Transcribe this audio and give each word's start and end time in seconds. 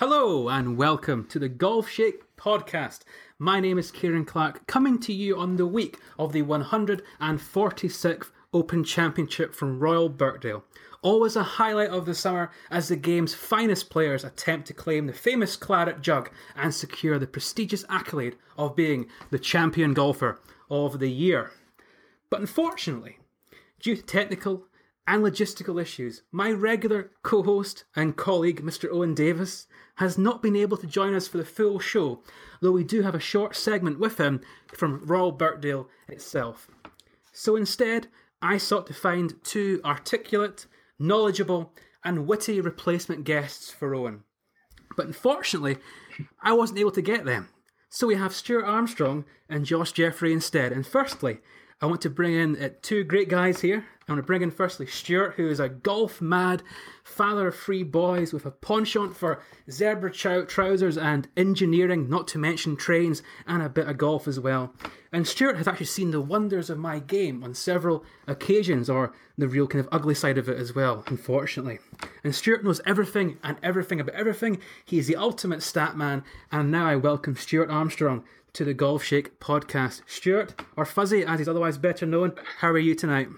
Hello 0.00 0.48
and 0.48 0.78
welcome 0.78 1.26
to 1.26 1.38
the 1.38 1.50
Golf 1.50 1.86
Shake 1.86 2.34
podcast. 2.34 3.00
My 3.38 3.60
name 3.60 3.78
is 3.78 3.90
Kieran 3.90 4.24
Clark, 4.24 4.66
coming 4.66 4.98
to 5.00 5.12
you 5.12 5.36
on 5.36 5.56
the 5.56 5.66
week 5.66 5.98
of 6.18 6.32
the 6.32 6.42
146th 6.42 8.30
Open 8.54 8.82
Championship 8.82 9.54
from 9.54 9.78
Royal 9.78 10.08
Birkdale. 10.08 10.64
Always 11.02 11.36
a 11.36 11.42
highlight 11.42 11.90
of 11.90 12.06
the 12.06 12.14
summer 12.14 12.50
as 12.70 12.88
the 12.88 12.96
game's 12.96 13.34
finest 13.34 13.90
players 13.90 14.24
attempt 14.24 14.68
to 14.68 14.72
claim 14.72 15.06
the 15.06 15.12
famous 15.12 15.54
claret 15.54 16.00
jug 16.00 16.30
and 16.56 16.74
secure 16.74 17.18
the 17.18 17.26
prestigious 17.26 17.84
accolade 17.90 18.36
of 18.56 18.74
being 18.74 19.06
the 19.28 19.38
champion 19.38 19.92
golfer 19.92 20.40
of 20.70 20.98
the 20.98 21.10
year. 21.10 21.50
But 22.30 22.40
unfortunately, 22.40 23.18
due 23.80 23.96
to 23.96 24.02
technical 24.02 24.64
and 25.10 25.24
logistical 25.24 25.82
issues, 25.82 26.22
my 26.30 26.52
regular 26.52 27.10
co 27.24 27.42
host 27.42 27.82
and 27.96 28.16
colleague, 28.16 28.62
Mr. 28.62 28.88
Owen 28.92 29.12
Davis, 29.12 29.66
has 29.96 30.16
not 30.16 30.40
been 30.40 30.54
able 30.54 30.76
to 30.76 30.86
join 30.86 31.14
us 31.14 31.26
for 31.26 31.36
the 31.36 31.44
full 31.44 31.80
show, 31.80 32.22
though 32.60 32.70
we 32.70 32.84
do 32.84 33.02
have 33.02 33.16
a 33.16 33.20
short 33.20 33.56
segment 33.56 33.98
with 33.98 34.18
him 34.18 34.40
from 34.68 35.04
Royal 35.04 35.32
Birkdale 35.32 35.88
itself. 36.06 36.68
So 37.32 37.56
instead, 37.56 38.06
I 38.40 38.56
sought 38.56 38.86
to 38.86 38.94
find 38.94 39.34
two 39.42 39.80
articulate, 39.84 40.66
knowledgeable, 40.96 41.72
and 42.04 42.28
witty 42.28 42.60
replacement 42.60 43.24
guests 43.24 43.68
for 43.68 43.96
Owen. 43.96 44.22
But 44.96 45.08
unfortunately, 45.08 45.78
I 46.40 46.52
wasn't 46.52 46.78
able 46.78 46.92
to 46.92 47.02
get 47.02 47.24
them. 47.24 47.48
So 47.88 48.06
we 48.06 48.14
have 48.14 48.32
Stuart 48.32 48.64
Armstrong 48.64 49.24
and 49.48 49.66
Josh 49.66 49.90
Jeffrey 49.90 50.32
instead. 50.32 50.70
And 50.70 50.86
firstly, 50.86 51.40
I 51.82 51.86
want 51.86 52.02
to 52.02 52.10
bring 52.10 52.34
in 52.34 52.62
uh, 52.62 52.68
two 52.82 53.04
great 53.04 53.30
guys 53.30 53.62
here. 53.62 53.86
I 54.06 54.12
want 54.12 54.22
to 54.22 54.26
bring 54.26 54.42
in 54.42 54.50
firstly 54.50 54.86
Stuart, 54.86 55.34
who 55.36 55.48
is 55.48 55.60
a 55.60 55.68
golf 55.70 56.20
mad 56.20 56.62
father 57.04 57.48
of 57.48 57.56
three 57.56 57.82
boys 57.82 58.34
with 58.34 58.44
a 58.44 58.50
penchant 58.50 59.16
for 59.16 59.40
zebra 59.70 60.12
trousers 60.12 60.98
and 60.98 61.28
engineering, 61.38 62.10
not 62.10 62.28
to 62.28 62.38
mention 62.38 62.76
trains, 62.76 63.22
and 63.46 63.62
a 63.62 63.68
bit 63.68 63.88
of 63.88 63.96
golf 63.96 64.28
as 64.28 64.38
well. 64.38 64.74
And 65.10 65.26
Stuart 65.26 65.56
has 65.56 65.66
actually 65.66 65.86
seen 65.86 66.10
the 66.10 66.20
wonders 66.20 66.68
of 66.68 66.78
my 66.78 66.98
game 66.98 67.42
on 67.42 67.54
several 67.54 68.04
occasions, 68.26 68.90
or 68.90 69.14
the 69.38 69.48
real 69.48 69.66
kind 69.66 69.80
of 69.80 69.88
ugly 69.90 70.14
side 70.14 70.36
of 70.36 70.48
it 70.50 70.58
as 70.58 70.74
well, 70.74 71.02
unfortunately. 71.06 71.78
And 72.22 72.34
Stuart 72.34 72.62
knows 72.62 72.82
everything 72.84 73.38
and 73.42 73.56
everything 73.62 74.00
about 74.00 74.14
everything. 74.16 74.60
He 74.84 74.98
is 74.98 75.06
the 75.06 75.16
ultimate 75.16 75.62
stat 75.62 75.96
man, 75.96 76.24
and 76.52 76.70
now 76.70 76.86
I 76.86 76.96
welcome 76.96 77.36
Stuart 77.36 77.70
Armstrong 77.70 78.24
to 78.52 78.64
the 78.64 78.74
Golf 78.74 79.02
Shake 79.04 79.38
podcast. 79.40 80.02
Stuart, 80.06 80.54
or 80.76 80.84
Fuzzy 80.84 81.24
as 81.24 81.38
he's 81.38 81.48
otherwise 81.48 81.78
better 81.78 82.06
known, 82.06 82.32
how 82.58 82.68
are 82.68 82.78
you 82.78 82.94
tonight? 82.94 83.28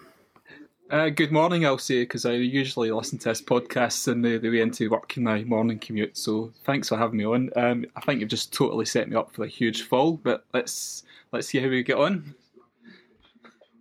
Uh, 0.91 1.09
good 1.09 1.33
morning, 1.33 1.65
I'll 1.65 1.79
say, 1.79 2.03
because 2.03 2.27
I 2.27 2.33
usually 2.33 2.91
listen 2.91 3.19
to 3.21 3.31
this 3.31 3.41
podcast 3.41 4.13
on 4.13 4.21
the, 4.21 4.37
the 4.37 4.51
way 4.51 4.61
into 4.61 4.91
work 4.91 5.17
in 5.17 5.23
my 5.23 5.43
morning 5.45 5.79
commute. 5.79 6.19
So 6.19 6.53
thanks 6.65 6.91
for 6.91 6.99
having 6.99 7.17
me 7.17 7.25
on. 7.25 7.51
Um, 7.57 7.87
I 7.97 8.01
think 8.03 8.21
you've 8.21 8.29
just 8.29 8.53
totally 8.53 8.85
set 8.85 9.09
me 9.09 9.17
up 9.17 9.33
for 9.35 9.45
a 9.45 9.49
huge 9.49 9.83
fall, 9.83 10.19
but 10.23 10.45
let's 10.53 11.05
let's 11.33 11.49
see 11.49 11.61
how 11.61 11.69
we 11.69 11.83
get 11.83 11.97
on. 11.97 12.35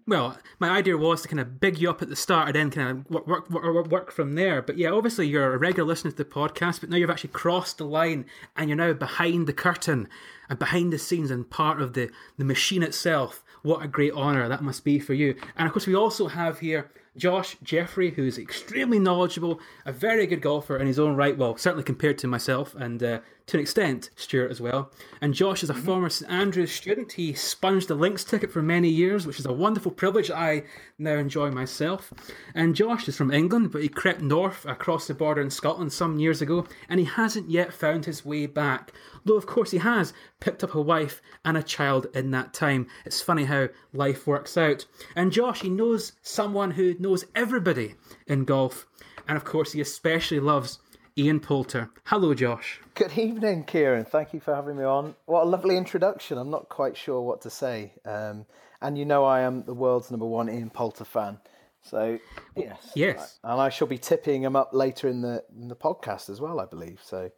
Well, 0.07 0.37
my 0.59 0.69
idea 0.69 0.97
was 0.97 1.21
to 1.21 1.27
kind 1.27 1.39
of 1.39 1.59
big 1.59 1.77
you 1.77 1.89
up 1.89 2.01
at 2.01 2.09
the 2.09 2.15
start 2.15 2.47
and 2.47 2.55
then 2.55 2.71
kind 2.71 2.89
of 2.89 3.09
work, 3.09 3.27
work, 3.27 3.49
work, 3.49 3.87
work 3.87 4.11
from 4.11 4.33
there. 4.33 4.61
But 4.61 4.77
yeah, 4.77 4.89
obviously 4.89 5.27
you're 5.27 5.53
a 5.53 5.57
regular 5.57 5.87
listener 5.87 6.11
to 6.11 6.17
the 6.17 6.25
podcast, 6.25 6.81
but 6.81 6.89
now 6.89 6.97
you've 6.97 7.09
actually 7.09 7.29
crossed 7.29 7.77
the 7.77 7.85
line 7.85 8.25
and 8.55 8.69
you're 8.69 8.77
now 8.77 8.93
behind 8.93 9.47
the 9.47 9.53
curtain 9.53 10.07
and 10.49 10.57
behind 10.57 10.91
the 10.91 10.97
scenes 10.97 11.29
and 11.29 11.49
part 11.49 11.81
of 11.81 11.93
the, 11.93 12.09
the 12.37 12.45
machine 12.45 12.83
itself. 12.83 13.43
What 13.61 13.83
a 13.83 13.87
great 13.87 14.13
honour 14.13 14.49
that 14.49 14.63
must 14.63 14.83
be 14.83 14.99
for 14.99 15.13
you. 15.13 15.35
And 15.55 15.67
of 15.67 15.73
course, 15.73 15.85
we 15.85 15.95
also 15.95 16.27
have 16.27 16.59
here 16.59 16.89
Josh 17.15 17.57
Jeffrey, 17.61 18.11
who 18.11 18.25
is 18.25 18.37
extremely 18.37 18.97
knowledgeable, 18.97 19.59
a 19.85 19.91
very 19.91 20.25
good 20.25 20.41
golfer 20.41 20.77
in 20.77 20.87
his 20.87 20.97
own 20.97 21.15
right. 21.15 21.37
Well, 21.37 21.57
certainly 21.57 21.83
compared 21.83 22.17
to 22.19 22.27
myself 22.27 22.73
and 22.73 23.03
uh, 23.03 23.19
to 23.47 23.57
an 23.57 23.61
extent, 23.61 24.09
Stuart 24.15 24.51
as 24.51 24.61
well. 24.61 24.91
And 25.19 25.33
Josh 25.33 25.63
is 25.63 25.69
a 25.69 25.73
mm-hmm. 25.73 25.83
former 25.83 26.09
St 26.09 26.31
Andrews 26.31 26.71
student. 26.71 27.13
He 27.13 27.33
sponged 27.33 27.83
the 27.83 27.95
Links 27.95 28.23
ticket 28.23 28.51
for 28.51 28.61
many 28.61 28.89
years, 28.89 29.25
which 29.25 29.39
is 29.39 29.45
a 29.45 29.53
wonderful 29.53 29.91
privilege 29.91 30.31
I 30.31 30.63
now 30.97 31.15
enjoy 31.15 31.51
myself. 31.51 32.13
And 32.53 32.75
Josh 32.75 33.07
is 33.07 33.17
from 33.17 33.31
England, 33.31 33.71
but 33.71 33.81
he 33.81 33.89
crept 33.89 34.21
north 34.21 34.65
across 34.65 35.07
the 35.07 35.13
border 35.13 35.41
in 35.41 35.49
Scotland 35.49 35.91
some 35.91 36.19
years 36.19 36.41
ago, 36.41 36.65
and 36.87 36.99
he 36.99 37.05
hasn't 37.05 37.49
yet 37.49 37.73
found 37.73 38.05
his 38.05 38.25
way 38.25 38.45
back. 38.45 38.91
Though, 39.25 39.37
of 39.37 39.45
course, 39.45 39.71
he 39.71 39.77
has 39.79 40.13
picked 40.39 40.63
up 40.63 40.73
a 40.73 40.81
wife 40.81 41.21
and 41.43 41.57
a 41.57 41.63
child 41.63 42.07
in 42.13 42.31
that 42.31 42.53
time. 42.53 42.87
It's 43.05 43.21
funny 43.21 43.45
how 43.45 43.69
life 43.93 44.25
works 44.25 44.57
out. 44.57 44.85
And 45.15 45.31
Josh, 45.31 45.61
he 45.61 45.69
knows 45.69 46.13
someone 46.21 46.71
who 46.71 46.95
knows 46.99 47.25
everybody 47.35 47.95
in 48.27 48.45
golf. 48.45 48.87
And 49.27 49.37
of 49.37 49.45
course, 49.45 49.73
he 49.73 49.81
especially 49.81 50.39
loves 50.39 50.79
Ian 51.21 51.39
Poulter. 51.39 51.91
Hello, 52.05 52.33
Josh. 52.33 52.79
Good 52.95 53.15
evening, 53.15 53.65
Kieran. 53.65 54.05
Thank 54.05 54.33
you 54.33 54.39
for 54.39 54.55
having 54.55 54.75
me 54.75 54.83
on. 54.83 55.13
What 55.27 55.43
a 55.43 55.45
lovely 55.45 55.77
introduction. 55.77 56.39
I'm 56.39 56.49
not 56.49 56.67
quite 56.67 56.97
sure 56.97 57.21
what 57.21 57.41
to 57.41 57.51
say. 57.51 57.93
Um, 58.05 58.47
and 58.81 58.97
you 58.97 59.05
know, 59.05 59.23
I 59.23 59.41
am 59.41 59.63
the 59.63 59.75
world's 59.75 60.09
number 60.09 60.25
one 60.25 60.49
Ian 60.49 60.71
Poulter 60.71 61.05
fan. 61.05 61.37
So 61.83 62.17
yes, 62.55 62.91
yes, 62.95 63.39
and 63.43 63.61
I 63.61 63.69
shall 63.69 63.85
be 63.85 63.99
tipping 63.99 64.41
him 64.41 64.55
up 64.55 64.73
later 64.73 65.07
in 65.07 65.21
the 65.21 65.43
in 65.55 65.67
the 65.67 65.75
podcast 65.75 66.27
as 66.27 66.41
well. 66.41 66.59
I 66.59 66.65
believe 66.65 66.99
so. 67.03 67.29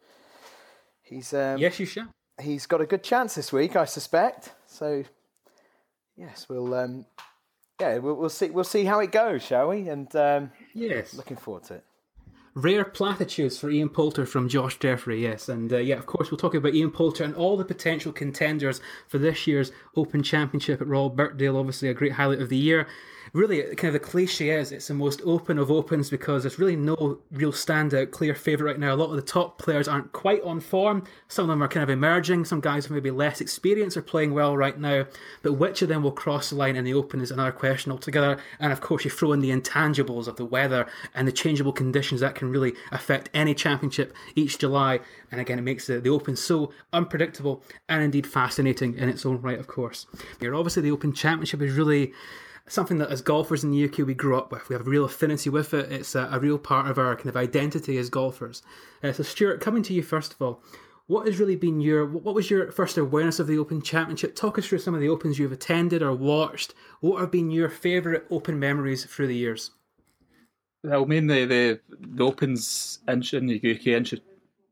He's 1.02 1.34
um, 1.34 1.58
yes, 1.58 1.78
you 1.78 1.84
shall. 1.84 2.08
He's 2.40 2.64
got 2.64 2.80
a 2.80 2.86
good 2.86 3.02
chance 3.02 3.34
this 3.34 3.52
week, 3.52 3.76
I 3.76 3.84
suspect. 3.84 4.54
So 4.66 5.04
yes, 6.16 6.46
we'll 6.48 6.72
um, 6.72 7.04
yeah, 7.78 7.98
we'll, 7.98 8.14
we'll, 8.14 8.30
see. 8.30 8.48
We'll 8.48 8.64
see 8.64 8.84
how 8.84 9.00
it 9.00 9.12
goes, 9.12 9.42
shall 9.42 9.68
we? 9.68 9.90
And 9.90 10.14
um, 10.16 10.52
yes, 10.72 11.12
looking 11.12 11.36
forward 11.36 11.64
to 11.64 11.74
it. 11.74 11.84
Rare 12.56 12.84
platitudes 12.84 13.58
for 13.58 13.68
Ian 13.68 13.88
Poulter 13.88 14.24
from 14.24 14.48
Josh 14.48 14.78
Jeffrey, 14.78 15.22
yes. 15.22 15.48
And 15.48 15.72
uh, 15.72 15.78
yeah, 15.78 15.96
of 15.96 16.06
course, 16.06 16.30
we'll 16.30 16.38
talk 16.38 16.54
about 16.54 16.74
Ian 16.74 16.92
Poulter 16.92 17.24
and 17.24 17.34
all 17.34 17.56
the 17.56 17.64
potential 17.64 18.12
contenders 18.12 18.80
for 19.08 19.18
this 19.18 19.46
year's 19.48 19.72
Open 19.96 20.22
Championship 20.22 20.80
at 20.80 20.86
Royal 20.86 21.10
Birkdale. 21.10 21.56
Obviously, 21.56 21.88
a 21.88 21.94
great 21.94 22.12
highlight 22.12 22.40
of 22.40 22.50
the 22.50 22.56
year 22.56 22.86
really 23.32 23.62
uh, 23.64 23.74
kind 23.74 23.94
of 23.94 23.94
the 23.94 24.08
cliche 24.08 24.50
is 24.50 24.72
it's 24.72 24.88
the 24.88 24.94
most 24.94 25.22
open 25.24 25.58
of 25.58 25.70
opens 25.70 26.10
because 26.10 26.42
there's 26.42 26.58
really 26.58 26.76
no 26.76 27.18
real 27.32 27.52
standout 27.52 28.10
clear 28.10 28.34
favourite 28.34 28.72
right 28.72 28.80
now. 28.80 28.94
A 28.94 28.96
lot 28.96 29.10
of 29.10 29.16
the 29.16 29.22
top 29.22 29.58
players 29.58 29.88
aren't 29.88 30.12
quite 30.12 30.42
on 30.42 30.60
form. 30.60 31.04
Some 31.28 31.44
of 31.44 31.48
them 31.48 31.62
are 31.62 31.68
kind 31.68 31.82
of 31.82 31.90
emerging. 31.90 32.44
Some 32.44 32.60
guys 32.60 32.88
with 32.88 32.96
maybe 32.96 33.10
less 33.10 33.40
experience 33.40 33.96
are 33.96 34.02
playing 34.02 34.34
well 34.34 34.56
right 34.56 34.78
now. 34.78 35.06
But 35.42 35.54
which 35.54 35.82
of 35.82 35.88
them 35.88 36.02
will 36.02 36.12
cross 36.12 36.50
the 36.50 36.56
line 36.56 36.76
in 36.76 36.84
the 36.84 36.94
open 36.94 37.20
is 37.20 37.30
another 37.30 37.52
question 37.52 37.92
altogether. 37.92 38.38
And 38.60 38.72
of 38.72 38.80
course, 38.80 39.04
you 39.04 39.10
throw 39.10 39.32
in 39.32 39.40
the 39.40 39.50
intangibles 39.50 40.28
of 40.28 40.36
the 40.36 40.44
weather 40.44 40.86
and 41.14 41.26
the 41.26 41.32
changeable 41.32 41.72
conditions 41.72 42.20
that 42.20 42.34
can 42.34 42.50
really 42.50 42.74
affect 42.92 43.30
any 43.34 43.54
championship 43.54 44.14
each 44.34 44.58
July. 44.58 45.00
And 45.30 45.40
again, 45.40 45.58
it 45.58 45.62
makes 45.62 45.86
the, 45.86 46.00
the 46.00 46.10
open 46.10 46.36
so 46.36 46.72
unpredictable 46.92 47.62
and 47.88 48.02
indeed 48.02 48.26
fascinating 48.26 48.96
in 48.96 49.08
its 49.08 49.24
own 49.26 49.40
right, 49.40 49.58
of 49.58 49.66
course. 49.66 50.06
Here, 50.40 50.54
obviously, 50.54 50.82
the 50.82 50.90
Open 50.90 51.12
Championship 51.12 51.62
is 51.62 51.74
really 51.74 52.12
something 52.66 52.98
that 52.98 53.10
as 53.10 53.20
golfers 53.20 53.62
in 53.62 53.70
the 53.70 53.84
UK 53.84 53.98
we 53.98 54.14
grew 54.14 54.36
up 54.36 54.50
with. 54.50 54.68
We 54.68 54.74
have 54.74 54.86
a 54.86 54.90
real 54.90 55.04
affinity 55.04 55.50
with 55.50 55.74
it. 55.74 55.92
It's 55.92 56.14
a, 56.14 56.28
a 56.32 56.40
real 56.40 56.58
part 56.58 56.88
of 56.88 56.98
our 56.98 57.14
kind 57.16 57.28
of 57.28 57.36
identity 57.36 57.98
as 57.98 58.08
golfers. 58.08 58.62
Uh, 59.02 59.12
so, 59.12 59.22
Stuart, 59.22 59.60
coming 59.60 59.82
to 59.84 59.94
you 59.94 60.02
first 60.02 60.32
of 60.32 60.42
all, 60.42 60.62
what 61.06 61.26
has 61.26 61.38
really 61.38 61.56
been 61.56 61.80
your 61.80 62.06
what 62.06 62.34
was 62.34 62.50
your 62.50 62.72
first 62.72 62.96
awareness 62.96 63.38
of 63.38 63.46
the 63.46 63.58
Open 63.58 63.82
Championship? 63.82 64.34
Talk 64.34 64.58
us 64.58 64.66
through 64.66 64.78
some 64.78 64.94
of 64.94 65.00
the 65.00 65.08
Opens 65.08 65.38
you've 65.38 65.52
attended 65.52 66.02
or 66.02 66.14
watched. 66.14 66.74
What 67.00 67.20
have 67.20 67.30
been 67.30 67.50
your 67.50 67.68
favourite 67.68 68.22
Open 68.30 68.58
memories 68.58 69.04
through 69.04 69.26
the 69.26 69.36
years? 69.36 69.72
Well, 70.82 71.04
mainly 71.04 71.44
the 71.44 71.80
the 72.00 72.24
Opens 72.24 73.00
in 73.06 73.46
the 73.46 73.56
UK 73.56 74.02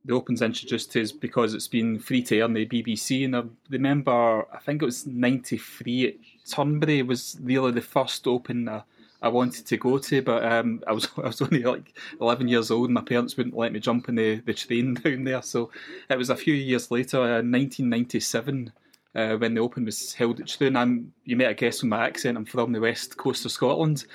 the 0.04 0.14
Open's 0.14 0.42
introduced 0.42 0.96
us 0.96 1.12
because 1.12 1.54
it's 1.54 1.68
been 1.68 1.98
free 1.98 2.22
to 2.24 2.38
air 2.38 2.44
on 2.44 2.54
the 2.54 2.66
BBC. 2.66 3.24
And 3.24 3.36
I 3.36 3.44
remember, 3.70 4.46
I 4.52 4.58
think 4.58 4.82
it 4.82 4.86
was 4.86 5.06
'93 5.06 6.08
at 6.08 6.14
Turnberry 6.48 7.02
was 7.02 7.38
really 7.42 7.72
the 7.72 7.80
first 7.80 8.26
Open 8.26 8.68
I, 8.68 8.82
I 9.22 9.28
wanted 9.28 9.66
to 9.66 9.76
go 9.76 9.98
to, 9.98 10.22
but 10.22 10.44
um, 10.44 10.82
I 10.86 10.92
was 10.92 11.08
I 11.16 11.22
was 11.22 11.42
only 11.42 11.62
like 11.62 11.94
11 12.20 12.48
years 12.48 12.70
old. 12.70 12.86
And 12.86 12.94
my 12.94 13.02
parents 13.02 13.36
wouldn't 13.36 13.56
let 13.56 13.72
me 13.72 13.80
jump 13.80 14.08
in 14.08 14.16
the, 14.16 14.40
the 14.40 14.54
train 14.54 14.94
down 15.04 15.24
there, 15.24 15.42
so 15.42 15.70
it 16.10 16.18
was 16.18 16.30
a 16.30 16.36
few 16.36 16.54
years 16.54 16.90
later, 16.90 17.18
uh, 17.18 17.42
1997. 17.42 18.72
Uh, 19.14 19.36
when 19.36 19.52
the 19.52 19.60
Open 19.60 19.84
was 19.84 20.14
held 20.14 20.40
at 20.40 20.46
Troon, 20.46 20.74
I'm, 20.74 21.12
you 21.26 21.36
might 21.36 21.48
have 21.48 21.58
guessed 21.58 21.80
from 21.80 21.90
my 21.90 22.06
accent, 22.06 22.38
I'm 22.38 22.46
from 22.46 22.72
the 22.72 22.80
west 22.80 23.18
coast 23.18 23.44
of 23.44 23.52
Scotland, 23.52 24.06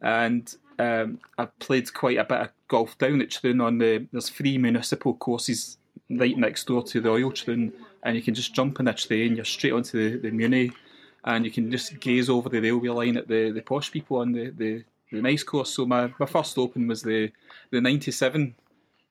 and 0.00 0.54
um, 0.78 1.18
I've 1.36 1.58
played 1.58 1.92
quite 1.92 2.18
a 2.18 2.24
bit 2.24 2.40
of 2.40 2.48
golf 2.68 2.96
down 2.98 3.20
at 3.20 3.32
Troon 3.32 3.60
on 3.60 3.78
the 3.78 4.06
there's 4.12 4.28
three 4.28 4.56
municipal 4.56 5.14
courses 5.14 5.78
right 6.10 6.36
next 6.38 6.68
door 6.68 6.82
to 6.84 7.00
the 7.00 7.08
Royal 7.08 7.32
Troon, 7.32 7.72
and 8.04 8.16
you 8.16 8.22
can 8.22 8.34
just 8.34 8.54
jump 8.54 8.78
in 8.80 8.88
a 8.88 8.94
train, 8.94 9.36
you're 9.36 9.44
straight 9.44 9.72
onto 9.72 10.10
the, 10.10 10.18
the 10.18 10.30
Muni, 10.30 10.72
and 11.24 11.44
you 11.44 11.50
can 11.50 11.70
just 11.70 11.98
gaze 12.00 12.28
over 12.28 12.48
the 12.48 12.60
railway 12.60 12.88
line 12.88 13.16
at 13.16 13.28
the, 13.28 13.50
the 13.50 13.62
posh 13.62 13.90
people 13.90 14.18
on 14.18 14.32
the, 14.32 14.50
the, 14.50 14.84
the 15.10 15.22
nice 15.22 15.42
course. 15.42 15.70
So 15.70 15.86
my, 15.86 16.12
my 16.18 16.26
first 16.26 16.58
Open 16.58 16.86
was 16.86 17.02
the 17.02 17.30
the 17.70 17.80
'97, 17.80 18.54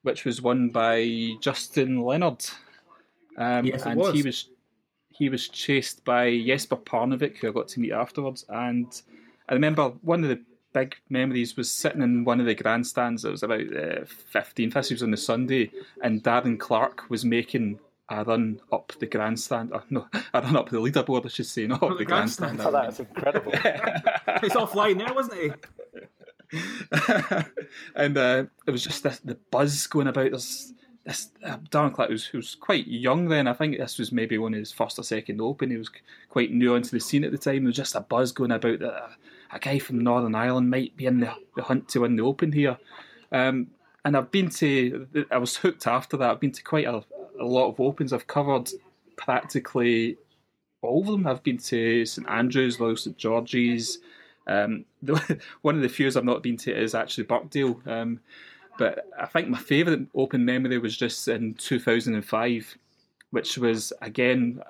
which 0.04 0.26
was 0.26 0.42
won 0.42 0.70
by 0.70 1.32
Justin 1.42 2.02
Leonard, 2.02 2.46
um, 3.38 3.66
yes, 3.66 3.86
and 3.86 4.00
was. 4.00 4.14
he 4.14 4.22
was 4.22 4.50
he 5.10 5.30
was 5.30 5.48
chased 5.48 6.04
by 6.06 6.42
Jesper 6.46 6.78
Parnevik, 6.78 7.38
who 7.38 7.50
I 7.50 7.52
got 7.52 7.68
to 7.70 7.80
meet 7.80 7.92
afterwards, 7.92 8.46
and 8.50 9.02
I 9.50 9.54
remember 9.54 9.90
one 10.02 10.24
of 10.24 10.30
the 10.30 10.42
big 10.74 10.96
memories 11.10 11.56
was 11.56 11.70
sitting 11.70 12.02
in 12.02 12.26
one 12.26 12.40
of 12.40 12.48
the 12.48 12.56
grandstands. 12.56 13.24
It 13.24 13.32
was 13.32 13.44
about 13.44 13.62
uh, 13.76 14.06
15, 14.06 14.72
this 14.72 14.90
was 14.90 15.04
on 15.04 15.12
the 15.12 15.18
Sunday, 15.18 15.72
and 16.02 16.24
Darren 16.24 16.60
Clarke 16.60 17.10
was 17.10 17.24
making 17.24 17.80
a 18.22 18.24
run 18.24 18.62
up 18.72 18.94
the 19.00 19.06
grandstand. 19.06 19.72
Oh, 19.74 19.84
no, 19.90 20.08
a 20.34 20.42
run 20.42 20.56
up 20.56 20.70
the 20.70 20.78
leaderboard, 20.78 21.26
I 21.26 21.30
should 21.30 21.46
say, 21.46 21.68
not 21.68 21.84
up 21.84 21.90
the, 21.90 21.96
the 21.98 22.06
grandstand. 22.06 22.62
Oh, 22.62 22.72
that's 22.72 23.00
incredible. 23.00 23.52
He's 24.42 24.54
offline 24.54 25.00
there, 25.00 25.14
wasn't 25.14 25.42
he? 25.42 25.52
and 27.96 28.18
uh, 28.18 28.44
it 28.68 28.72
was 28.72 28.84
just 28.84 29.04
this, 29.04 29.20
the 29.20 29.38
buzz 29.52 29.88
going 29.88 30.08
about. 30.08 30.32
There's 30.32 30.74
this 31.06 31.32
uh, 31.44 31.58
Darren 31.70 31.94
Clarke 31.94 32.10
was, 32.10 32.32
was 32.32 32.56
quite 32.56 32.88
young 32.88 33.28
then. 33.28 33.48
I 33.48 33.54
think 33.54 33.78
this 33.78 33.98
was 33.98 34.12
maybe 34.12 34.38
one 34.38 34.54
of 34.54 34.60
his 34.60 34.72
first 34.72 35.00
or 35.00 35.04
second 35.04 35.42
Open. 35.42 35.72
He 35.72 35.78
was 35.78 35.92
quite 36.30 36.52
new 36.52 36.76
onto 36.76 36.92
the 36.92 37.00
scene 37.00 37.24
at 37.24 37.32
the 37.32 37.38
time. 37.38 37.64
There 37.64 37.70
was 37.70 37.76
just 37.76 37.96
a 37.96 38.02
buzz 38.02 38.32
going 38.32 38.52
about 38.52 38.80
that 38.80 38.94
a, 38.94 39.10
a 39.54 39.60
guy 39.60 39.80
from 39.80 40.00
Northern 40.00 40.36
Ireland 40.36 40.70
might 40.70 40.96
be 40.96 41.06
in 41.06 41.20
the, 41.20 41.34
the 41.56 41.64
hunt 41.64 41.90
to 41.90 42.02
win 42.02 42.16
the 42.16 42.24
Open 42.24 42.52
here. 42.52 42.78
Um, 43.32 43.68
and 44.06 44.16
I've 44.18 44.32
been 44.32 44.50
to, 44.50 45.08
I 45.32 45.38
was 45.38 45.58
hooked 45.58 45.88
after 45.88 46.18
that. 46.18 46.30
I've 46.30 46.40
been 46.40 46.52
to 46.52 46.64
quite 46.64 46.86
a, 46.86 47.04
a 47.40 47.46
lot 47.46 47.70
of 47.70 47.80
Opens. 47.80 48.14
I've 48.14 48.28
covered 48.28 48.70
practically 49.16 50.18
all 50.82 51.02
of 51.02 51.08
them. 51.08 51.28
I've 51.28 51.44
been 51.44 51.58
to 51.58 52.06
St 52.06 52.28
Andrews, 52.30 52.80
Royal 52.80 52.98
St 52.98 53.18
George's. 53.18 54.00
Um, 54.48 54.86
the, 55.02 55.40
one 55.62 55.76
of 55.76 55.82
the 55.82 55.90
few 55.90 56.08
I've 56.08 56.24
not 56.24 56.44
been 56.44 56.58
to 56.58 56.76
is 56.76 56.96
actually 56.96 57.26
Birkdale. 57.26 57.82
Um, 57.86 58.20
but 58.78 59.08
I 59.20 59.26
think 59.28 59.50
my 59.50 59.60
favourite 59.60 60.08
Open 60.16 60.44
memory 60.46 60.80
was 60.80 60.98
just 60.98 61.28
in 61.28 61.54
2005, 61.56 62.78
which 63.30 63.58
was 63.58 63.94
again, 64.02 64.62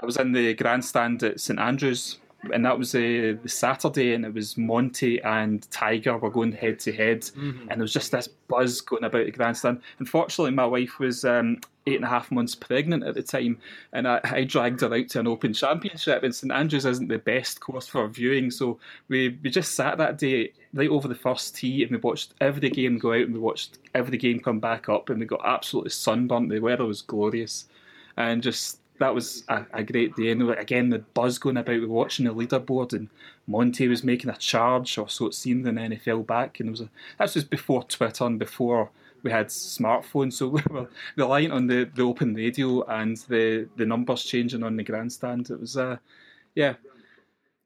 I 0.00 0.06
was 0.06 0.16
in 0.16 0.32
the 0.32 0.54
grandstand 0.54 1.22
at 1.22 1.40
St 1.40 1.58
Andrews, 1.58 2.18
and 2.52 2.64
that 2.64 2.78
was 2.78 2.94
uh, 2.94 3.34
the 3.42 3.48
Saturday, 3.48 4.14
and 4.14 4.24
it 4.24 4.34
was 4.34 4.56
Monty 4.58 5.20
and 5.22 5.68
Tiger 5.70 6.18
were 6.18 6.30
going 6.30 6.52
head 6.52 6.78
to 6.80 6.92
head, 6.92 7.22
Mm-hmm. 7.22 7.60
and 7.62 7.70
there 7.70 7.78
was 7.84 7.92
just 7.92 8.12
this 8.12 8.28
buzz 8.28 8.80
going 8.80 9.04
about 9.04 9.24
the 9.26 9.30
grandstand. 9.32 9.80
Unfortunately, 9.98 10.50
my 10.52 10.66
wife 10.66 10.98
was 10.98 11.24
um, 11.24 11.60
eight 11.86 11.96
and 11.96 12.04
a 12.04 12.08
half 12.08 12.30
months 12.30 12.54
pregnant 12.54 13.04
at 13.04 13.14
the 13.14 13.22
time, 13.22 13.58
and 13.92 14.06
I, 14.08 14.20
I 14.24 14.44
dragged 14.44 14.80
her 14.82 14.94
out 14.94 15.08
to 15.10 15.20
an 15.20 15.26
Open 15.26 15.52
Championship, 15.52 16.22
and 16.22 16.34
St 16.34 16.52
Andrews 16.52 16.86
isn't 16.86 17.08
the 17.08 17.18
best 17.18 17.60
course 17.60 17.86
for 17.86 18.06
viewing, 18.08 18.50
so 18.50 18.78
we, 19.08 19.38
we 19.42 19.50
just 19.50 19.74
sat 19.74 19.98
that 19.98 20.18
day 20.18 20.52
right 20.72 20.90
over 20.90 21.08
the 21.08 21.14
first 21.14 21.56
tee, 21.56 21.82
and 21.82 21.92
we 21.92 21.98
watched 21.98 22.34
every 22.40 22.70
game 22.70 22.98
go 22.98 23.12
out, 23.12 23.20
and 23.22 23.34
we 23.34 23.40
watched 23.40 23.78
every 23.94 24.18
game 24.18 24.40
come 24.40 24.60
back 24.60 24.88
up, 24.88 25.10
and 25.10 25.20
we 25.20 25.26
got 25.26 25.42
absolutely 25.44 25.90
sunburnt. 25.90 26.48
The 26.50 26.58
weather 26.60 26.84
was 26.86 27.02
glorious, 27.02 27.66
and 28.16 28.42
just 28.42 28.78
that 28.98 29.14
was 29.14 29.44
a, 29.48 29.66
a 29.72 29.82
great 29.82 30.14
day. 30.14 30.30
And 30.30 30.48
again, 30.50 30.90
the 30.90 31.00
buzz 31.00 31.38
going 31.38 31.56
about, 31.56 31.80
we 31.80 31.86
watching 31.86 32.26
the 32.26 32.34
leaderboard, 32.34 32.92
and 32.92 33.08
Monty 33.46 33.88
was 33.88 34.04
making 34.04 34.30
a 34.30 34.36
charge, 34.36 34.96
or 34.98 35.08
so 35.08 35.26
it 35.26 35.34
seemed, 35.34 35.66
in 35.66 35.74
NFL 35.76 36.26
back. 36.26 36.60
And 36.60 36.68
it 36.68 36.72
was 36.72 36.80
a, 36.82 36.90
that 37.18 37.34
was 37.34 37.44
before 37.44 37.82
Twitter 37.84 38.24
and 38.24 38.38
before 38.38 38.90
we 39.22 39.30
had 39.30 39.48
smartphones, 39.48 40.32
so 40.34 40.48
we 40.48 40.62
were 40.70 40.88
relying 41.16 41.50
on 41.50 41.66
the, 41.66 41.90
the 41.94 42.02
open 42.02 42.34
radio 42.34 42.84
and 42.84 43.16
the, 43.28 43.68
the 43.76 43.86
numbers 43.86 44.24
changing 44.24 44.62
on 44.62 44.76
the 44.76 44.84
grandstand. 44.84 45.50
It 45.50 45.60
was, 45.60 45.76
uh, 45.76 45.96
yeah, 46.54 46.74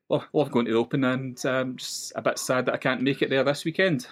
love, 0.08 0.26
love 0.32 0.50
going 0.50 0.66
to 0.66 0.72
the 0.72 0.78
Open, 0.78 1.04
and 1.04 1.44
um, 1.46 1.76
just 1.76 2.12
a 2.16 2.22
bit 2.22 2.38
sad 2.38 2.66
that 2.66 2.74
I 2.74 2.78
can't 2.78 3.02
make 3.02 3.22
it 3.22 3.30
there 3.30 3.44
this 3.44 3.64
weekend. 3.64 4.06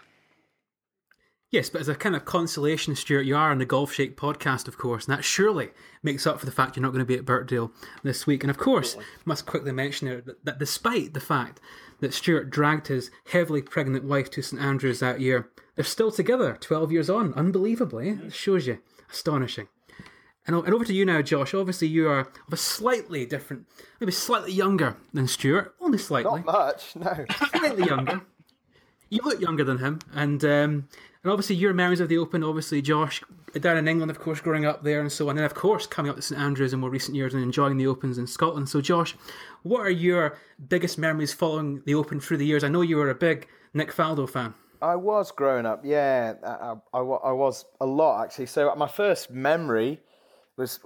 Yes, 1.53 1.71
but 1.71 1.81
as 1.81 1.89
a 1.89 1.95
kind 1.95 2.17
of 2.17 2.25
consolation, 2.25 2.97
Stuart, 2.97 3.23
you 3.23 3.37
are 3.37 3.53
on 3.53 3.59
the 3.59 3.65
Golf 3.65 3.93
Shake 3.93 4.17
podcast, 4.17 4.67
of 4.67 4.79
course, 4.79 5.07
and 5.07 5.17
that 5.17 5.23
surely 5.25 5.71
makes 6.03 6.27
up 6.27 6.41
for 6.41 6.47
the 6.47 6.53
fact 6.53 6.77
you're 6.77 6.83
not 6.83 6.91
going 6.91 6.99
to 6.99 7.05
be 7.05 7.15
at 7.15 7.25
Birkdale 7.25 7.71
this 8.03 8.27
week. 8.27 8.43
And 8.43 8.51
of 8.51 8.59
course, 8.59 8.97
must 9.25 9.47
quickly 9.47 9.71
mention 9.71 10.09
there 10.09 10.21
that, 10.23 10.45
that 10.45 10.59
despite 10.59 11.15
the 11.15 11.21
fact 11.21 11.61
that 12.01 12.13
Stuart 12.13 12.51
dragged 12.51 12.89
his 12.89 13.13
heavily 13.31 13.63
pregnant 13.63 14.05
wife 14.05 14.29
to 14.31 14.43
St 14.43 14.61
Andrews 14.61 14.99
that 14.99 15.21
year, 15.21 15.49
they're 15.77 15.85
still 15.85 16.11
together 16.11 16.57
12 16.61 16.91
years 16.91 17.09
on. 17.09 17.33
Unbelievably, 17.35 18.09
eh? 18.09 18.27
It 18.27 18.35
shows 18.35 18.67
you. 18.67 18.79
Astonishing. 19.09 19.69
And, 20.49 20.57
and 20.57 20.75
over 20.75 20.85
to 20.85 20.93
you 20.93 21.05
now, 21.05 21.23
Josh. 21.23 21.55
Obviously, 21.55 21.87
you 21.87 22.09
are 22.09 22.21
of 22.21 22.53
a 22.53 22.57
slightly 22.57 23.25
different, 23.25 23.67
maybe 24.01 24.13
slightly 24.13 24.53
younger 24.53 24.97
than 25.13 25.29
Stuart, 25.29 25.75
only 25.81 25.99
slightly 25.99 26.43
Not 26.43 26.47
much, 26.47 26.97
no. 26.97 27.25
slightly 27.51 27.87
younger. 27.87 28.23
You 29.11 29.21
look 29.25 29.41
younger 29.41 29.63
than 29.63 29.79
him, 29.79 30.01
and 30.13 30.45
um, 30.45 30.89
and 31.27 31.33
obviously 31.33 31.57
your 31.57 31.75
memories 31.75 31.99
of 31.99 32.09
the 32.09 32.19
Open. 32.19 32.45
Obviously, 32.45 32.81
Josh 32.81 33.21
down 33.59 33.77
in 33.77 33.89
England, 33.89 34.13
of 34.13 34.21
course, 34.21 34.41
growing 34.41 34.65
up 34.65 34.85
there 34.85 35.01
and 35.01 35.11
so 35.11 35.25
on, 35.25 35.31
and 35.31 35.39
then 35.39 35.45
of 35.45 35.55
course 35.55 35.85
coming 35.85 36.09
up 36.09 36.15
to 36.15 36.23
St 36.23 36.41
Andrews 36.41 36.73
in 36.73 36.79
more 36.79 36.89
recent 36.89 37.17
years 37.17 37.35
and 37.35 37.43
enjoying 37.43 37.79
the 37.79 37.87
Opens 37.89 38.17
in 38.17 38.29
Scotland. 38.29 38.69
So, 38.69 38.81
Josh, 38.81 39.17
what 39.65 39.81
are 39.81 39.91
your 39.91 40.39
biggest 40.69 40.99
memories 40.99 41.33
following 41.33 41.83
the 41.85 41.97
Open 41.97 42.21
through 42.21 42.37
the 42.37 42.47
years? 42.47 42.63
I 42.63 42.69
know 42.69 42.81
you 42.81 42.97
were 42.97 43.11
a 43.11 43.15
big 43.17 43.49
Nick 43.75 43.93
Faldo 43.93 44.31
fan. 44.31 44.55
I 44.81 44.95
was 44.95 45.33
growing 45.33 45.67
up, 45.67 45.81
yeah. 45.85 46.35
I, 46.45 46.77
I, 46.97 47.01
I 47.01 47.33
was 47.33 47.65
a 47.81 47.87
lot, 47.87 48.23
actually. 48.23 48.47
So 48.47 48.73
my 48.77 48.87
first 48.87 49.29
memory 49.29 49.99
was, 50.57 50.79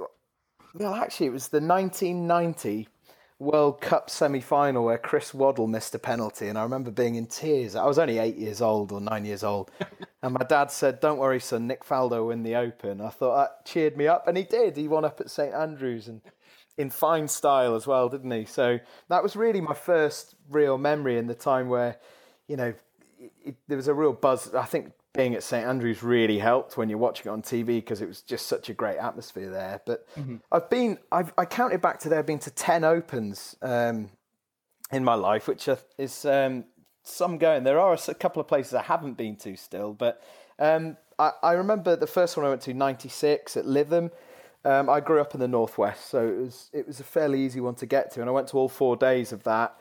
well, 0.72 0.94
actually, 0.94 1.26
it 1.26 1.32
was 1.34 1.48
the 1.48 1.60
1990 1.60 2.88
World 3.40 3.80
Cup 3.80 4.10
semi 4.10 4.42
final 4.42 4.84
where 4.84 4.98
Chris 4.98 5.32
Waddle 5.32 5.66
missed 5.66 5.94
a 5.94 5.98
penalty. 5.98 6.46
And 6.48 6.58
I 6.58 6.62
remember 6.62 6.90
being 6.90 7.14
in 7.14 7.26
tears. 7.26 7.74
I 7.74 7.86
was 7.86 7.98
only 7.98 8.18
eight 8.18 8.36
years 8.36 8.60
old 8.60 8.92
or 8.92 9.00
nine 9.00 9.24
years 9.24 9.42
old. 9.42 9.70
and 10.22 10.34
my 10.34 10.44
dad 10.44 10.70
said, 10.70 11.00
Don't 11.00 11.18
worry, 11.18 11.40
son, 11.40 11.66
Nick 11.66 11.82
Faldo 11.82 12.28
win 12.28 12.42
the 12.42 12.54
Open. 12.54 13.00
I 13.00 13.08
thought 13.08 13.36
that 13.36 13.64
cheered 13.64 13.96
me 13.96 14.06
up. 14.06 14.28
And 14.28 14.36
he 14.36 14.44
did. 14.44 14.76
He 14.76 14.86
won 14.86 15.06
up 15.06 15.22
at 15.22 15.30
St 15.30 15.54
Andrews 15.54 16.06
and 16.06 16.20
in 16.76 16.90
fine 16.90 17.28
style 17.28 17.74
as 17.74 17.86
well, 17.86 18.10
didn't 18.10 18.30
he? 18.30 18.44
So 18.44 18.78
that 19.08 19.22
was 19.22 19.36
really 19.36 19.62
my 19.62 19.74
first 19.74 20.34
real 20.50 20.76
memory 20.76 21.16
in 21.16 21.26
the 21.26 21.34
time 21.34 21.70
where, 21.70 21.96
you 22.46 22.58
know, 22.58 22.74
it, 23.18 23.32
it, 23.42 23.56
there 23.68 23.78
was 23.78 23.88
a 23.88 23.94
real 23.94 24.12
buzz. 24.12 24.54
I 24.54 24.66
think 24.66 24.92
being 25.12 25.34
at 25.34 25.42
St 25.42 25.66
Andrews 25.66 26.02
really 26.02 26.38
helped 26.38 26.76
when 26.76 26.88
you're 26.88 26.98
watching 26.98 27.26
it 27.26 27.32
on 27.32 27.42
TV 27.42 27.66
because 27.66 28.00
it 28.00 28.06
was 28.06 28.22
just 28.22 28.46
such 28.46 28.68
a 28.68 28.74
great 28.74 28.98
atmosphere 28.98 29.50
there. 29.50 29.80
But 29.84 30.06
I've 30.52 30.70
been, 30.70 30.98
I've, 31.10 31.32
I 31.36 31.44
counted 31.44 31.80
back 31.80 31.98
to 32.00 32.08
there, 32.08 32.20
I've 32.20 32.26
been 32.26 32.38
to 32.40 32.50
10 32.50 32.84
Opens 32.84 33.56
um, 33.62 34.10
in 34.92 35.02
my 35.04 35.14
life, 35.14 35.48
which 35.48 35.68
is 35.98 36.24
um, 36.24 36.64
some 37.02 37.38
going. 37.38 37.64
There 37.64 37.80
are 37.80 37.96
a 38.06 38.14
couple 38.14 38.40
of 38.40 38.46
places 38.46 38.74
I 38.74 38.82
haven't 38.82 39.14
been 39.14 39.36
to 39.36 39.56
still, 39.56 39.94
but 39.94 40.22
um, 40.58 40.96
I, 41.18 41.32
I 41.42 41.52
remember 41.52 41.96
the 41.96 42.06
first 42.06 42.36
one 42.36 42.46
I 42.46 42.50
went 42.50 42.62
to, 42.62 42.74
96 42.74 43.56
at 43.56 43.64
Lytham. 43.64 44.10
Um, 44.64 44.90
I 44.90 45.00
grew 45.00 45.20
up 45.20 45.34
in 45.34 45.40
the 45.40 45.48
northwest, 45.48 46.10
so 46.10 46.28
it 46.28 46.36
was 46.36 46.68
it 46.74 46.86
was 46.86 47.00
a 47.00 47.04
fairly 47.04 47.40
easy 47.40 47.60
one 47.60 47.74
to 47.76 47.86
get 47.86 48.10
to, 48.12 48.20
and 48.20 48.28
I 48.28 48.32
went 48.32 48.48
to 48.48 48.58
all 48.58 48.68
four 48.68 48.94
days 48.94 49.32
of 49.32 49.42
that. 49.44 49.80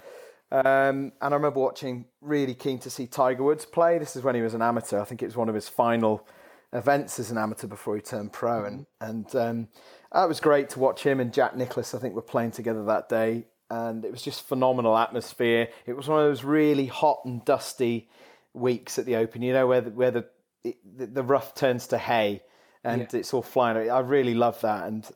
Um, 0.52 1.12
and 1.22 1.34
I 1.34 1.36
remember 1.36 1.60
watching, 1.60 2.06
really 2.22 2.56
keen 2.56 2.80
to 2.80 2.90
see 2.90 3.06
Tiger 3.06 3.44
Woods 3.44 3.66
play. 3.66 4.00
This 4.00 4.16
is 4.16 4.24
when 4.24 4.36
he 4.36 4.42
was 4.42 4.54
an 4.54 4.62
amateur. 4.62 5.00
I 5.00 5.04
think 5.04 5.22
it 5.22 5.26
was 5.26 5.38
one 5.38 5.50
of 5.50 5.56
his 5.56 5.70
final 5.70 6.28
events 6.74 7.20
as 7.20 7.32
an 7.32 7.38
amateur 7.38 7.68
before 7.68 7.96
he 7.96 8.02
turned 8.02 8.34
pro, 8.34 8.66
and 8.66 8.86
and 9.00 9.36
um, 9.36 9.68
that 10.12 10.28
was 10.28 10.40
great 10.40 10.70
to 10.72 10.80
watch 10.80 11.04
him 11.04 11.20
and 11.20 11.34
Jack 11.34 11.56
Nicklaus. 11.56 11.94
I 11.94 12.00
think 12.00 12.16
were 12.16 12.22
playing 12.22 12.52
together 12.52 12.84
that 12.86 13.10
day, 13.10 13.46
and 13.70 14.04
it 14.04 14.12
was 14.12 14.24
just 14.24 14.48
phenomenal 14.48 14.98
atmosphere. 14.98 15.70
It 15.86 15.94
was 15.94 16.08
one 16.08 16.20
of 16.20 16.26
those 16.26 16.44
really 16.44 16.88
hot 16.88 17.22
and 17.26 17.46
dusty 17.46 18.10
weeks 18.54 18.98
at 18.98 19.06
the 19.06 19.18
Open. 19.18 19.44
You 19.44 19.54
know 19.54 19.68
where 19.68 19.82
the, 19.82 19.92
where 19.92 20.12
the 20.12 20.26
the, 20.64 21.06
the 21.06 21.24
rough 21.24 21.54
turns 21.54 21.88
to 21.88 21.98
hay 21.98 22.42
and 22.84 23.02
yeah. 23.02 23.20
it's 23.20 23.34
all 23.34 23.42
flying. 23.42 23.90
I 23.90 24.00
really 24.00 24.34
love 24.34 24.60
that, 24.62 24.88
and 24.88 25.08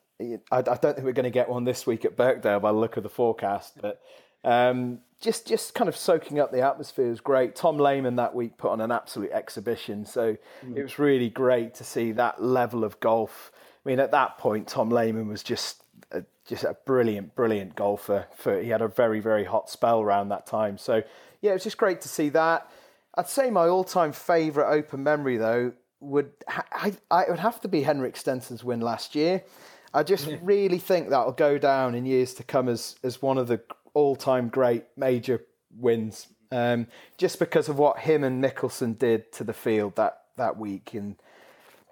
I, 0.52 0.58
I 0.58 0.62
don't 0.62 0.80
think 0.80 1.04
we're 1.04 1.14
going 1.14 1.24
to 1.24 1.32
get 1.32 1.50
one 1.50 1.64
this 1.64 1.88
week 1.88 2.06
at 2.06 2.16
Birkdale 2.16 2.60
by 2.60 2.72
the 2.72 2.78
look 2.78 2.98
of 2.98 3.04
the 3.04 3.10
forecast, 3.10 3.82
but. 3.82 4.00
Um, 4.46 5.00
just 5.24 5.48
just 5.48 5.74
kind 5.74 5.88
of 5.88 5.96
soaking 5.96 6.40
up 6.40 6.52
the 6.52 6.62
atmosphere 6.62 7.10
was 7.10 7.22
great. 7.22 7.56
Tom 7.56 7.78
Lehman 7.78 8.18
that 8.18 8.36
week 8.36 8.58
put 8.58 8.72
on 8.72 8.82
an 8.82 8.92
absolute 8.92 9.32
exhibition, 9.32 10.06
so 10.06 10.36
mm. 10.66 10.76
it 10.76 10.84
was 10.84 11.00
really 11.00 11.30
great 11.30 11.74
to 11.76 11.84
see 11.84 12.12
that 12.12 12.44
level 12.44 12.84
of 12.84 13.00
golf. 13.00 13.52
I 13.84 13.90
mean, 13.90 14.00
at 14.00 14.12
that 14.12 14.38
point, 14.38 14.68
Tom 14.68 14.90
Lehman 14.90 15.28
was 15.28 15.42
just 15.42 15.84
a, 16.12 16.24
just 16.46 16.66
a 16.66 16.76
brilliant, 16.86 17.36
brilliant 17.36 17.76
golfer. 17.76 18.28
For 18.36 18.62
he 18.62 18.70
had 18.70 18.82
a 18.82 18.88
very 18.90 19.22
very 19.22 19.46
hot 19.46 19.70
spell 19.70 20.02
around 20.02 20.30
that 20.30 20.46
time. 20.46 20.78
So 20.78 21.02
yeah, 21.42 21.52
it 21.52 21.54
was 21.54 21.64
just 21.64 21.78
great 21.78 22.02
to 22.02 22.10
see 22.10 22.30
that. 22.30 22.70
I'd 23.16 23.30
say 23.30 23.50
my 23.50 23.68
all-time 23.68 24.12
favourite 24.12 24.72
Open 24.74 25.04
memory 25.04 25.38
though 25.38 25.74
would 26.02 26.32
I, 26.48 26.94
I 27.10 27.26
would 27.30 27.40
have 27.40 27.62
to 27.62 27.70
be 27.70 27.84
Henrik 27.84 28.18
Stenson's 28.18 28.64
win 28.64 28.82
last 28.82 29.16
year. 29.16 29.44
I 29.94 30.04
just 30.04 30.28
yeah. 30.28 30.38
really 30.42 30.80
think 30.80 31.10
that'll 31.10 31.32
go 31.32 31.58
down 31.58 31.96
in 31.96 32.06
years 32.06 32.34
to 32.36 32.44
come 32.44 32.68
as 32.68 32.98
as 33.04 33.22
one 33.22 33.38
of 33.38 33.48
the 33.48 33.62
all-time 33.94 34.50
great 34.50 34.86
major 34.98 35.42
wins, 35.78 36.28
um, 36.52 36.88
just 37.18 37.40
because 37.40 37.70
of 37.70 37.78
what 37.78 38.00
him 38.00 38.24
and 38.24 38.44
Mickelson 38.44 38.98
did 38.98 39.32
to 39.34 39.44
the 39.44 39.54
field 39.54 39.96
that 39.96 40.20
that 40.38 40.58
week, 40.58 40.94
and 40.94 41.16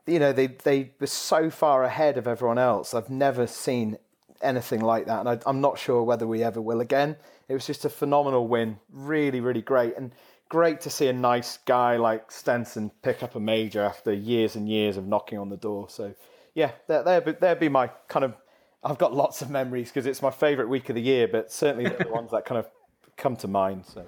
you 0.08 0.20
know 0.20 0.34
they 0.34 0.48
they 0.48 0.92
were 1.00 1.08
so 1.08 1.50
far 1.50 1.84
ahead 1.84 2.18
of 2.18 2.28
everyone 2.28 2.58
else. 2.58 2.94
I've 2.94 3.10
never 3.10 3.48
seen 3.48 3.98
anything 4.42 4.82
like 4.82 5.06
that, 5.06 5.20
and 5.20 5.30
I, 5.30 5.40
I'm 5.46 5.62
not 5.62 5.80
sure 5.80 6.04
whether 6.04 6.28
we 6.28 6.44
ever 6.44 6.62
will 6.62 6.82
again. 6.82 7.16
It 7.48 7.54
was 7.54 7.68
just 7.68 7.86
a 7.86 7.90
phenomenal 7.90 8.48
win, 8.48 8.80
really, 8.92 9.42
really 9.42 9.62
great, 9.62 9.98
and 9.98 10.12
great 10.50 10.82
to 10.82 10.90
see 10.90 11.08
a 11.08 11.14
nice 11.14 11.60
guy 11.66 11.96
like 11.96 12.30
Stenson 12.32 12.92
pick 13.04 13.24
up 13.24 13.36
a 13.36 13.40
major 13.40 13.82
after 13.82 14.12
years 14.12 14.56
and 14.56 14.68
years 14.68 14.98
of 14.98 15.08
knocking 15.08 15.38
on 15.38 15.50
the 15.50 15.58
door. 15.58 15.88
So, 15.90 16.14
yeah, 16.54 16.72
there 16.88 17.04
there 17.04 17.22
there'd 17.22 17.60
be 17.60 17.70
my 17.70 17.88
kind 18.08 18.26
of 18.26 18.36
I've 18.84 18.98
got 18.98 19.14
lots 19.14 19.42
of 19.42 19.50
memories 19.50 19.90
because 19.90 20.06
it's 20.06 20.22
my 20.22 20.32
favourite 20.32 20.70
week 20.70 20.90
of 20.90 20.96
the 20.96 21.02
year, 21.02 21.28
but 21.28 21.52
certainly 21.52 21.90
the 21.90 22.10
ones 22.10 22.32
that 22.32 22.46
kind 22.46 22.58
of 22.58 22.68
come 23.16 23.36
to 23.38 23.48
mind. 23.48 23.86
So, 23.86 24.06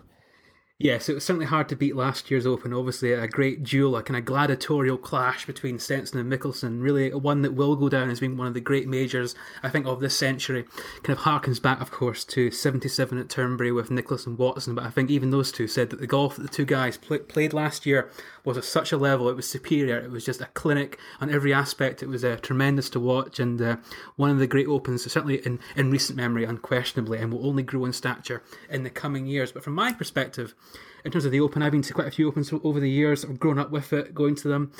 Yes, 0.79 1.07
it 1.07 1.13
was 1.13 1.23
certainly 1.23 1.45
hard 1.45 1.69
to 1.69 1.75
beat 1.75 1.95
last 1.95 2.31
year's 2.31 2.47
Open. 2.47 2.73
Obviously, 2.73 3.13
a 3.13 3.27
great 3.27 3.63
duel, 3.63 3.95
a 3.95 4.01
kind 4.01 4.17
of 4.17 4.25
gladiatorial 4.25 4.97
clash 4.97 5.45
between 5.45 5.77
Stenson 5.77 6.19
and 6.19 6.29
Mickelson. 6.29 6.81
Really, 6.81 7.13
one 7.13 7.43
that 7.43 7.53
will 7.53 7.75
go 7.75 7.89
down 7.89 8.09
as 8.09 8.19
being 8.19 8.35
one 8.35 8.47
of 8.47 8.55
the 8.55 8.59
great 8.59 8.87
majors, 8.87 9.35
I 9.61 9.69
think, 9.69 9.85
of 9.85 9.99
this 9.99 10.17
century. 10.17 10.65
Kind 11.03 11.17
of 11.17 11.25
harkens 11.25 11.61
back, 11.61 11.79
of 11.79 11.91
course, 11.91 12.25
to 12.25 12.49
77 12.49 13.19
at 13.19 13.29
Turnberry 13.29 13.71
with 13.71 13.91
Nicklaus 13.91 14.25
and 14.25 14.37
Watson. 14.37 14.73
But 14.73 14.83
I 14.83 14.89
think 14.89 15.11
even 15.11 15.29
those 15.29 15.51
two 15.51 15.67
said 15.67 15.91
that 15.91 15.99
the 15.99 16.07
golf 16.07 16.35
that 16.37 16.41
the 16.41 16.47
two 16.49 16.65
guys 16.65 16.97
play, 16.97 17.19
played 17.19 17.53
last 17.53 17.85
year 17.85 18.09
was 18.43 18.57
at 18.57 18.65
such 18.65 18.91
a 18.91 18.97
level, 18.97 19.29
it 19.29 19.35
was 19.35 19.47
superior. 19.47 19.99
It 19.99 20.11
was 20.11 20.25
just 20.25 20.41
a 20.41 20.47
clinic 20.47 20.97
on 21.21 21.29
every 21.29 21.53
aspect. 21.53 22.03
It 22.03 22.09
was 22.09 22.25
uh, 22.25 22.37
tremendous 22.41 22.89
to 22.89 22.99
watch 22.99 23.39
and 23.39 23.61
uh, 23.61 23.77
one 24.15 24.31
of 24.31 24.39
the 24.39 24.47
great 24.47 24.67
Opens, 24.67 25.09
certainly 25.09 25.35
in, 25.45 25.59
in 25.77 25.91
recent 25.91 26.17
memory, 26.17 26.43
unquestionably, 26.43 27.19
and 27.19 27.31
will 27.31 27.47
only 27.47 27.63
grow 27.63 27.85
in 27.85 27.93
stature 27.93 28.43
in 28.69 28.83
the 28.83 28.89
coming 28.89 29.27
years. 29.27 29.51
But 29.51 29.63
from 29.63 29.75
my 29.75 29.93
perspective, 29.93 30.55
in 31.05 31.11
terms 31.11 31.25
of 31.25 31.31
the 31.31 31.39
Open, 31.39 31.61
I've 31.61 31.71
been 31.71 31.81
to 31.81 31.93
quite 31.93 32.07
a 32.07 32.11
few 32.11 32.27
Opens 32.27 32.51
over 32.63 32.79
the 32.79 32.89
years. 32.89 33.25
I've 33.25 33.39
grown 33.39 33.59
up 33.59 33.71
with 33.71 33.93
it, 33.93 34.15
going 34.15 34.35
to 34.35 34.47
them. 34.47 34.71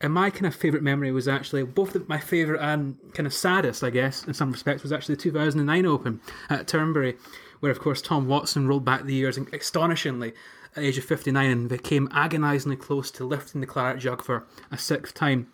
And 0.00 0.12
my 0.14 0.30
kind 0.30 0.46
of 0.46 0.54
favourite 0.54 0.82
memory 0.82 1.12
was 1.12 1.28
actually 1.28 1.62
both 1.62 1.96
my 2.08 2.18
favourite 2.18 2.62
and 2.62 2.96
kind 3.12 3.26
of 3.26 3.34
saddest, 3.34 3.84
I 3.84 3.90
guess, 3.90 4.24
in 4.24 4.32
some 4.32 4.50
respects, 4.50 4.82
was 4.82 4.92
actually 4.92 5.16
the 5.16 5.22
2009 5.22 5.86
Open 5.86 6.20
at 6.48 6.66
Turnberry, 6.66 7.16
where, 7.60 7.72
of 7.72 7.80
course, 7.80 8.00
Tom 8.00 8.26
Watson 8.26 8.66
rolled 8.66 8.84
back 8.84 9.04
the 9.04 9.14
years 9.14 9.38
astonishingly 9.52 10.32
at 10.74 10.82
the 10.82 10.86
age 10.86 10.98
of 10.98 11.04
59 11.04 11.50
and 11.50 11.68
became 11.68 12.08
agonisingly 12.12 12.76
close 12.76 13.10
to 13.10 13.24
lifting 13.24 13.60
the 13.60 13.66
claret 13.66 13.98
jug 13.98 14.22
for 14.22 14.46
a 14.70 14.78
sixth 14.78 15.14
time. 15.14 15.52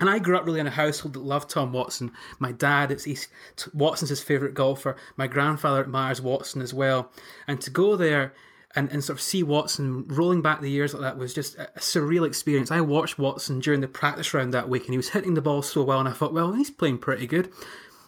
And 0.00 0.08
I 0.08 0.18
grew 0.18 0.36
up 0.36 0.46
really 0.46 0.60
in 0.60 0.66
a 0.66 0.70
household 0.70 1.14
that 1.14 1.24
loved 1.24 1.50
Tom 1.50 1.72
Watson. 1.72 2.12
My 2.38 2.52
dad, 2.52 2.90
it's 2.90 3.04
he's, 3.04 3.28
Watson's 3.72 4.10
his 4.10 4.22
favourite 4.22 4.54
golfer. 4.54 4.96
My 5.16 5.26
grandfather 5.26 5.80
admires 5.80 6.20
Watson 6.20 6.62
as 6.62 6.72
well. 6.72 7.10
And 7.48 7.60
to 7.62 7.70
go 7.70 7.96
there 7.96 8.32
and, 8.74 8.90
and 8.92 9.02
sort 9.02 9.18
of 9.18 9.22
see 9.22 9.42
Watson 9.42 10.04
rolling 10.08 10.42
back 10.42 10.60
the 10.60 10.70
years 10.70 10.92
like 10.92 11.02
that 11.02 11.18
was 11.18 11.32
just 11.32 11.56
a, 11.56 11.70
surreal 11.78 12.26
experience. 12.26 12.70
I 12.70 12.80
watched 12.80 13.18
Watson 13.18 13.60
during 13.60 13.80
the 13.80 13.88
practice 13.88 14.34
round 14.34 14.52
that 14.54 14.68
week 14.68 14.84
and 14.84 14.92
he 14.92 14.98
was 14.98 15.10
hitting 15.10 15.34
the 15.34 15.42
ball 15.42 15.62
so 15.62 15.82
well, 15.82 16.00
and 16.00 16.08
I 16.08 16.12
thought, 16.12 16.34
well, 16.34 16.52
he's 16.52 16.70
playing 16.70 16.98
pretty 16.98 17.26
good. 17.26 17.50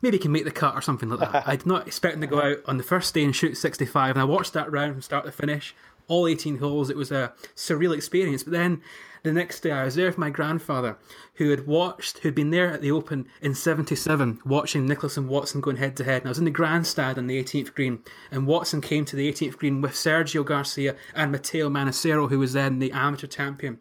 Maybe 0.02 0.16
he 0.16 0.22
can 0.22 0.32
make 0.32 0.44
the 0.44 0.50
cut 0.50 0.74
or 0.74 0.80
something 0.80 1.08
like 1.08 1.32
that. 1.32 1.44
I 1.48 1.56
did 1.56 1.66
not 1.66 1.86
expect 1.86 2.14
him 2.14 2.20
to 2.22 2.26
go 2.26 2.40
out 2.40 2.58
on 2.66 2.76
the 2.76 2.82
first 2.82 3.14
day 3.14 3.24
and 3.24 3.34
shoot 3.34 3.56
65, 3.56 4.16
and 4.16 4.20
I 4.20 4.24
watched 4.24 4.52
that 4.52 4.70
round 4.70 4.94
from 4.94 5.02
start 5.02 5.24
to 5.24 5.32
finish, 5.32 5.74
all 6.08 6.26
18 6.26 6.58
holes. 6.58 6.90
It 6.90 6.96
was 6.96 7.10
a 7.10 7.32
surreal 7.54 7.94
experience. 7.94 8.42
But 8.42 8.52
then 8.52 8.82
the 9.22 9.32
next 9.32 9.60
day, 9.60 9.72
I 9.72 9.84
was 9.84 9.94
there 9.94 10.06
with 10.06 10.18
my 10.18 10.30
grandfather, 10.30 10.96
who 11.34 11.50
had 11.50 11.66
watched, 11.66 12.18
who'd 12.18 12.34
been 12.34 12.50
there 12.50 12.72
at 12.72 12.80
the 12.80 12.90
Open 12.90 13.26
in 13.40 13.54
'77, 13.54 14.40
watching 14.44 14.86
Nicklaus 14.86 15.16
and 15.16 15.28
Watson 15.28 15.60
going 15.60 15.76
head 15.76 15.96
to 15.96 16.04
head. 16.04 16.22
And 16.22 16.28
I 16.28 16.30
was 16.30 16.38
in 16.38 16.44
the 16.44 16.50
grandstand 16.50 17.18
on 17.18 17.26
the 17.26 17.42
18th 17.42 17.74
green, 17.74 18.02
and 18.30 18.46
Watson 18.46 18.80
came 18.80 19.04
to 19.04 19.16
the 19.16 19.30
18th 19.30 19.56
green 19.56 19.80
with 19.80 19.92
Sergio 19.92 20.44
Garcia 20.44 20.96
and 21.14 21.32
Matteo 21.32 21.68
Manassero, 21.68 22.28
who 22.28 22.38
was 22.38 22.52
then 22.52 22.78
the 22.78 22.92
amateur 22.92 23.26
champion. 23.26 23.78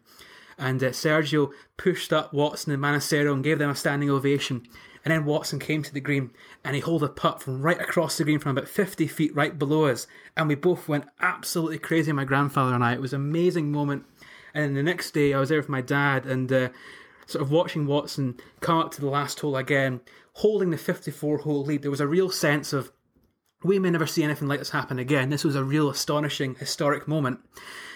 And 0.58 0.82
uh, 0.84 0.90
Sergio 0.90 1.52
pushed 1.78 2.12
up 2.12 2.34
Watson 2.34 2.72
and 2.72 2.82
Manassero 2.82 3.32
and 3.32 3.42
gave 3.42 3.58
them 3.58 3.70
a 3.70 3.74
standing 3.74 4.10
ovation. 4.10 4.66
And 5.04 5.12
then 5.12 5.24
Watson 5.24 5.58
came 5.58 5.82
to 5.82 5.92
the 5.92 6.00
green 6.00 6.30
and 6.62 6.74
he 6.74 6.82
held 6.82 7.02
a 7.02 7.08
putt 7.08 7.42
from 7.42 7.62
right 7.62 7.80
across 7.80 8.18
the 8.18 8.24
green 8.24 8.38
from 8.38 8.56
about 8.56 8.68
50 8.68 9.06
feet 9.06 9.34
right 9.34 9.58
below 9.58 9.86
us. 9.86 10.06
And 10.36 10.48
we 10.48 10.54
both 10.54 10.88
went 10.88 11.06
absolutely 11.20 11.78
crazy, 11.78 12.12
my 12.12 12.24
grandfather 12.24 12.74
and 12.74 12.84
I. 12.84 12.92
It 12.92 13.00
was 13.00 13.14
an 13.14 13.22
amazing 13.22 13.72
moment. 13.72 14.04
And 14.54 14.76
the 14.76 14.82
next 14.82 15.12
day, 15.12 15.32
I 15.32 15.40
was 15.40 15.48
there 15.48 15.58
with 15.58 15.68
my 15.68 15.80
dad 15.80 16.26
and 16.26 16.52
uh, 16.52 16.68
sort 17.26 17.42
of 17.42 17.50
watching 17.50 17.86
Watson 17.86 18.38
come 18.60 18.78
up 18.78 18.92
to 18.92 19.00
the 19.00 19.08
last 19.08 19.40
hole 19.40 19.56
again, 19.56 20.00
holding 20.34 20.70
the 20.70 20.78
54 20.78 21.38
hole 21.38 21.64
lead. 21.64 21.82
There 21.82 21.90
was 21.90 22.00
a 22.00 22.06
real 22.06 22.30
sense 22.30 22.72
of 22.72 22.92
we 23.62 23.78
may 23.78 23.90
never 23.90 24.06
see 24.06 24.22
anything 24.22 24.48
like 24.48 24.58
this 24.58 24.70
happen 24.70 24.98
again. 24.98 25.28
This 25.28 25.44
was 25.44 25.54
a 25.54 25.64
real 25.64 25.90
astonishing, 25.90 26.54
historic 26.54 27.06
moment. 27.06 27.40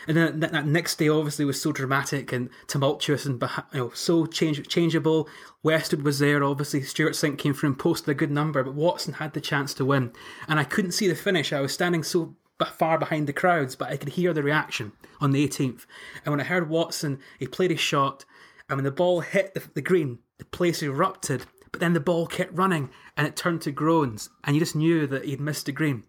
And 0.06 0.16
then 0.16 0.40
that, 0.40 0.52
that 0.52 0.66
next 0.66 0.96
day, 0.96 1.08
obviously, 1.08 1.46
was 1.46 1.60
so 1.60 1.72
dramatic 1.72 2.32
and 2.32 2.50
tumultuous 2.66 3.24
and 3.24 3.42
you 3.72 3.78
know 3.78 3.90
so 3.94 4.26
change, 4.26 4.66
changeable. 4.68 5.28
Westwood 5.62 6.02
was 6.02 6.18
there, 6.18 6.44
obviously. 6.44 6.82
Stewart 6.82 7.14
Cink 7.14 7.38
came 7.38 7.54
through 7.54 7.70
and 7.70 7.78
posted 7.78 8.10
a 8.10 8.14
good 8.14 8.30
number, 8.30 8.62
but 8.62 8.74
Watson 8.74 9.14
had 9.14 9.32
the 9.32 9.40
chance 9.40 9.72
to 9.74 9.84
win. 9.84 10.12
And 10.46 10.60
I 10.60 10.64
couldn't 10.64 10.92
see 10.92 11.08
the 11.08 11.14
finish. 11.14 11.52
I 11.52 11.60
was 11.60 11.72
standing 11.72 12.02
so 12.02 12.36
far 12.62 12.98
behind 12.98 13.26
the 13.26 13.32
crowds, 13.32 13.76
but 13.76 13.90
I 13.90 13.96
could 13.96 14.10
hear 14.10 14.32
the 14.32 14.42
reaction 14.42 14.92
on 15.20 15.32
the 15.32 15.46
18th. 15.46 15.86
And 16.24 16.32
when 16.32 16.40
I 16.40 16.44
heard 16.44 16.68
Watson, 16.68 17.18
he 17.38 17.46
played 17.46 17.70
his 17.70 17.80
shot, 17.80 18.24
and 18.68 18.78
when 18.78 18.84
the 18.84 18.90
ball 18.90 19.20
hit 19.20 19.54
the, 19.54 19.62
the 19.74 19.82
green, 19.82 20.18
the 20.38 20.44
place 20.44 20.82
erupted. 20.82 21.46
But 21.70 21.80
then 21.80 21.92
the 21.92 22.00
ball 22.00 22.26
kept 22.26 22.56
running, 22.56 22.90
and 23.16 23.26
it 23.26 23.36
turned 23.36 23.62
to 23.62 23.72
groans, 23.72 24.30
and 24.44 24.54
you 24.54 24.60
just 24.60 24.76
knew 24.76 25.06
that 25.08 25.24
he'd 25.24 25.40
missed 25.40 25.66
the 25.66 25.72
green. 25.72 26.04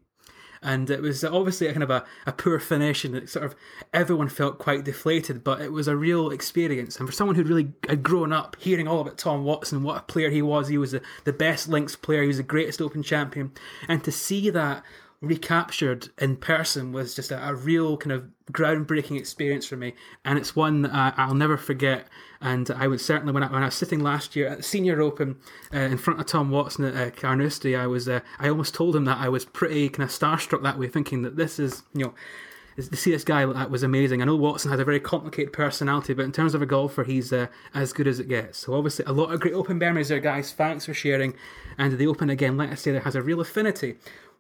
And 0.61 0.89
it 0.89 1.01
was 1.01 1.23
obviously 1.23 1.67
a 1.67 1.73
kind 1.73 1.83
of 1.83 1.91
a, 1.91 2.05
a 2.25 2.31
poor 2.31 2.59
finish, 2.59 3.03
and 3.03 3.27
sort 3.29 3.45
of 3.45 3.55
everyone 3.93 4.29
felt 4.29 4.57
quite 4.57 4.83
deflated. 4.83 5.43
But 5.43 5.61
it 5.61 5.71
was 5.71 5.87
a 5.87 5.95
real 5.95 6.29
experience, 6.31 6.97
and 6.97 7.07
for 7.07 7.11
someone 7.11 7.35
who'd 7.35 7.49
really 7.49 7.73
had 7.87 8.03
grown 8.03 8.31
up 8.31 8.55
hearing 8.59 8.87
all 8.87 9.01
about 9.01 9.17
Tom 9.17 9.43
Watson, 9.43 9.83
what 9.83 9.97
a 9.97 10.01
player 10.01 10.29
he 10.29 10.41
was, 10.41 10.67
he 10.67 10.77
was 10.77 10.91
the, 10.91 11.01
the 11.23 11.33
best 11.33 11.67
links 11.67 11.95
player, 11.95 12.21
he 12.21 12.27
was 12.27 12.37
the 12.37 12.43
greatest 12.43 12.81
Open 12.81 13.03
champion, 13.03 13.51
and 13.87 14.03
to 14.03 14.11
see 14.11 14.49
that 14.51 14.83
recaptured 15.27 16.09
in 16.19 16.37
person 16.37 16.91
was 16.91 17.15
just 17.15 17.31
a, 17.31 17.49
a, 17.49 17.53
real 17.53 17.97
kind 17.97 18.11
of 18.11 18.25
groundbreaking 18.51 19.17
experience 19.17 19.65
for 19.65 19.75
me, 19.75 19.93
and 20.23 20.37
it's 20.37 20.55
one 20.55 20.83
that 20.83 21.15
I, 21.17 21.27
will 21.27 21.35
never 21.35 21.57
forget. 21.57 22.07
And 22.41 22.69
I 22.71 22.87
would 22.87 23.01
certainly, 23.01 23.33
when 23.33 23.43
I, 23.43 23.51
when 23.51 23.63
I 23.63 23.65
was 23.65 23.75
sitting 23.75 24.01
last 24.01 24.35
year 24.35 24.47
at 24.47 24.57
the 24.57 24.63
Senior 24.63 25.01
Open 25.01 25.37
uh, 25.73 25.79
in 25.79 25.97
front 25.97 26.19
of 26.19 26.25
Tom 26.25 26.51
Watson 26.51 26.85
at 26.85 26.95
uh, 26.95 27.11
Carnoustie, 27.11 27.75
I 27.75 27.87
was 27.87 28.07
uh, 28.07 28.19
I 28.39 28.49
almost 28.49 28.73
told 28.73 28.95
him 28.95 29.05
that 29.05 29.17
I 29.17 29.29
was 29.29 29.45
pretty 29.45 29.89
kind 29.89 30.07
of 30.07 30.15
starstruck 30.15 30.63
that 30.63 30.77
way, 30.77 30.87
thinking 30.87 31.23
that 31.23 31.35
this 31.35 31.59
is 31.59 31.83
you 31.93 32.05
know 32.05 32.13
to 32.75 32.95
see 32.97 33.11
this 33.11 33.23
guy 33.23 33.45
that 33.45 33.71
was 33.71 33.83
amazing. 33.83 34.21
I 34.21 34.25
know 34.25 34.35
Watson 34.35 34.69
has 34.69 34.79
a 34.79 34.85
very 34.85 34.99
complicated 34.99 35.53
personality, 35.53 36.13
but 36.13 36.25
in 36.25 36.31
terms 36.31 36.53
of 36.53 36.61
a 36.61 36.65
golfer, 36.65 37.05
he's 37.05 37.31
uh, 37.31 37.47
as 37.73 37.93
good 37.93 38.07
as 38.07 38.19
it 38.19 38.27
gets. 38.27 38.59
So 38.59 38.73
obviously, 38.73 39.05
a 39.05 39.13
lot 39.13 39.31
of 39.31 39.39
great 39.39 39.53
Open 39.53 39.77
memories 39.77 40.09
there, 40.09 40.19
guys. 40.19 40.51
Thanks 40.51 40.85
for 40.85 40.93
sharing. 40.93 41.35
And 41.77 41.97
the 41.97 42.07
Open 42.07 42.29
again, 42.29 42.57
like 42.57 42.71
I 42.71 42.75
say, 42.75 42.91
there 42.91 43.01
has 43.01 43.15
a 43.15 43.21
real 43.21 43.39
affinity 43.39 43.95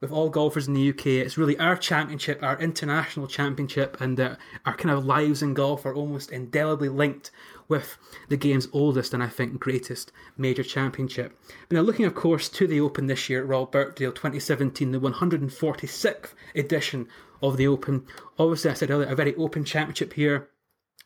with 0.05 0.13
all 0.13 0.29
golfers 0.29 0.67
in 0.67 0.75
the 0.75 0.89
UK. 0.89 1.07
It's 1.07 1.37
really 1.37 1.57
our 1.57 1.75
championship, 1.75 2.43
our 2.43 2.59
international 2.59 3.25
championship, 3.25 3.99
and 3.99 4.19
uh, 4.19 4.35
our 4.63 4.75
kind 4.75 4.95
of 4.95 5.03
lives 5.03 5.41
in 5.41 5.55
golf 5.55 5.83
are 5.83 5.95
almost 5.95 6.31
indelibly 6.31 6.89
linked 6.89 7.31
with 7.67 7.97
the 8.29 8.37
game's 8.37 8.67
oldest 8.71 9.15
and 9.15 9.23
I 9.23 9.27
think 9.27 9.59
greatest 9.59 10.11
major 10.37 10.61
championship. 10.61 11.35
But 11.67 11.77
now, 11.77 11.81
looking, 11.81 12.05
of 12.05 12.13
course, 12.13 12.49
to 12.49 12.67
the 12.67 12.79
Open 12.79 13.07
this 13.07 13.27
year 13.29 13.41
at 13.41 13.47
Royal 13.47 13.65
Birkdale 13.65 14.11
2017, 14.11 14.91
the 14.91 14.99
146th 14.99 16.33
edition 16.53 17.07
of 17.41 17.57
the 17.57 17.65
Open. 17.65 18.05
Obviously, 18.37 18.69
I 18.69 18.75
said 18.75 18.91
earlier, 18.91 19.09
a 19.09 19.15
very 19.15 19.33
open 19.35 19.65
championship 19.65 20.13
here. 20.13 20.49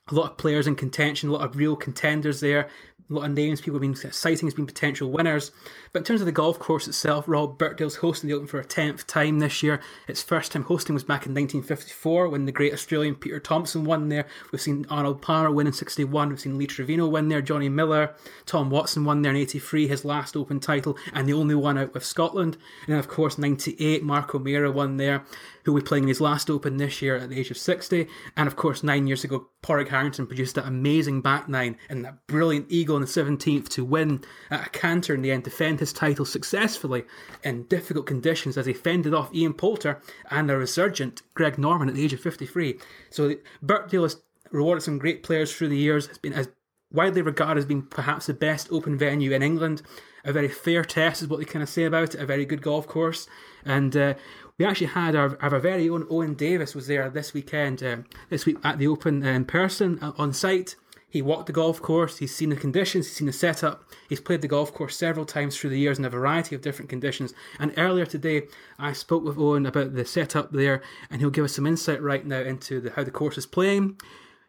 A 0.09 0.15
lot 0.15 0.31
of 0.31 0.37
players 0.37 0.67
in 0.67 0.75
contention, 0.75 1.29
a 1.29 1.31
lot 1.31 1.45
of 1.45 1.55
real 1.55 1.77
contenders 1.77 2.41
there 2.41 2.67
a 3.09 3.13
lot 3.13 3.25
of 3.25 3.31
names 3.31 3.59
people 3.59 3.79
have 3.79 3.81
been 3.81 4.11
citing 4.11 4.47
as 4.47 4.53
being 4.53 4.67
potential 4.67 5.09
winners. 5.09 5.51
But 5.91 5.99
in 5.99 6.05
terms 6.05 6.21
of 6.21 6.25
the 6.25 6.31
golf 6.31 6.59
course 6.59 6.87
itself, 6.87 7.27
Royal 7.27 7.47
Birkdale's 7.47 7.97
hosting 7.97 8.29
the 8.29 8.35
Open 8.35 8.47
for 8.47 8.59
a 8.59 8.65
10th 8.65 9.07
time 9.07 9.39
this 9.39 9.63
year. 9.63 9.81
Its 10.07 10.21
first 10.21 10.51
time 10.51 10.63
hosting 10.63 10.93
was 10.93 11.03
back 11.03 11.25
in 11.25 11.33
1954 11.33 12.29
when 12.29 12.45
the 12.45 12.51
great 12.51 12.73
Australian 12.73 13.15
Peter 13.15 13.39
Thomson 13.39 13.83
won 13.83 14.09
there. 14.09 14.27
We've 14.51 14.61
seen 14.61 14.85
Arnold 14.89 15.21
Palmer 15.21 15.51
win 15.51 15.67
in 15.67 15.73
61. 15.73 16.29
We've 16.29 16.39
seen 16.39 16.57
Lee 16.57 16.67
Trevino 16.67 17.07
win 17.07 17.29
there. 17.29 17.41
Johnny 17.41 17.69
Miller, 17.69 18.13
Tom 18.45 18.69
Watson 18.69 19.05
won 19.05 19.23
there 19.23 19.31
in 19.31 19.37
83, 19.37 19.87
his 19.87 20.05
last 20.05 20.35
Open 20.35 20.59
title, 20.59 20.95
and 21.13 21.27
the 21.27 21.33
only 21.33 21.55
one 21.55 21.77
out 21.77 21.93
with 21.93 22.05
Scotland. 22.05 22.57
And 22.85 22.93
then, 22.93 22.99
of 22.99 23.07
course, 23.07 23.37
98, 23.39 24.03
Mark 24.03 24.35
O'Meara 24.35 24.71
won 24.71 24.97
there 24.97 25.25
who 25.63 25.73
will 25.73 25.81
be 25.81 25.85
playing 25.85 26.05
in 26.05 26.07
his 26.07 26.21
last 26.21 26.49
Open 26.49 26.77
this 26.77 27.01
year 27.01 27.15
at 27.15 27.29
the 27.29 27.39
age 27.39 27.51
of 27.51 27.57
60. 27.57 28.07
And 28.35 28.47
of 28.47 28.55
course, 28.55 28.83
nine 28.83 29.07
years 29.07 29.23
ago, 29.23 29.47
Padraig 29.61 29.89
Harrington 29.89 30.25
produced 30.25 30.55
that 30.55 30.65
amazing 30.65 31.21
back 31.21 31.49
nine 31.49 31.77
and 31.89 32.05
that 32.05 32.25
brilliant 32.27 32.67
eagle 32.69 32.95
on 32.95 33.01
the 33.01 33.07
17th 33.07 33.67
to 33.69 33.83
win 33.83 34.23
at 34.49 34.67
a 34.67 34.69
canter 34.69 35.13
in 35.13 35.21
the 35.21 35.31
end, 35.31 35.43
defend 35.43 35.79
his 35.79 35.91
title 35.91 36.25
successfully 36.25 37.03
in 37.43 37.63
difficult 37.63 38.05
conditions 38.05 38.57
as 38.57 38.65
he 38.65 38.73
fended 38.73 39.13
off 39.13 39.33
Ian 39.33 39.53
Poulter 39.53 40.01
and 40.31 40.49
the 40.49 40.57
resurgent 40.57 41.21
Greg 41.33 41.57
Norman 41.57 41.89
at 41.89 41.95
the 41.95 42.03
age 42.03 42.13
of 42.13 42.21
53. 42.21 42.79
So 43.09 43.35
Birkdale 43.61 44.03
has 44.03 44.21
rewarded 44.51 44.83
some 44.83 44.97
great 44.97 45.23
players 45.23 45.53
through 45.53 45.69
the 45.69 45.77
years, 45.77 46.07
has 46.07 46.17
been 46.17 46.33
as 46.33 46.49
widely 46.91 47.21
regarded 47.21 47.59
as 47.59 47.65
being 47.65 47.83
perhaps 47.83 48.27
the 48.27 48.33
best 48.33 48.71
open 48.71 48.97
venue 48.97 49.31
in 49.31 49.43
England. 49.43 49.81
A 50.23 50.33
very 50.33 50.47
fair 50.47 50.83
test 50.83 51.21
is 51.21 51.27
what 51.27 51.39
they 51.39 51.45
kind 51.45 51.63
of 51.63 51.69
say 51.69 51.83
about 51.83 52.15
it, 52.15 52.21
a 52.21 52.25
very 52.25 52.45
good 52.45 52.61
golf 52.61 52.87
course. 52.87 53.27
And 53.63 53.95
uh, 53.95 54.13
we 54.59 54.65
actually 54.65 54.87
had 54.87 55.15
our, 55.15 55.37
our 55.41 55.57
very 55.59 55.89
own 55.89 56.05
Owen 56.09 56.33
Davis 56.33 56.75
was 56.75 56.87
there 56.87 57.09
this 57.09 57.33
weekend, 57.33 57.81
uh, 57.81 57.97
this 58.29 58.45
week 58.45 58.57
at 58.63 58.77
the 58.77 58.87
Open 58.87 59.23
in 59.23 59.45
person 59.45 59.97
uh, 60.01 60.11
on 60.17 60.33
site. 60.33 60.75
He 61.09 61.23
walked 61.23 61.47
the 61.47 61.53
golf 61.53 61.81
course, 61.81 62.17
he's 62.17 62.35
seen 62.35 62.49
the 62.49 62.55
conditions, 62.55 63.07
he's 63.07 63.15
seen 63.15 63.25
the 63.25 63.33
setup, 63.33 63.83
he's 64.09 64.19
played 64.19 64.41
the 64.41 64.47
golf 64.47 64.71
course 64.73 64.95
several 64.95 65.25
times 65.25 65.57
through 65.57 65.71
the 65.71 65.79
years 65.79 65.97
in 65.97 66.05
a 66.05 66.09
variety 66.09 66.53
of 66.53 66.61
different 66.61 66.89
conditions. 66.89 67.33
And 67.57 67.73
earlier 67.77 68.05
today, 68.05 68.43
I 68.77 68.91
spoke 68.91 69.23
with 69.23 69.39
Owen 69.39 69.65
about 69.65 69.95
the 69.95 70.05
setup 70.05 70.51
there, 70.51 70.83
and 71.09 71.19
he'll 71.19 71.31
give 71.31 71.45
us 71.45 71.53
some 71.53 71.65
insight 71.65 72.01
right 72.03 72.23
now 72.23 72.41
into 72.41 72.79
the, 72.79 72.91
how 72.91 73.03
the 73.03 73.11
course 73.11 73.39
is 73.39 73.47
playing, 73.47 73.99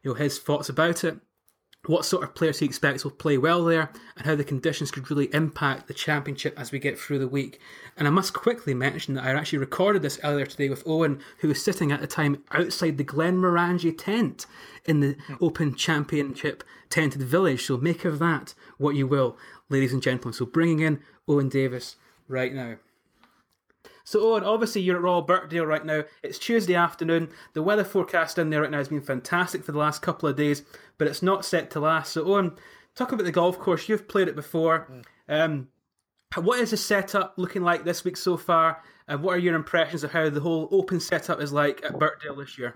you 0.02 0.10
know, 0.10 0.14
his 0.14 0.38
thoughts 0.38 0.68
about 0.68 1.02
it. 1.04 1.18
What 1.86 2.04
sort 2.04 2.22
of 2.22 2.34
players 2.34 2.58
he 2.58 2.66
expects 2.66 3.04
will 3.04 3.10
play 3.10 3.38
well 3.38 3.64
there, 3.64 3.90
and 4.16 4.26
how 4.26 4.34
the 4.34 4.44
conditions 4.44 4.90
could 4.90 5.10
really 5.10 5.32
impact 5.32 5.86
the 5.88 5.94
championship 5.94 6.58
as 6.58 6.70
we 6.70 6.78
get 6.78 6.98
through 6.98 7.18
the 7.18 7.28
week. 7.28 7.58
And 7.96 8.06
I 8.06 8.10
must 8.10 8.34
quickly 8.34 8.74
mention 8.74 9.14
that 9.14 9.24
I 9.24 9.32
actually 9.32 9.60
recorded 9.60 10.02
this 10.02 10.20
earlier 10.22 10.46
today 10.46 10.68
with 10.68 10.86
Owen, 10.86 11.20
who 11.38 11.48
was 11.48 11.62
sitting 11.62 11.90
at 11.90 12.00
the 12.00 12.06
time 12.06 12.42
outside 12.52 12.98
the 12.98 13.04
Glenmorangie 13.04 13.96
tent 13.96 14.46
in 14.84 15.00
the 15.00 15.16
Open 15.40 15.74
Championship 15.74 16.62
tented 16.90 17.22
village. 17.22 17.64
So 17.64 17.78
make 17.78 18.04
of 18.04 18.18
that 18.18 18.54
what 18.76 18.94
you 18.94 19.06
will, 19.06 19.38
ladies 19.70 19.92
and 19.92 20.02
gentlemen. 20.02 20.34
So 20.34 20.44
bringing 20.44 20.80
in 20.80 21.00
Owen 21.26 21.48
Davis 21.48 21.96
right 22.28 22.52
now. 22.52 22.76
So, 24.04 24.20
Owen, 24.32 24.42
obviously 24.42 24.82
you're 24.82 24.96
at 24.96 25.02
Royal 25.02 25.22
Birkdale 25.22 25.66
right 25.66 25.84
now. 25.84 26.02
It's 26.22 26.38
Tuesday 26.38 26.74
afternoon. 26.74 27.28
The 27.52 27.62
weather 27.62 27.84
forecast 27.84 28.38
in 28.38 28.50
there 28.50 28.62
right 28.62 28.70
now 28.70 28.78
has 28.78 28.88
been 28.88 29.00
fantastic 29.00 29.62
for 29.62 29.70
the 29.70 29.78
last 29.78 30.02
couple 30.02 30.28
of 30.28 30.34
days, 30.34 30.64
but 31.00 31.08
it's 31.08 31.22
not 31.22 31.46
set 31.46 31.70
to 31.70 31.80
last. 31.80 32.12
So, 32.12 32.26
Owen, 32.26 32.52
talk 32.94 33.10
about 33.12 33.24
the 33.24 33.32
golf 33.32 33.58
course. 33.58 33.88
You've 33.88 34.06
played 34.06 34.28
it 34.28 34.36
before. 34.36 34.86
Um, 35.30 35.68
what 36.36 36.60
is 36.60 36.72
the 36.72 36.76
setup 36.76 37.32
looking 37.38 37.62
like 37.62 37.84
this 37.84 38.04
week 38.04 38.18
so 38.18 38.36
far? 38.36 38.82
And 39.08 39.22
what 39.22 39.34
are 39.34 39.38
your 39.38 39.54
impressions 39.54 40.04
of 40.04 40.12
how 40.12 40.28
the 40.28 40.40
whole 40.40 40.68
open 40.70 41.00
setup 41.00 41.40
is 41.40 41.54
like 41.54 41.82
at 41.86 41.98
Birkdale 41.98 42.36
this 42.36 42.58
year? 42.58 42.74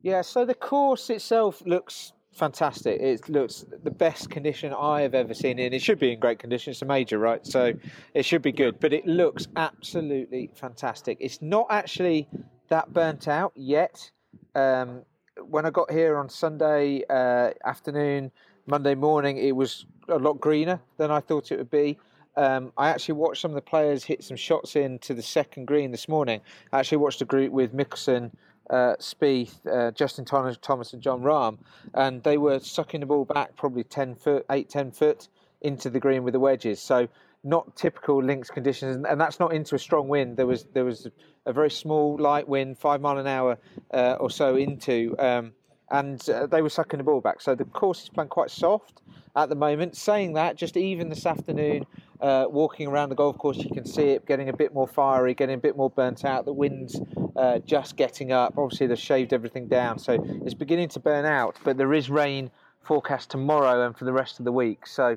Yeah, 0.00 0.22
so 0.22 0.44
the 0.44 0.54
course 0.54 1.10
itself 1.10 1.60
looks 1.66 2.12
fantastic. 2.30 3.00
It 3.00 3.28
looks 3.28 3.64
the 3.82 3.90
best 3.90 4.30
condition 4.30 4.72
I 4.72 5.00
have 5.00 5.16
ever 5.16 5.34
seen 5.34 5.58
and 5.58 5.74
It 5.74 5.82
should 5.82 5.98
be 5.98 6.12
in 6.12 6.20
great 6.20 6.38
condition. 6.38 6.70
It's 6.70 6.82
a 6.82 6.86
major, 6.86 7.18
right? 7.18 7.44
So 7.44 7.72
it 8.14 8.24
should 8.24 8.42
be 8.42 8.52
good. 8.52 8.78
But 8.78 8.92
it 8.92 9.08
looks 9.08 9.48
absolutely 9.56 10.52
fantastic. 10.54 11.16
It's 11.18 11.42
not 11.42 11.66
actually 11.70 12.28
that 12.68 12.92
burnt 12.92 13.26
out 13.26 13.54
yet. 13.56 14.12
Um, 14.54 15.02
when 15.44 15.66
I 15.66 15.70
got 15.70 15.90
here 15.90 16.16
on 16.16 16.28
Sunday 16.28 17.02
uh, 17.08 17.50
afternoon, 17.64 18.30
Monday 18.66 18.94
morning, 18.94 19.38
it 19.38 19.54
was 19.54 19.86
a 20.08 20.18
lot 20.18 20.40
greener 20.40 20.80
than 20.96 21.10
I 21.10 21.20
thought 21.20 21.52
it 21.52 21.58
would 21.58 21.70
be. 21.70 21.98
Um, 22.36 22.72
I 22.76 22.90
actually 22.90 23.14
watched 23.14 23.40
some 23.40 23.50
of 23.50 23.54
the 23.54 23.62
players 23.62 24.04
hit 24.04 24.22
some 24.22 24.36
shots 24.36 24.76
into 24.76 25.14
the 25.14 25.22
second 25.22 25.66
green 25.66 25.90
this 25.90 26.08
morning. 26.08 26.40
I 26.72 26.80
actually 26.80 26.98
watched 26.98 27.22
a 27.22 27.24
group 27.24 27.52
with 27.52 27.74
Mickelson, 27.74 28.30
uh, 28.68 28.94
Spieth, 28.98 29.66
uh, 29.66 29.90
Justin 29.92 30.24
Thomas, 30.24 30.92
and 30.92 31.02
Jon 31.02 31.22
Rahm, 31.22 31.58
and 31.94 32.22
they 32.22 32.36
were 32.36 32.58
sucking 32.58 33.00
the 33.00 33.06
ball 33.06 33.24
back 33.24 33.56
probably 33.56 33.84
10 33.84 34.16
foot, 34.16 34.44
8, 34.50 34.68
10 34.68 34.90
foot 34.90 35.28
into 35.62 35.88
the 35.88 36.00
green 36.00 36.24
with 36.24 36.32
the 36.32 36.40
wedges. 36.40 36.80
So 36.80 37.08
not 37.46 37.76
typical 37.76 38.22
links 38.22 38.50
conditions, 38.50 39.04
and 39.08 39.20
that's 39.20 39.38
not 39.38 39.54
into 39.54 39.76
a 39.76 39.78
strong 39.78 40.08
wind. 40.08 40.36
There 40.36 40.46
was 40.46 40.66
there 40.74 40.84
was 40.84 41.06
a 41.46 41.52
very 41.52 41.70
small 41.70 42.18
light 42.18 42.48
wind, 42.48 42.76
five 42.76 43.00
mile 43.00 43.18
an 43.18 43.26
hour 43.26 43.56
uh, 43.94 44.16
or 44.18 44.30
so 44.30 44.56
into, 44.56 45.14
um, 45.18 45.52
and 45.90 46.28
uh, 46.28 46.46
they 46.46 46.60
were 46.60 46.68
sucking 46.68 46.98
the 46.98 47.04
ball 47.04 47.20
back. 47.20 47.40
So 47.40 47.54
the 47.54 47.64
course 47.64 48.02
is 48.02 48.08
playing 48.08 48.30
quite 48.30 48.50
soft 48.50 49.00
at 49.36 49.48
the 49.48 49.54
moment. 49.54 49.96
Saying 49.96 50.32
that, 50.32 50.56
just 50.56 50.76
even 50.76 51.08
this 51.08 51.24
afternoon, 51.24 51.86
uh, 52.20 52.46
walking 52.48 52.88
around 52.88 53.10
the 53.10 53.14
golf 53.14 53.38
course, 53.38 53.58
you 53.58 53.70
can 53.70 53.86
see 53.86 54.08
it 54.08 54.26
getting 54.26 54.48
a 54.48 54.56
bit 54.56 54.74
more 54.74 54.88
fiery, 54.88 55.32
getting 55.32 55.54
a 55.54 55.62
bit 55.62 55.76
more 55.76 55.90
burnt 55.90 56.24
out. 56.24 56.46
The 56.46 56.52
wind's 56.52 57.00
uh, 57.36 57.60
just 57.60 57.96
getting 57.96 58.32
up. 58.32 58.58
Obviously, 58.58 58.88
they've 58.88 58.98
shaved 58.98 59.32
everything 59.32 59.68
down, 59.68 60.00
so 60.00 60.18
it's 60.44 60.54
beginning 60.54 60.88
to 60.88 61.00
burn 61.00 61.24
out. 61.24 61.56
But 61.62 61.76
there 61.76 61.94
is 61.94 62.10
rain 62.10 62.50
forecast 62.82 63.30
tomorrow 63.30 63.86
and 63.86 63.96
for 63.96 64.04
the 64.04 64.12
rest 64.12 64.40
of 64.40 64.44
the 64.44 64.52
week. 64.52 64.86
So 64.86 65.16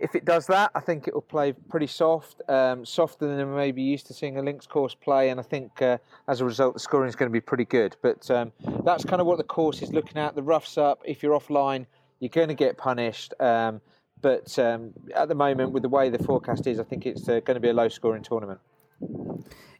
if 0.00 0.14
it 0.14 0.24
does 0.24 0.46
that, 0.46 0.70
I 0.74 0.80
think 0.80 1.08
it 1.08 1.14
will 1.14 1.22
play 1.22 1.52
pretty 1.52 1.86
soft, 1.86 2.42
um, 2.48 2.84
softer 2.84 3.26
than 3.26 3.50
we 3.50 3.56
may 3.56 3.72
be 3.72 3.82
used 3.82 4.06
to 4.08 4.14
seeing 4.14 4.38
a 4.38 4.42
links 4.42 4.66
course 4.66 4.94
play. 4.94 5.30
And 5.30 5.40
I 5.40 5.42
think 5.42 5.80
uh, 5.80 5.98
as 6.28 6.40
a 6.40 6.44
result, 6.44 6.74
the 6.74 6.80
scoring 6.80 7.08
is 7.08 7.16
going 7.16 7.30
to 7.30 7.32
be 7.32 7.40
pretty 7.40 7.64
good. 7.64 7.96
But 8.02 8.30
um, 8.30 8.52
that's 8.84 9.04
kind 9.04 9.20
of 9.20 9.26
what 9.26 9.38
the 9.38 9.44
course 9.44 9.82
is 9.82 9.92
looking 9.92 10.18
at. 10.18 10.34
The 10.34 10.42
roughs 10.42 10.76
up. 10.78 11.00
If 11.04 11.22
you're 11.22 11.38
offline, 11.38 11.86
you're 12.20 12.28
going 12.28 12.48
to 12.48 12.54
get 12.54 12.76
punished. 12.76 13.32
Um, 13.40 13.80
but 14.20 14.58
um, 14.58 14.92
at 15.14 15.28
the 15.28 15.34
moment, 15.34 15.72
with 15.72 15.82
the 15.82 15.88
way 15.88 16.10
the 16.10 16.22
forecast 16.22 16.66
is, 16.66 16.78
I 16.80 16.84
think 16.84 17.06
it's 17.06 17.28
uh, 17.28 17.40
going 17.40 17.54
to 17.54 17.60
be 17.60 17.68
a 17.68 17.74
low 17.74 17.88
scoring 17.88 18.22
tournament. 18.22 18.60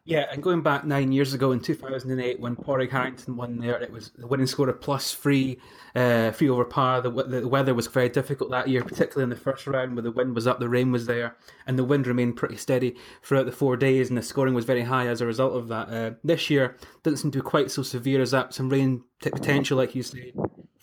Yeah, 0.06 0.26
and 0.30 0.40
going 0.40 0.62
back 0.62 0.84
nine 0.84 1.10
years 1.10 1.34
ago 1.34 1.50
in 1.50 1.58
2008 1.58 2.38
when 2.38 2.54
Padraig 2.54 2.92
Harrington 2.92 3.36
won 3.36 3.58
there, 3.58 3.82
it 3.82 3.90
was 3.90 4.12
the 4.16 4.28
winning 4.28 4.46
score 4.46 4.68
of 4.68 4.80
plus 4.80 5.12
three, 5.12 5.58
uh, 5.96 6.30
three 6.30 6.48
over 6.48 6.64
par. 6.64 7.00
The, 7.00 7.10
the 7.10 7.48
weather 7.48 7.74
was 7.74 7.88
very 7.88 8.08
difficult 8.08 8.52
that 8.52 8.68
year, 8.68 8.84
particularly 8.84 9.24
in 9.24 9.30
the 9.30 9.36
first 9.36 9.66
round 9.66 9.96
where 9.96 10.04
the 10.04 10.12
wind 10.12 10.36
was 10.36 10.46
up, 10.46 10.60
the 10.60 10.68
rain 10.68 10.92
was 10.92 11.06
there, 11.06 11.34
and 11.66 11.76
the 11.76 11.82
wind 11.82 12.06
remained 12.06 12.36
pretty 12.36 12.56
steady 12.56 12.94
throughout 13.24 13.46
the 13.46 13.52
four 13.52 13.76
days, 13.76 14.08
and 14.08 14.16
the 14.16 14.22
scoring 14.22 14.54
was 14.54 14.64
very 14.64 14.82
high 14.82 15.08
as 15.08 15.20
a 15.20 15.26
result 15.26 15.56
of 15.56 15.66
that. 15.68 15.88
Uh, 15.88 16.12
this 16.22 16.50
year 16.50 16.76
didn't 17.02 17.18
seem 17.18 17.32
to 17.32 17.38
be 17.38 17.42
quite 17.42 17.72
so 17.72 17.82
severe 17.82 18.22
as 18.22 18.30
that. 18.30 18.54
Some 18.54 18.68
rain 18.68 19.02
potential, 19.20 19.76
like 19.76 19.96
you 19.96 20.04
say, 20.04 20.32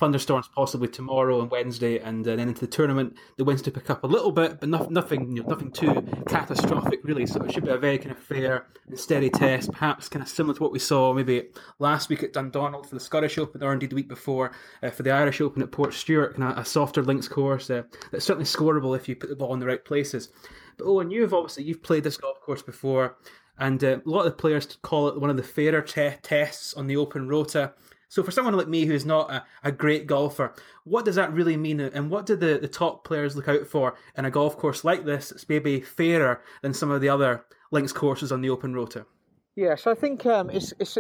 thunderstorms 0.04 0.50
possibly 0.54 0.89
tomorrow 0.89 1.39
and 1.39 1.50
Wednesday, 1.50 1.98
and 1.98 2.28
uh, 2.28 2.36
then 2.36 2.50
into 2.50 2.60
the 2.60 2.68
tournament, 2.68 3.16
the 3.38 3.46
winds 3.46 3.62
to 3.62 3.72
pick 3.72 3.89
up 3.89 4.04
a 4.04 4.08
little 4.08 4.34
bit, 4.34 4.60
but 4.60 4.68
no, 4.68 4.86
nothing, 4.89 5.34
you 5.34 5.42
know, 5.42 5.48
nothing 5.48 5.72
too 5.72 6.06
catastrophic 6.28 7.00
really. 7.06 7.26
So 7.26 7.42
it 7.42 7.54
should 7.54 7.63
be 7.63 7.70
a 7.70 7.78
very 7.78 7.98
kind 7.98 8.12
of 8.12 8.20
fair 8.20 8.68
and 8.86 9.00
steady 9.00 9.30
test, 9.30 9.72
perhaps 9.72 10.10
kind 10.10 10.22
of 10.22 10.28
similar 10.28 10.56
to 10.56 10.62
what 10.62 10.74
we 10.74 10.80
saw 10.80 11.13
maybe 11.13 11.48
last 11.80 12.10
week 12.10 12.22
at 12.22 12.34
Dundonald 12.34 12.86
for 12.86 12.96
the 12.96 13.00
Scottish 13.00 13.38
Open, 13.38 13.63
or 13.63 13.72
indeed 13.72 13.92
the 13.92 13.96
week 13.96 14.10
before 14.10 14.52
uh, 14.82 14.89
for 14.89 15.04
the 15.04 15.12
Irish 15.12 15.39
Open 15.39 15.62
at 15.62 15.72
Portstewart, 15.72 16.36
kind 16.36 16.52
of 16.52 16.58
a 16.58 16.66
softer 16.66 17.02
links 17.02 17.30
course 17.30 17.70
uh, 17.70 17.84
that's 18.12 18.26
certainly 18.26 18.46
scoreable 18.46 18.94
if 18.94 19.08
you 19.08 19.16
put 19.16 19.30
the 19.30 19.38
ball 19.38 19.54
in 19.54 19.62
the 19.62 19.66
right 19.66 19.86
places. 19.86 20.28
But 20.78 20.86
Owen, 20.86 21.12
you've 21.12 21.34
obviously 21.34 21.63
you've 21.63 21.82
played 21.82 22.04
this 22.04 22.18
golf 22.18 22.42
course 22.42 22.62
before. 22.62 23.16
And 23.60 23.84
uh, 23.84 24.00
a 24.04 24.10
lot 24.10 24.26
of 24.26 24.26
the 24.26 24.32
players 24.32 24.66
call 24.82 25.08
it 25.08 25.22
one 25.22 25.30
of 25.30 25.38
the 25.38 25.44
fairer 25.44 25.82
te- 25.82 26.18
tests 26.24 26.74
on 26.74 26.88
the 26.88 26.98
Open 26.98 27.28
Rota. 27.30 27.74
So 28.13 28.21
for 28.21 28.30
someone 28.30 28.56
like 28.56 28.67
me 28.67 28.86
who's 28.86 29.08
not 29.08 29.32
a, 29.32 29.43
a, 29.63 29.71
great 29.71 30.06
golfer, 30.06 30.54
what 30.84 31.04
does 31.04 31.15
that 31.15 31.34
really 31.34 31.58
mean? 31.58 31.80
And 31.80 32.12
what 32.12 32.28
do 32.28 32.36
the, 32.36 32.60
the 32.60 32.67
top 32.67 33.04
players 33.04 33.36
look 33.36 33.47
out 33.47 33.65
for 33.65 33.95
in 34.15 34.23
a 34.23 34.30
golf 34.30 34.56
course 34.56 34.84
like 34.84 35.04
this 35.04 35.30
that's 35.30 35.49
maybe 35.49 35.82
fairer 35.82 36.43
than 36.62 36.76
some 36.76 36.91
of 36.91 37.02
the 37.02 37.10
other 37.10 37.43
links 37.71 37.91
courses 37.91 38.32
on 38.32 38.41
the 38.41 38.52
Open 38.52 38.76
Rota? 38.76 39.08
Yeah, 39.56 39.73
so 39.73 39.89
I 39.89 39.95
think 39.95 40.28
um, 40.28 40.52
it's, 40.52 40.76
it's 40.78 40.95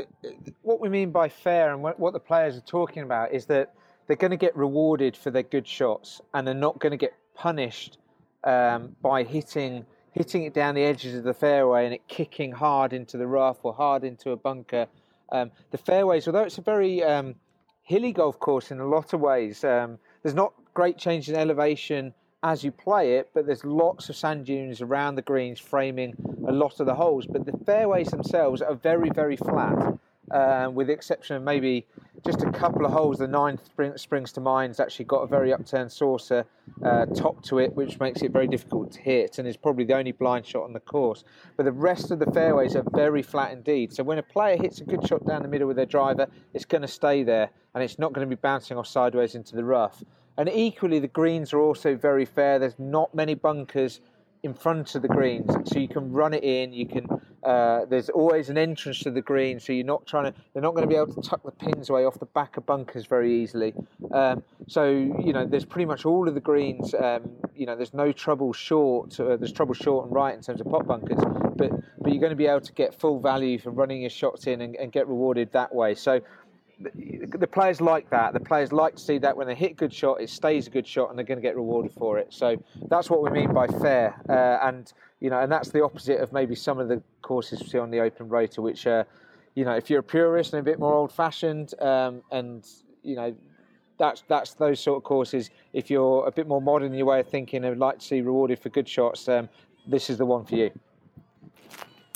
what 0.63 0.81
we 0.81 0.89
mean 0.89 1.11
by 1.11 1.29
fair 1.29 1.71
and 1.71 1.83
what, 1.83 1.99
what 1.99 2.13
the 2.13 2.19
players 2.19 2.57
are 2.57 2.61
talking 2.61 3.03
about 3.03 3.31
is 3.31 3.45
that 3.45 3.75
they're 4.07 4.17
going 4.17 4.31
to 4.31 4.37
get 4.37 4.57
rewarded 4.57 5.15
for 5.15 5.29
their 5.29 5.43
good 5.43 5.67
shots 5.67 6.19
and 6.33 6.47
they're 6.47 6.55
not 6.55 6.79
going 6.79 6.93
to 6.93 6.97
get 6.97 7.13
punished 7.35 7.99
um, 8.43 8.95
by 9.03 9.21
hitting 9.21 9.85
hitting 10.13 10.45
it 10.45 10.53
down 10.55 10.73
the 10.73 10.83
edges 10.83 11.13
of 11.13 11.23
the 11.23 11.33
fairway 11.33 11.85
and 11.85 11.93
it 11.93 12.07
kicking 12.07 12.51
hard 12.51 12.91
into 12.91 13.17
the 13.17 13.27
rough 13.27 13.57
or 13.61 13.71
hard 13.71 14.03
into 14.03 14.31
a 14.31 14.35
bunker 14.35 14.87
um, 15.33 15.51
the 15.71 15.77
fairways, 15.77 16.27
although 16.27 16.43
it's 16.43 16.59
a 16.59 16.61
very 16.61 17.03
um, 17.03 17.35
hilly 17.81 18.13
golf 18.13 18.39
course 18.39 18.71
in 18.71 18.79
a 18.79 18.85
lot 18.85 19.13
of 19.13 19.19
ways, 19.19 19.63
um, 19.63 19.97
there's 20.21 20.35
not 20.35 20.53
great 20.73 20.97
change 20.97 21.27
in 21.27 21.35
elevation 21.35 22.13
as 22.43 22.63
you 22.63 22.71
play 22.71 23.15
it, 23.15 23.29
but 23.33 23.45
there's 23.45 23.63
lots 23.65 24.09
of 24.09 24.15
sand 24.15 24.45
dunes 24.45 24.81
around 24.81 25.15
the 25.15 25.21
greens 25.21 25.59
framing 25.59 26.13
a 26.47 26.51
lot 26.51 26.79
of 26.79 26.85
the 26.85 26.93
holes. 26.93 27.25
But 27.25 27.45
the 27.45 27.57
fairways 27.65 28.09
themselves 28.09 28.61
are 28.61 28.75
very, 28.75 29.09
very 29.09 29.37
flat, 29.37 29.97
uh, 30.29 30.69
with 30.71 30.87
the 30.87 30.93
exception 30.93 31.37
of 31.37 31.43
maybe 31.43 31.87
just 32.25 32.41
a 32.41 32.51
couple 32.51 32.85
of 32.85 32.91
holes. 32.91 33.17
The 33.17 33.27
ninth 33.27 33.65
spring, 33.65 33.97
springs 33.97 34.31
to 34.33 34.41
mind. 34.41 34.71
It's 34.71 34.79
actually 34.79 35.05
got 35.05 35.21
a 35.21 35.27
very 35.27 35.51
upturned 35.51 35.91
saucer 35.91 36.45
uh, 36.83 37.05
top 37.07 37.43
to 37.43 37.59
it, 37.59 37.73
which 37.75 37.99
makes 37.99 38.21
it 38.21 38.31
very 38.31 38.47
difficult 38.47 38.91
to 38.93 39.01
hit, 39.01 39.37
and 39.37 39.47
is 39.47 39.57
probably 39.57 39.83
the 39.83 39.95
only 39.95 40.11
blind 40.11 40.45
shot 40.45 40.63
on 40.63 40.73
the 40.73 40.79
course. 40.79 41.23
But 41.57 41.63
the 41.63 41.71
rest 41.71 42.11
of 42.11 42.19
the 42.19 42.31
fairways 42.31 42.75
are 42.75 42.83
very 42.93 43.21
flat 43.21 43.51
indeed. 43.51 43.93
So 43.93 44.03
when 44.03 44.17
a 44.17 44.23
player 44.23 44.57
hits 44.57 44.79
a 44.79 44.85
good 44.85 45.05
shot 45.07 45.25
down 45.25 45.41
the 45.41 45.47
middle 45.47 45.67
with 45.67 45.77
their 45.77 45.85
driver, 45.85 46.27
it's 46.53 46.65
going 46.65 46.81
to 46.83 46.87
stay 46.87 47.23
there, 47.23 47.49
and 47.73 47.83
it's 47.83 47.99
not 47.99 48.13
going 48.13 48.27
to 48.27 48.35
be 48.35 48.39
bouncing 48.39 48.77
off 48.77 48.87
sideways 48.87 49.35
into 49.35 49.55
the 49.55 49.63
rough. 49.63 50.03
And 50.37 50.49
equally, 50.49 50.99
the 50.99 51.07
greens 51.07 51.53
are 51.53 51.59
also 51.59 51.95
very 51.95 52.25
fair. 52.25 52.57
There's 52.57 52.79
not 52.79 53.13
many 53.13 53.35
bunkers 53.35 54.01
in 54.43 54.53
front 54.53 54.93
of 54.95 55.01
the 55.01 55.07
greens, 55.07 55.49
so 55.65 55.79
you 55.79 55.87
can 55.87 56.11
run 56.11 56.33
it 56.33 56.43
in. 56.43 56.73
You 56.73 56.85
can. 56.85 57.07
Uh, 57.43 57.85
there's 57.85 58.09
always 58.09 58.49
an 58.49 58.57
entrance 58.57 58.99
to 58.99 59.11
the 59.11 59.21
green, 59.21 59.59
so 59.59 59.73
you're 59.73 59.85
not 59.85 60.05
trying 60.05 60.25
to. 60.25 60.39
They're 60.53 60.61
not 60.61 60.75
going 60.75 60.87
to 60.87 60.93
be 60.93 60.95
able 60.95 61.13
to 61.13 61.21
tuck 61.21 61.43
the 61.43 61.51
pins 61.51 61.89
away 61.89 62.05
off 62.05 62.19
the 62.19 62.25
back 62.25 62.57
of 62.57 62.65
bunkers 62.65 63.05
very 63.05 63.41
easily. 63.41 63.73
Um, 64.11 64.43
so 64.67 64.85
you 64.89 65.31
know, 65.33 65.45
there's 65.45 65.65
pretty 65.65 65.85
much 65.85 66.05
all 66.05 66.27
of 66.27 66.33
the 66.33 66.41
greens. 66.41 66.93
Um, 66.93 67.31
you 67.55 67.65
know, 67.65 67.75
there's 67.75 67.93
no 67.93 68.11
trouble 68.11 68.51
short. 68.51 69.17
Uh, 69.19 69.37
there's 69.37 69.53
trouble 69.53 69.73
short 69.73 70.07
and 70.07 70.13
right 70.13 70.35
in 70.35 70.41
terms 70.41 70.59
of 70.59 70.67
pot 70.67 70.85
bunkers, 70.85 71.19
but 71.55 71.71
but 71.99 72.11
you're 72.11 72.21
going 72.21 72.31
to 72.31 72.35
be 72.35 72.47
able 72.47 72.61
to 72.61 72.73
get 72.73 72.99
full 72.99 73.19
value 73.21 73.57
for 73.57 73.71
running 73.71 74.01
your 74.01 74.09
shots 74.09 74.45
in 74.47 74.59
and, 74.59 74.75
and 74.75 74.91
get 74.91 75.07
rewarded 75.07 75.53
that 75.53 75.73
way. 75.73 75.95
So 75.95 76.19
the 77.39 77.47
players 77.47 77.81
like 77.81 78.09
that. 78.09 78.33
The 78.33 78.39
players 78.39 78.71
like 78.71 78.95
to 78.95 79.01
see 79.01 79.17
that 79.19 79.35
when 79.35 79.47
they 79.47 79.55
hit 79.55 79.71
a 79.71 79.75
good 79.75 79.93
shot, 79.93 80.21
it 80.21 80.29
stays 80.29 80.67
a 80.67 80.69
good 80.69 80.87
shot, 80.87 81.09
and 81.09 81.17
they're 81.17 81.25
going 81.25 81.37
to 81.37 81.41
get 81.41 81.55
rewarded 81.55 81.91
for 81.93 82.19
it. 82.19 82.33
So 82.33 82.61
that's 82.89 83.09
what 83.09 83.23
we 83.23 83.29
mean 83.29 83.53
by 83.53 83.67
fair, 83.67 84.15
uh, 84.29 84.67
and 84.67 84.91
you 85.19 85.29
know, 85.29 85.39
and 85.39 85.51
that's 85.51 85.69
the 85.69 85.83
opposite 85.83 86.19
of 86.19 86.33
maybe 86.33 86.55
some 86.55 86.79
of 86.79 86.89
the 86.89 87.01
courses 87.21 87.61
we 87.61 87.67
see 87.67 87.77
on 87.77 87.89
the 87.91 88.01
Open 88.01 88.27
Rota, 88.27 88.61
which, 88.61 88.85
uh, 88.85 89.05
you 89.55 89.63
know, 89.63 89.71
if 89.71 89.89
you're 89.89 90.01
a 90.01 90.03
purist 90.03 90.53
and 90.53 90.59
a 90.59 90.63
bit 90.63 90.79
more 90.79 90.93
old-fashioned, 90.93 91.73
um, 91.81 92.21
and 92.31 92.67
you 93.03 93.15
know, 93.15 93.33
that's 93.97 94.23
that's 94.27 94.53
those 94.53 94.79
sort 94.79 94.97
of 94.97 95.03
courses. 95.03 95.49
If 95.71 95.89
you're 95.89 96.27
a 96.27 96.31
bit 96.31 96.47
more 96.47 96.61
modern 96.61 96.91
in 96.91 96.97
your 96.97 97.07
way 97.07 97.19
of 97.21 97.27
thinking 97.27 97.63
and 97.63 97.79
like 97.79 97.99
to 97.99 98.05
see 98.05 98.21
rewarded 98.21 98.59
for 98.59 98.69
good 98.69 98.89
shots, 98.89 99.27
um, 99.29 99.49
this 99.87 100.09
is 100.09 100.17
the 100.17 100.25
one 100.25 100.45
for 100.45 100.55
you. 100.55 100.71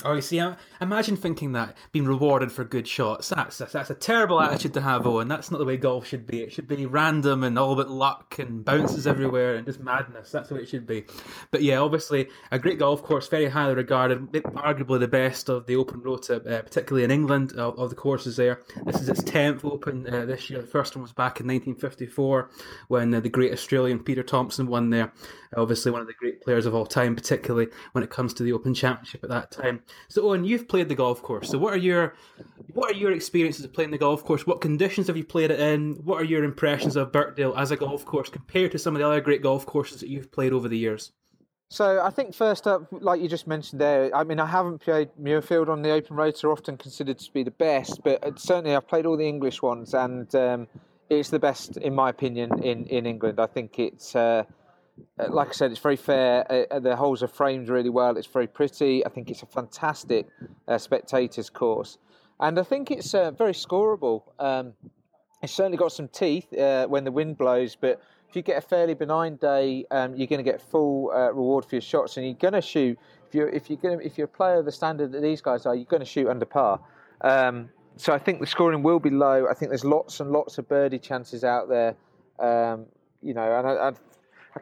Oh, 0.04 0.14
you 0.14 0.20
see, 0.20 0.40
imagine 0.80 1.16
thinking 1.16 1.52
that 1.52 1.76
being 1.90 2.06
rewarded 2.06 2.52
for 2.52 2.62
good 2.62 2.86
shots. 2.86 3.30
That's, 3.30 3.58
that's 3.58 3.90
a 3.90 3.96
terrible 3.96 4.40
attitude 4.40 4.74
to 4.74 4.80
have, 4.80 5.08
Owen. 5.08 5.26
That's 5.26 5.50
not 5.50 5.58
the 5.58 5.64
way 5.64 5.76
golf 5.76 6.06
should 6.06 6.24
be. 6.24 6.40
It 6.40 6.52
should 6.52 6.68
be 6.68 6.86
random 6.86 7.42
and 7.42 7.58
all 7.58 7.72
about 7.72 7.90
luck 7.90 8.38
and 8.38 8.64
bounces 8.64 9.08
everywhere 9.08 9.56
and 9.56 9.66
just 9.66 9.80
madness. 9.80 10.30
That's 10.30 10.52
what 10.52 10.60
it 10.60 10.68
should 10.68 10.86
be. 10.86 11.04
But 11.50 11.62
yeah, 11.62 11.78
obviously 11.78 12.28
a 12.52 12.60
great 12.60 12.78
golf 12.78 13.02
course, 13.02 13.26
very 13.26 13.48
highly 13.48 13.74
regarded, 13.74 14.30
arguably 14.30 15.00
the 15.00 15.08
best 15.08 15.48
of 15.48 15.66
the 15.66 15.74
Open 15.74 16.00
Rota, 16.00 16.36
uh, 16.36 16.62
particularly 16.62 17.02
in 17.02 17.10
England 17.10 17.54
of, 17.54 17.76
of, 17.76 17.90
the 17.90 17.96
courses 17.96 18.36
there. 18.36 18.62
This 18.84 19.00
is 19.00 19.08
its 19.08 19.24
tenth 19.24 19.64
Open 19.64 20.06
uh, 20.06 20.26
this 20.26 20.48
year. 20.48 20.60
The 20.60 20.68
first 20.68 20.94
one 20.94 21.02
was 21.02 21.12
back 21.12 21.40
in 21.40 21.46
1954 21.48 22.50
when 22.86 23.12
uh, 23.12 23.18
the 23.18 23.28
great 23.28 23.52
Australian 23.52 23.98
Peter 23.98 24.22
Thomson 24.22 24.68
won 24.68 24.90
there. 24.90 25.12
Obviously, 25.56 25.90
one 25.90 26.02
of 26.02 26.06
the 26.06 26.12
great 26.12 26.40
players 26.40 26.66
of 26.66 26.74
all 26.74 26.86
time, 26.86 27.16
particularly 27.16 27.68
when 27.92 28.04
it 28.04 28.10
comes 28.10 28.32
to 28.34 28.44
the 28.44 28.52
Open 28.52 28.74
Championship 28.74 29.24
at 29.24 29.30
that 29.30 29.50
time. 29.50 29.82
So, 30.08 30.22
Owen, 30.22 30.44
you've 30.44 30.68
played 30.68 30.88
the 30.88 30.94
golf 30.94 31.22
course. 31.22 31.48
So, 31.48 31.58
what 31.58 31.72
are 31.72 31.78
your 31.78 32.14
what 32.74 32.90
are 32.90 32.96
your 32.96 33.12
experiences 33.12 33.64
of 33.64 33.72
playing 33.72 33.90
the 33.90 33.98
golf 33.98 34.24
course? 34.24 34.46
What 34.46 34.60
conditions 34.60 35.06
have 35.06 35.16
you 35.16 35.24
played 35.24 35.50
it 35.50 35.60
in? 35.60 35.94
What 36.04 36.20
are 36.20 36.24
your 36.24 36.44
impressions 36.44 36.96
of 36.96 37.12
Birkdale 37.12 37.54
as 37.56 37.70
a 37.70 37.76
golf 37.76 38.04
course 38.04 38.28
compared 38.28 38.72
to 38.72 38.78
some 38.78 38.94
of 38.94 39.00
the 39.00 39.06
other 39.06 39.20
great 39.20 39.42
golf 39.42 39.66
courses 39.66 40.00
that 40.00 40.08
you've 40.08 40.30
played 40.30 40.52
over 40.52 40.68
the 40.68 40.78
years? 40.78 41.12
So 41.70 42.00
I 42.02 42.10
think 42.10 42.34
first 42.34 42.66
up, 42.66 42.86
like 42.92 43.20
you 43.20 43.28
just 43.28 43.46
mentioned 43.46 43.80
there, 43.80 44.14
I 44.16 44.24
mean 44.24 44.40
I 44.40 44.46
haven't 44.46 44.78
played 44.78 45.10
Muirfield 45.20 45.68
on 45.68 45.82
the 45.82 45.90
Open 45.90 46.16
Rota, 46.16 46.48
often 46.48 46.78
considered 46.78 47.18
to 47.18 47.32
be 47.32 47.42
the 47.42 47.50
best, 47.50 48.02
but 48.02 48.38
certainly 48.38 48.74
I've 48.74 48.88
played 48.88 49.04
all 49.04 49.18
the 49.18 49.28
English 49.28 49.60
ones, 49.60 49.92
and 49.92 50.34
um, 50.34 50.66
it's 51.10 51.28
the 51.28 51.38
best 51.38 51.76
in 51.76 51.94
my 51.94 52.08
opinion 52.08 52.62
in, 52.62 52.86
in 52.86 53.04
England. 53.04 53.38
I 53.38 53.46
think 53.46 53.78
it's 53.78 54.16
uh, 54.16 54.44
like 55.28 55.48
I 55.48 55.52
said, 55.52 55.70
it's 55.70 55.80
very 55.80 55.96
fair. 55.96 56.46
Uh, 56.50 56.74
uh, 56.74 56.80
the 56.80 56.96
holes 56.96 57.22
are 57.22 57.28
framed 57.28 57.68
really 57.68 57.90
well. 57.90 58.16
It's 58.16 58.26
very 58.26 58.46
pretty. 58.46 59.04
I 59.04 59.08
think 59.08 59.30
it's 59.30 59.42
a 59.42 59.46
fantastic 59.46 60.26
uh, 60.66 60.78
spectators 60.78 61.50
course, 61.50 61.98
and 62.40 62.58
I 62.58 62.62
think 62.62 62.90
it's 62.90 63.14
uh, 63.14 63.30
very 63.30 63.52
scoreable. 63.52 64.22
Um, 64.38 64.74
it's 65.42 65.52
certainly 65.52 65.78
got 65.78 65.92
some 65.92 66.08
teeth 66.08 66.52
uh, 66.52 66.86
when 66.86 67.04
the 67.04 67.12
wind 67.12 67.38
blows, 67.38 67.76
but 67.76 68.00
if 68.28 68.36
you 68.36 68.42
get 68.42 68.58
a 68.58 68.60
fairly 68.60 68.94
benign 68.94 69.36
day, 69.36 69.86
um, 69.90 70.16
you're 70.16 70.26
going 70.26 70.44
to 70.44 70.50
get 70.50 70.60
full 70.60 71.08
reward 71.08 71.64
for 71.64 71.76
your 71.76 71.82
shots, 71.82 72.16
and 72.16 72.26
you're 72.26 72.34
going 72.34 72.54
to 72.54 72.60
shoot. 72.60 72.98
If 73.28 73.34
you're 73.34 73.48
if 73.48 73.68
you're 73.70 73.78
going 73.78 74.00
if 74.02 74.18
you're 74.18 74.26
a 74.26 74.28
player 74.28 74.58
of 74.58 74.64
the 74.64 74.72
standard 74.72 75.12
that 75.12 75.22
these 75.22 75.40
guys 75.40 75.66
are, 75.66 75.74
you're 75.74 75.84
going 75.84 76.00
to 76.00 76.06
shoot 76.06 76.28
under 76.28 76.46
par. 76.46 76.80
Um, 77.20 77.70
so 77.96 78.12
I 78.12 78.18
think 78.18 78.40
the 78.40 78.46
scoring 78.46 78.82
will 78.82 79.00
be 79.00 79.10
low. 79.10 79.48
I 79.50 79.54
think 79.54 79.70
there's 79.70 79.84
lots 79.84 80.20
and 80.20 80.30
lots 80.30 80.56
of 80.58 80.68
birdie 80.68 81.00
chances 81.00 81.42
out 81.42 81.68
there. 81.68 81.96
Um, 82.38 82.86
you 83.20 83.34
know, 83.34 83.58
and 83.58 83.66
I, 83.66 83.88
I 83.88 83.92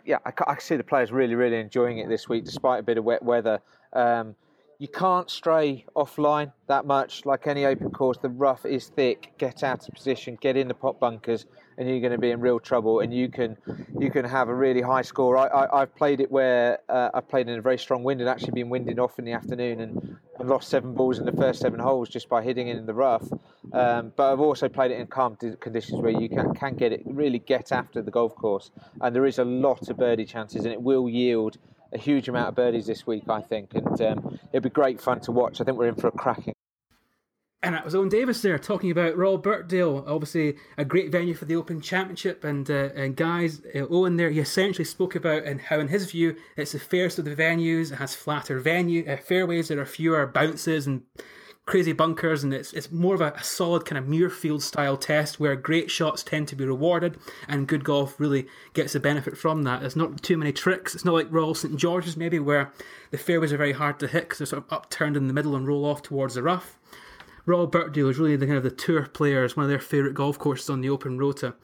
yeah, 0.05 0.19
I, 0.25 0.33
I 0.47 0.59
see 0.59 0.77
the 0.77 0.85
players 0.85 1.13
really, 1.13 1.35
really 1.35 1.59
enjoying 1.59 1.99
it 1.99 2.09
this 2.09 2.29
week, 2.29 2.45
despite 2.45 2.81
a 2.81 2.83
bit 2.83 2.99
of 2.99 3.05
wet 3.05 3.23
weather. 3.23 3.61
Um, 3.93 4.35
you 4.79 4.89
can't 4.89 5.31
stray 5.31 5.87
offline 5.95 6.53
that 6.67 6.85
much. 6.85 7.25
Like 7.25 7.47
any 7.47 7.65
open 7.65 7.91
course, 7.91 8.19
the 8.19 8.29
rough 8.29 8.67
is 8.67 8.89
thick. 8.89 9.33
Get 9.39 9.63
out 9.63 9.89
of 9.89 9.95
position, 9.95 10.37
get 10.41 10.57
in 10.57 10.69
the 10.69 10.75
pot 10.75 11.01
bunkers, 11.01 11.47
and 11.79 11.89
you're 11.89 12.01
going 12.01 12.13
to 12.13 12.19
be 12.19 12.31
in 12.31 12.41
real 12.41 12.61
trouble. 12.61 13.01
And 13.01 13.13
you 13.13 13.29
can 13.29 13.57
you 13.99 14.11
can 14.11 14.25
have 14.25 14.49
a 14.49 14.55
really 14.55 14.83
high 14.83 15.03
score. 15.03 15.39
I, 15.39 15.81
have 15.81 15.95
played 15.95 16.21
it 16.21 16.31
where 16.31 16.81
uh, 16.89 17.11
I've 17.15 17.29
played 17.29 17.49
in 17.49 17.59
a 17.59 17.63
very 17.63 17.79
strong 17.79 18.03
wind 18.05 18.21
and 18.21 18.29
actually 18.29 18.53
been 18.53 18.69
winding 18.69 18.99
off 18.99 19.19
in 19.19 19.25
the 19.25 19.33
afternoon 19.33 19.81
and, 19.81 20.19
lost 20.45 20.69
seven 20.69 20.93
balls 20.93 21.19
in 21.19 21.25
the 21.25 21.33
first 21.33 21.61
seven 21.61 21.81
holes 21.81 22.09
just 22.09 22.29
by 22.29 22.43
hitting 22.43 22.69
it 22.69 22.77
in 22.77 22.87
the 22.87 22.95
rough. 22.95 23.27
Um, 23.73 24.13
but 24.15 24.33
I've 24.33 24.39
also 24.39 24.69
played 24.69 24.91
it 24.91 25.01
in 25.01 25.07
calm 25.07 25.35
conditions 25.35 26.01
where 26.01 26.13
you 26.13 26.29
can 26.29 26.55
can 26.55 26.77
get 26.77 26.93
it 26.93 27.03
really 27.07 27.39
get 27.39 27.73
after 27.73 28.03
the 28.03 28.11
golf 28.11 28.35
course, 28.37 28.71
and 29.01 29.17
there 29.17 29.27
is 29.27 29.39
a 29.39 29.45
lot 29.45 29.89
of 29.89 29.97
birdie 29.97 30.27
chances, 30.27 30.65
and 30.65 30.73
it 30.73 30.81
will 30.81 31.09
yield 31.09 31.57
a 31.93 31.99
huge 31.99 32.29
amount 32.29 32.49
of 32.49 32.55
birdies 32.55 32.87
this 32.87 33.07
week, 33.07 33.25
I 33.29 33.41
think, 33.41 33.75
and 33.75 34.01
um, 34.01 34.39
it'll 34.53 34.63
be 34.63 34.71
great 34.71 35.01
fun 35.01 35.21
to 35.21 35.33
watch. 35.33 35.61
I 35.61 35.65
think 35.65 35.79
we're 35.79 35.89
in 35.89 35.95
for 35.95 36.09
a 36.09 36.13
cracking 36.13 36.55
and 37.67 37.75
that 37.75 37.85
was 37.85 37.97
Owen 37.97 38.09
Davis 38.09 38.43
there 38.43 38.59
talking 38.61 38.93
about 38.93 39.17
Royal 39.17 39.39
Birkdale, 39.39 40.05
obviously 40.07 40.57
a 40.79 40.85
great 40.85 41.11
venue 41.11 41.35
for 41.35 41.47
the 41.47 41.57
Open 41.57 41.81
Championship. 41.81 42.45
And 42.45 42.71
uh, 42.71 42.91
and 42.95 43.17
guys, 43.17 43.61
uh, 43.75 43.87
Owen 43.91 44.17
there, 44.17 44.31
he 44.31 44.39
essentially 44.39 44.85
spoke 44.85 45.17
about 45.17 45.43
and 45.43 45.61
how, 45.61 45.81
in 45.81 45.89
his 45.89 46.11
view, 46.13 46.37
it's 46.57 46.73
the 46.73 46.79
fairest 46.79 47.19
of 47.19 47.25
the 47.25 47.35
venues. 47.35 47.91
It 47.91 47.97
has 47.97 48.15
flatter 48.15 48.61
venue 48.61 49.05
uh, 49.09 49.17
fairways. 49.17 49.67
There 49.67 49.81
are 49.81 49.87
fewer 49.87 50.25
bounces 50.29 50.87
and 50.87 51.03
crazy 51.67 51.93
bunkers, 51.93 52.45
and 52.45 52.55
it's 52.55 52.73
it's 52.73 52.91
more 52.91 53.15
of 53.15 53.21
a, 53.21 53.33
a 53.33 53.43
solid 53.43 53.85
kind 53.85 53.99
of 53.99 54.07
Muirfield 54.07 54.63
style 54.63 54.97
test 54.97 55.39
where 55.39 55.57
great 55.57 55.91
shots 55.91 56.23
tend 56.23 56.49
to 56.49 56.57
be 56.57 56.65
rewarded, 56.65 57.19
and 57.49 57.69
good 57.69 57.85
golf 57.85 58.19
really 58.19 58.47
gets 58.73 58.93
the 58.95 59.01
benefit 59.01 59.37
from 59.37 59.65
that. 59.65 59.81
There's 59.81 59.97
not 59.97 60.23
too 60.23 60.37
many 60.39 60.53
tricks. 60.53 60.95
It's 60.95 61.05
not 61.05 61.15
like 61.15 61.27
Royal 61.31 61.55
St 61.55 61.77
George's 61.77 62.17
maybe 62.17 62.39
where 62.39 62.73
the 63.11 63.19
fairways 63.19 63.53
are 63.53 63.59
very 63.59 63.73
hard 63.73 63.99
to 64.01 64.07
hit 64.07 64.25
because 64.25 64.39
they're 64.39 64.47
sort 64.47 64.65
of 64.65 64.73
upturned 64.73 65.17
in 65.17 65.27
the 65.27 65.35
middle 65.35 65.57
and 65.57 65.67
roll 65.67 65.85
off 65.85 66.03
towards 66.03 66.35
the 66.35 66.43
rough. 66.43 66.79
Royal 67.45 67.69
Birkdale 67.69 68.09
is 68.09 68.19
really 68.19 68.37
the 68.37 68.47
kind 68.47 68.59
of 68.59 68.65
the 68.65 68.71
tour 68.71 69.07
players, 69.07 69.57
one 69.57 69.65
of 69.65 69.71
their 69.71 69.79
favourite 69.79 70.15
golf 70.15 70.39
courses 70.39 70.71
on 70.71 70.81
the 70.81 70.89
Open 70.89 71.19
Rota. 71.19 71.55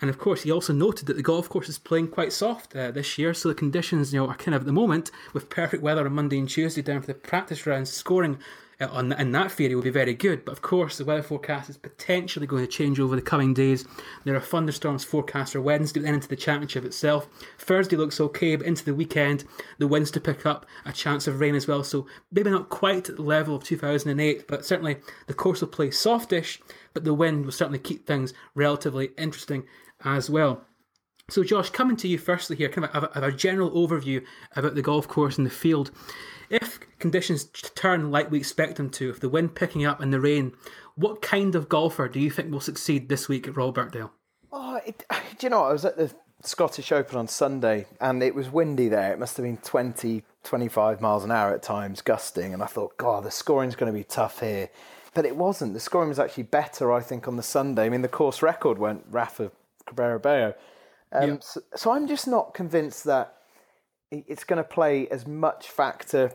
And 0.00 0.10
of 0.10 0.18
course, 0.18 0.42
he 0.42 0.50
also 0.50 0.72
noted 0.72 1.06
that 1.06 1.16
the 1.16 1.22
golf 1.22 1.48
course 1.48 1.68
is 1.68 1.78
playing 1.78 2.08
quite 2.08 2.32
soft 2.32 2.76
uh, 2.76 2.90
this 2.90 3.16
year, 3.16 3.32
so 3.32 3.48
the 3.48 3.54
conditions, 3.54 4.12
you 4.12 4.20
know, 4.20 4.28
are 4.28 4.36
kind 4.36 4.54
of 4.54 4.62
at 4.62 4.66
the 4.66 4.72
moment 4.72 5.10
with 5.32 5.48
perfect 5.48 5.82
weather 5.82 6.04
on 6.04 6.12
Monday 6.12 6.38
and 6.38 6.48
Tuesday 6.48 6.82
down 6.82 7.00
for 7.00 7.06
the 7.06 7.14
practice 7.14 7.66
rounds, 7.66 7.90
scoring 7.90 8.38
Uh, 8.78 8.88
on 8.90 9.12
in 9.12 9.32
that 9.32 9.50
theory 9.50 9.74
will 9.74 9.82
be 9.82 9.90
very 9.90 10.14
good. 10.14 10.44
But 10.44 10.52
of 10.52 10.62
course, 10.62 10.98
the 10.98 11.04
weather 11.04 11.22
forecast 11.22 11.70
is 11.70 11.78
potentially 11.78 12.46
going 12.46 12.64
to 12.64 12.70
change 12.70 13.00
over 13.00 13.16
the 13.16 13.22
coming 13.22 13.54
days. 13.54 13.86
There 14.24 14.36
are 14.36 14.40
thunderstorms 14.40 15.04
forecast 15.04 15.52
for 15.52 15.60
Wednesday 15.60 16.00
and 16.00 16.14
into 16.14 16.28
the 16.28 16.36
championship 16.36 16.84
itself. 16.84 17.26
Thursday 17.58 17.96
looks 17.96 18.20
okay, 18.20 18.54
but 18.56 18.66
into 18.66 18.84
the 18.84 18.94
weekend, 18.94 19.44
the 19.78 19.88
winds 19.88 20.10
to 20.12 20.20
pick 20.20 20.44
up, 20.44 20.66
a 20.84 20.92
chance 20.92 21.26
of 21.26 21.40
rain 21.40 21.54
as 21.54 21.66
well. 21.66 21.82
So 21.82 22.06
maybe 22.30 22.50
not 22.50 22.68
quite 22.68 23.08
at 23.08 23.16
the 23.16 23.22
level 23.22 23.56
of 23.56 23.64
2008, 23.64 24.46
but 24.46 24.64
certainly 24.66 24.98
the 25.26 25.34
course 25.34 25.62
will 25.62 25.68
play 25.68 25.90
softish, 25.90 26.60
but 26.92 27.04
the 27.04 27.14
wind 27.14 27.44
will 27.44 27.52
certainly 27.52 27.78
keep 27.78 28.06
things 28.06 28.34
relatively 28.54 29.10
interesting 29.16 29.64
as 30.04 30.28
well. 30.28 30.65
So, 31.28 31.42
Josh, 31.42 31.70
coming 31.70 31.96
to 31.96 32.08
you 32.08 32.18
firstly 32.18 32.54
here, 32.54 32.68
kind 32.68 32.84
of 32.86 33.10
a, 33.16 33.26
a 33.26 33.32
general 33.32 33.72
overview 33.72 34.24
about 34.54 34.76
the 34.76 34.82
golf 34.82 35.08
course 35.08 35.38
and 35.38 35.46
the 35.46 35.50
field. 35.50 35.90
If 36.50 36.78
conditions 37.00 37.46
turn 37.46 38.12
like 38.12 38.30
we 38.30 38.38
expect 38.38 38.76
them 38.76 38.90
to, 38.90 39.10
if 39.10 39.18
the 39.18 39.28
wind 39.28 39.56
picking 39.56 39.84
up 39.84 40.00
and 40.00 40.12
the 40.12 40.20
rain, 40.20 40.52
what 40.94 41.22
kind 41.22 41.56
of 41.56 41.68
golfer 41.68 42.08
do 42.08 42.20
you 42.20 42.30
think 42.30 42.52
will 42.52 42.60
succeed 42.60 43.08
this 43.08 43.28
week 43.28 43.48
at 43.48 43.56
Royal 43.56 43.72
Birkdale? 43.72 44.12
Oh, 44.52 44.78
it, 44.86 45.04
do 45.38 45.46
you 45.46 45.50
know, 45.50 45.64
I 45.64 45.72
was 45.72 45.84
at 45.84 45.96
the 45.96 46.14
Scottish 46.44 46.92
Open 46.92 47.18
on 47.18 47.26
Sunday 47.26 47.86
and 48.00 48.22
it 48.22 48.36
was 48.36 48.48
windy 48.48 48.88
there. 48.88 49.12
It 49.12 49.18
must 49.18 49.36
have 49.36 49.44
been 49.44 49.56
20, 49.56 50.22
25 50.44 51.00
miles 51.00 51.24
an 51.24 51.32
hour 51.32 51.52
at 51.52 51.62
times, 51.62 52.02
gusting. 52.02 52.54
And 52.54 52.62
I 52.62 52.66
thought, 52.66 52.96
God, 52.98 53.24
the 53.24 53.32
scoring's 53.32 53.74
going 53.74 53.92
to 53.92 53.98
be 53.98 54.04
tough 54.04 54.38
here. 54.38 54.70
But 55.12 55.26
it 55.26 55.34
wasn't. 55.34 55.74
The 55.74 55.80
scoring 55.80 56.10
was 56.10 56.20
actually 56.20 56.44
better, 56.44 56.92
I 56.92 57.00
think, 57.00 57.26
on 57.26 57.36
the 57.36 57.42
Sunday. 57.42 57.86
I 57.86 57.88
mean, 57.88 58.02
the 58.02 58.08
course 58.08 58.42
record 58.42 58.78
went 58.78 59.06
Rafa 59.10 59.50
Cabrera 59.86 60.20
Bello. 60.20 60.54
Um, 61.16 61.30
yep. 61.30 61.42
so, 61.42 61.60
so 61.74 61.92
I'm 61.92 62.06
just 62.06 62.28
not 62.28 62.54
convinced 62.54 63.04
that 63.04 63.34
it's 64.10 64.44
going 64.44 64.58
to 64.58 64.64
play 64.64 65.08
as 65.08 65.26
much 65.26 65.70
factor 65.70 66.32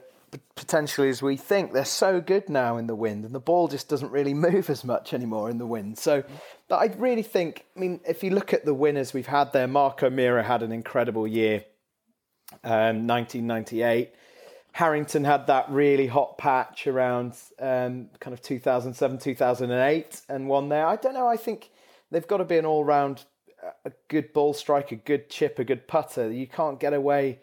potentially 0.55 1.09
as 1.09 1.21
we 1.21 1.35
think. 1.35 1.73
They're 1.73 1.85
so 1.85 2.21
good 2.21 2.49
now 2.49 2.77
in 2.77 2.87
the 2.87 2.95
wind, 2.95 3.25
and 3.25 3.35
the 3.35 3.39
ball 3.39 3.67
just 3.67 3.89
doesn't 3.89 4.11
really 4.11 4.33
move 4.49 4.69
as 4.69 4.83
much 4.83 5.13
anymore 5.13 5.49
in 5.49 5.57
the 5.57 5.65
wind. 5.65 5.97
So 5.97 6.23
I 6.69 6.85
really 6.97 7.23
think, 7.23 7.65
I 7.75 7.79
mean, 7.79 7.99
if 8.07 8.23
you 8.23 8.31
look 8.31 8.53
at 8.53 8.65
the 8.65 8.73
winners 8.73 9.13
we've 9.13 9.27
had 9.27 9.53
there, 9.53 9.67
Mark 9.67 10.03
O'Meara 10.03 10.43
had 10.43 10.63
an 10.63 10.71
incredible 10.71 11.27
year, 11.27 11.65
um, 12.63 13.07
1998. 13.07 14.13
Harrington 14.73 15.25
had 15.25 15.47
that 15.47 15.69
really 15.69 16.07
hot 16.07 16.37
patch 16.37 16.87
around 16.87 17.35
um, 17.59 18.09
kind 18.21 18.33
of 18.33 18.41
2007, 18.41 19.17
2008 19.17 20.21
and 20.29 20.47
won 20.47 20.69
there. 20.69 20.85
I 20.85 20.95
don't 20.95 21.13
know. 21.13 21.27
I 21.27 21.35
think 21.35 21.71
they've 22.09 22.27
got 22.27 22.37
to 22.37 22.45
be 22.45 22.57
an 22.57 22.65
all 22.65 22.85
round, 22.85 23.25
a 23.85 23.91
good 24.07 24.33
ball 24.33 24.53
strike, 24.53 24.91
a 24.91 24.95
good 24.95 25.29
chip, 25.29 25.59
a 25.59 25.63
good 25.63 25.87
putter. 25.87 26.31
You 26.31 26.47
can't 26.47 26.79
get 26.79 26.93
away 26.93 27.39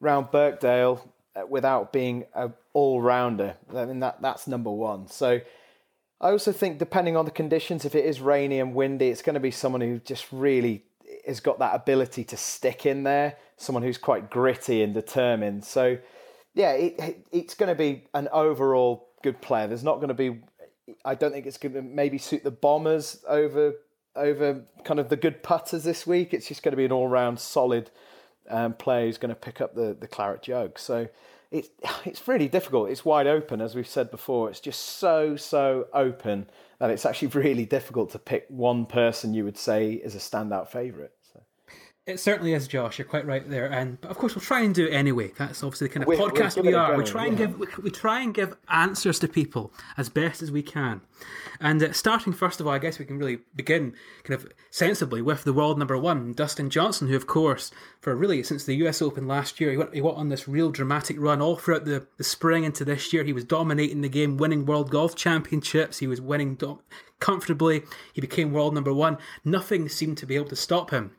round 0.00 0.30
Birkdale 0.30 1.00
uh, 1.36 1.46
without 1.48 1.92
being 1.92 2.24
a 2.34 2.50
all 2.72 3.00
rounder. 3.00 3.56
I 3.74 3.84
mean 3.84 4.00
that 4.00 4.22
that's 4.22 4.46
number 4.46 4.70
one. 4.70 5.08
So 5.08 5.40
I 6.20 6.30
also 6.30 6.52
think 6.52 6.78
depending 6.78 7.16
on 7.16 7.24
the 7.24 7.30
conditions, 7.30 7.84
if 7.84 7.94
it 7.94 8.04
is 8.04 8.20
rainy 8.20 8.60
and 8.60 8.74
windy, 8.74 9.08
it's 9.08 9.22
going 9.22 9.34
to 9.34 9.40
be 9.40 9.50
someone 9.50 9.80
who 9.80 9.98
just 9.98 10.26
really 10.30 10.84
has 11.26 11.40
got 11.40 11.58
that 11.58 11.74
ability 11.74 12.24
to 12.24 12.36
stick 12.36 12.86
in 12.86 13.02
there. 13.02 13.36
Someone 13.56 13.82
who's 13.82 13.98
quite 13.98 14.30
gritty 14.30 14.82
and 14.82 14.94
determined. 14.94 15.64
So 15.64 15.98
yeah, 16.54 16.72
it, 16.72 17.26
it's 17.30 17.54
going 17.54 17.68
to 17.68 17.74
be 17.74 18.04
an 18.14 18.28
overall 18.32 19.08
good 19.22 19.40
player. 19.40 19.66
There's 19.66 19.84
not 19.84 19.96
going 19.96 20.08
to 20.08 20.14
be. 20.14 20.40
I 21.04 21.14
don't 21.14 21.32
think 21.32 21.46
it's 21.46 21.58
going 21.58 21.74
to 21.74 21.82
maybe 21.82 22.18
suit 22.18 22.42
the 22.42 22.50
bombers 22.50 23.24
over 23.28 23.74
over 24.16 24.62
kind 24.84 25.00
of 25.00 25.08
the 25.08 25.16
good 25.16 25.42
putters 25.42 25.84
this 25.84 26.06
week. 26.06 26.34
It's 26.34 26.48
just 26.48 26.62
going 26.62 26.72
to 26.72 26.76
be 26.76 26.84
an 26.84 26.92
all 26.92 27.08
round 27.08 27.38
solid 27.38 27.90
um, 28.48 28.74
player 28.74 29.06
who's 29.06 29.18
going 29.18 29.30
to 29.30 29.40
pick 29.40 29.60
up 29.60 29.74
the, 29.74 29.96
the 29.98 30.08
claret 30.08 30.42
jug. 30.42 30.78
So 30.78 31.08
it's 31.50 31.68
it's 32.04 32.26
really 32.28 32.48
difficult. 32.48 32.90
It's 32.90 33.04
wide 33.04 33.26
open, 33.26 33.60
as 33.60 33.74
we've 33.74 33.86
said 33.86 34.10
before. 34.10 34.50
It's 34.50 34.60
just 34.60 34.80
so 34.80 35.36
so 35.36 35.88
open 35.92 36.46
that 36.78 36.90
it's 36.90 37.04
actually 37.04 37.28
really 37.42 37.66
difficult 37.66 38.10
to 38.10 38.18
pick 38.18 38.46
one 38.48 38.86
person 38.86 39.34
you 39.34 39.44
would 39.44 39.58
say 39.58 39.92
is 39.92 40.14
a 40.14 40.18
standout 40.18 40.68
favourite. 40.68 41.10
It 42.06 42.18
certainly 42.18 42.54
is, 42.54 42.66
Josh. 42.66 42.98
You're 42.98 43.06
quite 43.06 43.26
right 43.26 43.48
there, 43.48 43.70
and 43.70 44.00
but 44.00 44.10
of 44.10 44.16
course 44.16 44.34
we'll 44.34 44.42
try 44.42 44.62
and 44.62 44.74
do 44.74 44.86
it 44.86 44.90
anyway. 44.92 45.32
That's 45.36 45.62
obviously 45.62 45.88
the 45.88 45.94
kind 45.94 46.02
of 46.02 46.08
We're- 46.08 46.20
podcast 46.20 46.56
we're 46.56 46.62
we 46.62 46.74
are. 46.74 46.96
We 46.96 47.04
try 47.04 47.26
and 47.26 47.38
yeah. 47.38 47.46
give 47.46 47.58
we, 47.58 47.66
we 47.82 47.90
try 47.90 48.20
and 48.22 48.32
give 48.32 48.56
answers 48.68 49.18
to 49.20 49.28
people 49.28 49.72
as 49.98 50.08
best 50.08 50.42
as 50.42 50.50
we 50.50 50.62
can. 50.62 51.02
And 51.60 51.82
uh, 51.82 51.92
starting 51.92 52.32
first 52.32 52.58
of 52.58 52.66
all, 52.66 52.72
I 52.72 52.78
guess 52.78 52.98
we 52.98 53.04
can 53.04 53.18
really 53.18 53.40
begin 53.54 53.94
kind 54.24 54.40
of 54.40 54.50
sensibly 54.70 55.20
with 55.20 55.44
the 55.44 55.52
world 55.52 55.78
number 55.78 55.96
one, 55.98 56.32
Dustin 56.32 56.70
Johnson, 56.70 57.08
who 57.08 57.16
of 57.16 57.26
course 57.26 57.70
for 58.00 58.16
really 58.16 58.42
since 58.42 58.64
the 58.64 58.76
U.S. 58.76 59.02
Open 59.02 59.28
last 59.28 59.60
year, 59.60 59.70
he 59.70 59.76
went 59.76 59.94
he 59.94 60.00
went 60.00 60.16
on 60.16 60.30
this 60.30 60.48
real 60.48 60.70
dramatic 60.70 61.16
run 61.20 61.42
all 61.42 61.56
throughout 61.56 61.84
the, 61.84 62.06
the 62.16 62.24
spring 62.24 62.64
into 62.64 62.84
this 62.84 63.12
year. 63.12 63.24
He 63.24 63.34
was 63.34 63.44
dominating 63.44 64.00
the 64.00 64.08
game, 64.08 64.38
winning 64.38 64.64
World 64.64 64.90
Golf 64.90 65.14
Championships. 65.14 65.98
He 65.98 66.06
was 66.06 66.20
winning 66.20 66.58
comfortably. 67.20 67.82
He 68.14 68.22
became 68.22 68.52
world 68.52 68.72
number 68.72 68.92
one. 68.92 69.18
Nothing 69.44 69.88
seemed 69.90 70.16
to 70.18 70.26
be 70.26 70.34
able 70.34 70.48
to 70.48 70.56
stop 70.56 70.90
him 70.90 71.12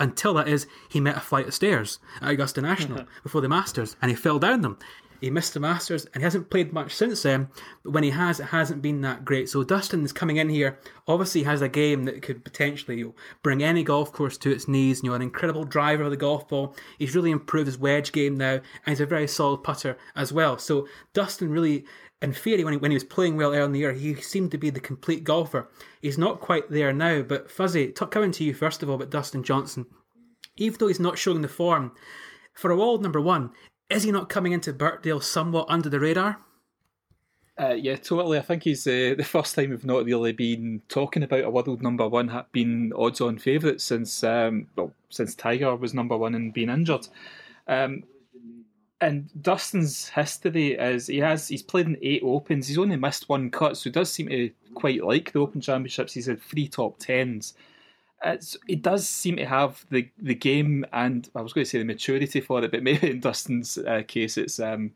until 0.00 0.34
that 0.34 0.48
is 0.48 0.66
he 0.88 0.98
met 0.98 1.16
a 1.16 1.20
flight 1.20 1.46
of 1.46 1.54
stairs 1.54 2.00
at 2.20 2.30
Augusta 2.30 2.60
National 2.60 3.04
before 3.22 3.40
the 3.40 3.48
Masters 3.48 3.96
and 4.02 4.10
he 4.10 4.16
fell 4.16 4.38
down 4.38 4.62
them. 4.62 4.78
He 5.20 5.30
missed 5.30 5.54
the 5.54 5.60
Masters 5.60 6.06
and 6.06 6.16
he 6.16 6.22
hasn't 6.22 6.50
played 6.50 6.72
much 6.72 6.94
since 6.94 7.22
then. 7.22 7.48
But 7.82 7.92
when 7.92 8.04
he 8.04 8.10
has, 8.10 8.40
it 8.40 8.44
hasn't 8.46 8.82
been 8.82 9.00
that 9.02 9.24
great. 9.24 9.48
So 9.48 9.62
Dustin 9.62 10.04
is 10.04 10.12
coming 10.12 10.36
in 10.36 10.48
here. 10.48 10.78
Obviously, 11.06 11.42
has 11.42 11.62
a 11.62 11.68
game 11.68 12.04
that 12.04 12.22
could 12.22 12.44
potentially 12.44 12.98
you 12.98 13.04
know, 13.06 13.14
bring 13.42 13.62
any 13.62 13.84
golf 13.84 14.12
course 14.12 14.38
to 14.38 14.50
its 14.50 14.68
knees. 14.68 15.02
You 15.02 15.10
know, 15.10 15.14
an 15.14 15.22
incredible 15.22 15.64
driver 15.64 16.04
of 16.04 16.10
the 16.10 16.16
golf 16.16 16.48
ball. 16.48 16.74
He's 16.98 17.14
really 17.14 17.30
improved 17.30 17.66
his 17.66 17.78
wedge 17.78 18.12
game 18.12 18.36
now, 18.36 18.54
and 18.54 18.62
he's 18.86 19.00
a 19.00 19.06
very 19.06 19.28
solid 19.28 19.58
putter 19.58 19.96
as 20.16 20.32
well. 20.32 20.58
So 20.58 20.88
Dustin 21.12 21.50
really 21.50 21.84
in 22.22 22.32
theory, 22.34 22.64
when 22.64 22.74
he, 22.74 22.78
when 22.78 22.90
he 22.90 22.96
was 22.96 23.04
playing 23.04 23.36
well 23.36 23.54
early 23.54 23.64
in 23.64 23.72
the 23.72 23.78
year, 23.78 23.92
he 23.92 24.14
seemed 24.16 24.50
to 24.50 24.58
be 24.58 24.70
the 24.70 24.80
complete 24.80 25.24
golfer. 25.24 25.70
He's 26.02 26.18
not 26.18 26.40
quite 26.40 26.70
there 26.70 26.92
now, 26.92 27.22
but 27.22 27.50
Fuzzy, 27.50 27.92
t- 27.92 28.06
coming 28.06 28.30
to 28.32 28.44
you 28.44 28.52
first 28.52 28.82
of 28.82 28.90
all, 28.90 28.98
but 28.98 29.10
Dustin 29.10 29.42
Johnson, 29.42 29.86
even 30.56 30.78
though 30.78 30.88
he's 30.88 31.00
not 31.00 31.18
showing 31.18 31.40
the 31.40 31.48
form, 31.48 31.92
for 32.52 32.70
a 32.70 32.76
world 32.76 33.02
number 33.02 33.20
one, 33.20 33.52
is 33.90 34.04
he 34.04 34.12
not 34.12 34.28
coming 34.28 34.52
into 34.52 34.72
Birkdale 34.72 35.20
somewhat 35.20 35.66
under 35.68 35.88
the 35.88 36.00
radar? 36.00 36.38
Uh, 37.60 37.74
yeah, 37.74 37.96
totally. 37.96 38.38
I 38.38 38.42
think 38.42 38.62
he's 38.62 38.86
uh, 38.86 39.14
the 39.18 39.24
first 39.24 39.54
time 39.54 39.70
we've 39.70 39.84
not 39.84 40.04
really 40.04 40.32
been 40.32 40.80
talking 40.88 41.22
about 41.22 41.44
a 41.44 41.50
world 41.50 41.82
number 41.82 42.08
one 42.08 42.44
being 42.52 42.92
odds-on 42.96 43.38
favourite 43.38 43.82
since 43.82 44.24
um, 44.24 44.66
well 44.76 44.92
since 45.10 45.34
Tiger 45.34 45.76
was 45.76 45.92
number 45.92 46.16
one 46.16 46.34
and 46.34 46.54
being 46.54 46.70
injured. 46.70 47.06
Um, 47.68 48.04
and 49.02 49.30
Dustin's 49.42 50.08
history 50.08 50.72
is 50.72 51.06
he 51.06 51.18
has 51.18 51.48
he's 51.48 51.62
played 51.62 51.86
in 51.86 51.98
eight 52.00 52.22
opens. 52.24 52.68
He's 52.68 52.78
only 52.78 52.96
missed 52.96 53.28
one 53.28 53.50
cut, 53.50 53.76
so 53.76 53.84
he 53.84 53.90
does 53.90 54.10
seem 54.10 54.28
to 54.28 54.50
quite 54.74 55.04
like 55.04 55.32
the 55.32 55.40
Open 55.40 55.60
Championships. 55.60 56.14
He's 56.14 56.26
had 56.26 56.42
three 56.42 56.68
top 56.68 56.98
tens. 56.98 57.54
It's, 58.22 58.56
it 58.68 58.82
does 58.82 59.08
seem 59.08 59.36
to 59.36 59.46
have 59.46 59.86
the 59.90 60.08
the 60.18 60.34
game 60.34 60.84
and 60.92 61.28
I 61.34 61.40
was 61.40 61.52
going 61.52 61.64
to 61.64 61.70
say 61.70 61.78
the 61.78 61.84
maturity 61.84 62.40
for 62.40 62.62
it, 62.62 62.70
but 62.70 62.82
maybe 62.82 63.10
in 63.10 63.20
Dustin's 63.20 63.78
uh, 63.78 64.02
case 64.06 64.36
it's 64.36 64.60
um, 64.60 64.92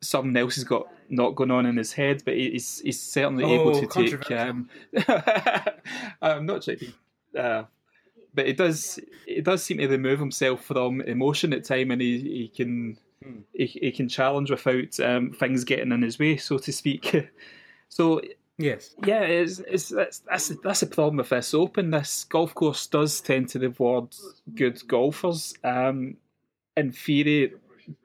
something 0.00 0.36
else 0.36 0.54
has 0.56 0.64
got 0.64 0.86
not 1.08 1.34
going 1.34 1.50
on 1.50 1.66
in 1.66 1.76
his 1.76 1.92
head, 1.92 2.22
but 2.24 2.34
he's 2.34 2.80
he's 2.80 3.00
certainly 3.00 3.52
able 3.52 3.76
Oh, 3.76 3.80
to 3.80 3.86
take. 3.86 4.30
Um, 4.30 4.68
I'm 6.22 6.46
not 6.46 6.62
to, 6.62 6.92
uh, 7.36 7.64
but 8.34 8.46
it 8.46 8.56
does 8.56 8.98
it 9.26 9.44
does 9.44 9.62
seem 9.62 9.78
to 9.78 9.88
remove 9.88 10.20
himself 10.20 10.64
from 10.64 11.00
emotion 11.02 11.52
at 11.52 11.64
time, 11.64 11.90
and 11.90 12.00
he 12.00 12.18
he 12.20 12.48
can 12.48 12.98
he, 13.52 13.66
he 13.66 13.92
can 13.92 14.08
challenge 14.08 14.50
without 14.50 14.98
um, 15.00 15.32
things 15.32 15.64
getting 15.64 15.92
in 15.92 16.02
his 16.02 16.18
way, 16.18 16.36
so 16.36 16.58
to 16.58 16.72
speak. 16.72 17.30
so 17.88 18.20
Yes. 18.58 18.94
yeah, 19.06 19.22
it's, 19.22 19.60
it's 19.60 19.88
that's 19.88 20.18
that's 20.20 20.52
that's 20.62 20.80
the 20.80 20.86
problem 20.86 21.16
with 21.16 21.30
this 21.30 21.54
Open. 21.54 21.90
This 21.90 22.24
golf 22.24 22.54
course 22.54 22.86
does 22.86 23.20
tend 23.20 23.48
to 23.50 23.58
reward 23.58 24.14
good 24.54 24.86
golfers. 24.86 25.54
Um, 25.64 26.16
in 26.76 26.92
theory, 26.92 27.52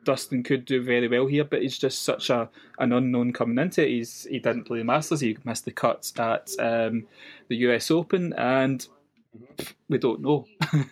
Dustin 0.03 0.43
could 0.43 0.65
do 0.65 0.83
very 0.83 1.07
well 1.07 1.27
here, 1.27 1.43
but 1.43 1.61
he's 1.61 1.77
just 1.77 2.01
such 2.01 2.29
a 2.29 2.49
an 2.79 2.93
unknown 2.93 3.33
coming 3.33 3.59
into 3.59 3.83
it. 3.83 3.89
He's 3.89 4.23
he 4.23 4.39
didn't 4.39 4.65
play 4.65 4.79
the 4.79 4.85
Masters. 4.85 5.21
He 5.21 5.37
missed 5.43 5.65
the 5.65 5.71
cuts 5.71 6.17
at 6.19 6.49
um, 6.59 7.07
the 7.49 7.57
U.S. 7.57 7.91
Open, 7.91 8.33
and 8.33 8.87
we 9.89 9.97
don't 9.97 10.21
know. 10.21 10.45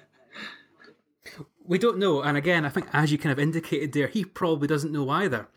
We 1.68 1.80
don't 1.80 1.98
know, 1.98 2.22
and 2.22 2.38
again, 2.38 2.63
I 2.63 2.70
think 2.70 2.86
as 2.94 3.12
you 3.12 3.18
kind 3.18 3.34
of 3.34 3.39
indicated 3.39 3.91
there, 3.91 4.06
he 4.06 4.24
probably 4.24 4.68
doesn't 4.68 4.91
know 4.91 5.10
either. 5.10 5.48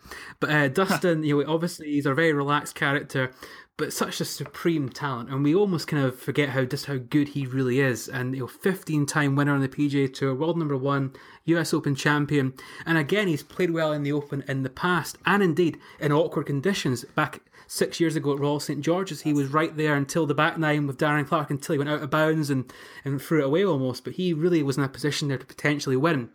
But 0.41 0.51
uh, 0.51 0.69
Dustin, 0.69 1.23
you 1.23 1.45
know, 1.45 1.53
obviously 1.53 1.89
he's 1.89 2.07
a 2.07 2.15
very 2.15 2.33
relaxed 2.33 2.75
character, 2.75 3.31
but 3.79 3.93
such 3.93 4.21
a 4.21 4.25
supreme 4.25 4.89
talent, 4.91 5.31
and 5.31 5.43
we 5.43 5.55
almost 5.55 5.87
kind 5.87 6.05
of 6.05 6.19
forget 6.19 6.51
how 6.51 6.65
just 6.65 6.87
how 6.87 6.97
good 6.97 7.29
he 7.29 7.47
really 7.47 7.81
is. 7.81 8.09
And 8.09 8.35
you 8.35 8.41
know, 8.41 8.47
fifteen-time 8.47 9.37
winner 9.37 9.55
on 9.55 9.61
the 9.61 9.69
PGA 9.69 10.13
Tour, 10.13 10.35
world 10.35 10.59
number 10.59 10.77
one, 10.77 11.15
U.S. 11.49 11.75
Open 11.75 11.95
champion, 11.95 12.55
and 12.87 12.99
again, 12.99 13.29
he's 13.29 13.43
played 13.43 13.71
well 13.71 13.93
in 13.93 14.03
the 14.03 14.13
Open 14.13 14.45
in 14.49 14.63
the 14.63 14.71
past, 14.71 15.19
and 15.27 15.43
indeed 15.43 15.79
in 16.01 16.13
awkward 16.13 16.47
conditions 16.47 17.05
back 17.15 17.41
six 17.69 18.01
years 18.01 18.17
ago 18.17 18.33
at 18.33 18.41
Royal 18.41 18.59
St 18.59 18.81
George's. 18.81 19.21
He 19.21 19.33
was 19.33 19.49
right 19.49 19.77
there 19.77 19.95
until 19.95 20.27
the 20.27 20.35
back 20.35 20.59
nine 20.59 20.87
with 20.87 20.99
Darren 20.99 21.27
Clarke 21.27 21.51
until 21.51 21.75
he 21.75 21.79
went 21.79 21.91
out 21.91 22.03
of 22.03 22.11
bounds 22.11 22.51
and, 22.51 22.73
and 23.05 23.21
threw 23.21 23.41
it 23.41 23.45
away 23.45 23.65
almost. 23.65 24.05
But 24.05 24.15
he 24.15 24.33
really 24.33 24.63
was 24.63 24.79
in 24.79 24.83
a 24.83 24.89
position 24.89 25.29
there 25.29 25.39
to 25.39 25.47
potentially 25.47 25.97
win. 25.97 26.31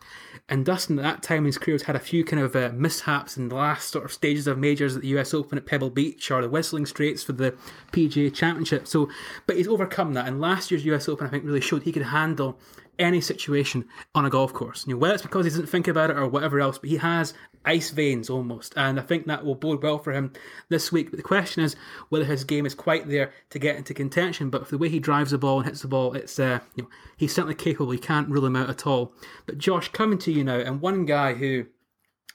And 0.47 0.65
Dustin, 0.65 0.99
at 0.99 1.03
that 1.03 1.23
time 1.23 1.39
in 1.39 1.45
his 1.45 1.57
career, 1.57 1.75
has 1.75 1.83
had 1.83 1.95
a 1.95 1.99
few 1.99 2.23
kind 2.23 2.41
of 2.41 2.55
uh, 2.55 2.71
mishaps 2.73 3.35
in 3.35 3.49
the 3.49 3.55
last 3.55 3.89
sort 3.89 4.05
of 4.05 4.13
stages 4.13 4.45
of 4.45 4.57
majors 4.57 4.95
at 4.95 5.01
the 5.01 5.07
US 5.19 5.33
Open 5.33 5.57
at 5.57 5.65
Pebble 5.65 5.89
Beach 5.89 6.29
or 6.29 6.41
the 6.41 6.49
Whistling 6.49 6.85
Straits 6.85 7.23
for 7.23 7.33
the 7.33 7.55
PGA 7.91 8.33
Championship. 8.33 8.87
So, 8.87 9.09
but 9.47 9.57
he's 9.57 9.67
overcome 9.67 10.13
that. 10.13 10.27
And 10.27 10.39
last 10.39 10.69
year's 10.69 10.85
US 10.85 11.09
Open, 11.09 11.25
I 11.25 11.29
think, 11.29 11.45
really 11.45 11.61
showed 11.61 11.83
he 11.83 11.91
could 11.91 12.03
handle 12.03 12.59
any 12.99 13.21
situation 13.21 13.85
on 14.13 14.25
a 14.25 14.29
golf 14.29 14.53
course. 14.53 14.85
You 14.87 14.93
know, 14.93 14.99
whether 14.99 15.13
it's 15.13 15.23
because 15.23 15.45
he 15.45 15.49
doesn't 15.49 15.67
think 15.67 15.87
about 15.87 16.09
it 16.09 16.17
or 16.17 16.27
whatever 16.27 16.59
else, 16.59 16.77
but 16.77 16.89
he 16.89 16.97
has 16.97 17.33
ice 17.65 17.89
veins 17.91 18.29
almost, 18.29 18.73
and 18.75 18.99
I 18.99 19.03
think 19.03 19.25
that 19.27 19.45
will 19.45 19.55
bode 19.55 19.83
well 19.83 19.97
for 19.97 20.11
him 20.11 20.33
this 20.69 20.91
week. 20.91 21.09
But 21.09 21.17
the 21.17 21.23
question 21.23 21.63
is 21.63 21.75
whether 22.09 22.25
his 22.25 22.43
game 22.43 22.65
is 22.65 22.75
quite 22.75 23.07
there 23.07 23.31
to 23.51 23.59
get 23.59 23.77
into 23.77 23.93
contention. 23.93 24.49
But 24.49 24.61
with 24.61 24.69
the 24.69 24.77
way 24.77 24.89
he 24.89 24.99
drives 24.99 25.31
the 25.31 25.37
ball 25.37 25.59
and 25.59 25.65
hits 25.65 25.81
the 25.81 25.87
ball, 25.87 26.13
it's 26.13 26.39
uh, 26.39 26.59
you 26.75 26.83
know 26.83 26.89
he's 27.17 27.33
certainly 27.33 27.55
capable. 27.55 27.93
You 27.93 27.99
can't 27.99 28.29
rule 28.29 28.45
him 28.45 28.55
out 28.55 28.69
at 28.69 28.85
all. 28.85 29.13
But 29.45 29.57
Josh, 29.57 29.89
coming 29.89 30.17
to 30.19 30.31
you 30.31 30.43
now, 30.43 30.59
and 30.59 30.81
one 30.81 31.05
guy 31.05 31.33
who 31.33 31.65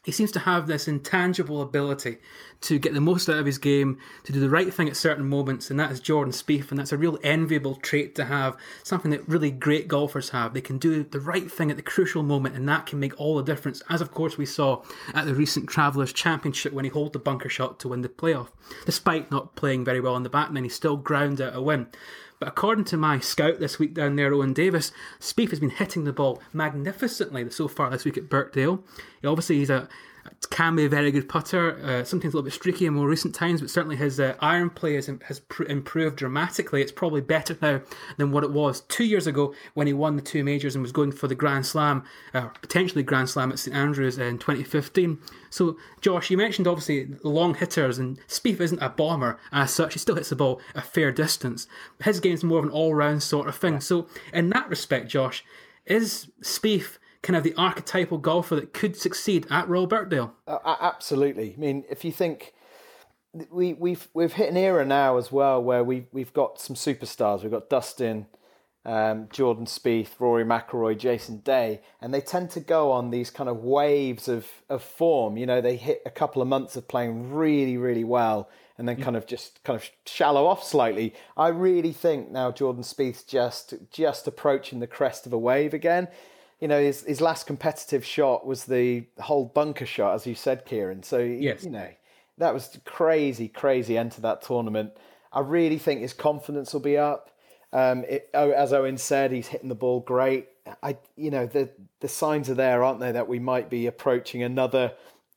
he 0.05 0.13
seems 0.13 0.33
to 0.33 0.41
have 0.41 0.67
this 0.67 0.89
intangible 0.89 1.61
ability 1.61 2.19
to 2.61 2.79
get 2.79 2.95
the 2.95 3.01
most 3.01 3.29
out 3.29 3.39
of 3.39 3.47
his 3.47 3.59
game, 3.59 3.99
to 4.25 4.33
do 4.33 4.41
the 4.41 4.51
right 4.51 4.73
thing 4.73 4.89
at 4.89 4.97
certain 4.97 5.29
moments, 5.29 5.71
and 5.71 5.79
that 5.79 5.93
is 5.93 6.01
Jordan 6.01 6.33
Spieth, 6.33 6.71
and 6.71 6.79
that's 6.79 6.93
a 6.93 6.97
real 6.97 7.19
enviable 7.23 7.77
trait 7.77 8.15
to 8.17 8.25
have. 8.25 8.57
Something 8.83 9.11
that 9.11 9.29
really 9.29 9.51
great 9.51 9.87
golfers 9.87 10.31
have. 10.31 10.55
They 10.55 10.61
can 10.61 10.79
do 10.79 11.05
the 11.05 11.21
right 11.21 11.51
thing 11.51 11.71
at 11.71 11.77
the 11.77 11.83
crucial 11.83 12.23
moment, 12.23 12.57
and 12.57 12.69
that 12.69 12.87
can 12.87 12.99
make 12.99 13.19
all 13.21 13.37
the 13.37 13.43
difference. 13.43 13.83
As 13.89 14.01
of 14.01 14.13
course 14.13 14.37
we 14.37 14.47
saw 14.47 14.83
at 15.15 15.27
the 15.27 15.35
recent 15.35 15.69
Travelers 15.69 16.13
Championship 16.13 16.73
when 16.73 16.85
he 16.85 16.91
holed 16.91 17.13
the 17.13 17.19
bunker 17.19 17.49
shot 17.49 17.79
to 17.81 17.89
win 17.89 18.03
the 18.03 18.09
playoff, 18.09 18.49
despite 18.87 19.31
not 19.31 19.55
playing 19.57 19.85
very 19.85 20.01
well 20.01 20.15
on 20.15 20.23
the 20.23 20.31
back 20.31 20.51
nine, 20.51 20.65
he 20.65 20.71
still 20.71 20.97
ground 20.97 21.41
out 21.41 21.55
a 21.55 21.63
win. 21.63 21.87
But 22.41 22.49
according 22.49 22.85
to 22.87 22.97
my 22.97 23.19
scout 23.19 23.59
this 23.59 23.79
week 23.79 23.95
down 23.95 24.17
there, 24.17 24.33
Owen 24.33 24.53
Davis, 24.53 24.93
Spieth 25.19 25.51
has 25.51 25.61
been 25.61 25.71
hitting 25.71 26.05
the 26.05 26.13
ball 26.13 26.41
magnificently 26.53 27.49
so 27.51 27.67
far 27.69 27.91
this 27.91 28.05
week 28.05 28.17
at 28.17 28.29
Birkdale. 28.29 28.85
He, 29.21 29.27
obviously, 29.27 29.57
he's 29.59 29.71
a 29.71 29.89
can 30.51 30.77
be 30.77 30.85
a 30.85 30.89
very 30.89 31.11
good 31.11 31.29
putter, 31.29 31.79
uh, 31.85 32.05
sometimes 32.05 32.35
a 32.35 32.37
little 32.37 32.45
bit 32.45 32.53
streaky 32.53 32.87
in 32.87 32.95
more 32.95 33.09
recent 33.09 33.35
times, 33.35 33.61
but 33.61 33.71
certainly 33.71 33.97
his 33.97 34.19
uh, 34.19 34.35
iron 34.41 34.71
play 34.71 34.95
has, 34.95 35.11
has 35.27 35.41
pr- 35.41 35.65
improved 35.65 36.17
dramatically. 36.17 36.81
It's 36.81 36.93
probably 36.93 37.21
better 37.21 37.57
now 37.61 37.81
than 38.17 38.33
what 38.33 38.45
it 38.45 38.51
was 38.51 38.81
two 38.83 39.05
years 39.05 39.27
ago 39.27 39.55
when 39.75 39.87
he 39.87 39.93
won 39.93 40.17
the 40.17 40.23
two 40.23 40.45
majors 40.45 40.75
and 40.75 40.83
was 40.83 40.93
going 40.93 41.13
for 41.13 41.29
the 41.29 41.35
Grand 41.35 41.67
Slam, 41.67 42.05
uh, 42.35 42.49
potentially 42.61 43.03
Grand 43.03 43.29
Slam 43.29 43.51
at 43.51 43.59
St 43.59 43.77
Andrews 43.77 44.19
in 44.19 44.39
2015. 44.39 45.19
So, 45.51 45.77
Josh, 46.01 46.31
you 46.31 46.37
mentioned 46.37 46.67
obviously 46.67 47.09
long 47.23 47.55
hitters, 47.55 47.99
and 47.99 48.19
Spieth 48.29 48.61
isn't 48.61 48.83
a 48.83 48.89
bomber 48.89 49.39
as 49.53 49.73
such. 49.73 49.95
He 49.95 49.99
still 49.99 50.17
hits 50.17 50.31
the 50.31 50.37
ball 50.37 50.61
a 50.75 50.83
fair 50.83 51.13
distance. 51.13 51.67
His 52.03 52.21
game's 52.21 52.45
more 52.45 52.59
of 52.59 52.65
an 52.65 52.71
all-round 52.71 53.23
sort 53.23 53.49
of 53.49 53.57
thing. 53.57 53.81
So, 53.81 54.07
in 54.33 54.51
that 54.51 54.69
respect, 54.69 55.09
Josh, 55.09 55.45
is 55.87 56.29
Spieth 56.43 56.99
kind 57.23 57.37
of 57.37 57.43
the 57.43 57.55
archetypal 57.57 58.19
golfer 58.19 58.57
that 58.57 58.73
could 58.73 58.97
succeed 58.97 59.47
at 59.51 59.69
Royal 59.69 59.87
Birkdale. 59.87 60.33
Uh, 60.47 60.77
absolutely. 60.81 61.55
I 61.57 61.61
mean, 61.61 61.85
if 61.91 62.05
you 62.05 62.13
think 62.13 62.53
we 63.51 63.75
we've 63.75 64.09
we've 64.15 64.33
hit 64.33 64.49
an 64.49 64.57
era 64.57 64.85
now 64.85 65.17
as 65.17 65.31
well 65.31 65.63
where 65.63 65.85
we 65.85 66.07
we've 66.13 66.33
got 66.33 66.61
some 66.61 66.77
superstars. 66.77 67.43
We've 67.43 67.51
got 67.51 67.69
Dustin, 67.69 68.27
um, 68.85 69.29
Jordan 69.31 69.67
Spieth, 69.67 70.19
Rory 70.19 70.45
McIlroy, 70.45 70.97
Jason 70.99 71.39
Day, 71.39 71.81
and 72.01 72.15
they 72.15 72.21
tend 72.21 72.51
to 72.51 72.61
go 72.61 72.91
on 72.91 73.11
these 73.11 73.31
kind 73.31 73.49
of 73.49 73.59
waves 73.59 74.29
of 74.29 74.47
of 74.69 74.83
form. 74.83 75.37
You 75.37 75.47
know, 75.47 75.61
they 75.61 75.77
hit 75.77 76.03
a 76.07 76.11
couple 76.11 76.41
of 76.41 76.49
months 76.49 76.77
of 76.77 76.89
playing 76.89 77.33
really 77.33 77.77
really 77.77 78.05
well. 78.05 78.49
And 78.79 78.89
then 78.89 79.03
kind 79.03 79.17
of 79.17 79.27
just 79.27 79.65
kind 79.65 79.77
of 79.77 79.91
shallow 80.07 80.47
off 80.47 80.63
slightly. 80.63 81.13
I 81.37 81.49
really 81.49 81.91
think 81.91 82.31
now 82.31 82.53
Jordan 82.53 82.85
Spieth's 82.85 83.25
just 83.25 83.75
just 83.91 84.29
approaching 84.29 84.79
the 84.79 84.87
crest 84.87 85.27
of 85.27 85.33
a 85.33 85.39
wave 85.39 85.75
again 85.75 86.07
you 86.61 86.69
know, 86.69 86.81
his, 86.81 87.05
his 87.05 87.21
last 87.21 87.47
competitive 87.47 88.05
shot 88.05 88.47
was 88.47 88.65
the 88.65 89.05
whole 89.21 89.45
bunker 89.45 89.87
shot, 89.87 90.15
as 90.15 90.27
you 90.27 90.35
said, 90.35 90.65
Kieran. 90.65 91.03
So, 91.03 91.19
Yes. 91.19 91.65
you 91.65 91.71
know, 91.71 91.89
that 92.39 92.55
was 92.55 92.79
crazy, 92.85 93.49
crazy 93.49 93.97
end 93.97 94.13
to 94.13 94.21
that 94.23 94.43
tournament. 94.43 94.93
I 95.33 95.41
really 95.41 95.79
think 95.79 96.01
his 96.01 96.13
confidence 96.13 96.73
will 96.73 96.81
be 96.81 96.97
up. 96.97 97.31
Um, 97.73 98.05
it, 98.09 98.31
as 98.33 98.73
Owen 98.73 98.97
said, 98.97 99.31
he's 99.31 99.49
hitting 99.49 99.69
the 99.69 99.75
ball 99.75 100.01
great. 100.01 100.49
I, 100.83 100.97
you 101.17 101.31
know, 101.31 101.47
the 101.47 101.71
the 102.01 102.09
signs 102.09 102.49
are 102.49 102.55
there, 102.55 102.83
aren't 102.83 103.01
they, 103.01 103.13
that 103.13 103.29
we 103.29 103.39
might 103.39 103.69
be 103.69 103.87
approaching 103.87 104.43
another 104.43 104.93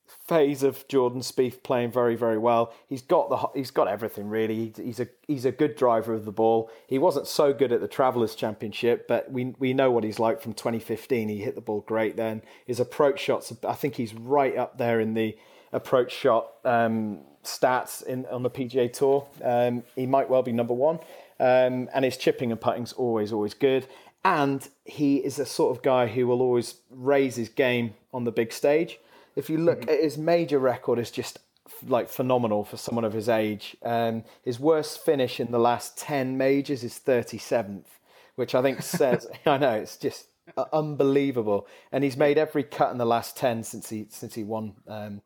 phase 0.08 0.64
of 0.64 0.88
Jordan 0.88 1.22
Spieth 1.22 1.64
playing 1.64 1.92
very, 1.92 2.16
very 2.16 2.38
well. 2.38 2.74
He's 2.88 3.02
got 3.02 3.30
the 3.30 3.38
he's 3.58 3.72
got 3.72 3.88
everything 3.88 4.30
really. 4.30 4.74
He's 4.76 5.00
a 5.00 5.08
he's 5.28 5.46
a 5.46 5.52
good 5.52 5.76
driver 5.76 6.14
of 6.14 6.26
the 6.26 6.32
ball. 6.32 6.70
He 6.88 6.98
wasn't 6.98 7.28
so 7.28 7.54
good 7.54 7.72
at 7.72 7.82
the 7.82 7.88
Travelers 7.88 8.36
Championship, 8.36 9.08
but 9.08 9.32
we 9.32 9.56
we 9.60 9.74
know 9.74 9.92
what 9.92 10.04
he's 10.04 10.20
like 10.20 10.42
from 10.42 10.54
2015. 10.54 11.30
He 11.30 11.38
hit 11.40 11.56
the 11.56 11.62
ball 11.62 11.82
great 11.82 12.16
then. 12.16 12.42
His 12.66 12.80
approach 12.80 13.20
shots, 13.20 13.54
I 13.68 13.74
think 13.74 13.96
he's 13.96 14.14
right 14.14 14.56
up 14.58 14.78
there 14.78 15.00
in 15.00 15.14
the 15.14 15.38
approach 15.74 16.12
shot 16.12 16.52
um, 16.66 17.20
stats 17.44 18.04
in 18.04 18.26
on 18.28 18.44
the 18.44 18.50
PGA 18.50 18.92
Tour. 18.92 19.28
Um, 19.44 19.84
he 19.96 20.06
might 20.06 20.30
well 20.30 20.44
be 20.44 20.52
number 20.52 20.74
one. 20.74 21.00
Um, 21.40 21.90
and 21.94 22.06
his 22.06 22.18
chipping 22.18 22.52
and 22.52 22.62
putting's 22.62 22.94
always 22.94 23.34
always 23.34 23.54
good. 23.54 23.88
And 24.24 24.68
he 24.86 25.18
is 25.18 25.40
a 25.40 25.46
sort 25.46 25.76
of 25.76 25.82
guy 25.82 26.08
who 26.08 26.28
will 26.28 26.42
always 26.42 26.76
raise 26.92 27.36
his 27.36 27.50
game 27.50 27.96
on 28.14 28.24
the 28.24 28.32
big 28.32 28.54
stage. 28.54 29.00
If 29.36 29.50
you 29.50 29.58
look 29.58 29.82
mm-hmm. 29.82 29.89
at 29.89 30.02
his 30.02 30.17
major 30.17 30.60
record, 30.60 31.00
is 31.00 31.12
just 31.12 31.39
like 31.88 32.10
phenomenal 32.10 32.63
for 32.63 32.78
someone 32.78 33.06
of 33.06 33.13
his 33.13 33.30
age. 33.30 33.76
Um, 33.84 34.24
his 34.44 34.60
worst 34.60 35.04
finish 35.04 35.39
in 35.39 35.52
the 35.52 35.60
last 35.60 35.98
ten 35.98 36.38
majors 36.38 36.84
is 36.84 36.98
thirty 36.98 37.38
seventh, 37.38 37.88
which 38.36 38.56
I 38.56 38.62
think 38.62 38.82
says 38.84 39.28
I 39.46 39.58
know 39.58 39.74
it's 39.74 39.98
just 39.98 40.28
unbelievable. 40.74 41.67
And 41.91 42.04
he's 42.04 42.17
made 42.17 42.38
every 42.38 42.63
cut 42.63 42.91
in 42.91 42.98
the 42.98 43.06
last 43.06 43.38
ten 43.38 43.63
since 43.63 43.89
he 43.89 44.08
since 44.10 44.36
he 44.36 44.44
won 44.44 44.74
um, 44.88 45.22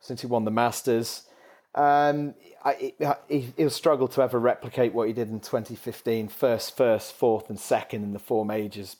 since 0.00 0.20
he 0.20 0.26
won 0.26 0.44
the 0.44 0.50
Masters. 0.50 1.26
Um, 1.74 2.34
I, 2.64 2.92
he, 3.28 3.52
will 3.56 3.70
struggle 3.70 4.06
to 4.08 4.22
ever 4.22 4.38
replicate 4.38 4.92
what 4.92 5.08
he 5.08 5.14
did 5.14 5.30
in 5.30 5.40
2015. 5.40 6.28
First, 6.28 6.76
first, 6.76 7.14
fourth, 7.14 7.48
and 7.48 7.58
second 7.58 8.02
in 8.02 8.12
the 8.12 8.18
four 8.18 8.44
majors 8.44 8.94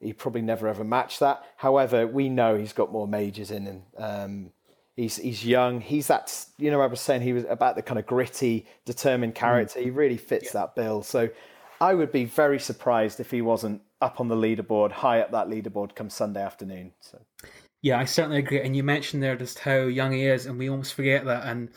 he 0.00 0.12
probably 0.12 0.42
never 0.42 0.68
ever 0.68 0.84
matched 0.84 1.20
that. 1.20 1.44
However, 1.56 2.06
we 2.06 2.28
know 2.28 2.56
he's 2.56 2.72
got 2.72 2.92
more 2.92 3.06
majors 3.06 3.50
in 3.50 3.66
him. 3.66 3.82
Um, 3.96 4.52
he's 4.96 5.16
he's 5.16 5.44
young. 5.44 5.80
He's 5.80 6.08
that 6.08 6.46
you 6.58 6.70
know 6.70 6.80
I 6.80 6.86
was 6.86 7.00
saying 7.00 7.22
he 7.22 7.32
was 7.32 7.44
about 7.48 7.76
the 7.76 7.82
kind 7.82 7.98
of 7.98 8.06
gritty, 8.06 8.66
determined 8.84 9.34
character. 9.34 9.80
Mm. 9.80 9.84
He 9.84 9.90
really 9.90 10.16
fits 10.16 10.46
yeah. 10.46 10.60
that 10.60 10.74
bill. 10.74 11.02
So 11.02 11.30
I 11.80 11.94
would 11.94 12.12
be 12.12 12.24
very 12.24 12.58
surprised 12.58 13.20
if 13.20 13.30
he 13.30 13.42
wasn't 13.42 13.82
up 14.00 14.20
on 14.20 14.28
the 14.28 14.36
leaderboard, 14.36 14.92
high 14.92 15.20
up 15.20 15.30
that 15.32 15.48
leaderboard 15.48 15.94
come 15.94 16.10
Sunday 16.10 16.42
afternoon. 16.42 16.92
So. 17.00 17.20
Yeah, 17.82 17.98
I 17.98 18.04
certainly 18.04 18.38
agree. 18.38 18.60
And 18.60 18.76
you 18.76 18.82
mentioned 18.82 19.22
there 19.22 19.36
just 19.36 19.60
how 19.60 19.78
young 19.82 20.12
he 20.12 20.26
is, 20.26 20.46
and 20.46 20.58
we 20.58 20.68
almost 20.68 20.94
forget 20.94 21.24
that. 21.24 21.46
And 21.46 21.70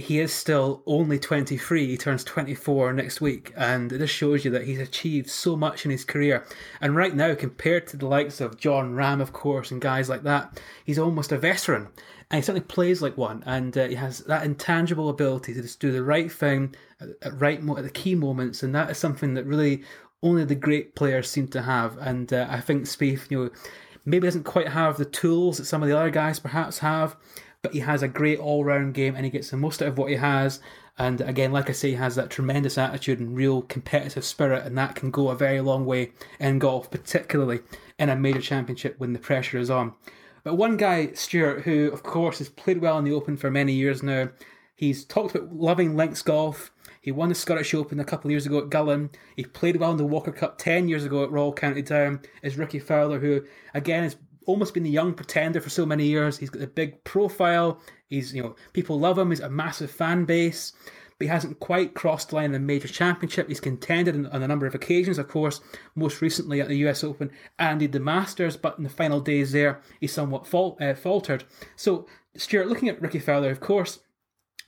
he 0.00 0.20
is 0.20 0.32
still 0.32 0.82
only 0.86 1.18
23. 1.18 1.86
He 1.86 1.96
turns 1.96 2.24
24 2.24 2.92
next 2.92 3.20
week. 3.20 3.52
And 3.56 3.90
this 3.90 4.10
shows 4.10 4.44
you 4.44 4.50
that 4.52 4.64
he's 4.64 4.80
achieved 4.80 5.30
so 5.30 5.56
much 5.56 5.84
in 5.84 5.90
his 5.90 6.04
career. 6.04 6.44
And 6.80 6.96
right 6.96 7.14
now, 7.14 7.34
compared 7.34 7.86
to 7.88 7.96
the 7.96 8.06
likes 8.06 8.40
of 8.40 8.58
Jon 8.58 8.94
Rahm, 8.94 9.20
of 9.20 9.32
course, 9.32 9.70
and 9.70 9.80
guys 9.80 10.08
like 10.08 10.22
that, 10.22 10.60
he's 10.84 10.98
almost 10.98 11.32
a 11.32 11.38
veteran. 11.38 11.88
And 12.30 12.38
he 12.38 12.42
certainly 12.42 12.66
plays 12.66 13.02
like 13.02 13.16
one. 13.16 13.42
And 13.46 13.76
uh, 13.76 13.88
he 13.88 13.94
has 13.94 14.20
that 14.20 14.44
intangible 14.44 15.08
ability 15.08 15.54
to 15.54 15.62
just 15.62 15.80
do 15.80 15.92
the 15.92 16.02
right 16.02 16.30
thing 16.30 16.74
at, 17.00 17.08
at 17.22 17.40
right 17.40 17.62
mo- 17.62 17.76
at 17.76 17.84
the 17.84 17.90
key 17.90 18.14
moments. 18.14 18.62
And 18.62 18.74
that 18.74 18.90
is 18.90 18.98
something 18.98 19.34
that 19.34 19.46
really 19.46 19.82
only 20.22 20.44
the 20.44 20.54
great 20.54 20.94
players 20.94 21.30
seem 21.30 21.48
to 21.48 21.62
have. 21.62 21.96
And 21.98 22.32
uh, 22.32 22.46
I 22.48 22.60
think 22.60 22.84
Spieth, 22.84 23.30
you 23.30 23.44
know, 23.44 23.50
maybe 24.04 24.26
doesn't 24.26 24.44
quite 24.44 24.68
have 24.68 24.96
the 24.96 25.04
tools 25.04 25.58
that 25.58 25.66
some 25.66 25.82
of 25.82 25.88
the 25.88 25.96
other 25.96 26.10
guys 26.10 26.38
perhaps 26.38 26.78
have 26.78 27.16
but 27.66 27.74
he 27.74 27.80
has 27.80 28.00
a 28.00 28.06
great 28.06 28.38
all 28.38 28.64
round 28.64 28.94
game 28.94 29.16
and 29.16 29.24
he 29.24 29.30
gets 29.30 29.50
the 29.50 29.56
most 29.56 29.82
out 29.82 29.88
of 29.88 29.98
what 29.98 30.08
he 30.08 30.14
has. 30.14 30.60
And 30.98 31.20
again, 31.20 31.50
like 31.50 31.68
I 31.68 31.72
say, 31.72 31.90
he 31.90 31.94
has 31.96 32.14
that 32.14 32.30
tremendous 32.30 32.78
attitude 32.78 33.18
and 33.18 33.36
real 33.36 33.62
competitive 33.62 34.24
spirit, 34.24 34.64
and 34.64 34.78
that 34.78 34.94
can 34.94 35.10
go 35.10 35.30
a 35.30 35.34
very 35.34 35.60
long 35.60 35.84
way 35.84 36.12
in 36.38 36.60
golf, 36.60 36.88
particularly 36.92 37.62
in 37.98 38.08
a 38.08 38.14
major 38.14 38.40
championship 38.40 39.00
when 39.00 39.14
the 39.14 39.18
pressure 39.18 39.58
is 39.58 39.68
on. 39.68 39.94
But 40.44 40.54
one 40.54 40.76
guy, 40.76 41.10
Stuart, 41.14 41.62
who 41.62 41.90
of 41.90 42.04
course 42.04 42.38
has 42.38 42.48
played 42.48 42.80
well 42.80 42.98
in 42.98 43.04
the 43.04 43.12
Open 43.12 43.36
for 43.36 43.50
many 43.50 43.72
years 43.72 44.00
now, 44.00 44.28
he's 44.76 45.04
talked 45.04 45.34
about 45.34 45.52
loving 45.52 45.96
links 45.96 46.22
golf. 46.22 46.70
He 47.00 47.10
won 47.10 47.30
the 47.30 47.34
Scottish 47.34 47.74
Open 47.74 47.98
a 47.98 48.04
couple 48.04 48.28
of 48.28 48.30
years 48.30 48.46
ago 48.46 48.58
at 48.58 48.70
Gullane. 48.70 49.10
He 49.34 49.44
played 49.44 49.74
well 49.76 49.90
in 49.90 49.96
the 49.96 50.06
Walker 50.06 50.30
Cup 50.30 50.56
10 50.58 50.88
years 50.88 51.04
ago 51.04 51.24
at 51.24 51.32
Royal 51.32 51.52
County 51.52 51.82
Down. 51.82 52.20
Is 52.42 52.56
Rickie 52.56 52.78
Fowler, 52.78 53.18
who 53.18 53.42
again 53.74 54.04
is 54.04 54.16
almost 54.46 54.74
been 54.74 54.82
the 54.82 54.90
young 54.90 55.12
pretender 55.12 55.60
for 55.60 55.70
so 55.70 55.84
many 55.84 56.06
years. 56.06 56.38
He's 56.38 56.50
got 56.50 56.62
a 56.62 56.66
big 56.66 57.02
profile. 57.04 57.80
He's 58.08 58.34
you 58.34 58.42
know 58.42 58.56
people 58.72 58.98
love 58.98 59.18
him. 59.18 59.30
He's 59.30 59.40
a 59.40 59.50
massive 59.50 59.90
fan 59.90 60.24
base, 60.24 60.72
but 61.18 61.26
he 61.26 61.28
hasn't 61.28 61.60
quite 61.60 61.94
crossed 61.94 62.30
the 62.30 62.36
line 62.36 62.50
in 62.50 62.54
a 62.54 62.60
major 62.60 62.88
championship. 62.88 63.48
He's 63.48 63.60
contended 63.60 64.14
on 64.14 64.42
a 64.42 64.48
number 64.48 64.66
of 64.66 64.74
occasions, 64.74 65.18
of 65.18 65.28
course, 65.28 65.60
most 65.94 66.22
recently 66.22 66.60
at 66.60 66.68
the 66.68 66.78
U.S. 66.78 67.04
Open 67.04 67.30
and 67.58 67.80
did 67.80 67.92
the 67.92 68.00
Masters. 68.00 68.56
But 68.56 68.78
in 68.78 68.84
the 68.84 68.90
final 68.90 69.20
days 69.20 69.52
there, 69.52 69.80
he 70.00 70.06
somewhat 70.06 70.46
fal- 70.46 70.78
uh, 70.80 70.94
faltered. 70.94 71.44
So 71.74 72.06
Stuart, 72.36 72.68
looking 72.68 72.88
at 72.88 73.00
Rickie 73.00 73.18
Fowler, 73.18 73.50
of 73.50 73.60
course, 73.60 74.00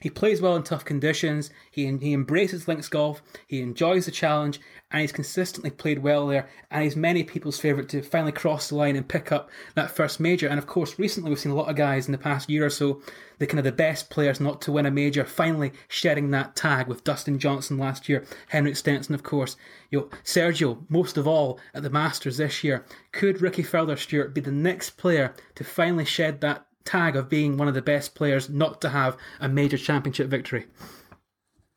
he 0.01 0.11
plays 0.11 0.41
well 0.41 0.55
in 0.55 0.63
tough 0.63 0.85
conditions. 0.85 1.51
He 1.73 1.85
he 1.97 2.13
embraces 2.13 2.69
links 2.69 2.89
golf. 2.89 3.21
He 3.49 3.61
enjoys 3.61 4.05
the 4.05 4.13
challenge, 4.13 4.61
and 4.93 5.01
he's 5.01 5.11
consistently 5.11 5.71
played 5.71 5.99
well 5.99 6.29
there. 6.29 6.49
And 6.71 6.85
he's 6.85 6.95
many 6.95 7.25
people's 7.25 7.59
favourite 7.59 7.89
to 7.89 8.03
finally 8.03 8.31
cross 8.31 8.69
the 8.69 8.77
line 8.77 8.95
and 8.95 9.09
pick 9.09 9.33
up 9.33 9.51
that 9.75 9.91
first 9.91 10.21
major. 10.21 10.47
And 10.47 10.59
of 10.59 10.69
course, 10.69 11.01
recently 11.01 11.31
we've 11.31 11.41
seen 11.41 11.51
a 11.51 11.57
lot 11.57 11.69
of 11.69 11.75
guys 11.75 12.07
in 12.07 12.13
the 12.13 12.19
past 12.19 12.49
year 12.49 12.65
or 12.65 12.71
so, 12.71 13.03
the 13.39 13.47
kind 13.49 13.59
of 13.59 13.65
the 13.65 13.73
best 13.73 14.09
players 14.09 14.39
not 14.39 14.61
to 14.63 14.73
win 14.73 14.87
a 14.87 14.91
major, 14.91 15.25
finally 15.25 15.73
shedding 15.89 16.31
that 16.31 16.55
tag 16.55 16.87
with 16.87 17.03
Dustin 17.03 17.41
Johnson 17.41 17.77
last 17.77 18.09
year, 18.09 18.25
Henrik 18.51 18.77
Stenson, 18.77 19.17
of 19.17 19.25
course. 19.25 19.57
You 19.91 20.01
know, 20.01 20.09
Sergio, 20.23 20.85
most 20.89 21.17
of 21.17 21.27
all 21.27 21.59
at 21.75 21.83
the 21.83 21.91
Masters 21.91 22.37
this 22.37 22.63
year. 22.63 22.85
Could 23.11 23.43
Rickie 23.43 23.65
Fowler 23.65 23.97
Stuart 23.97 24.33
be 24.33 24.41
the 24.41 24.53
next 24.53 24.91
player 24.91 25.35
to 25.57 25.65
finally 25.65 26.05
shed 26.05 26.41
that 26.41 26.68
tag 26.85 27.17
of 27.17 27.29
being 27.29 27.57
one 27.57 27.69
of 27.69 27.75
the 27.75 27.83
best 27.83 28.15
players 28.15 28.49
not 28.49 28.81
to 28.81 28.89
have 28.89 29.17
a 29.41 29.49
major 29.49 29.79
championship 29.79 30.29
victory? 30.29 30.67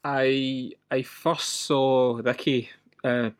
I 0.03 0.71
I 0.89 1.03
first 1.03 1.47
saw 1.47 2.19
Rickie 2.23 2.69
uh, 3.03 3.31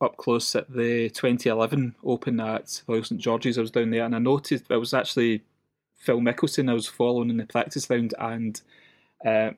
up 0.00 0.16
close 0.16 0.54
at 0.54 0.70
the 0.70 1.10
2011 1.10 1.96
Open 2.04 2.40
at 2.40 2.82
Royal 2.86 3.04
St 3.04 3.20
George's. 3.20 3.58
I 3.58 3.62
was 3.62 3.70
down 3.70 3.90
there 3.90 4.04
and 4.04 4.14
I 4.14 4.18
noticed 4.18 4.70
it 4.70 4.76
was 4.76 4.94
actually 4.94 5.42
Phil 5.96 6.20
Mickelson 6.20 6.70
I 6.70 6.74
was 6.74 6.86
following 6.86 7.30
in 7.30 7.38
the 7.38 7.46
practice 7.46 7.88
round 7.88 8.14
and 8.18 8.60
uh, 9.24 9.50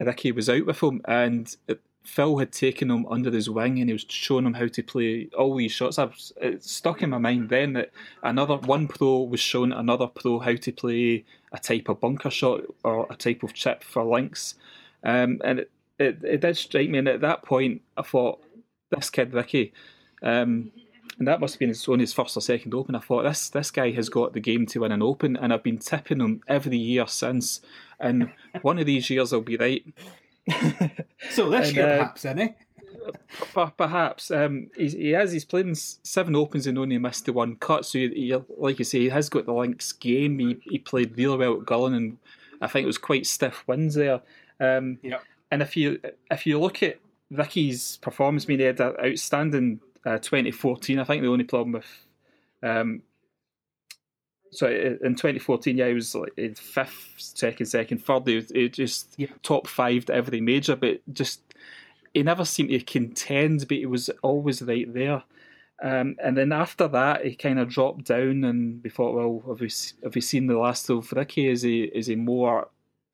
Rickie 0.00 0.32
was 0.32 0.48
out 0.48 0.66
with 0.66 0.82
him 0.82 1.00
and 1.06 1.54
it, 1.66 1.80
Phil 2.04 2.36
had 2.38 2.52
taken 2.52 2.90
him 2.90 3.06
under 3.06 3.30
his 3.30 3.48
wing 3.48 3.80
and 3.80 3.88
he 3.88 3.94
was 3.94 4.04
showing 4.08 4.44
him 4.44 4.54
how 4.54 4.66
to 4.66 4.82
play 4.82 5.28
all 5.36 5.56
these 5.56 5.72
shots. 5.72 5.98
I've 5.98 6.14
stuck 6.60 7.02
in 7.02 7.10
my 7.10 7.18
mind 7.18 7.48
then 7.48 7.72
that 7.72 7.90
another 8.22 8.56
one 8.58 8.88
pro 8.88 9.22
was 9.22 9.40
showing 9.40 9.72
another 9.72 10.06
pro 10.06 10.38
how 10.38 10.54
to 10.54 10.72
play 10.72 11.24
a 11.52 11.58
type 11.58 11.88
of 11.88 12.00
bunker 12.00 12.30
shot 12.30 12.60
or 12.82 13.06
a 13.08 13.16
type 13.16 13.42
of 13.42 13.54
chip 13.54 13.82
for 13.82 14.04
links. 14.04 14.54
Um, 15.02 15.40
and 15.44 15.60
it, 15.60 15.70
it, 15.98 16.18
it, 16.24 16.40
did 16.40 16.56
strike 16.56 16.90
me. 16.90 16.98
And 16.98 17.08
at 17.08 17.22
that 17.22 17.42
point, 17.42 17.80
I 17.96 18.02
thought, 18.02 18.42
this 18.90 19.10
kid, 19.10 19.32
Rickie, 19.32 19.72
um, 20.22 20.72
and 21.18 21.28
that 21.28 21.40
must 21.40 21.54
have 21.54 21.60
been 21.60 21.68
his, 21.68 21.88
only 21.88 22.02
his 22.02 22.12
first 22.12 22.36
or 22.36 22.40
second 22.40 22.74
Open. 22.74 22.94
I 22.94 23.00
thought, 23.00 23.22
this, 23.22 23.48
this 23.48 23.70
guy 23.70 23.92
has 23.92 24.08
got 24.08 24.32
the 24.32 24.40
game 24.40 24.66
to 24.66 24.80
win 24.80 24.92
an 24.92 25.02
Open. 25.02 25.36
And 25.36 25.52
I've 25.52 25.62
been 25.62 25.78
tipping 25.78 26.20
him 26.20 26.42
every 26.48 26.76
year 26.76 27.06
since. 27.06 27.60
And 27.98 28.30
one 28.62 28.78
of 28.78 28.86
these 28.86 29.08
years 29.10 29.32
I'll 29.32 29.40
be 29.40 29.56
right. 29.56 29.84
So 31.30 31.50
this 31.50 31.68
and, 31.68 31.76
year, 31.76 31.86
uh, 31.86 31.96
perhaps, 31.98 32.24
any? 32.24 32.54
Perhaps 33.76 34.30
um, 34.30 34.70
he 34.76 35.10
has. 35.10 35.32
He's 35.32 35.44
playing 35.44 35.74
seven 35.74 36.36
opens 36.36 36.66
and 36.66 36.78
only 36.78 36.98
missed 36.98 37.26
the 37.26 37.32
one 37.32 37.56
cut. 37.56 37.84
So, 37.84 37.98
he, 37.98 38.08
he, 38.08 38.36
like 38.56 38.78
you 38.78 38.84
say, 38.84 39.00
he 39.00 39.08
has 39.08 39.28
got 39.28 39.46
the 39.46 39.52
links 39.52 39.92
game. 39.92 40.38
He, 40.38 40.58
he 40.62 40.78
played 40.78 41.16
really 41.16 41.36
well 41.36 41.54
at 41.54 41.66
Gullane, 41.66 41.94
and 41.94 42.18
I 42.60 42.66
think 42.66 42.84
it 42.84 42.88
was 42.88 42.98
quite 42.98 43.26
stiff 43.26 43.64
wins 43.66 43.94
there. 43.94 44.20
Um, 44.60 44.98
yeah. 45.02 45.18
And 45.50 45.62
if 45.62 45.76
you 45.76 46.00
if 46.30 46.46
you 46.46 46.60
look 46.60 46.82
at 46.82 46.98
Rickie's 47.30 47.98
performance, 47.98 48.46
I 48.46 48.48
mean, 48.48 48.58
he 48.58 48.64
had 48.64 48.80
an 48.80 48.94
outstanding 49.04 49.80
uh, 50.04 50.18
2014. 50.18 50.98
I 50.98 51.04
think 51.04 51.22
the 51.22 51.28
only 51.28 51.44
problem 51.44 51.72
with 51.72 52.06
um, 52.62 53.02
so 54.54 54.68
in 54.68 55.16
2014, 55.16 55.76
yeah, 55.76 55.88
he 55.88 55.94
was 55.94 56.14
like 56.14 56.56
fifth, 56.56 57.14
second, 57.16 57.66
second, 57.66 57.98
third. 57.98 58.26
He, 58.26 58.40
he 58.52 58.68
just 58.68 59.14
yeah. 59.16 59.26
top 59.42 59.66
five 59.66 60.04
to 60.06 60.14
every 60.14 60.40
major, 60.40 60.76
but 60.76 61.00
just 61.12 61.40
he 62.12 62.22
never 62.22 62.44
seemed 62.44 62.70
to 62.70 62.80
contend, 62.80 63.66
but 63.68 63.78
he 63.78 63.86
was 63.86 64.10
always 64.22 64.62
right 64.62 64.92
there. 64.94 65.24
Um, 65.82 66.16
and 66.22 66.36
then 66.36 66.52
after 66.52 66.86
that, 66.88 67.24
he 67.24 67.34
kind 67.34 67.58
of 67.58 67.68
dropped 67.68 68.04
down, 68.04 68.44
and 68.44 68.80
we 68.82 68.90
thought, 68.90 69.14
well, 69.14 69.42
have 69.48 69.60
we 69.60 69.70
have 70.04 70.14
we 70.14 70.20
seen 70.20 70.46
the 70.46 70.56
last 70.56 70.88
of 70.88 71.12
Rickie? 71.12 71.48
Is 71.48 71.62
he 71.62 71.82
is 71.84 72.06
he 72.06 72.14
more 72.14 72.68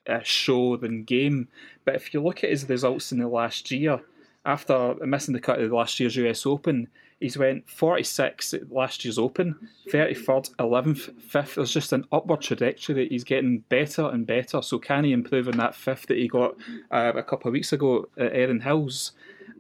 a 0.07 0.22
show 0.22 0.76
than 0.76 1.05
game? 1.05 1.48
But 1.87 1.94
if 1.94 2.12
you 2.12 2.22
look 2.22 2.44
at 2.44 2.50
his 2.50 2.68
results 2.68 3.12
in 3.12 3.18
the 3.18 3.29
last 3.29 3.70
year, 3.70 4.00
after 4.44 4.94
missing 5.07 5.33
the 5.33 5.40
cut 5.40 5.61
of 5.61 5.70
the 5.70 5.74
last 5.74 5.98
year's 5.98 6.16
US 6.16 6.44
Open, 6.44 6.88
He's 7.21 7.37
went 7.37 7.68
46 7.68 8.55
at 8.55 8.73
last 8.73 9.05
year's 9.05 9.18
Open, 9.18 9.68
33rd, 9.91 10.55
11th, 10.57 11.12
5th. 11.31 11.55
There's 11.57 11.73
just 11.73 11.93
an 11.93 12.07
upward 12.12 12.41
trajectory. 12.41 12.95
That 12.95 13.12
he's 13.12 13.25
getting 13.25 13.59
better 13.68 14.09
and 14.09 14.27
better. 14.27 14.62
So 14.62 14.79
can 14.79 15.05
he 15.05 15.12
improve 15.12 15.47
on 15.47 15.59
that 15.59 15.75
fifth 15.75 16.07
that 16.07 16.16
he 16.16 16.29
got 16.29 16.55
uh, 16.91 17.12
a 17.14 17.23
couple 17.23 17.49
of 17.49 17.53
weeks 17.53 17.73
ago 17.75 18.09
at 18.16 18.33
Erin 18.33 18.61
Hills? 18.61 19.12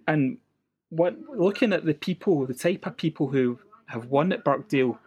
And 0.08 0.38
what 0.88 1.14
looking 1.36 1.74
at 1.74 1.84
the 1.84 1.92
people, 1.94 2.46
the 2.46 2.54
type 2.54 2.86
of 2.86 2.96
people 2.96 3.28
who 3.28 3.58
have 3.86 4.06
won 4.06 4.32
at 4.32 4.42
Birkdale, 4.42 4.98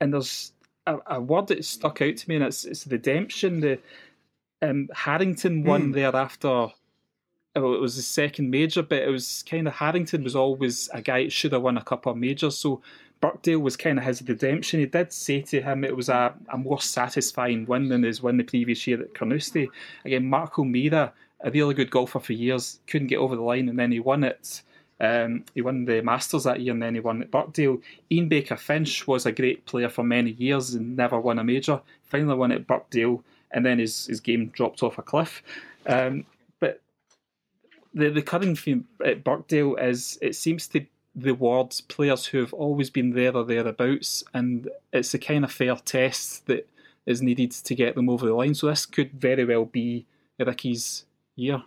and 0.00 0.14
there's 0.14 0.52
a, 0.86 0.96
a 1.06 1.20
word 1.20 1.48
that 1.48 1.62
stuck 1.64 2.00
out 2.00 2.16
to 2.16 2.28
me, 2.28 2.36
and 2.36 2.44
it's 2.44 2.64
it's 2.64 2.86
redemption. 2.86 3.60
The 3.60 3.78
um, 4.62 4.88
Harrington 4.94 5.62
won 5.62 5.90
Mm. 5.90 5.94
there 5.94 6.16
after. 6.16 6.68
Well, 7.56 7.72
it 7.72 7.80
was 7.80 7.96
his 7.96 8.06
second 8.06 8.50
major, 8.50 8.82
but 8.82 9.02
it 9.02 9.08
was 9.08 9.42
kind 9.48 9.66
of 9.66 9.74
Harrington 9.74 10.22
was 10.22 10.36
always 10.36 10.90
a 10.92 11.00
guy 11.00 11.24
that 11.24 11.32
should 11.32 11.52
have 11.52 11.62
won 11.62 11.78
a 11.78 11.82
couple 11.82 12.12
of 12.12 12.18
majors. 12.18 12.58
So 12.58 12.82
Birkdale 13.22 13.62
was 13.62 13.78
kind 13.78 13.98
of 13.98 14.04
his 14.04 14.22
redemption. 14.22 14.80
He 14.80 14.86
did 14.86 15.10
say 15.10 15.40
to 15.40 15.62
him 15.62 15.82
it 15.82 15.96
was 15.96 16.10
a, 16.10 16.34
a 16.52 16.58
more 16.58 16.80
satisfying 16.82 17.64
win 17.64 17.88
than 17.88 18.02
his 18.02 18.22
win 18.22 18.36
the 18.36 18.44
previous 18.44 18.86
year 18.86 19.00
at 19.00 19.14
Carnoustie. 19.14 19.70
Again, 20.04 20.26
Mark 20.26 20.58
O'Meara, 20.58 21.14
a 21.40 21.50
really 21.50 21.72
good 21.72 21.90
golfer 21.90 22.20
for 22.20 22.34
years, 22.34 22.78
couldn't 22.86 23.08
get 23.08 23.18
over 23.18 23.36
the 23.36 23.42
line, 23.42 23.70
and 23.70 23.78
then 23.78 23.90
he 23.90 24.00
won 24.00 24.22
it. 24.22 24.62
Um, 25.00 25.44
he 25.54 25.62
won 25.62 25.86
the 25.86 26.02
Masters 26.02 26.44
that 26.44 26.60
year, 26.60 26.74
and 26.74 26.82
then 26.82 26.94
he 26.94 27.00
won 27.00 27.22
at 27.22 27.30
Birkdale. 27.30 27.80
Ian 28.12 28.28
Baker 28.28 28.56
Finch 28.56 29.06
was 29.06 29.24
a 29.24 29.32
great 29.32 29.64
player 29.64 29.88
for 29.88 30.02
many 30.02 30.32
years 30.32 30.74
and 30.74 30.96
never 30.96 31.18
won 31.18 31.38
a 31.38 31.44
major. 31.44 31.80
Finally 32.04 32.34
won 32.34 32.52
at 32.52 32.66
Birkdale, 32.66 33.22
and 33.50 33.64
then 33.64 33.78
his, 33.78 34.06
his 34.06 34.20
game 34.20 34.48
dropped 34.48 34.82
off 34.82 34.98
a 34.98 35.02
cliff. 35.02 35.42
Um, 35.86 36.26
the 37.96 38.10
the 38.10 38.22
current 38.22 38.58
theme 38.58 38.86
at 39.04 39.24
Birkdale 39.24 39.74
is 39.76 40.18
it 40.20 40.36
seems 40.36 40.68
to 40.68 40.86
reward 41.16 41.74
players 41.88 42.26
who 42.26 42.38
have 42.38 42.52
always 42.52 42.90
been 42.90 43.10
there 43.10 43.34
or 43.34 43.44
thereabouts, 43.44 44.22
and 44.34 44.68
it's 44.92 45.12
the 45.12 45.18
kind 45.18 45.44
of 45.44 45.50
fair 45.50 45.74
test 45.76 46.46
that 46.46 46.68
is 47.06 47.22
needed 47.22 47.50
to 47.52 47.74
get 47.74 47.94
them 47.94 48.10
over 48.10 48.26
the 48.26 48.34
line. 48.34 48.54
So 48.54 48.66
this 48.66 48.84
could 48.84 49.12
very 49.12 49.44
well 49.44 49.64
be 49.64 50.04
Rickie's 50.38 51.06
year. 51.36 51.62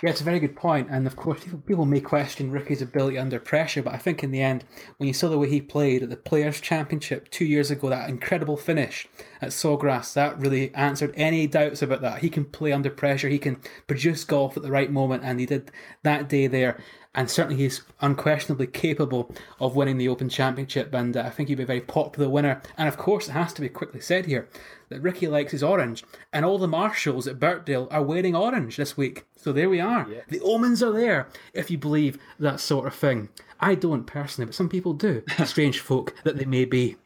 Yeah, 0.00 0.10
it's 0.10 0.20
a 0.20 0.24
very 0.24 0.40
good 0.40 0.56
point, 0.56 0.88
and 0.90 1.06
of 1.06 1.14
course, 1.14 1.44
people, 1.64 1.86
may 1.86 2.00
question 2.00 2.50
Rickie's 2.50 2.82
ability 2.82 3.18
under 3.18 3.38
pressure, 3.38 3.82
but 3.82 3.94
I 3.94 3.98
think 3.98 4.24
in 4.24 4.32
the 4.32 4.42
end, 4.42 4.64
when 4.96 5.06
you 5.06 5.14
saw 5.14 5.28
the 5.28 5.38
way 5.38 5.48
he 5.48 5.60
played 5.60 6.02
at 6.02 6.10
the 6.10 6.16
Players' 6.16 6.60
Championship 6.60 7.30
two 7.30 7.44
years 7.44 7.70
ago, 7.70 7.88
that 7.88 8.08
incredible 8.08 8.56
finish 8.56 9.06
at 9.40 9.50
Sawgrass, 9.50 10.12
that 10.14 10.38
really 10.40 10.74
answered 10.74 11.14
any 11.16 11.46
doubts 11.46 11.82
about 11.82 12.00
that. 12.00 12.18
He 12.18 12.30
can 12.30 12.44
play 12.44 12.72
under 12.72 12.90
pressure, 12.90 13.28
he 13.28 13.38
can 13.38 13.60
produce 13.86 14.24
golf 14.24 14.56
at 14.56 14.64
the 14.64 14.72
right 14.72 14.90
moment, 14.90 15.22
and 15.24 15.38
he 15.38 15.46
did 15.46 15.70
that 16.02 16.28
day 16.28 16.48
there. 16.48 16.80
And 17.14 17.30
certainly, 17.30 17.62
he's 17.62 17.82
unquestionably 18.00 18.66
capable 18.66 19.30
of 19.60 19.76
winning 19.76 19.98
the 19.98 20.08
Open 20.08 20.30
Championship, 20.30 20.94
and 20.94 21.14
uh, 21.14 21.20
I 21.20 21.30
think 21.30 21.50
he'd 21.50 21.56
be 21.56 21.62
a 21.62 21.66
very 21.66 21.82
popular 21.82 22.28
winner. 22.28 22.62
And 22.78 22.88
of 22.88 22.96
course, 22.96 23.28
it 23.28 23.32
has 23.32 23.52
to 23.52 23.60
be 23.60 23.68
quickly 23.68 24.00
said 24.00 24.24
here 24.24 24.48
that 24.88 25.02
Rickie 25.02 25.28
likes 25.28 25.52
his 25.52 25.62
orange, 25.62 26.04
and 26.32 26.44
all 26.44 26.56
the 26.56 26.66
marshals 26.66 27.26
at 27.26 27.38
Birkdale 27.38 27.86
are 27.90 28.02
wearing 28.02 28.34
orange 28.34 28.76
this 28.76 28.96
week. 28.96 29.26
So 29.36 29.52
there 29.52 29.68
we 29.68 29.78
are. 29.78 30.08
The 30.28 30.40
omens 30.40 30.82
are 30.82 30.92
there, 30.92 31.28
if 31.52 31.70
you 31.70 31.76
believe 31.76 32.18
that 32.38 32.60
sort 32.60 32.86
of 32.86 32.94
thing. 32.94 33.28
I 33.60 33.74
don't 33.74 34.04
personally, 34.04 34.46
but 34.46 34.54
some 34.54 34.70
people 34.70 34.94
do. 34.94 35.22
Strange 35.44 35.80
folk 35.80 36.14
that 36.24 36.38
they 36.38 36.46
may 36.46 36.64
be. 36.64 36.96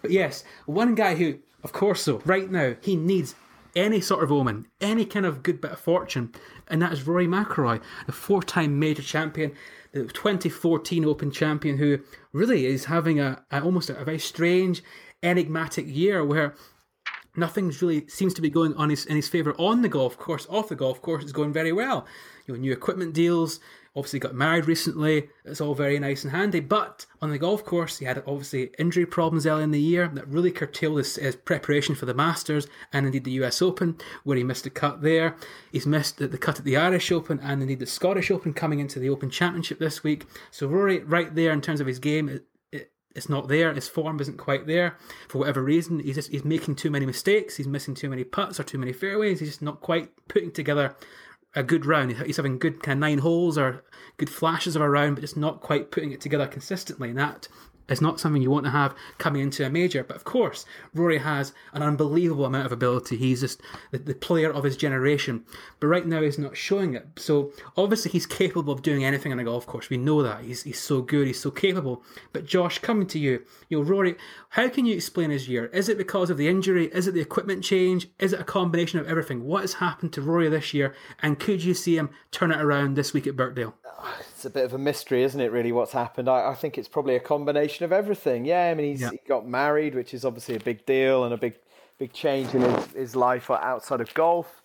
But 0.00 0.12
yes, 0.12 0.44
one 0.66 0.94
guy 0.94 1.16
who, 1.16 1.38
of 1.64 1.72
course, 1.72 2.04
though, 2.04 2.22
right 2.24 2.48
now, 2.48 2.76
he 2.80 2.94
needs 2.94 3.34
any 3.76 4.00
sort 4.00 4.24
of 4.24 4.32
omen, 4.32 4.66
any 4.80 5.04
kind 5.04 5.26
of 5.26 5.42
good 5.42 5.60
bit 5.60 5.70
of 5.70 5.78
fortune, 5.78 6.32
and 6.66 6.80
that 6.82 6.92
is 6.92 7.06
Rory 7.06 7.28
McIlroy, 7.28 7.80
the 8.06 8.12
four 8.12 8.42
time 8.42 8.78
major 8.78 9.02
champion, 9.02 9.52
the 9.92 10.04
2014 10.04 11.04
Open 11.04 11.30
champion, 11.30 11.76
who 11.76 12.00
really 12.32 12.66
is 12.66 12.86
having 12.86 13.20
a, 13.20 13.44
a 13.52 13.62
almost 13.62 13.90
a, 13.90 14.04
very 14.04 14.18
strange, 14.18 14.82
enigmatic 15.22 15.86
year 15.86 16.24
where 16.24 16.54
nothing's 17.36 17.82
really 17.82 18.08
seems 18.08 18.32
to 18.34 18.42
be 18.42 18.50
going 18.50 18.74
on 18.74 18.90
his 18.90 19.04
in 19.04 19.14
his 19.14 19.28
favour 19.28 19.54
on 19.58 19.82
the 19.82 19.88
golf 19.88 20.16
course. 20.16 20.46
Off 20.48 20.70
the 20.70 20.74
golf 20.74 21.02
course, 21.02 21.22
it's 21.22 21.32
going 21.32 21.52
very 21.52 21.72
well. 21.72 22.06
You 22.46 22.54
know, 22.54 22.60
new 22.60 22.72
equipment 22.72 23.12
deals. 23.12 23.60
Obviously, 23.96 24.18
got 24.18 24.34
married 24.34 24.66
recently. 24.66 25.30
It's 25.46 25.60
all 25.60 25.74
very 25.74 25.98
nice 25.98 26.22
and 26.22 26.30
handy. 26.30 26.60
But 26.60 27.06
on 27.22 27.30
the 27.30 27.38
golf 27.38 27.64
course, 27.64 27.98
he 27.98 28.04
had 28.04 28.22
obviously 28.26 28.70
injury 28.78 29.06
problems 29.06 29.46
early 29.46 29.62
in 29.62 29.70
the 29.70 29.80
year 29.80 30.10
that 30.12 30.28
really 30.28 30.50
curtailed 30.50 30.98
his, 30.98 31.16
his 31.16 31.34
preparation 31.34 31.94
for 31.94 32.04
the 32.04 32.12
Masters 32.12 32.66
and 32.92 33.06
indeed 33.06 33.24
the 33.24 33.42
US 33.42 33.62
Open, 33.62 33.96
where 34.22 34.36
he 34.36 34.44
missed 34.44 34.66
a 34.66 34.70
cut 34.70 35.00
there. 35.00 35.34
He's 35.72 35.86
missed 35.86 36.18
the, 36.18 36.28
the 36.28 36.36
cut 36.36 36.58
at 36.58 36.66
the 36.66 36.76
Irish 36.76 37.10
Open 37.10 37.40
and 37.40 37.62
indeed 37.62 37.78
the 37.78 37.86
Scottish 37.86 38.30
Open 38.30 38.52
coming 38.52 38.80
into 38.80 38.98
the 38.98 39.08
Open 39.08 39.30
Championship 39.30 39.78
this 39.78 40.04
week. 40.04 40.26
So 40.50 40.66
Rory, 40.66 40.98
right 40.98 41.34
there 41.34 41.52
in 41.52 41.62
terms 41.62 41.80
of 41.80 41.86
his 41.86 41.98
game, 41.98 42.28
it, 42.28 42.44
it, 42.70 42.92
it's 43.14 43.30
not 43.30 43.48
there. 43.48 43.72
His 43.72 43.88
form 43.88 44.20
isn't 44.20 44.36
quite 44.36 44.66
there 44.66 44.98
for 45.28 45.38
whatever 45.38 45.62
reason. 45.62 46.00
He's 46.00 46.16
just 46.16 46.30
he's 46.30 46.44
making 46.44 46.74
too 46.74 46.90
many 46.90 47.06
mistakes. 47.06 47.56
He's 47.56 47.66
missing 47.66 47.94
too 47.94 48.10
many 48.10 48.24
putts 48.24 48.60
or 48.60 48.64
too 48.64 48.76
many 48.76 48.92
fairways. 48.92 49.40
He's 49.40 49.48
just 49.48 49.62
not 49.62 49.80
quite 49.80 50.10
putting 50.28 50.52
together 50.52 50.94
a 51.56 51.62
good 51.62 51.86
round. 51.86 52.12
He's 52.12 52.36
having 52.36 52.58
good 52.58 52.82
kind 52.82 52.98
of 52.98 53.00
nine 53.00 53.18
holes 53.18 53.58
or 53.58 53.82
good 54.18 54.30
flashes 54.30 54.76
of 54.76 54.82
a 54.82 54.88
round, 54.88 55.16
but 55.16 55.22
just 55.22 55.36
not 55.36 55.60
quite 55.60 55.90
putting 55.90 56.12
it 56.12 56.20
together 56.20 56.46
consistently. 56.46 57.08
And 57.08 57.18
that 57.18 57.48
is 57.88 58.00
not 58.00 58.20
something 58.20 58.42
you 58.42 58.50
want 58.50 58.64
to 58.64 58.70
have 58.70 58.94
coming 59.18 59.42
into 59.42 59.64
a 59.64 59.70
major. 59.70 60.02
But 60.02 60.16
of 60.16 60.24
course, 60.24 60.64
Rory 60.94 61.18
has 61.18 61.52
an 61.72 61.82
unbelievable 61.82 62.44
amount 62.44 62.66
of 62.66 62.72
ability. 62.72 63.16
He's 63.16 63.40
just 63.40 63.60
the, 63.90 63.98
the 63.98 64.14
player 64.14 64.52
of 64.52 64.64
his 64.64 64.76
generation. 64.76 65.44
But 65.80 65.88
right 65.88 66.06
now, 66.06 66.22
he's 66.22 66.38
not 66.38 66.56
showing 66.56 66.94
it. 66.94 67.06
So 67.16 67.52
obviously, 67.76 68.10
he's 68.10 68.26
capable 68.26 68.72
of 68.72 68.82
doing 68.82 69.04
anything 69.04 69.32
on 69.32 69.38
a 69.38 69.44
golf 69.44 69.66
course. 69.66 69.90
We 69.90 69.96
know 69.96 70.22
that. 70.22 70.44
He's, 70.44 70.62
he's 70.62 70.80
so 70.80 71.02
good. 71.02 71.26
He's 71.26 71.40
so 71.40 71.50
capable. 71.50 72.02
But 72.32 72.46
Josh, 72.46 72.78
coming 72.78 73.06
to 73.08 73.18
you, 73.18 73.44
you 73.68 73.78
know, 73.78 73.84
Rory, 73.84 74.16
how 74.50 74.68
can 74.68 74.86
you 74.86 74.94
explain 74.94 75.30
his 75.30 75.48
year? 75.48 75.66
Is 75.66 75.88
it 75.88 75.98
because 75.98 76.30
of 76.30 76.36
the 76.36 76.48
injury? 76.48 76.86
Is 76.86 77.06
it 77.06 77.14
the 77.14 77.20
equipment 77.20 77.62
change? 77.64 78.08
Is 78.18 78.32
it 78.32 78.40
a 78.40 78.44
combination 78.44 78.98
of 78.98 79.06
everything? 79.06 79.44
What 79.44 79.62
has 79.62 79.74
happened 79.74 80.12
to 80.14 80.22
Rory 80.22 80.48
this 80.48 80.74
year? 80.74 80.94
And 81.22 81.38
could 81.38 81.62
you 81.62 81.74
see 81.74 81.96
him 81.96 82.10
turn 82.30 82.50
it 82.50 82.60
around 82.60 82.94
this 82.94 83.12
week 83.12 83.26
at 83.26 83.36
Birkdale? 83.36 83.74
Uh, 83.98 84.12
A 84.46 84.50
bit 84.50 84.64
of 84.64 84.72
a 84.72 84.78
mystery, 84.78 85.22
isn't 85.24 85.40
it? 85.40 85.50
Really, 85.52 85.72
what's 85.72 85.92
happened? 85.92 86.28
I, 86.28 86.50
I 86.50 86.54
think 86.54 86.78
it's 86.78 86.88
probably 86.88 87.16
a 87.16 87.20
combination 87.20 87.84
of 87.84 87.92
everything. 87.92 88.44
Yeah, 88.44 88.70
I 88.70 88.74
mean, 88.74 88.92
he's 88.92 89.00
Yeah. 89.00 89.10
he 89.10 89.20
got 89.28 89.46
married, 89.46 89.94
which 89.94 90.14
is 90.14 90.24
obviously 90.24 90.54
a 90.54 90.60
big 90.60 90.86
deal 90.86 91.24
and 91.24 91.34
a 91.34 91.36
big, 91.36 91.54
big 91.98 92.12
change 92.12 92.54
in 92.54 92.62
his, 92.62 92.84
his 92.92 93.16
life 93.16 93.50
outside 93.50 94.00
of 94.00 94.14
golf. 94.14 94.62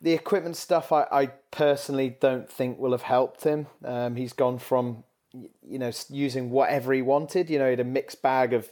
The 0.00 0.12
equipment 0.14 0.56
stuff, 0.56 0.90
I, 0.90 1.06
I 1.12 1.26
personally 1.50 2.16
don't 2.20 2.50
think 2.50 2.78
will 2.78 2.92
have 2.92 3.02
helped 3.02 3.44
him. 3.44 3.66
Um, 3.84 4.16
he's 4.16 4.32
gone 4.32 4.58
from, 4.58 5.04
you 5.32 5.78
know, 5.78 5.92
using 6.08 6.50
whatever 6.50 6.92
he 6.92 7.02
wanted. 7.02 7.50
You 7.50 7.58
know, 7.58 7.66
he 7.66 7.70
had 7.72 7.80
a 7.80 7.84
mixed 7.84 8.22
bag 8.22 8.52
of, 8.52 8.70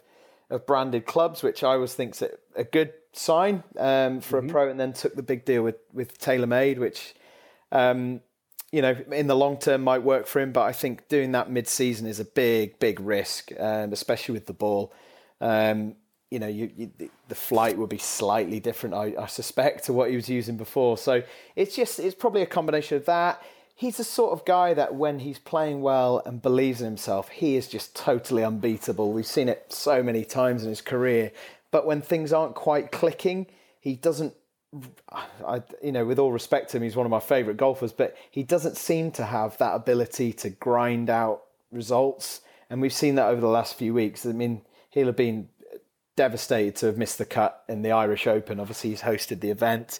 of 0.49 0.67
branded 0.67 1.07
clubs, 1.07 1.43
which 1.43 1.63
I 1.63 1.75
always 1.75 1.95
think's 1.95 2.23
a, 2.23 2.31
a 2.57 2.65
good 2.65 2.93
sign 3.13 3.63
um, 3.79 4.21
for 4.21 4.39
a 4.39 4.43
pro, 4.43 4.71
and 4.71 4.81
then 4.81 4.93
took 4.93 5.15
the 5.15 5.23
big 5.23 5.45
deal 5.45 5.63
with 5.63 5.77
with 5.93 6.19
TaylorMade, 6.19 6.79
which 6.79 7.15
um, 7.71 8.21
you 8.73 8.83
know, 8.83 8.97
in 9.11 9.27
the 9.27 9.37
long 9.37 9.57
term 9.57 9.83
might 9.83 10.03
work 10.03 10.27
for 10.27 10.41
him, 10.41 10.53
but 10.53 10.63
I 10.63 10.73
think 10.73 11.09
doing 11.09 11.33
that 11.33 11.51
mid 11.51 11.67
season 11.67 12.07
is 12.07 12.21
a 12.21 12.25
big, 12.25 12.79
big 12.79 13.01
risk, 13.01 13.51
um, 13.59 13.93
especially 13.93 14.35
with 14.35 14.47
the 14.47 14.53
ball. 14.53 14.93
Um, 15.41 15.97
you 16.31 16.39
know, 16.39 16.47
you, 16.47 16.71
you, 16.77 17.11
the 17.29 17.35
flight 17.35 17.77
would 17.77 17.89
be 17.89 17.99
slightly 17.99 18.61
different, 18.61 18.95
I, 18.95 19.15
I 19.19 19.27
suspect, 19.27 19.85
to 19.87 19.93
what 19.93 20.11
he 20.11 20.17
was 20.17 20.29
using 20.29 20.57
before. 20.57 20.97
So 20.97 21.23
it's 21.57 21.75
just, 21.75 21.99
it's 21.99 22.15
probably 22.15 22.43
a 22.43 22.47
combination 22.47 22.97
of 22.97 23.07
that. 23.07 23.43
He's 23.75 23.97
the 23.97 24.05
sort 24.05 24.33
of 24.33 24.45
guy 24.45 24.75
that 24.75 24.95
when 24.95 25.21
he's 25.21 25.39
playing 25.39 25.81
well 25.81 26.23
and 26.25 26.41
believes 26.41 26.81
in 26.81 26.87
himself, 26.87 27.31
he 27.31 27.57
is 27.57 27.67
just 27.67 27.97
totally 27.97 28.45
unbeatable. 28.45 29.13
We've 29.13 29.27
seen 29.27 29.49
it 29.49 29.73
so 29.73 30.03
many 30.03 30.25
times 30.25 30.63
in 30.63 30.69
his 30.69 30.83
career. 30.83 31.33
But 31.73 31.87
when 31.87 32.03
things 32.03 32.33
aren't 32.33 32.55
quite 32.55 32.93
clicking, 32.93 33.47
he 33.81 33.97
doesn't 33.97 34.35
I, 35.11 35.63
you 35.83 35.93
know, 35.93 36.05
with 36.05 36.19
all 36.19 36.33
respect 36.33 36.71
to 36.71 36.77
him, 36.77 36.85
he's 36.85 36.97
one 36.97 37.07
of 37.07 37.11
my 37.11 37.21
favourite 37.21 37.57
golfers, 37.57 37.93
but 37.93 38.17
he 38.31 38.43
doesn't 38.43 38.77
seem 38.77 39.11
to 39.13 39.25
have 39.25 39.59
that 39.59 39.75
ability 39.75 40.33
to 40.35 40.51
grind 40.51 41.11
out 41.11 41.43
results. 41.73 42.41
And 42.69 42.81
we've 42.81 42.93
seen 42.93 43.17
that 43.17 43.29
over 43.29 43.41
the 43.41 43.49
last 43.49 43.75
few 43.75 43.93
weeks. 43.93 44.25
I 44.25 44.33
mean, 44.33 44.63
he'll 44.91 45.07
have 45.07 45.17
been 45.17 45.49
devastated 46.15 46.77
to 46.77 46.87
have 46.87 46.99
missed 46.99 47.19
the 47.19 47.25
cut 47.25 47.65
in 47.69 47.83
the 47.83 47.91
Irish 47.91 48.27
Open. 48.27 48.61
Obviously, 48.61 48.91
he's 48.91 49.03
hosted 49.03 49.41
the 49.41 49.51
event. 49.51 49.99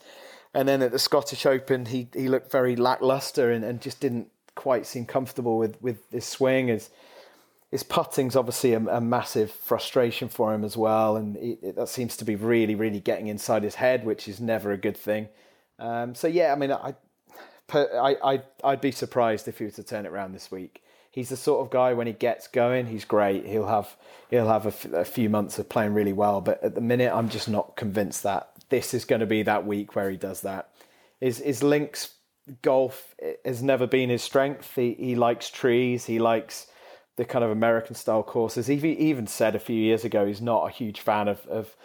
And 0.55 0.69
then 0.69 0.83
at 0.83 0.93
the 0.93 0.99
Scottish 0.99 1.47
Open, 1.47 1.87
he, 1.87 2.09
he 2.13 2.29
looked 2.29 2.53
very 2.53 2.77
lackluster 2.77 3.51
and, 3.51 3.65
and 3.65 3.81
just 3.81 4.01
didn't 4.01 4.29
quite 4.55 4.87
seem 4.87 5.07
comfortable 5.07 5.59
with, 5.59 5.81
with 5.83 5.99
his 6.11 6.27
swing. 6.27 6.69
His, 6.69 6.91
his 7.71 7.83
putting's 7.83 8.35
obviously 8.35 8.73
a, 8.73 8.79
a 8.79 9.01
massive 9.01 9.51
frustration 9.51 10.29
for 10.29 10.53
him 10.53 10.65
as 10.65 10.77
well, 10.77 11.17
and 11.17 11.37
it, 11.37 11.59
it, 11.63 11.77
that 11.77 11.89
seems 11.89 12.17
to 12.17 12.25
be 12.25 12.35
really, 12.35 12.75
really 12.75 13.01
getting 13.01 13.29
inside 13.29 13.63
his 13.63 13.77
head, 13.77 14.05
which 14.05 14.27
is 14.27 14.41
never 14.41 14.73
a 14.73 14.77
good 14.77 14.97
thing. 14.97 15.29
Um, 15.79 16.15
so 16.15 16.27
yeah, 16.27 16.53
I 16.53 16.57
mean, 16.57 16.73
I, 16.73 16.95
I, 17.73 18.17
I, 18.23 18.43
I'd 18.65 18.81
be 18.81 18.91
surprised 18.91 19.47
if 19.47 19.59
he 19.59 19.65
were 19.65 19.71
to 19.71 19.85
turn 19.85 20.05
it 20.05 20.09
around 20.11 20.33
this 20.33 20.51
week. 20.51 20.83
He's 21.13 21.29
the 21.29 21.37
sort 21.37 21.65
of 21.65 21.71
guy 21.71 21.93
when 21.93 22.07
he 22.07 22.13
gets 22.13 22.47
going, 22.47 22.87
he's 22.87 23.05
great. 23.05 23.47
He'll 23.47 23.67
have 23.67 23.97
he'll 24.31 24.47
have 24.47 24.67
a, 24.67 24.69
f- 24.69 24.93
a 24.93 25.05
few 25.05 25.29
months 25.29 25.59
of 25.59 25.69
playing 25.69 25.95
really 25.95 26.13
well, 26.13 26.41
but 26.41 26.63
at 26.63 26.75
the 26.75 26.81
minute, 26.81 27.13
I'm 27.13 27.29
just 27.29 27.49
not 27.49 27.77
convinced 27.77 28.23
that 28.23 28.51
this 28.69 28.95
is 28.95 29.05
going 29.05 29.21
to 29.21 29.27
be 29.27 29.43
that 29.43 29.67
week 29.67 29.97
where 29.97 30.11
he 30.11 30.17
does 30.17 30.43
that. 30.43 30.71
His 31.21 31.39
his 31.39 31.63
links 31.63 32.15
golf 32.63 33.15
has 33.45 33.63
never 33.63 33.87
been 33.87 34.09
his 34.09 34.23
strength. 34.23 34.75
He 34.77 34.95
he 34.95 35.15
likes 35.17 35.51
trees. 35.51 36.07
He 36.07 36.19
likes 36.21 36.69
the 37.17 37.25
kind 37.25 37.45
of 37.45 37.51
American 37.51 37.95
style 37.95 38.23
courses. 38.23 38.67
He 38.67 38.75
even 38.75 39.27
said 39.27 39.55
a 39.55 39.59
few 39.59 39.77
years 39.77 40.05
ago 40.05 40.27
he's 40.27 40.41
not 40.41 40.67
a 40.67 40.71
huge 40.71 41.01
fan 41.01 41.29
of, 41.29 41.47
of 41.47 41.77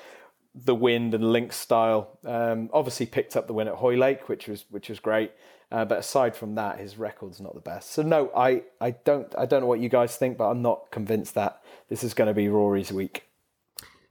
the 0.53 0.75
wind 0.75 1.13
and 1.13 1.31
link 1.31 1.51
style. 1.51 2.19
Um, 2.23 2.69
obviously 2.71 3.05
picked 3.05 3.35
up 3.35 3.47
the 3.47 3.53
win 3.53 3.67
at 3.67 3.75
Hoylake, 3.75 4.29
which 4.29 4.47
was 4.47 4.65
which 4.69 4.89
was 4.89 4.99
great. 4.99 5.31
Uh, 5.71 5.83
but 5.83 5.97
aside 5.97 6.35
from 6.35 6.55
that, 6.55 6.79
his 6.79 6.97
record's 6.97 7.41
not 7.41 7.55
the 7.55 7.59
best. 7.59 7.91
So 7.91 8.03
no, 8.03 8.31
I, 8.35 8.63
I 8.79 8.91
don't 8.91 9.33
I 9.37 9.45
don't 9.45 9.61
know 9.61 9.67
what 9.67 9.79
you 9.79 9.89
guys 9.89 10.15
think, 10.15 10.37
but 10.37 10.49
I'm 10.49 10.61
not 10.61 10.91
convinced 10.91 11.33
that 11.35 11.61
this 11.89 12.03
is 12.03 12.13
going 12.13 12.27
to 12.27 12.33
be 12.33 12.47
Rory's 12.47 12.91
week. 12.91 13.23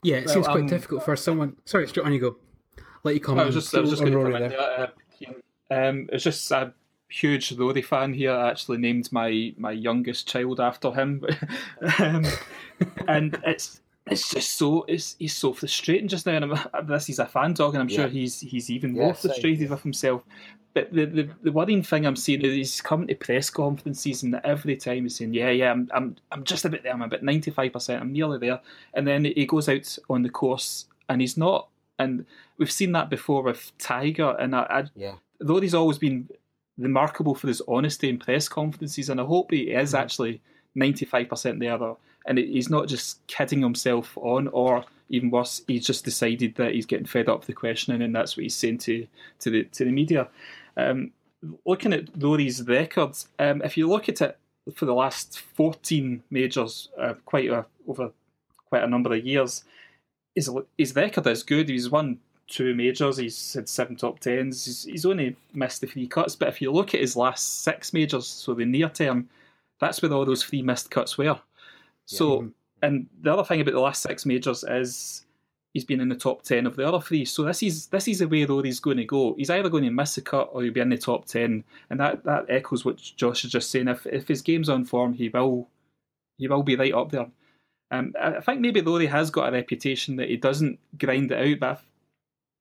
Yeah, 0.03 0.17
it 0.17 0.25
Well, 0.25 0.35
seems 0.35 0.47
quite 0.47 0.59
um, 0.59 0.67
difficult 0.67 1.03
for 1.03 1.15
someone. 1.15 1.55
Sorry, 1.65 1.87
straight 1.87 2.05
on 2.05 2.13
you 2.13 2.19
go. 2.19 2.35
Let 3.03 3.15
you 3.15 3.21
comment. 3.21 3.43
I 3.43 3.45
was 3.45 3.55
just, 3.55 3.73
I 3.73 3.79
was 3.79 3.89
just 3.89 4.01
on 4.01 4.11
going 4.11 4.19
to 4.19 4.19
Rory 4.19 4.33
comment 4.33 4.51
there. 4.51 4.91
Uh, 5.71 5.89
um, 5.89 6.09
it's 6.11 6.23
just 6.23 6.51
a 6.51 6.73
huge 7.09 7.51
Rory 7.53 7.81
fan 7.81 8.13
here. 8.13 8.31
I 8.31 8.49
actually 8.49 8.77
named 8.77 9.11
my, 9.11 9.53
my 9.57 9.71
youngest 9.71 10.27
child 10.27 10.59
after 10.59 10.91
him, 10.91 11.25
um, 11.99 12.25
and 13.07 13.39
it's 13.45 13.81
it's 14.07 14.29
just 14.29 14.57
so 14.57 14.83
it's 14.87 15.15
he's 15.17 15.35
so 15.35 15.53
frustrating 15.53 16.07
just 16.07 16.25
now. 16.25 16.33
And 16.33 16.45
I'm, 16.45 16.87
this 16.87 17.09
is 17.09 17.19
a 17.19 17.25
fan 17.25 17.53
dog, 17.53 17.73
and 17.73 17.81
I'm 17.81 17.87
sure 17.89 18.07
he's 18.07 18.39
he's 18.39 18.69
even 18.69 18.95
Yeah, 18.95 19.03
more 19.03 19.15
same, 19.15 19.29
frustrated 19.29 19.61
yeah. 19.61 19.69
with 19.69 19.83
himself. 19.83 20.23
But 20.73 20.91
the, 20.91 21.05
the, 21.05 21.29
the 21.41 21.51
worrying 21.53 21.83
thing 21.83 22.05
I'm 22.05 22.17
seeing 22.17 22.41
is 22.41 22.51
he's 22.53 22.81
coming 22.81 23.07
to 23.07 23.15
press 23.15 23.49
conferences 23.49 24.23
and 24.23 24.35
every 24.43 24.75
time 24.75 25.03
he's 25.03 25.15
saying, 25.15 25.33
"Yeah, 25.33 25.49
yeah, 25.49 25.71
I'm 25.71 25.89
I'm 25.93 26.17
I'm 26.31 26.43
just 26.43 26.65
about 26.65 26.83
there. 26.83 26.91
I'm 26.93 27.01
about 27.01 27.23
ninety 27.23 27.49
five 27.49 27.71
percent. 27.71 28.01
I'm 28.01 28.11
nearly 28.11 28.39
there." 28.39 28.59
And 28.93 29.07
then 29.07 29.23
he 29.23 29.45
goes 29.45 29.69
out 29.69 29.97
on 30.09 30.23
the 30.23 30.29
course 30.29 30.85
and 31.07 31.21
he's 31.21 31.37
not. 31.37 31.69
And 31.97 32.25
we've 32.57 32.71
seen 32.71 32.91
that 32.91 33.09
before 33.09 33.41
with 33.41 33.71
Tiger. 33.77 34.35
And 34.37 34.53
I, 34.53 34.63
I 34.69 34.83
Yeah. 34.95 35.13
though 35.39 35.61
he's 35.61 35.73
always 35.73 35.97
been 35.97 36.27
remarkable 36.77 37.35
for 37.35 37.47
his 37.47 37.61
honesty 37.67 38.09
in 38.09 38.19
press 38.19 38.47
conferences, 38.49 39.09
and 39.09 39.19
I 39.21 39.25
hope 39.25 39.51
he 39.51 39.71
is 39.71 39.93
actually 39.93 40.41
ninety 40.73 41.05
five 41.05 41.29
percent 41.29 41.59
there, 41.59 41.81
or- 41.81 41.97
and 42.27 42.37
he's 42.39 42.69
not 42.69 42.87
just 42.87 43.25
kidding 43.27 43.61
himself 43.61 44.17
on, 44.17 44.47
or 44.47 44.83
even 45.09 45.29
worse, 45.29 45.61
he's 45.67 45.85
just 45.85 46.03
decided 46.03 46.55
that 46.55 46.73
he's 46.73 46.87
getting 46.87 47.05
fed 47.05 47.29
up 47.29 47.39
with 47.39 47.47
the 47.47 47.53
questioning, 47.53 48.01
and 48.01 48.15
that's 48.15 48.35
what 48.35 48.43
he's 48.43 48.55
saying 48.55 48.79
to 48.79 49.05
to 49.39 49.49
the 49.51 49.63
to 49.65 49.85
the 49.85 49.91
media. 49.91 50.27
Um, 50.75 51.11
looking 51.65 51.93
at 51.93 52.09
Rory's 52.17 52.63
records, 52.67 53.27
um, 53.37 53.61
if 53.63 53.77
you 53.77 53.87
look 53.87 54.09
at 54.09 54.21
it 54.21 54.37
for 54.73 54.85
the 54.85 54.95
last 54.95 55.39
fourteen 55.39 56.23
majors, 56.31 56.89
uh, 56.99 57.13
quite 57.25 57.49
a, 57.49 57.65
over 57.87 58.11
quite 58.67 58.83
a 58.83 58.87
number 58.87 59.13
of 59.13 59.23
years, 59.23 59.63
his 60.33 60.49
his 60.77 60.95
record 60.95 61.27
is 61.27 61.43
good. 61.43 61.69
He's 61.69 61.89
won 61.89 62.17
two 62.47 62.73
majors. 62.75 63.17
He's 63.17 63.53
had 63.53 63.67
seven 63.67 63.95
top 63.95 64.19
tens. 64.19 64.65
He's, 64.65 64.83
he's 64.83 65.05
only 65.05 65.35
missed 65.53 65.81
the 65.81 65.87
three 65.87 66.07
cuts. 66.07 66.35
But 66.35 66.49
if 66.49 66.61
you 66.61 66.71
look 66.71 66.93
at 66.93 67.01
his 67.01 67.15
last 67.15 67.63
six 67.63 67.93
majors, 67.93 68.27
so 68.27 68.53
the 68.53 68.65
near 68.65 68.89
term, 68.89 69.29
that's 69.79 70.01
where 70.01 70.11
all 70.13 70.25
those 70.25 70.43
three 70.43 70.61
missed 70.61 70.91
cuts 70.91 71.17
were. 71.17 71.39
So, 72.05 72.51
and 72.81 73.07
the 73.21 73.33
other 73.33 73.43
thing 73.43 73.61
about 73.61 73.73
the 73.73 73.79
last 73.79 74.03
six 74.03 74.25
majors 74.25 74.63
is 74.63 75.25
he's 75.73 75.85
been 75.85 75.99
in 76.01 76.09
the 76.09 76.15
top 76.15 76.43
ten 76.43 76.65
of 76.65 76.75
the 76.75 76.87
other 76.87 77.01
three. 77.01 77.25
So 77.25 77.43
this 77.43 77.63
is 77.63 77.87
this 77.87 78.07
is 78.07 78.19
the 78.19 78.27
way 78.27 78.45
Rory's 78.45 78.79
going 78.79 78.97
to 78.97 79.05
go. 79.05 79.33
He's 79.37 79.49
either 79.49 79.69
going 79.69 79.83
to 79.83 79.89
miss 79.89 80.17
a 80.17 80.21
cut 80.21 80.49
or 80.53 80.63
he'll 80.63 80.73
be 80.73 80.81
in 80.81 80.89
the 80.89 80.97
top 80.97 81.25
ten, 81.25 81.63
and 81.89 81.99
that 81.99 82.23
that 82.23 82.45
echoes 82.47 82.85
what 82.85 82.97
Josh 82.97 83.43
is 83.43 83.51
just 83.51 83.71
saying. 83.71 83.87
If 83.87 84.05
if 84.05 84.27
his 84.27 84.41
game's 84.41 84.69
on 84.69 84.85
form, 84.85 85.13
he 85.13 85.29
will 85.29 85.67
he 86.37 86.47
will 86.47 86.63
be 86.63 86.75
right 86.75 86.93
up 86.93 87.11
there. 87.11 87.27
Um, 87.91 88.13
I 88.19 88.39
think 88.39 88.61
maybe 88.61 88.81
Rory 88.81 89.05
has 89.07 89.29
got 89.29 89.49
a 89.49 89.51
reputation 89.51 90.15
that 90.15 90.29
he 90.29 90.37
doesn't 90.37 90.79
grind 90.97 91.31
it 91.31 91.53
out, 91.53 91.59
but 91.59 91.81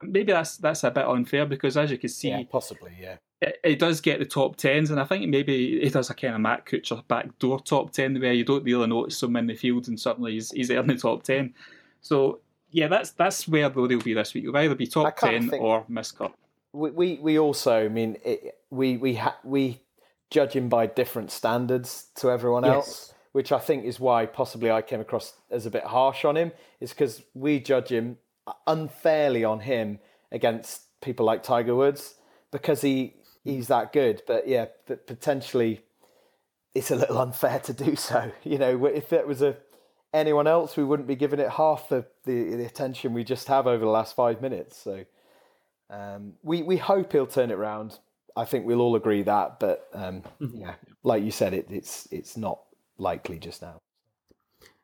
maybe 0.03 0.32
that's 0.32 0.57
that's 0.59 0.84
a 0.84 0.90
bit 0.90 1.07
unfair 1.07 1.47
because 1.47 1.76
as 1.76 1.90
you 1.90 1.99
can 1.99 2.09
see, 2.09 2.28
Yeah, 2.30 2.42
possibly. 2.51 2.92
Yeah. 3.01 3.16
it, 3.40 3.59
it 3.64 3.78
does 3.78 4.01
get 4.01 4.18
the 4.18 4.24
top 4.24 4.57
tens, 4.57 4.90
and 4.90 5.01
I 5.01 5.05
think 5.05 5.28
maybe 5.28 5.80
it 5.82 5.92
does 5.92 6.11
a 6.11 6.14
kind 6.14 6.34
of 6.34 6.40
Matt 6.40 6.66
Kuchar 6.66 7.07
backdoor 7.09 7.61
top 7.61 7.92
ten 7.92 8.18
where 8.20 8.32
you 8.32 8.45
don't 8.45 8.64
really 8.64 8.86
notice 8.86 9.22
him 9.22 9.36
in 9.36 9.47
the 9.47 9.55
field, 9.55 9.88
and 9.88 9.99
suddenly 9.99 10.32
he's 10.32 10.51
he's 10.51 10.70
in 10.70 10.86
the 10.86 10.97
top 10.97 11.22
ten. 11.22 11.55
So 12.01 12.40
yeah, 12.70 12.88
that's 12.88 13.11
that's 13.12 13.47
where 13.49 13.70
will 13.70 13.88
be 13.88 14.14
this 14.14 14.34
week. 14.34 14.45
He'll 14.45 14.57
either 14.57 14.74
be 14.74 14.86
top 14.86 15.16
ten 15.16 15.49
think- 15.51 15.62
or 15.62 15.84
miscut. 15.90 16.32
we 16.72 16.90
we, 16.90 17.18
we 17.22 17.38
also 17.38 17.84
I 17.84 17.88
mean 17.88 18.16
it, 18.24 18.59
we 18.70 18.97
we 18.97 19.14
ha- 19.14 19.38
we 19.45 19.80
judge 20.30 20.53
him 20.55 20.68
by 20.68 20.86
different 20.86 21.30
standards 21.30 22.07
to 22.16 22.30
everyone 22.30 22.64
Yes. 22.64 22.74
else, 22.74 23.14
which 23.32 23.53
I 23.53 23.59
think 23.61 23.84
is 23.84 24.01
why 24.01 24.26
possibly 24.26 24.70
I 24.70 24.82
came 24.82 25.01
across 25.01 25.34
as 25.51 25.66
a 25.66 25.70
bit 25.70 25.84
harsh 25.84 26.24
on 26.24 26.36
him. 26.36 26.51
Is 26.80 26.90
because 26.90 27.22
we 27.34 27.61
judge 27.61 27.90
him 27.90 28.18
unfairly 28.66 29.45
on 29.45 29.61
him 29.61 29.99
against 30.32 30.82
people 31.01 31.26
like 31.26 31.42
Tiger 31.42 31.74
Woods 31.74 32.14
because 32.51 32.80
he 32.82 33.14
he's 33.45 33.68
that 33.68 33.92
good. 33.92 34.22
But 34.26 34.49
yeah, 34.49 34.66
but 34.86 35.07
potentially 35.07 35.82
it's 36.74 36.90
a 36.90 36.97
little 36.97 37.18
unfair 37.18 37.61
to 37.61 37.72
do 37.72 37.97
so. 37.97 38.32
You 38.45 38.59
know, 38.59 38.86
if 38.86 39.12
it 39.12 39.26
was 39.26 39.42
a 39.42 39.57
anyone 40.12 40.47
else, 40.47 40.76
we 40.76 40.84
wouldn't 40.84 41.09
be 41.09 41.16
giving 41.16 41.40
it 41.40 41.51
half 41.51 41.88
the, 41.88 42.07
the, 42.24 42.55
the 42.57 42.64
attention 42.64 43.12
we 43.12 43.24
just 43.24 43.49
have 43.49 43.66
over 43.66 43.84
the 43.84 43.90
last 43.90 44.14
five 44.14 44.40
minutes. 44.40 44.76
So 44.76 45.05
um, 45.90 46.34
we 46.42 46.62
we 46.62 46.76
hope 46.76 47.12
he'll 47.12 47.26
turn 47.26 47.51
it 47.51 47.59
round. 47.59 47.99
I 48.36 48.45
think 48.45 48.66
we'll 48.66 48.80
all 48.80 48.97
agree 48.97 49.22
that, 49.22 49.61
but 49.61 49.86
um, 49.92 50.22
yeah, 50.40 50.74
like 51.05 51.22
you 51.22 51.30
said, 51.30 51.55
it, 51.55 51.66
it's 51.70 52.09
it's 52.11 52.36
not 52.36 52.61
likely 52.99 53.38
just 53.38 53.62
now. 53.62 53.78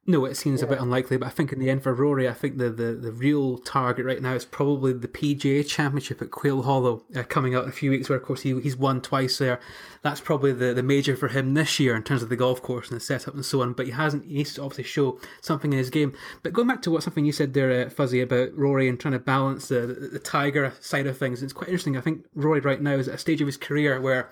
No, 0.07 0.25
it 0.25 0.37
seems 0.37 0.63
a 0.63 0.67
bit 0.67 0.81
unlikely, 0.81 1.19
but 1.19 1.27
I 1.27 1.31
think 1.31 1.53
in 1.53 1.59
the 1.59 1.69
end 1.69 1.83
for 1.83 1.95
Rory, 1.95 2.27
I 2.27 2.33
think 2.33 2.57
the, 2.57 2.71
the, 2.71 2.95
the 2.95 3.13
real 3.13 3.59
target 3.59 4.07
right 4.07 4.21
now 4.21 4.33
is 4.33 4.47
probably 4.47 4.95
the 4.95 5.07
PGA 5.07 5.65
Championship 5.67 6.23
at 6.23 6.31
Quail 6.31 6.63
Hollow 6.63 7.05
uh, 7.15 7.23
coming 7.23 7.55
out 7.55 7.65
in 7.65 7.69
a 7.69 7.73
few 7.73 7.91
weeks, 7.91 8.09
where 8.09 8.19
of 8.19 8.25
course 8.25 8.41
he, 8.41 8.59
he's 8.61 8.77
won 8.77 9.03
twice 9.03 9.37
there. 9.39 9.61
That's 10.03 10.21
probably 10.21 10.53
the, 10.53 10.73
the 10.73 10.83
major 10.83 11.17
for 11.17 11.29
him 11.29 11.53
this 11.53 11.79
year 11.79 11.95
in 11.95 12.03
terms 12.03 12.23
of 12.23 12.31
the 12.31 12.37
golf 12.37 12.63
course 12.63 12.89
and 12.89 12.97
the 12.97 13.05
setup 13.05 13.35
and 13.35 13.45
so 13.45 13.61
on. 13.61 13.75
But 13.75 13.87
he 13.87 13.93
hasn't. 13.93 14.25
He 14.25 14.35
needs 14.35 14.55
to 14.55 14.63
obviously 14.63 14.85
show 14.85 15.21
something 15.43 15.73
in 15.73 15.79
his 15.79 15.91
game. 15.91 16.15
But 16.43 16.55
going 16.55 16.67
back 16.67 16.81
to 16.83 16.91
what 16.91 17.03
something 17.03 17.27
you 17.27 17.33
said 17.33 17.53
there, 17.53 17.87
uh, 17.87 17.91
Fuzzy, 17.91 18.23
about 18.23 18.57
Rory 18.57 18.89
and 18.89 18.99
trying 18.99 19.13
to 19.13 19.19
balance 19.19 19.69
the, 19.69 19.81
the 19.87 20.09
the 20.09 20.19
Tiger 20.19 20.73
side 20.81 21.07
of 21.07 21.19
things, 21.19 21.43
it's 21.43 21.53
quite 21.53 21.69
interesting. 21.69 21.99
I 21.99 22.01
think 22.01 22.25
Rory 22.35 22.61
right 22.61 22.81
now 22.81 22.95
is 22.95 23.07
at 23.07 23.17
a 23.17 23.19
stage 23.19 23.43
of 23.43 23.47
his 23.47 23.59
career 23.59 24.01
where 24.01 24.31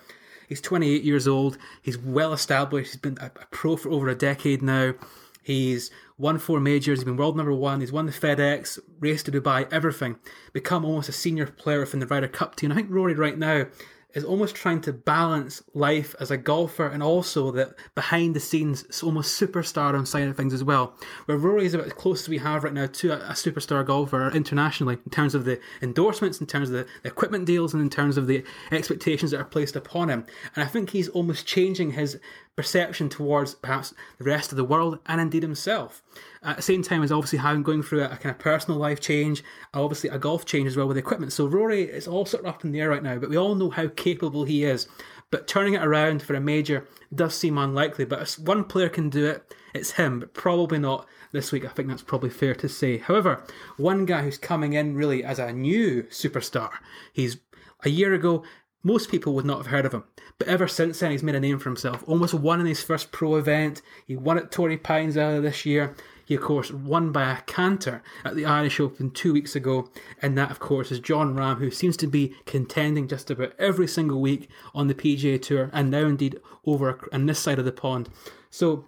He's 0.49 0.61
28 0.61 1.03
years 1.03 1.27
old. 1.27 1.59
He's 1.79 1.99
well 1.99 2.33
established. 2.33 2.93
He's 2.93 2.99
been 2.99 3.19
a, 3.21 3.27
a 3.27 3.45
pro 3.51 3.77
for 3.77 3.91
over 3.91 4.09
a 4.09 4.15
decade 4.15 4.63
now. 4.63 4.95
He's 5.41 5.91
won 6.17 6.37
four 6.37 6.59
majors. 6.59 6.99
He's 6.99 7.05
been 7.05 7.17
world 7.17 7.37
number 7.37 7.53
one. 7.53 7.79
He's 7.79 7.91
won 7.91 8.05
the 8.05 8.11
FedEx, 8.11 8.79
race 8.99 9.23
to 9.23 9.31
Dubai, 9.31 9.71
everything. 9.71 10.17
Become 10.53 10.85
almost 10.85 11.09
a 11.09 11.13
senior 11.13 11.47
player 11.47 11.79
within 11.79 11.99
the 11.99 12.07
Ryder 12.07 12.27
Cup 12.27 12.55
team. 12.55 12.71
I 12.71 12.75
think 12.75 12.89
Rory 12.89 13.13
right 13.13 13.37
now 13.37 13.65
is 14.13 14.23
almost 14.23 14.55
trying 14.55 14.81
to 14.81 14.91
balance 14.91 15.61
life 15.75 16.15
as 16.19 16.31
a 16.31 16.37
golfer 16.37 16.87
and 16.87 17.03
also 17.03 17.51
that 17.51 17.75
behind 17.93 18.35
the 18.35 18.39
scenes 18.39 19.03
almost 19.03 19.39
superstardom 19.39 20.07
side 20.07 20.27
of 20.27 20.35
things 20.35 20.53
as 20.53 20.63
well. 20.63 20.95
Where 21.25 21.37
Rory 21.37 21.65
is 21.65 21.75
about 21.75 21.87
as 21.87 21.93
close 21.93 22.23
as 22.23 22.29
we 22.29 22.39
have 22.39 22.63
right 22.63 22.73
now 22.73 22.87
to 22.87 23.11
a, 23.11 23.17
a 23.29 23.33
superstar 23.33 23.85
golfer 23.85 24.31
internationally 24.31 24.97
in 25.05 25.11
terms 25.11 25.35
of 25.35 25.45
the 25.45 25.59
endorsements, 25.81 26.41
in 26.41 26.47
terms 26.47 26.69
of 26.69 26.75
the, 26.75 26.87
the 27.03 27.09
equipment 27.09 27.45
deals, 27.45 27.73
and 27.73 27.83
in 27.83 27.89
terms 27.89 28.17
of 28.17 28.25
the 28.25 28.43
expectations 28.71 29.31
that 29.31 29.39
are 29.39 29.45
placed 29.45 29.75
upon 29.75 30.09
him. 30.09 30.25
And 30.55 30.63
I 30.63 30.67
think 30.67 30.89
he's 30.89 31.09
almost 31.09 31.45
changing 31.45 31.91
his 31.91 32.19
perception 32.59 33.07
towards 33.07 33.55
perhaps 33.55 33.93
the 34.17 34.25
rest 34.25 34.51
of 34.51 34.57
the 34.57 34.65
world 34.65 34.99
and 35.05 35.21
indeed 35.21 35.41
himself. 35.41 36.03
At 36.43 36.57
the 36.57 36.61
same 36.61 36.83
time 36.83 37.01
as 37.03 37.09
obviously 37.09 37.39
having 37.39 37.63
going 37.63 37.81
through 37.81 38.01
a, 38.01 38.07
a 38.07 38.17
kind 38.17 38.35
of 38.35 38.37
personal 38.37 38.77
life 38.77 38.99
change, 38.99 39.45
obviously 39.73 40.09
a 40.09 40.19
golf 40.19 40.43
change 40.45 40.67
as 40.67 40.75
well 40.75 40.85
with 40.85 40.97
equipment. 40.97 41.31
So 41.31 41.45
Rory 41.45 41.83
is 41.83 42.05
all 42.05 42.25
sort 42.25 42.43
of 42.43 42.53
up 42.53 42.65
in 42.65 42.73
the 42.73 42.81
air 42.81 42.89
right 42.89 43.01
now, 43.01 43.17
but 43.17 43.29
we 43.29 43.37
all 43.37 43.55
know 43.55 43.69
how 43.69 43.87
capable 43.87 44.43
he 44.43 44.65
is. 44.65 44.89
But 45.31 45.47
turning 45.47 45.75
it 45.75 45.85
around 45.85 46.21
for 46.21 46.33
a 46.33 46.41
major 46.41 46.85
does 47.15 47.33
seem 47.33 47.57
unlikely. 47.57 48.03
But 48.03 48.23
if 48.23 48.37
one 48.37 48.65
player 48.65 48.89
can 48.89 49.09
do 49.09 49.25
it, 49.25 49.55
it's 49.73 49.91
him, 49.91 50.19
but 50.19 50.33
probably 50.33 50.79
not 50.79 51.07
this 51.31 51.53
week. 51.53 51.63
I 51.63 51.69
think 51.69 51.87
that's 51.87 52.01
probably 52.01 52.29
fair 52.29 52.55
to 52.55 52.67
say. 52.67 52.97
However, 52.97 53.41
one 53.77 54.05
guy 54.05 54.23
who's 54.23 54.37
coming 54.37 54.73
in 54.73 54.95
really 54.95 55.23
as 55.23 55.39
a 55.39 55.53
new 55.53 56.03
superstar, 56.11 56.71
he's 57.13 57.37
a 57.85 57.89
year 57.89 58.13
ago, 58.13 58.43
most 58.83 59.11
people 59.11 59.33
would 59.33 59.45
not 59.45 59.57
have 59.57 59.67
heard 59.67 59.85
of 59.85 59.93
him. 59.93 60.03
But 60.37 60.47
ever 60.47 60.67
since 60.67 60.99
then, 60.99 61.11
he's 61.11 61.23
made 61.23 61.35
a 61.35 61.39
name 61.39 61.59
for 61.59 61.69
himself. 61.69 62.03
Almost 62.07 62.33
won 62.33 62.61
in 62.61 62.65
his 62.65 62.81
first 62.81 63.11
pro 63.11 63.35
event. 63.35 63.81
He 64.07 64.15
won 64.15 64.37
at 64.37 64.51
Torrey 64.51 64.77
Pines 64.77 65.17
earlier 65.17 65.41
this 65.41 65.65
year. 65.65 65.95
He, 66.25 66.35
of 66.35 66.41
course, 66.41 66.71
won 66.71 67.11
by 67.11 67.31
a 67.31 67.41
canter 67.41 68.03
at 68.23 68.35
the 68.35 68.45
Irish 68.45 68.79
Open 68.79 69.11
two 69.11 69.33
weeks 69.33 69.55
ago. 69.55 69.89
And 70.21 70.37
that, 70.37 70.51
of 70.51 70.59
course, 70.59 70.91
is 70.91 70.99
Jon 70.99 71.35
Rahm, 71.35 71.57
who 71.57 71.71
seems 71.71 71.97
to 71.97 72.07
be 72.07 72.35
contending 72.45 73.07
just 73.07 73.31
about 73.31 73.53
every 73.57 73.87
single 73.87 74.21
week 74.21 74.47
on 74.73 74.87
the 74.87 74.93
PGA 74.93 75.41
Tour 75.41 75.69
and 75.73 75.89
now 75.89 76.05
indeed 76.05 76.39
over 76.65 77.09
on 77.11 77.25
this 77.25 77.39
side 77.39 77.59
of 77.59 77.65
the 77.65 77.71
pond. 77.71 78.09
So, 78.51 78.87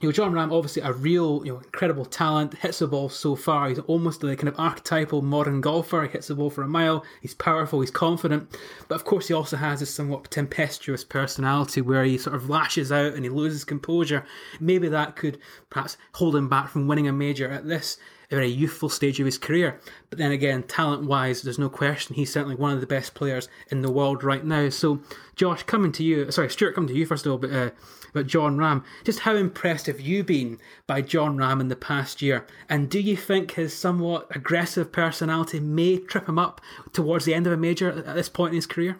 you 0.00 0.08
know, 0.08 0.12
Jon 0.12 0.32
Rahm, 0.32 0.50
obviously 0.50 0.82
a 0.82 0.92
real, 0.92 1.42
you 1.44 1.52
know, 1.52 1.58
incredible 1.58 2.06
talent, 2.06 2.54
hits 2.54 2.78
the 2.78 2.86
ball 2.86 3.10
so 3.10 3.36
far. 3.36 3.68
He's 3.68 3.78
almost 3.80 4.20
the 4.20 4.34
kind 4.34 4.48
of 4.48 4.58
archetypal 4.58 5.20
modern 5.20 5.60
golfer. 5.60 6.02
He 6.04 6.08
hits 6.08 6.28
the 6.28 6.34
ball 6.34 6.48
for 6.48 6.62
a 6.62 6.68
mile. 6.68 7.04
He's 7.20 7.34
powerful. 7.34 7.80
He's 7.80 7.90
confident. 7.90 8.56
But 8.88 8.94
of 8.94 9.04
course, 9.04 9.28
he 9.28 9.34
also 9.34 9.58
has 9.58 9.80
this 9.80 9.92
somewhat 9.92 10.30
tempestuous 10.30 11.04
personality 11.04 11.82
where 11.82 12.04
he 12.04 12.16
sort 12.16 12.34
of 12.34 12.48
lashes 12.48 12.90
out 12.90 13.12
and 13.12 13.24
he 13.24 13.28
loses 13.28 13.64
composure. 13.64 14.24
Maybe 14.58 14.88
that 14.88 15.16
could 15.16 15.38
perhaps 15.68 15.98
hold 16.14 16.34
him 16.34 16.48
back 16.48 16.70
from 16.70 16.88
winning 16.88 17.06
a 17.06 17.12
major 17.12 17.50
at 17.50 17.68
this 17.68 17.98
a 18.30 18.36
very 18.36 18.48
youthful 18.48 18.88
stage 18.88 19.18
of 19.18 19.26
his 19.26 19.38
career. 19.38 19.80
But 20.08 20.18
then 20.18 20.30
again, 20.30 20.62
talent 20.62 21.04
wise, 21.04 21.42
there's 21.42 21.58
no 21.58 21.68
question 21.68 22.14
he's 22.14 22.32
certainly 22.32 22.54
one 22.54 22.72
of 22.72 22.80
the 22.80 22.86
best 22.86 23.14
players 23.14 23.48
in 23.70 23.82
the 23.82 23.90
world 23.90 24.22
right 24.22 24.44
now. 24.44 24.68
So, 24.68 25.00
Josh, 25.34 25.64
coming 25.64 25.92
to 25.92 26.04
you, 26.04 26.30
sorry, 26.30 26.48
Stuart, 26.48 26.74
coming 26.74 26.88
to 26.88 26.94
you 26.94 27.06
first 27.06 27.26
of 27.26 27.32
all, 27.32 27.38
but 27.38 27.52
uh, 27.52 27.70
about 28.10 28.26
Jon 28.26 28.56
Rahm, 28.56 28.84
just 29.04 29.20
how 29.20 29.34
impressed 29.36 29.86
have 29.86 30.00
you 30.00 30.22
been 30.24 30.58
by 30.86 31.02
Jon 31.02 31.36
Rahm 31.36 31.60
in 31.60 31.68
the 31.68 31.76
past 31.76 32.22
year? 32.22 32.46
And 32.68 32.90
do 32.90 33.00
you 33.00 33.16
think 33.16 33.52
his 33.52 33.76
somewhat 33.76 34.26
aggressive 34.34 34.92
personality 34.92 35.60
may 35.60 35.98
trip 35.98 36.28
him 36.28 36.38
up 36.38 36.60
towards 36.92 37.24
the 37.24 37.34
end 37.34 37.46
of 37.46 37.52
a 37.52 37.56
major 37.56 37.90
at 37.90 38.14
this 38.14 38.28
point 38.28 38.50
in 38.50 38.56
his 38.56 38.66
career? 38.66 38.98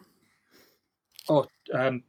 Oh, 1.28 1.46
um, 1.72 2.02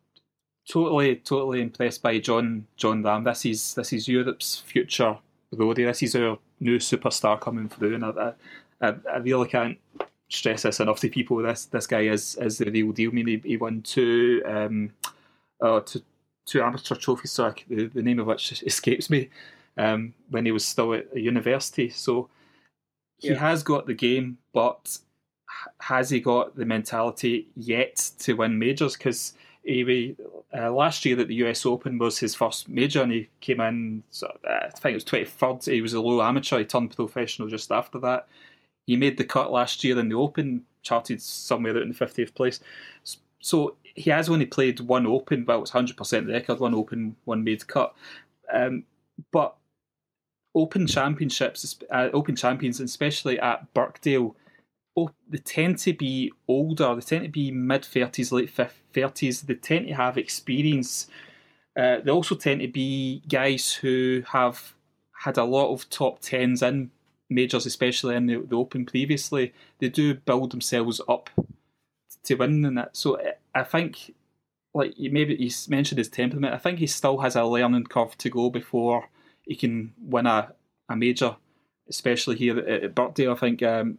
totally, 0.69 1.17
totally 1.17 1.61
impressed 1.61 2.01
by 2.01 2.19
John 2.19 2.67
Jon 2.77 3.03
Rahm. 3.03 3.25
This 3.25 3.45
is 3.45 3.73
this 3.75 3.93
is 3.93 4.07
Europe's 4.07 4.57
future 4.57 5.17
roadie. 5.53 5.85
This 5.85 6.03
is 6.03 6.15
our 6.15 6.37
new 6.59 6.77
superstar 6.77 7.39
coming 7.39 7.69
through, 7.69 7.95
and 7.95 8.05
I, 8.05 8.33
I, 8.81 8.95
I 9.11 9.17
really 9.17 9.47
can't 9.47 9.77
stress 10.29 10.63
this 10.63 10.79
enough 10.79 10.99
to 11.01 11.09
people. 11.09 11.37
This 11.37 11.65
this 11.65 11.87
guy 11.87 12.01
is 12.01 12.35
is 12.35 12.57
the 12.57 12.71
real 12.71 12.91
deal. 12.91 13.11
I 13.11 13.13
mean, 13.13 13.27
he, 13.27 13.41
he 13.43 13.57
won 13.57 13.81
two 13.81 14.41
um, 14.45 14.93
uh, 15.61 15.81
two, 15.81 16.01
two 16.51 16.61
amateur 16.61 16.95
trophies, 16.95 17.31
so 17.31 17.53
the, 17.69 17.87
the 17.87 18.01
name 18.01 18.19
of 18.19 18.27
which 18.27 18.61
escapes 18.63 19.09
me. 19.09 19.29
Um, 19.77 20.13
when 20.29 20.45
he 20.45 20.51
was 20.51 20.65
still 20.65 20.93
at 20.93 21.07
a 21.15 21.19
university, 21.19 21.89
so 21.89 22.29
he 23.19 23.29
yeah. 23.29 23.35
has 23.35 23.63
got 23.63 23.87
the 23.87 23.93
game, 23.93 24.37
but 24.53 24.97
has 25.79 26.09
he 26.09 26.19
got 26.19 26.57
the 26.57 26.65
mentality 26.65 27.47
yet 27.55 28.11
to 28.19 28.33
win 28.33 28.59
majors? 28.59 28.97
Because 28.97 29.33
he 29.63 30.15
uh, 30.57 30.71
last 30.71 31.05
year 31.05 31.19
at 31.19 31.29
the 31.29 31.35
US 31.35 31.65
Open 31.65 31.97
was 31.97 32.19
his 32.19 32.35
first 32.35 32.67
major, 32.67 33.01
and 33.01 33.13
he 33.13 33.29
came 33.39 33.61
in. 33.61 34.03
Uh, 34.21 34.27
I 34.45 34.69
think 34.69 34.91
it 34.91 34.95
was 34.95 35.03
twenty 35.05 35.25
third. 35.25 35.63
He 35.63 35.81
was 35.81 35.93
a 35.93 36.01
low 36.01 36.21
amateur. 36.21 36.59
He 36.59 36.65
turned 36.65 36.93
professional 36.93 37.47
just 37.47 37.71
after 37.71 37.97
that. 37.99 38.27
He 38.87 38.97
made 38.97 39.17
the 39.17 39.23
cut 39.23 39.53
last 39.53 39.83
year 39.85 39.97
in 39.99 40.09
the 40.09 40.15
Open, 40.15 40.65
charted 40.81 41.21
somewhere 41.21 41.77
out 41.77 41.83
in 41.83 41.89
the 41.89 41.93
fiftieth 41.93 42.35
place. 42.35 42.59
So 43.41 43.75
he 43.83 44.09
has 44.09 44.29
only 44.29 44.45
played 44.45 44.79
one 44.79 45.05
Open, 45.05 45.43
but 45.43 45.59
it's 45.59 45.71
hundred 45.71 45.97
percent 45.97 46.27
record. 46.27 46.59
One 46.59 46.75
Open, 46.75 47.15
one 47.25 47.43
made 47.43 47.67
cut. 47.67 47.93
Um, 48.53 48.85
but 49.31 49.55
Open 50.55 50.87
Championships, 50.87 51.79
uh, 51.91 52.09
Open 52.13 52.35
Champions, 52.35 52.79
especially 52.79 53.39
at 53.39 53.73
Birkdale 53.73 54.35
they 55.29 55.37
tend 55.37 55.77
to 55.79 55.93
be 55.93 56.31
older. 56.47 56.93
They 56.95 57.01
tend 57.01 57.23
to 57.23 57.29
be 57.29 57.51
mid 57.51 57.85
thirties, 57.85 58.31
late 58.31 58.49
thirties. 58.93 59.41
They 59.41 59.55
tend 59.55 59.87
to 59.87 59.93
have 59.93 60.17
experience. 60.17 61.07
Uh, 61.77 61.97
they 62.03 62.11
also 62.11 62.35
tend 62.35 62.61
to 62.61 62.67
be 62.67 63.23
guys 63.29 63.73
who 63.73 64.23
have 64.27 64.73
had 65.23 65.37
a 65.37 65.45
lot 65.45 65.71
of 65.71 65.89
top 65.89 66.19
tens 66.19 66.61
in 66.61 66.91
majors, 67.29 67.65
especially 67.65 68.15
in 68.15 68.25
the, 68.25 68.37
the 68.37 68.55
Open 68.57 68.85
previously. 68.85 69.53
They 69.79 69.87
do 69.87 70.15
build 70.15 70.51
themselves 70.51 70.99
up 71.07 71.29
to 72.23 72.35
win 72.35 72.65
in 72.65 72.75
that. 72.75 72.95
So 72.95 73.19
I 73.53 73.63
think, 73.63 74.13
like 74.73 74.93
maybe 74.97 75.35
he 75.35 75.51
mentioned 75.69 75.97
his 75.97 76.09
temperament. 76.09 76.53
I 76.53 76.57
think 76.57 76.79
he 76.79 76.87
still 76.87 77.19
has 77.19 77.35
a 77.35 77.43
learning 77.43 77.85
curve 77.85 78.17
to 78.19 78.29
go 78.29 78.49
before 78.49 79.09
he 79.43 79.55
can 79.55 79.93
win 79.99 80.27
a, 80.27 80.53
a 80.89 80.95
major, 80.95 81.35
especially 81.89 82.37
here 82.37 82.57
at, 82.59 82.83
at 82.83 82.95
Birkdale. 82.95 83.33
I 83.33 83.35
think 83.35 83.63
um, 83.63 83.97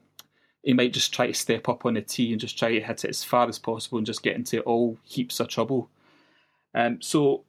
he 0.62 0.72
might 0.72 0.92
just 0.92 1.12
try 1.12 1.26
to 1.26 1.34
step 1.34 1.68
up 1.68 1.84
on 1.84 1.94
the 1.94 2.02
tee 2.02 2.32
and 2.32 2.40
just 2.40 2.58
try 2.58 2.72
to 2.72 2.80
hit 2.80 3.04
it 3.04 3.10
as 3.10 3.24
far 3.24 3.48
as 3.48 3.58
possible 3.58 3.98
and 3.98 4.06
just 4.06 4.22
get 4.22 4.36
into 4.36 4.60
all 4.62 4.98
heaps 5.02 5.40
of 5.40 5.48
trouble. 5.48 5.90
Um, 6.74 7.02
so, 7.02 7.44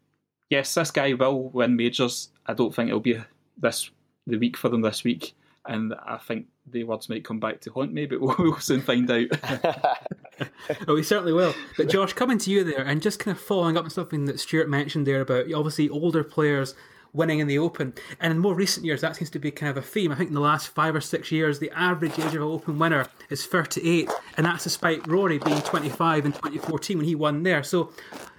yes, 0.50 0.74
this 0.74 0.92
guy 0.92 1.14
will 1.14 1.50
win 1.50 1.76
majors. 1.76 2.30
I 2.46 2.54
don't 2.54 2.74
think 2.74 2.90
it'll 2.90 3.00
be 3.00 3.22
this 3.58 3.90
the 4.26 4.38
week 4.38 4.58
for 4.58 4.70
them 4.70 4.82
this 4.82 5.04
week, 5.04 5.34
and 5.66 5.94
I 6.06 6.18
think 6.18 6.48
the 6.66 6.84
words 6.86 7.10
might 7.10 7.26
come 7.26 7.40
back 7.40 7.62
to 7.62 7.72
haunt 7.72 7.94
me, 7.94 8.06
but 8.06 8.22
we'll 8.40 8.60
soon 8.60 8.82
find 8.82 9.10
out. 9.10 9.28
oh, 10.88 10.96
we 10.96 11.04
certainly 11.04 11.34
will. 11.34 11.54
But 11.78 11.90
Josh, 11.90 12.14
coming 12.14 12.38
to 12.40 12.52
you 12.52 12.64
there, 12.64 12.84
and 12.84 13.02
just 13.02 13.20
kind 13.20 13.36
of 13.36 13.44
following 13.44 13.78
up 13.78 13.86
on 13.86 13.90
something 13.90 14.26
that 14.26 14.40
Stuart 14.40 14.70
mentioned 14.70 15.08
there 15.08 15.22
about 15.22 15.52
obviously 15.54 15.90
older 15.90 16.24
players 16.24 16.76
winning 17.14 17.40
in 17.40 17.48
the 17.48 17.60
Open. 17.60 17.94
And 18.20 18.32
in 18.32 18.40
more 18.40 18.56
recent 18.56 18.86
years, 18.86 19.02
that 19.02 19.16
seems 19.16 19.30
to 19.32 19.40
be 19.40 19.52
kind 19.52 19.70
of 19.70 19.78
a 19.78 19.86
theme. 19.86 20.12
I 20.12 20.16
think 20.16 20.30
in 20.30 20.34
the 20.34 20.42
last 20.42 20.70
five 20.70 20.96
or 20.96 21.02
six 21.02 21.32
years, 21.32 21.60
the 21.60 21.72
average 21.72 22.18
age 22.20 22.28
of 22.28 22.36
an 22.36 22.42
Open 22.42 22.80
winner 22.80 23.08
is 23.30 23.46
38, 23.46 24.10
and 24.38 24.46
that's 24.46 24.64
despite 24.64 25.08
Rory 25.08 25.38
being 25.38 25.62
25 25.62 26.26
in 26.26 26.32
2014 26.32 26.98
when 26.98 27.06
he 27.06 27.16
won 27.16 27.44
there. 27.44 27.64
So, 27.64 27.94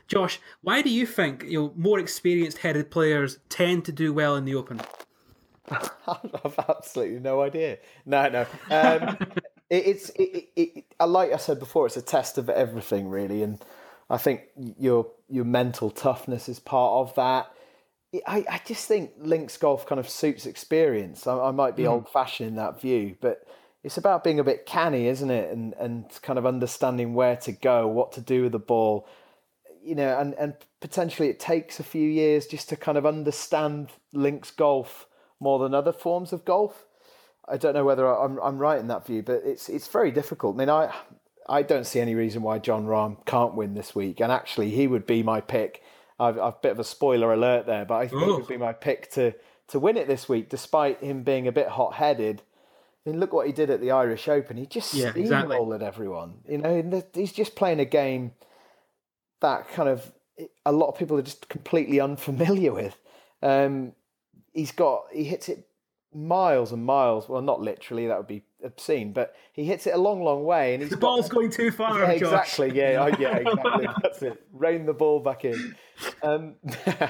Josh, 0.09 0.41
why 0.63 0.83
do 0.83 0.91
you 0.91 1.07
think 1.07 1.45
you 1.45 1.61
know 1.61 1.73
more 1.77 1.99
experienced 1.99 2.59
headed 2.59 2.91
players 2.91 3.39
tend 3.49 3.85
to 3.87 3.93
do 3.93 4.13
well 4.13 4.37
in 4.37 4.45
the 4.45 4.55
Open? 4.55 4.81
I've 5.71 6.59
absolutely 6.69 7.21
no 7.21 7.41
idea. 7.41 7.79
No, 8.05 8.29
no. 8.29 8.47
Um, 8.71 9.17
it's 9.71 10.11
it, 10.11 10.51
it, 10.57 10.85
it, 11.01 11.07
like 11.07 11.33
I 11.33 11.37
said 11.37 11.59
before, 11.59 11.87
it's 11.87 11.97
a 11.97 12.03
test 12.03 12.39
of 12.39 12.49
everything 12.49 13.09
really, 13.09 13.43
and 13.43 13.59
I 14.11 14.19
think 14.19 14.43
your 14.79 15.07
your 15.29 15.45
mental 15.45 15.91
toughness 15.91 16.49
is 16.49 16.61
part 16.61 17.09
of 17.09 17.15
that. 17.17 17.51
I, 18.27 18.45
I 18.49 18.61
just 18.65 18.87
think 18.87 19.11
links 19.19 19.57
golf 19.57 19.87
kind 19.87 19.99
of 19.99 20.09
suits 20.09 20.47
experience. 20.47 21.27
I, 21.27 21.49
I 21.49 21.51
might 21.51 21.77
be 21.77 21.85
mm. 21.85 21.91
old 21.91 22.09
fashioned 22.09 22.51
in 22.51 22.57
that 22.57 22.81
view, 22.81 23.17
but 23.21 23.45
it's 23.83 23.99
about 23.99 24.23
being 24.23 24.39
a 24.39 24.45
bit 24.45 24.67
canny, 24.67 25.09
isn't 25.09 25.31
it? 25.31 25.53
And 25.53 25.75
and 25.75 26.07
kind 26.23 26.39
of 26.39 26.47
understanding 26.47 27.15
where 27.15 27.37
to 27.37 27.53
go, 27.53 27.87
what 27.87 28.13
to 28.13 28.21
do 28.21 28.45
with 28.45 28.53
the 28.53 28.59
ball, 28.59 29.09
you 29.83 29.95
know, 29.95 30.19
and 30.19 30.35
and 30.35 30.55
potentially 30.81 31.29
it 31.29 31.41
takes 31.41 31.81
a 31.81 31.85
few 31.85 32.09
years 32.09 32.47
just 32.47 32.69
to 32.69 32.77
kind 32.77 32.99
of 32.99 33.07
understand 33.07 33.89
links 34.13 34.51
golf 34.51 35.07
more 35.41 35.59
than 35.59 35.75
other 35.75 35.93
forms 35.93 36.33
of 36.33 36.45
golf. 36.45 36.87
I 37.49 37.57
don't 37.57 37.75
know 37.75 37.85
whether 37.85 38.07
I'm 38.07 38.39
I'm 38.39 38.59
right 38.59 38.79
in 38.81 38.89
that 38.89 39.07
view, 39.07 39.23
but 39.23 39.43
it's 39.45 39.69
it's 39.69 39.89
very 39.89 40.11
difficult. 40.11 40.57
I 40.57 40.59
mean, 40.59 40.71
I 40.71 40.95
I 41.49 41.63
don't 41.63 41.87
see 41.87 42.01
any 42.01 42.15
reason 42.15 42.43
why 42.43 42.59
Jon 42.59 42.87
Rahm 42.87 43.25
can't 43.27 43.55
win 43.55 43.75
this 43.75 43.95
week, 43.95 44.21
and 44.21 44.33
actually 44.33 44.71
he 44.71 44.87
would 44.87 45.07
be 45.07 45.23
my 45.23 45.41
pick 45.41 45.83
I've, 46.19 46.39
I've 46.39 46.55
a 46.55 46.59
bit 46.63 46.73
of 46.73 46.79
a 46.79 46.85
spoiler 46.85 47.33
alert 47.33 47.67
there, 47.67 47.85
but 47.85 47.97
I 47.97 48.09
think 48.09 48.23
Ooh. 48.23 48.35
it 48.35 48.41
would 48.41 48.49
be 48.49 48.57
my 48.57 48.73
pick 48.73 49.11
to 49.13 49.35
to 49.69 49.79
win 49.79 49.97
it 49.97 50.07
this 50.07 50.29
week, 50.29 50.49
despite 50.49 51.03
him 51.03 51.23
being 51.23 51.49
a 51.49 51.53
bit 51.53 51.69
hot 51.69 51.95
headed. 51.95 52.43
I 53.05 53.11
mean, 53.11 53.21
look 53.21 53.33
what 53.33 53.47
he 53.47 53.53
did 53.53 53.71
at 53.71 53.81
the 53.81 53.91
Irish 53.91 54.29
Open. 54.29 54.57
He 54.57 54.67
just 54.67 54.95
yeah, 54.95 55.13
steamrolled 55.13 55.17
exactly. 55.17 55.87
everyone. 55.87 56.35
You 56.49 56.59
know, 56.59 57.03
he's 57.13 57.33
just 57.33 57.55
playing 57.55 57.81
a 57.81 57.85
game 57.85 58.33
that 59.41 59.69
kind 59.69 59.89
of 59.89 60.13
a 60.65 60.73
lot 60.73 60.89
of 60.89 60.99
people 60.99 61.19
are 61.19 61.23
just 61.23 61.49
completely 61.49 62.01
unfamiliar 62.01 62.73
with. 62.73 62.99
Um, 63.43 63.93
he's 64.53 64.73
got 64.73 65.07
he 65.13 65.25
hits 65.25 65.49
it 65.49 65.67
miles 66.15 66.73
and 66.73 66.85
miles. 66.85 67.29
Well, 67.29 67.43
not 67.43 67.61
literally, 67.61 68.07
that 68.07 68.17
would 68.17 68.27
be 68.27 68.45
obscene, 68.63 69.13
but 69.13 69.35
he 69.53 69.65
hits 69.65 69.87
it 69.87 69.95
a 69.95 69.99
long, 69.99 70.23
long 70.23 70.45
way. 70.45 70.75
And 70.75 70.83
he's 70.83 70.91
the 70.91 70.97
ball's 70.97 71.29
going 71.29 71.51
too 71.51 71.71
far. 71.71 71.99
Yeah, 71.99 72.11
exactly. 72.11 72.73
Yeah, 72.75 73.15
yeah, 73.19 73.37
exactly. 73.37 73.89
That's 74.03 74.23
it. 74.23 74.43
Rein 74.53 74.87
the 74.87 74.93
ball 74.93 75.21
back 75.21 75.45
in. 75.45 75.77
Um, 76.23 76.55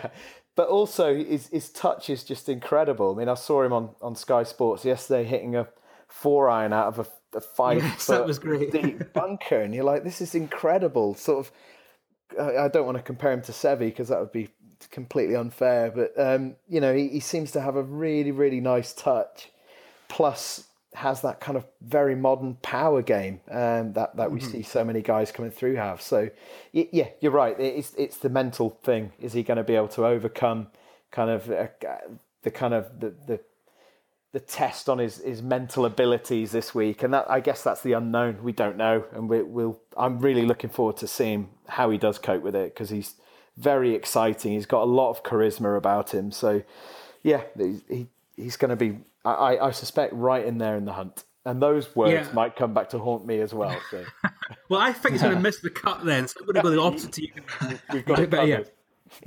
but 0.56 0.68
also, 0.68 1.14
his 1.14 1.48
his 1.48 1.70
touch 1.70 2.10
is 2.10 2.24
just 2.24 2.48
incredible. 2.48 3.14
I 3.14 3.18
mean, 3.18 3.28
I 3.28 3.34
saw 3.34 3.62
him 3.62 3.72
on 3.72 3.90
on 4.00 4.14
Sky 4.14 4.42
Sports 4.42 4.84
yesterday 4.84 5.24
hitting 5.24 5.56
a 5.56 5.68
four 6.08 6.48
iron 6.48 6.72
out 6.72 6.86
of 6.86 6.98
a, 7.00 7.36
a 7.36 7.40
five 7.40 7.82
yes, 7.82 8.06
that 8.06 8.26
was 8.26 8.38
great. 8.38 8.72
deep 8.72 9.12
bunker, 9.12 9.60
and 9.60 9.74
you're 9.74 9.84
like, 9.84 10.04
this 10.04 10.20
is 10.20 10.34
incredible. 10.34 11.14
Sort 11.14 11.46
of. 11.46 11.52
I 12.40 12.66
don't 12.66 12.86
want 12.86 12.96
to 12.96 13.02
compare 13.02 13.30
him 13.30 13.42
to 13.42 13.52
Seve 13.52 13.78
because 13.78 14.08
that 14.08 14.18
would 14.18 14.32
be 14.32 14.48
completely 14.90 15.36
unfair, 15.36 15.90
but 15.90 16.12
um, 16.18 16.56
you 16.68 16.80
know, 16.80 16.94
he, 16.94 17.08
he 17.08 17.20
seems 17.20 17.50
to 17.52 17.60
have 17.60 17.76
a 17.76 17.82
really, 17.82 18.30
really 18.30 18.60
nice 18.60 18.92
touch. 18.92 19.50
Plus, 20.08 20.64
has 20.94 21.22
that 21.22 21.40
kind 21.40 21.58
of 21.58 21.66
very 21.82 22.14
modern 22.14 22.54
power 22.62 23.02
game 23.02 23.40
um, 23.50 23.92
that 23.94 24.16
that 24.16 24.30
we 24.30 24.38
mm-hmm. 24.38 24.50
see 24.50 24.62
so 24.62 24.84
many 24.84 25.02
guys 25.02 25.32
coming 25.32 25.50
through 25.50 25.74
have. 25.74 26.00
So, 26.00 26.30
yeah, 26.72 27.08
you're 27.20 27.32
right. 27.32 27.58
It's 27.58 27.92
it's 27.98 28.16
the 28.18 28.28
mental 28.28 28.78
thing. 28.84 29.12
Is 29.20 29.32
he 29.32 29.42
going 29.42 29.56
to 29.56 29.64
be 29.64 29.74
able 29.74 29.88
to 29.88 30.06
overcome 30.06 30.68
kind 31.10 31.30
of 31.30 31.50
uh, 31.50 31.66
the 32.42 32.50
kind 32.50 32.74
of 32.74 33.00
the, 33.00 33.14
the 33.26 33.40
the 34.32 34.40
test 34.40 34.88
on 34.88 34.98
his, 34.98 35.18
his 35.18 35.42
mental 35.42 35.84
abilities 35.84 36.52
this 36.52 36.74
week? 36.74 37.02
And 37.02 37.12
that 37.12 37.28
I 37.28 37.40
guess 37.40 37.62
that's 37.62 37.82
the 37.82 37.92
unknown. 37.94 38.42
We 38.42 38.52
don't 38.52 38.76
know, 38.76 39.04
and 39.12 39.28
we, 39.28 39.42
will 39.42 39.80
I'm 39.96 40.20
really 40.20 40.42
looking 40.42 40.70
forward 40.70 40.96
to 40.98 41.08
seeing 41.08 41.50
how 41.66 41.90
he 41.90 41.98
does 41.98 42.18
cope 42.18 42.42
with 42.42 42.54
it 42.54 42.72
because 42.72 42.90
he's 42.90 43.16
very 43.56 43.94
exciting. 43.94 44.52
He's 44.52 44.66
got 44.66 44.82
a 44.82 44.90
lot 44.90 45.10
of 45.10 45.22
charisma 45.22 45.76
about 45.76 46.12
him. 46.12 46.30
So, 46.30 46.62
yeah, 47.22 47.42
he 47.56 48.08
he's 48.36 48.56
going 48.56 48.70
to 48.70 48.76
be, 48.76 48.98
I, 49.24 49.58
I 49.58 49.70
suspect, 49.70 50.12
right 50.14 50.44
in 50.44 50.58
there 50.58 50.76
in 50.76 50.84
the 50.84 50.92
hunt. 50.92 51.24
And 51.46 51.60
those 51.60 51.94
words 51.94 52.28
yeah. 52.28 52.32
might 52.32 52.56
come 52.56 52.72
back 52.72 52.90
to 52.90 52.98
haunt 52.98 53.26
me 53.26 53.40
as 53.40 53.52
well. 53.52 53.78
So. 53.90 54.04
well, 54.68 54.80
I 54.80 54.92
think 54.92 55.12
he's 55.12 55.22
going 55.22 55.34
to 55.34 55.40
miss 55.40 55.60
the 55.60 55.70
cut 55.70 56.04
then, 56.04 56.26
so 56.26 56.40
I'm 56.40 56.46
going 56.46 56.56
to 56.56 56.62
go 56.62 56.70
the 56.70 56.80
opposite 56.80 57.12
to 57.12 57.22
you. 57.22 57.32
We've 57.92 58.04
got 58.04 58.18
it 58.20 58.30
covered. 58.30 58.70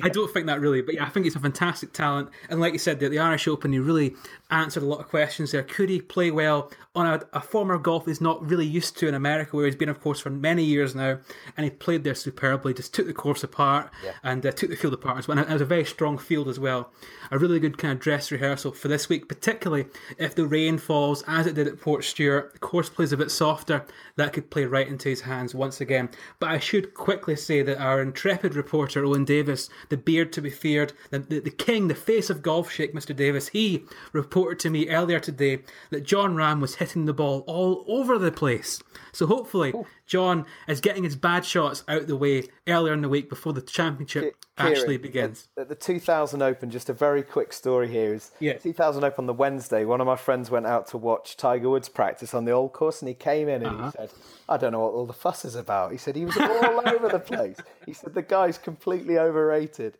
I 0.03 0.09
don't 0.09 0.31
think 0.33 0.47
that 0.47 0.59
really, 0.59 0.81
but 0.81 0.95
yeah, 0.95 1.05
I 1.05 1.09
think 1.09 1.25
he's 1.25 1.35
a 1.35 1.39
fantastic 1.39 1.93
talent. 1.93 2.29
And 2.49 2.59
like 2.59 2.73
you 2.73 2.79
said, 2.79 2.99
the, 2.99 3.07
the 3.09 3.19
Irish 3.19 3.47
Open, 3.47 3.71
he 3.71 3.79
really 3.79 4.15
answered 4.51 4.83
a 4.83 4.85
lot 4.85 4.99
of 4.99 5.07
questions 5.07 5.51
there. 5.51 5.63
Could 5.63 5.89
he 5.89 6.01
play 6.01 6.29
well 6.31 6.71
on 6.95 7.05
a, 7.05 7.21
a 7.31 7.39
former 7.41 7.77
golf 7.77 8.05
he's 8.05 8.19
not 8.19 8.43
really 8.45 8.65
used 8.65 8.97
to 8.97 9.07
in 9.07 9.13
America, 9.13 9.55
where 9.55 9.65
he's 9.65 9.75
been, 9.75 9.87
of 9.87 10.01
course, 10.01 10.19
for 10.19 10.29
many 10.31 10.63
years 10.63 10.95
now, 10.95 11.19
and 11.55 11.63
he 11.63 11.69
played 11.69 12.03
there 12.03 12.15
superbly. 12.15 12.73
Just 12.73 12.93
took 12.93 13.05
the 13.07 13.13
course 13.13 13.43
apart 13.43 13.91
Yeah. 14.03 14.13
and 14.23 14.45
uh, 14.45 14.51
took 14.51 14.69
the 14.71 14.75
field 14.75 14.93
apart 14.95 15.19
as 15.19 15.27
well. 15.27 15.37
And 15.37 15.47
it 15.49 15.53
was 15.53 15.61
a 15.61 15.65
very 15.65 15.85
strong 15.85 16.17
field 16.17 16.47
as 16.49 16.59
well. 16.59 16.91
A 17.29 17.37
really 17.37 17.59
good 17.59 17.77
kind 17.77 17.93
of 17.93 17.99
dress 17.99 18.31
rehearsal 18.31 18.71
for 18.71 18.87
this 18.87 19.09
week, 19.09 19.27
particularly 19.29 19.85
if 20.17 20.33
the 20.33 20.47
rain 20.47 20.77
falls 20.79 21.23
as 21.27 21.45
it 21.45 21.53
did 21.55 21.67
at 21.67 21.75
Portstewart. 21.79 22.53
The 22.53 22.59
course 22.59 22.89
plays 22.89 23.11
a 23.11 23.17
bit 23.17 23.31
softer. 23.31 23.85
That 24.15 24.33
could 24.33 24.49
play 24.49 24.65
right 24.65 24.87
into 24.87 25.09
his 25.09 25.21
hands 25.21 25.53
once 25.53 25.79
again. 25.79 26.09
But 26.39 26.49
I 26.49 26.59
should 26.59 26.93
quickly 26.93 27.35
say 27.35 27.61
that 27.61 27.77
our 27.79 28.01
intrepid 28.01 28.55
reporter 28.55 29.05
Owen 29.05 29.23
Davis, 29.25 29.66
the 29.89 29.97
beard 29.97 30.33
to 30.33 30.41
be 30.41 30.49
feared, 30.49 30.93
the, 31.09 31.19
the, 31.19 31.39
the 31.39 31.49
king, 31.49 31.87
the 31.87 31.95
face 31.95 32.29
of 32.29 32.41
golf 32.41 32.71
shake, 32.71 32.93
Mr. 32.93 33.15
Davis, 33.15 33.49
he 33.49 33.83
reported 34.13 34.59
to 34.59 34.69
me 34.69 34.89
earlier 34.89 35.19
today 35.19 35.59
that 35.89 36.03
Jon 36.03 36.35
Rahm 36.35 36.59
was 36.59 36.75
hitting 36.75 37.05
the 37.05 37.13
ball 37.13 37.43
all 37.47 37.85
over 37.87 38.17
the 38.17 38.31
place. 38.31 38.81
So 39.11 39.27
hopefully, 39.27 39.71
oh. 39.75 39.87
John 40.07 40.45
is 40.67 40.79
getting 40.81 41.03
his 41.03 41.15
bad 41.15 41.45
shots 41.45 41.83
out 41.87 42.07
the 42.07 42.15
way 42.15 42.43
earlier 42.67 42.93
in 42.93 43.01
the 43.01 43.09
week 43.09 43.29
before 43.29 43.51
the 43.53 43.61
championship 43.61 44.35
Kieran, 44.57 44.73
actually 44.73 44.97
begins. 44.97 45.49
At, 45.57 45.67
the 45.69 45.75
2000 45.75 46.41
Open, 46.41 46.69
just 46.71 46.89
a 46.89 46.93
very 46.93 47.21
quick 47.21 47.51
story 47.53 47.89
here 47.89 48.13
is 48.13 48.31
Yeah. 48.39 48.53
2000 48.57 49.03
Open 49.03 49.23
on 49.23 49.25
the 49.27 49.33
Wednesday. 49.33 49.83
One 49.85 49.99
of 50.01 50.07
my 50.07 50.15
friends 50.15 50.49
went 50.49 50.65
out 50.65 50.87
to 50.87 50.97
watch 50.97 51.35
Tiger 51.37 51.69
Woods 51.69 51.89
practice 51.89 52.33
on 52.33 52.45
the 52.45 52.51
old 52.51 52.71
course, 52.73 53.01
and 53.01 53.09
he 53.09 53.13
came 53.15 53.49
in 53.49 53.61
and 53.65 53.75
Uh-huh. 53.75 53.85
he 53.85 53.91
said, 53.91 54.09
"I 54.47 54.55
don't 54.57 54.71
know 54.71 54.79
what 54.79 54.93
all 54.93 55.05
the 55.05 55.13
fuss 55.13 55.43
is 55.45 55.55
about." 55.55 55.91
He 55.91 55.97
said 55.97 56.15
he 56.15 56.25
was 56.25 56.37
all 56.37 56.87
over 56.87 57.09
the 57.09 57.19
place. 57.19 57.57
He 57.85 57.91
said 57.93 58.13
the 58.13 58.21
guy's 58.21 58.57
completely 58.57 59.19
overrated, 59.19 59.97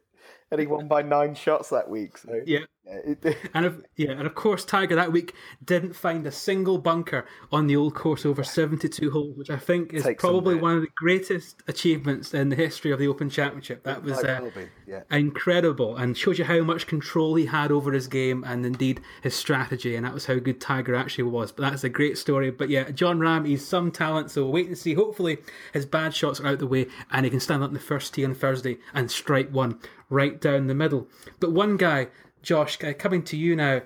and 0.49 0.61
he 0.61 0.67
won 0.67 0.87
by 0.87 1.01
nine 1.01 1.35
shots 1.35 1.69
that 1.69 1.89
week. 1.89 2.17
So 2.17 2.41
Yeah. 2.45 2.59
And 3.53 3.65
of 3.65 3.83
yeah, 3.95 4.11
and 4.11 4.25
of 4.25 4.35
course 4.35 4.63
Tiger 4.63 4.95
that 4.95 5.11
week 5.11 5.33
didn't 5.63 5.93
find 5.93 6.25
a 6.25 6.31
single 6.31 6.77
bunker 6.77 7.25
on 7.51 7.67
the 7.67 7.75
old 7.75 7.95
course 7.95 8.25
over 8.25 8.43
seventy 8.43 8.87
two 8.87 9.11
holes, 9.11 9.37
which 9.37 9.49
I 9.49 9.57
think 9.57 9.93
is 9.93 10.03
Takes 10.03 10.21
probably 10.21 10.55
one 10.55 10.75
of 10.75 10.81
the 10.81 10.89
greatest 10.95 11.63
achievements 11.67 12.33
in 12.33 12.49
the 12.49 12.55
history 12.55 12.91
of 12.91 12.99
the 12.99 13.07
Open 13.07 13.29
Championship. 13.29 13.83
That 13.83 14.03
was 14.03 14.23
uh, 14.23 14.49
yeah. 14.85 15.01
incredible 15.11 15.95
and 15.95 16.17
shows 16.17 16.39
you 16.39 16.45
how 16.45 16.61
much 16.61 16.87
control 16.87 17.35
he 17.35 17.45
had 17.45 17.71
over 17.71 17.91
his 17.91 18.07
game 18.07 18.43
and 18.45 18.65
indeed 18.65 19.01
his 19.21 19.35
strategy, 19.35 19.95
and 19.95 20.05
that 20.05 20.13
was 20.13 20.25
how 20.25 20.35
good 20.35 20.61
Tiger 20.61 20.95
actually 20.95 21.25
was. 21.25 21.51
But 21.51 21.69
that's 21.69 21.83
a 21.83 21.89
great 21.89 22.17
story. 22.17 22.51
But 22.51 22.69
yeah, 22.69 22.91
Jon 22.91 23.19
Rahm, 23.19 23.47
he's 23.47 23.67
some 23.67 23.91
talent, 23.91 24.31
so 24.31 24.43
we'll 24.43 24.53
wait 24.53 24.67
and 24.67 24.77
see. 24.77 24.93
Hopefully 24.93 25.37
his 25.73 25.85
bad 25.85 26.13
shots 26.13 26.39
are 26.39 26.47
out 26.47 26.59
the 26.59 26.67
way 26.67 26.87
and 27.11 27.25
he 27.25 27.29
can 27.29 27.39
stand 27.39 27.63
up 27.63 27.69
in 27.69 27.73
the 27.73 27.79
first 27.79 28.13
tee 28.13 28.25
on 28.25 28.33
Thursday 28.33 28.77
and 28.93 29.11
strike 29.11 29.49
one 29.51 29.79
right 30.09 30.39
down 30.39 30.67
the 30.67 30.75
middle. 30.75 31.07
But 31.39 31.51
one 31.51 31.77
guy, 31.77 32.07
Josh, 32.47 32.81
uh, 32.81 32.93
coming 32.93 33.23
to 33.23 33.35
you 33.35 33.57
now, 33.57 33.81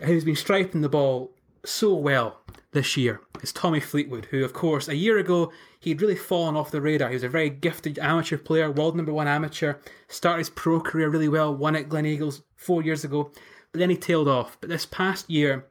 who's 0.00 0.24
been 0.24 0.34
striping 0.34 0.80
the 0.80 0.88
ball 0.88 1.30
so 1.62 1.94
well 1.94 2.40
this 2.72 2.96
year 2.96 3.20
is 3.42 3.52
Tommy 3.52 3.80
Fleetwood, 3.80 4.28
who, 4.30 4.46
of 4.46 4.54
course, 4.54 4.88
a 4.88 4.96
year 4.96 5.18
ago 5.18 5.52
he'd 5.78 6.00
really 6.00 6.16
fallen 6.16 6.56
off 6.56 6.70
the 6.70 6.80
radar. 6.80 7.10
He 7.10 7.16
was 7.16 7.22
a 7.22 7.28
very 7.28 7.50
gifted 7.50 7.98
amateur 7.98 8.38
player, 8.38 8.70
world 8.70 8.96
number 8.96 9.12
one 9.12 9.28
amateur, 9.28 9.74
started 10.08 10.38
his 10.38 10.48
pro 10.48 10.80
career 10.80 11.10
really 11.10 11.28
well, 11.28 11.54
won 11.54 11.76
at 11.76 11.90
Gleneagles 11.90 12.40
four 12.56 12.82
years 12.82 13.04
ago, 13.04 13.30
but 13.72 13.78
then 13.78 13.90
he 13.90 13.96
tailed 13.96 14.26
off. 14.26 14.56
But 14.58 14.70
this 14.70 14.86
past 14.86 15.28
year, 15.28 15.66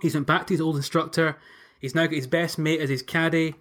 he's 0.00 0.14
went 0.14 0.28
back 0.28 0.46
to 0.46 0.54
his 0.54 0.60
old 0.60 0.76
instructor. 0.76 1.38
He's 1.80 1.96
now 1.96 2.06
got 2.06 2.14
his 2.14 2.28
best 2.28 2.56
mate 2.56 2.82
as 2.82 2.88
his 2.88 3.02
caddy. 3.02 3.56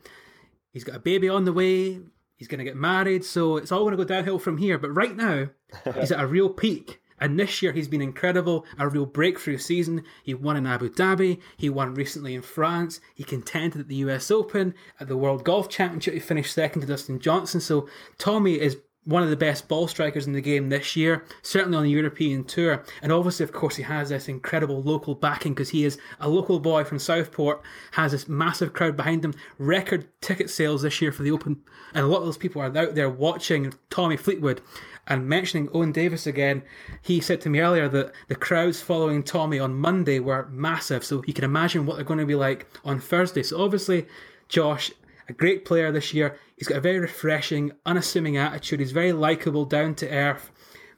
He's 0.71 0.83
got 0.83 0.97
a 0.97 0.99
baby 0.99 1.29
on 1.29 1.45
the 1.45 1.53
way. 1.53 1.99
He's 2.35 2.47
going 2.47 2.59
to 2.59 2.63
get 2.63 2.75
married, 2.75 3.25
so 3.25 3.57
it's 3.57 3.71
all 3.71 3.85
going 3.85 3.97
to 3.97 3.97
go 3.97 4.03
downhill 4.03 4.37
from 4.37 4.59
here. 4.59 4.77
But 4.77 4.91
right 4.91 5.15
now, 5.15 5.49
he's 5.99 6.11
at 6.11 6.23
a 6.23 6.27
real 6.27 6.49
peak. 6.49 6.99
And 7.19 7.39
this 7.39 7.61
year, 7.61 7.71
he's 7.71 7.87
been 7.87 8.01
incredible, 8.01 8.65
a 8.77 8.87
real 8.87 9.05
breakthrough 9.05 9.57
season. 9.57 10.03
He 10.23 10.33
won 10.33 10.57
in 10.57 10.67
Abu 10.67 10.89
Dhabi. 10.89 11.39
He 11.57 11.69
won 11.69 11.93
recently 11.93 12.35
in 12.35 12.41
France. 12.41 12.99
He 13.15 13.23
contended 13.23 13.81
at 13.81 13.87
the 13.87 13.95
US 13.95 14.31
Open, 14.31 14.73
at 14.99 15.07
the 15.07 15.17
World 15.17 15.43
Golf 15.43 15.69
Championship. 15.69 16.13
He 16.13 16.19
finished 16.19 16.53
second 16.53 16.81
to 16.81 16.87
Dustin 16.87 17.19
Johnson. 17.19 17.61
So 17.61 17.87
Tommy 18.17 18.59
is 18.59 18.77
one 19.05 19.23
of 19.23 19.29
the 19.29 19.35
best 19.35 19.67
ball 19.67 19.87
strikers 19.87 20.27
in 20.27 20.33
the 20.33 20.41
game 20.41 20.69
this 20.69 20.95
year, 20.95 21.25
certainly 21.41 21.77
on 21.77 21.83
the 21.83 21.89
European 21.89 22.43
tour. 22.43 22.83
And 23.01 23.11
obviously, 23.11 23.43
of 23.43 23.51
course, 23.51 23.75
he 23.75 23.83
has 23.83 24.09
this 24.09 24.29
incredible 24.29 24.81
local 24.81 25.15
backing 25.15 25.53
because 25.53 25.69
he 25.69 25.83
is 25.83 25.97
a 26.19 26.29
local 26.29 26.59
boy 26.59 26.83
from 26.83 26.99
Southport, 26.99 27.61
has 27.91 28.11
this 28.13 28.27
massive 28.27 28.73
crowd 28.73 28.95
behind 28.95 29.25
him, 29.25 29.33
record 29.57 30.07
ticket 30.21 30.49
sales 30.49 30.83
this 30.83 31.01
year 31.01 31.11
for 31.11 31.23
the 31.23 31.31
Open. 31.31 31.61
And 31.93 32.05
a 32.05 32.07
lot 32.07 32.19
of 32.19 32.25
those 32.25 32.37
people 32.37 32.61
are 32.61 32.77
out 32.77 32.95
there 32.95 33.09
watching 33.09 33.73
Tommy 33.89 34.17
Fleetwood. 34.17 34.61
And 35.07 35.27
mentioning 35.27 35.69
Owen 35.73 35.91
Davis 35.91 36.25
again, 36.25 36.63
he 37.01 37.19
said 37.19 37.41
to 37.41 37.49
me 37.49 37.59
earlier 37.59 37.89
that 37.89 38.13
the 38.29 38.35
crowds 38.35 38.81
following 38.81 39.21
Tommy 39.21 39.59
on 39.59 39.75
Monday 39.75 40.19
were 40.19 40.47
massive. 40.49 41.03
So 41.03 41.23
you 41.27 41.33
can 41.33 41.43
imagine 41.43 41.85
what 41.85 41.95
they're 41.95 42.05
going 42.05 42.19
to 42.19 42.25
be 42.25 42.35
like 42.35 42.67
on 42.85 42.99
Thursday. 42.99 43.43
So 43.43 43.61
obviously, 43.61 44.07
Josh, 44.47 44.91
a 45.27 45.33
great 45.33 45.65
player 45.65 45.91
this 45.91 46.13
year. 46.13 46.37
He's 46.57 46.67
got 46.67 46.77
a 46.77 46.81
very 46.81 46.99
refreshing, 46.99 47.73
unassuming 47.85 48.37
attitude. 48.37 48.79
He's 48.79 48.91
very 48.91 49.11
likable, 49.11 49.65
down 49.65 49.95
to 49.95 50.09
earth. 50.09 50.51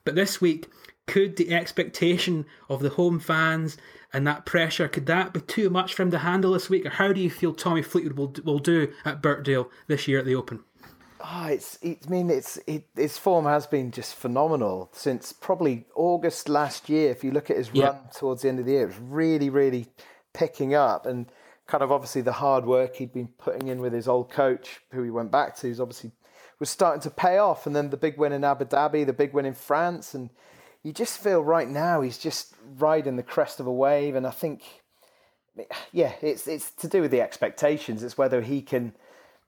But 0.04 0.16
this 0.16 0.40
week, 0.40 0.70
could 1.08 1.36
the 1.36 1.54
expectation 1.54 2.46
of 2.70 2.82
the 2.82 2.90
home 2.90 3.20
fans 3.20 3.78
and 4.14 4.26
that 4.26 4.46
pressure, 4.46 4.88
could 4.88 5.08
that 5.08 5.34
be 5.34 5.42
too 5.42 5.70
much 5.70 5.94
for 5.94 6.04
him 6.04 6.12
to 6.12 6.20
handle 6.20 6.54
this 6.54 6.70
week? 6.70 6.86
Or 6.86 6.92
how 6.92 7.12
do 7.12 7.20
you 7.20 7.30
feel 7.30 7.54
Tommy 7.54 7.82
Fleetwood 7.82 8.18
will, 8.18 8.34
will 8.46 8.60
do 8.60 8.94
at 9.04 9.22
Birkdale 9.22 9.70
this 9.88 10.08
year 10.08 10.20
at 10.20 10.26
the 10.26 10.36
Open? 10.36 10.64
Oh, 11.22 11.48
it's. 11.50 11.78
It, 11.82 12.00
I 12.06 12.10
mean, 12.10 12.30
it's. 12.30 12.58
It, 12.68 12.86
his 12.96 13.18
form 13.18 13.46
has 13.46 13.66
been 13.68 13.92
just 13.92 14.16
phenomenal 14.16 14.90
since 14.94 15.32
probably 15.34 15.86
August 15.96 16.50
last 16.50 16.90
year. 16.90 17.12
If 17.12 17.24
you 17.24 17.32
look 17.32 17.50
at 17.50 17.58
his 17.58 17.70
Yeah. 17.74 17.88
run 17.88 18.00
towards 18.14 18.42
the 18.42 18.50
end 18.50 18.60
of 18.60 18.66
the 18.66 18.74
year, 18.74 18.84
it 18.84 18.88
was 18.88 19.00
really, 19.00 19.50
really 19.50 19.88
picking 20.34 20.74
up, 20.74 21.06
and 21.06 21.28
kind 21.68 21.84
of 21.84 21.92
obviously 21.92 22.22
the 22.22 22.34
hard 22.34 22.66
work 22.66 22.98
he'd 22.98 23.14
been 23.14 23.30
putting 23.40 23.68
in 23.68 23.80
with 23.80 23.94
his 23.94 24.08
old 24.08 24.30
coach, 24.30 24.82
who 24.92 25.02
he 25.04 25.10
went 25.10 25.32
back 25.32 25.56
to, 25.58 25.68
is 25.70 25.80
obviously 25.80 26.12
was 26.60 26.70
starting 26.70 27.02
to 27.02 27.10
pay 27.10 27.38
off. 27.38 27.66
And 27.66 27.76
then 27.76 27.90
the 27.90 27.98
big 27.98 28.18
win 28.18 28.32
in 28.32 28.44
Abu 28.44 28.66
Dhabi, 28.66 29.06
the 29.06 29.14
big 29.14 29.34
win 29.34 29.46
in 29.46 29.54
France, 29.56 30.14
and 30.14 30.30
you 30.84 30.94
just 30.94 31.18
feel 31.18 31.42
right 31.44 31.68
now 31.68 32.02
he's 32.02 32.18
just 32.18 32.54
riding 32.78 33.16
the 33.16 33.24
crest 33.24 33.60
of 33.60 33.68
a 33.68 33.74
wave. 33.74 34.16
And 34.16 34.28
I 34.28 34.32
think, 34.32 34.62
yeah, 35.92 36.14
it's 36.22 36.48
it's 36.48 36.72
to 36.72 36.88
do 36.88 37.02
with 37.02 37.12
the 37.12 37.22
expectations. 37.22 38.04
It's 38.04 38.18
whether 38.18 38.42
he 38.42 38.62
can 38.62 38.94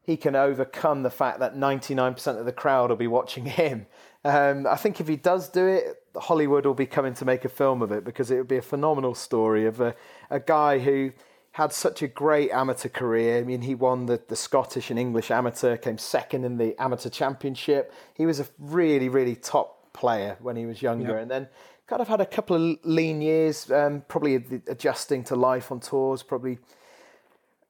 he 0.07 0.15
can 0.15 0.37
overcome 0.37 1.03
the 1.03 1.09
fact 1.09 1.41
that 1.41 1.53
99% 1.53 2.39
of 2.39 2.45
the 2.45 2.51
crowd 2.53 2.89
will 2.89 2.95
be 2.95 3.07
watching 3.07 3.45
him. 3.61 3.85
Um, 4.23 4.65
I 4.65 4.77
think 4.77 5.01
if 5.01 5.07
he 5.07 5.17
does 5.17 5.49
do 5.49 5.67
it, 5.67 6.01
Hollywood 6.15 6.65
will 6.65 6.73
be 6.73 6.85
coming 6.85 7.13
to 7.15 7.25
make 7.25 7.43
a 7.43 7.49
film 7.49 7.81
of 7.81 7.91
it 7.91 8.05
because 8.05 8.31
it 8.31 8.37
would 8.37 8.47
be 8.47 8.55
a 8.55 8.61
phenomenal 8.61 9.13
story 9.13 9.65
of 9.65 9.81
a, 9.81 9.95
a 10.29 10.39
guy 10.39 10.79
who 10.79 11.11
had 11.51 11.73
such 11.73 12.01
a 12.01 12.07
great 12.07 12.51
amateur 12.51 12.87
career. 12.87 13.39
I 13.39 13.43
mean, 13.43 13.61
he 13.61 13.75
won 13.75 14.05
the, 14.05 14.21
the 14.29 14.35
Scottish 14.37 14.89
and 14.89 14.97
English 14.97 15.29
amateur, 15.29 15.75
came 15.75 15.97
second 15.97 16.45
in 16.45 16.57
the 16.57 16.81
amateur 16.81 17.09
championship. 17.09 17.93
He 18.13 18.25
was 18.25 18.39
a 18.39 18.47
really, 18.57 19.09
really 19.09 19.35
top 19.35 19.91
player 19.91 20.37
when 20.39 20.55
he 20.55 20.65
was 20.65 20.81
younger. 20.81 21.17
And 21.17 21.29
then 21.29 21.49
kind 21.85 22.01
of 22.01 22.07
had 22.07 22.21
a 22.21 22.25
couple 22.25 22.55
of 22.55 22.77
lean 22.83 23.21
years, 23.21 23.69
um, 23.71 24.03
probably 24.07 24.35
adjusting 24.67 25.25
to 25.25 25.35
life 25.35 25.69
on 25.69 25.81
tours, 25.81 26.23
probably 26.23 26.59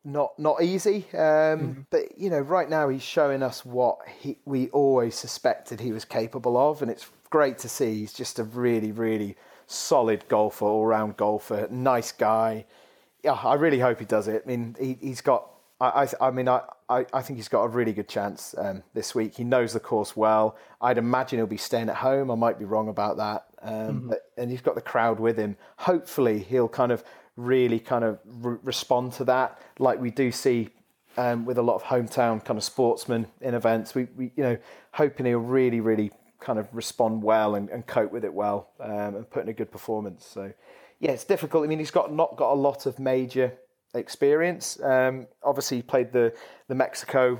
not 0.03 0.37
not 0.39 0.63
easy. 0.63 1.05
Um, 1.13 1.85
But 1.89 2.17
you 2.17 2.29
know, 2.29 2.39
right 2.39 2.69
now 2.69 2.89
he's 2.89 3.03
showing 3.03 3.43
us 3.43 3.65
what 3.65 3.99
he 4.19 4.39
we 4.45 4.69
always 4.69 5.15
suspected 5.15 5.79
he 5.79 5.91
was 5.91 6.05
capable 6.05 6.57
of, 6.57 6.81
and 6.81 6.89
it's 6.89 7.09
great 7.29 7.57
to 7.59 7.69
see. 7.69 7.99
He's 7.99 8.13
just 8.13 8.39
a 8.39 8.43
really, 8.43 8.91
really 8.91 9.35
solid 9.65 10.27
golfer, 10.29 10.65
all 10.65 10.85
round 10.85 11.17
golfer, 11.17 11.67
nice 11.69 12.11
guy. 12.11 12.65
Yeah, 13.23 13.33
I 13.33 13.55
really 13.55 13.79
hope 13.79 13.99
he 13.99 14.05
does 14.05 14.27
it. 14.27 14.43
I 14.45 14.47
mean, 14.47 14.75
he 14.79 14.97
he's 15.01 15.21
got. 15.21 15.49
I 15.79 16.07
I, 16.21 16.27
I 16.27 16.31
mean, 16.31 16.47
I, 16.47 16.61
I, 16.89 17.05
I 17.13 17.21
think 17.21 17.37
he's 17.37 17.49
got 17.49 17.63
a 17.63 17.67
really 17.67 17.93
good 17.93 18.07
chance 18.07 18.55
um, 18.57 18.83
this 18.93 19.13
week. 19.13 19.35
He 19.35 19.43
knows 19.43 19.73
the 19.73 19.79
course 19.79 20.15
well. 20.15 20.55
I'd 20.81 20.97
imagine 20.97 21.37
he'll 21.39 21.47
be 21.47 21.57
staying 21.57 21.89
at 21.89 21.97
home. 21.97 22.31
I 22.31 22.35
might 22.35 22.57
be 22.57 22.65
wrong 22.65 22.87
about 22.87 23.17
that. 23.17 23.45
Um, 23.61 24.07
but, 24.09 24.31
and 24.37 24.49
he's 24.49 24.61
got 24.61 24.75
the 24.75 24.81
crowd 24.81 25.19
with 25.19 25.37
him. 25.37 25.57
Hopefully, 25.77 26.39
he'll 26.39 26.69
kind 26.69 26.91
of 26.91 27.03
really 27.37 27.79
kind 27.79 28.03
of 28.03 28.19
re- 28.25 28.57
respond 28.63 29.13
to 29.13 29.23
that, 29.25 29.61
like 29.79 30.01
we 30.01 30.11
do 30.11 30.31
see 30.31 30.69
um, 31.17 31.45
with 31.45 31.57
a 31.57 31.61
lot 31.61 31.75
of 31.75 31.83
hometown 31.83 32.43
kind 32.43 32.57
of 32.57 32.63
sportsmen 32.63 33.27
in 33.41 33.53
events. 33.53 33.95
We, 33.95 34.07
we 34.15 34.31
you 34.35 34.43
know, 34.43 34.57
hoping 34.91 35.25
he'll 35.25 35.39
really, 35.39 35.79
really 35.79 36.11
kind 36.39 36.59
of 36.59 36.67
respond 36.73 37.23
well 37.23 37.55
and, 37.55 37.69
and 37.69 37.85
cope 37.87 38.11
with 38.11 38.25
it 38.25 38.33
well 38.33 38.69
um, 38.79 39.15
and 39.15 39.29
put 39.29 39.43
in 39.43 39.49
a 39.49 39.53
good 39.53 39.71
performance. 39.71 40.25
So, 40.25 40.51
yeah, 40.99 41.11
it's 41.11 41.23
difficult. 41.23 41.63
I 41.63 41.67
mean, 41.67 41.79
he's 41.79 41.91
got 41.91 42.13
not 42.13 42.35
got 42.35 42.51
a 42.51 42.59
lot 42.59 42.85
of 42.85 42.99
major 42.99 43.53
experience. 43.93 44.81
Um, 44.81 45.27
obviously, 45.43 45.77
he 45.77 45.83
played 45.83 46.11
the 46.11 46.33
the 46.67 46.75
Mexico 46.75 47.39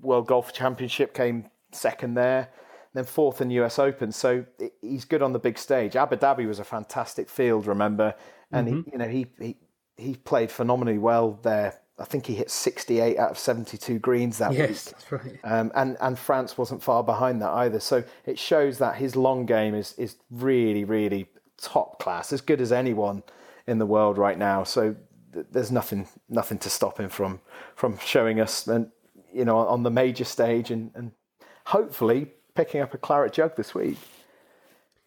World 0.00 0.26
Golf 0.26 0.52
Championship, 0.52 1.14
came 1.14 1.46
second 1.72 2.14
there, 2.14 2.48
then 2.94 3.04
fourth 3.04 3.40
in 3.40 3.50
US 3.50 3.78
Open. 3.78 4.12
So 4.12 4.44
he's 4.80 5.04
good 5.04 5.22
on 5.22 5.32
the 5.32 5.38
big 5.38 5.58
stage. 5.58 5.96
Abu 5.96 6.16
Dhabi 6.16 6.46
was 6.46 6.58
a 6.58 6.64
fantastic 6.64 7.28
field, 7.28 7.66
remember, 7.66 8.14
and 8.52 8.68
he, 8.68 8.74
you 8.92 8.98
know 8.98 9.08
he 9.08 9.26
he 9.38 9.56
he 9.96 10.14
played 10.14 10.50
phenomenally 10.50 10.98
well 10.98 11.38
there 11.42 11.78
I 11.98 12.04
think 12.04 12.26
he 12.26 12.34
hit 12.34 12.50
68 12.50 13.18
out 13.18 13.30
of 13.30 13.38
72 13.38 13.98
greens 13.98 14.38
that 14.38 14.52
yes, 14.54 14.68
week. 14.68 14.94
that's 14.94 15.12
right. 15.12 15.38
Um, 15.44 15.70
and 15.74 15.96
and 16.00 16.18
France 16.18 16.56
wasn't 16.56 16.82
far 16.82 17.04
behind 17.04 17.40
that 17.42 17.50
either. 17.50 17.80
So 17.80 18.02
it 18.26 18.38
shows 18.38 18.78
that 18.78 18.96
his 18.96 19.14
long 19.14 19.46
game 19.46 19.74
is 19.74 19.94
is 19.98 20.16
really 20.30 20.84
really 20.84 21.28
top 21.58 22.00
class, 22.00 22.32
as 22.32 22.40
good 22.40 22.60
as 22.60 22.72
anyone 22.72 23.22
in 23.66 23.78
the 23.78 23.86
world 23.86 24.18
right 24.18 24.38
now. 24.38 24.64
So 24.64 24.96
th- 25.32 25.46
there's 25.50 25.70
nothing 25.70 26.08
nothing 26.28 26.58
to 26.58 26.70
stop 26.70 26.98
him 26.98 27.08
from 27.08 27.40
from 27.76 27.98
showing 27.98 28.40
us 28.40 28.66
and 28.66 28.90
you 29.32 29.44
know 29.44 29.58
on 29.58 29.82
the 29.82 29.90
major 29.90 30.24
stage 30.24 30.70
and, 30.70 30.90
and 30.94 31.12
hopefully 31.66 32.32
picking 32.54 32.80
up 32.80 32.94
a 32.94 32.98
claret 32.98 33.32
jug 33.32 33.56
this 33.56 33.74
week. 33.74 33.98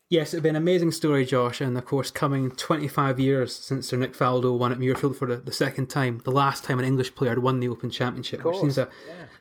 Yes, 0.09 0.33
it'd 0.33 0.43
be 0.43 0.49
an 0.49 0.55
amazing 0.55 0.91
story, 0.91 1.25
Josh, 1.25 1.61
and 1.61 1.75
of 1.75 1.85
course, 1.85 2.11
coming 2.11 2.51
25 2.51 3.19
years 3.19 3.55
since 3.55 3.87
Sir 3.87 3.97
Nick 3.97 4.13
Faldo 4.13 4.55
won 4.55 4.71
at 4.71 4.77
Muirfield 4.77 5.15
for 5.15 5.25
the, 5.27 5.37
the 5.37 5.51
second 5.51 5.87
time, 5.87 6.21
the 6.23 6.31
last 6.31 6.63
time 6.63 6.77
an 6.77 6.85
English 6.85 7.15
player 7.15 7.31
had 7.31 7.39
won 7.39 7.59
the 7.59 7.67
Open 7.69 7.89
Championship, 7.89 8.45
which 8.45 8.57
seems 8.57 8.77
a, 8.77 8.87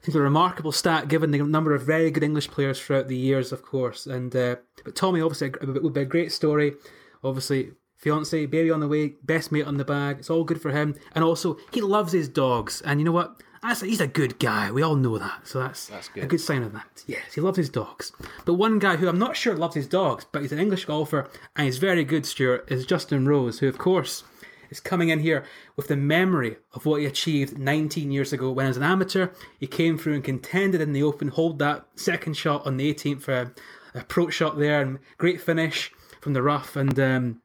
seems 0.01 0.17
a 0.17 0.21
remarkable 0.21 0.73
stat 0.73 1.09
given 1.09 1.33
the 1.33 1.39
number 1.43 1.75
of 1.75 1.83
very 1.83 2.11
good 2.11 2.23
English 2.23 2.49
players 2.49 2.81
throughout 2.81 3.09
the 3.09 3.17
years, 3.17 3.53
of 3.53 3.63
course. 3.63 4.07
And 4.07 4.35
uh, 4.35 4.57
But 4.85 4.97
Tommy, 4.97 5.21
obviously, 5.21 5.49
it 5.49 5.83
would 5.83 5.93
be 5.93 6.01
a 6.01 6.07
great 6.07 6.33
story. 6.33 6.75
Obviously, 7.23 7.73
fiance, 8.05 8.47
baby 8.47 8.71
on 8.71 8.81
the 8.81 8.89
way, 8.89 9.15
best 9.23 9.51
mate 9.51 9.67
on 9.67 9.79
the 9.79 9.85
bag. 9.85 10.19
It's 10.19 10.31
all 10.31 10.45
good 10.45 10.61
for 10.61 10.71
him. 10.71 10.95
And 11.15 11.25
also, 11.25 11.57
he 11.73 11.81
loves 11.81 12.13
his 12.13 12.29
dogs. 12.29 12.83
And 12.83 13.01
you 13.01 13.05
know 13.05 13.13
what? 13.13 13.43
That's, 13.63 13.81
he's 13.81 14.01
a 14.01 14.07
good 14.07 14.39
guy. 14.39 14.71
We 14.71 14.83
all 14.83 14.95
know 14.95 15.17
that. 15.17 15.49
So 15.49 15.61
that's, 15.61 15.87
that's 15.87 16.09
good. 16.09 16.25
a 16.25 16.27
good 16.27 16.41
sign 16.41 16.63
of 16.63 16.75
that. 16.75 17.03
Yes, 17.07 17.35
he 17.35 17.41
loves 17.41 17.57
his 17.57 17.71
dogs. 17.71 18.13
But 18.45 18.55
one 18.55 18.79
guy 18.79 18.97
who 18.97 19.09
I'm 19.09 19.19
not 19.19 19.37
sure 19.37 19.57
loves 19.57 19.75
his 19.75 19.87
dogs, 19.87 20.27
but 20.31 20.43
he's 20.43 20.53
an 20.53 20.59
English 20.59 20.85
golfer 20.85 21.31
and 21.57 21.65
he's 21.65 21.79
very 21.79 22.05
good, 22.05 22.27
Stuart, 22.27 22.71
is 22.71 22.85
Justin 22.85 23.27
Rose, 23.27 23.61
who, 23.61 23.69
of 23.69 23.79
course, 23.79 24.23
is 24.69 24.81
coming 24.81 25.09
in 25.09 25.21
here 25.21 25.47
with 25.77 25.89
the 25.89 25.97
memory 25.97 26.57
of 26.75 26.85
what 26.85 27.01
he 27.01 27.07
achieved 27.07 27.59
19 27.59 28.11
years 28.11 28.35
ago 28.35 28.51
when, 28.51 28.67
as 28.67 28.77
an 28.77 28.83
amateur, 28.83 29.29
he 29.59 29.67
came 29.67 29.97
through 29.97 30.15
and 30.15 30.25
contended 30.25 30.83
in 30.83 30.93
the 30.93 31.03
Open, 31.03 31.29
hold 31.29 31.59
that 31.59 31.87
second 31.97 32.37
shot 32.37 32.67
on 32.67 32.77
the 32.77 32.93
18th 32.93 33.23
for 33.23 33.33
a 33.33 33.53
approach 33.95 34.35
shot 34.35 34.59
there, 34.59 34.83
and 34.83 34.99
great 35.17 35.41
finish 35.41 35.91
from 36.21 36.35
the 36.35 36.43
rough. 36.43 36.77
And 36.77 36.99
um, 37.01 37.41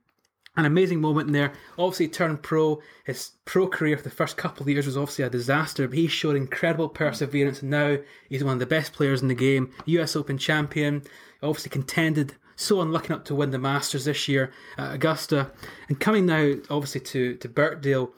an 0.56 0.66
amazing 0.66 1.00
moment 1.00 1.28
in 1.28 1.34
there. 1.34 1.54
Obviously, 1.78 2.08
turned 2.08 2.44
pro. 2.44 2.82
His 3.06 3.32
pro 3.46 3.68
career 3.68 3.98
for 3.98 4.04
the 4.04 4.10
first 4.10 4.38
couple 4.38 4.64
of 4.64 4.70
years 4.70 4.86
was 4.86 4.98
obviously 4.98 5.26
a 5.26 5.30
disaster, 5.30 5.88
but 5.88 5.98
he 5.98 6.08
showed 6.08 6.36
incredible 6.36 6.90
perseverance. 6.90 7.62
And 7.62 7.72
now 7.72 7.98
he's 8.28 8.44
one 8.44 8.54
of 8.54 8.60
the 8.60 8.66
best 8.66 8.94
players 8.94 9.22
in 9.22 9.28
the 9.28 9.36
game. 9.36 9.72
US 9.86 10.16
Open 10.16 10.38
champion. 10.38 11.04
Obviously, 11.42 11.70
contended. 11.70 12.36
So 12.56 12.82
unlucky 12.82 13.10
not 13.10 13.26
to 13.28 13.36
win 13.36 13.52
the 13.52 13.60
Masters 13.60 14.04
this 14.04 14.28
year 14.28 14.52
at 14.78 14.96
Augusta. 14.96 15.52
And 15.88 16.00
coming 16.00 16.26
now, 16.26 16.56
obviously, 16.70 17.02
to, 17.02 17.36
to 17.36 17.48
Birkdale. 17.48 18.12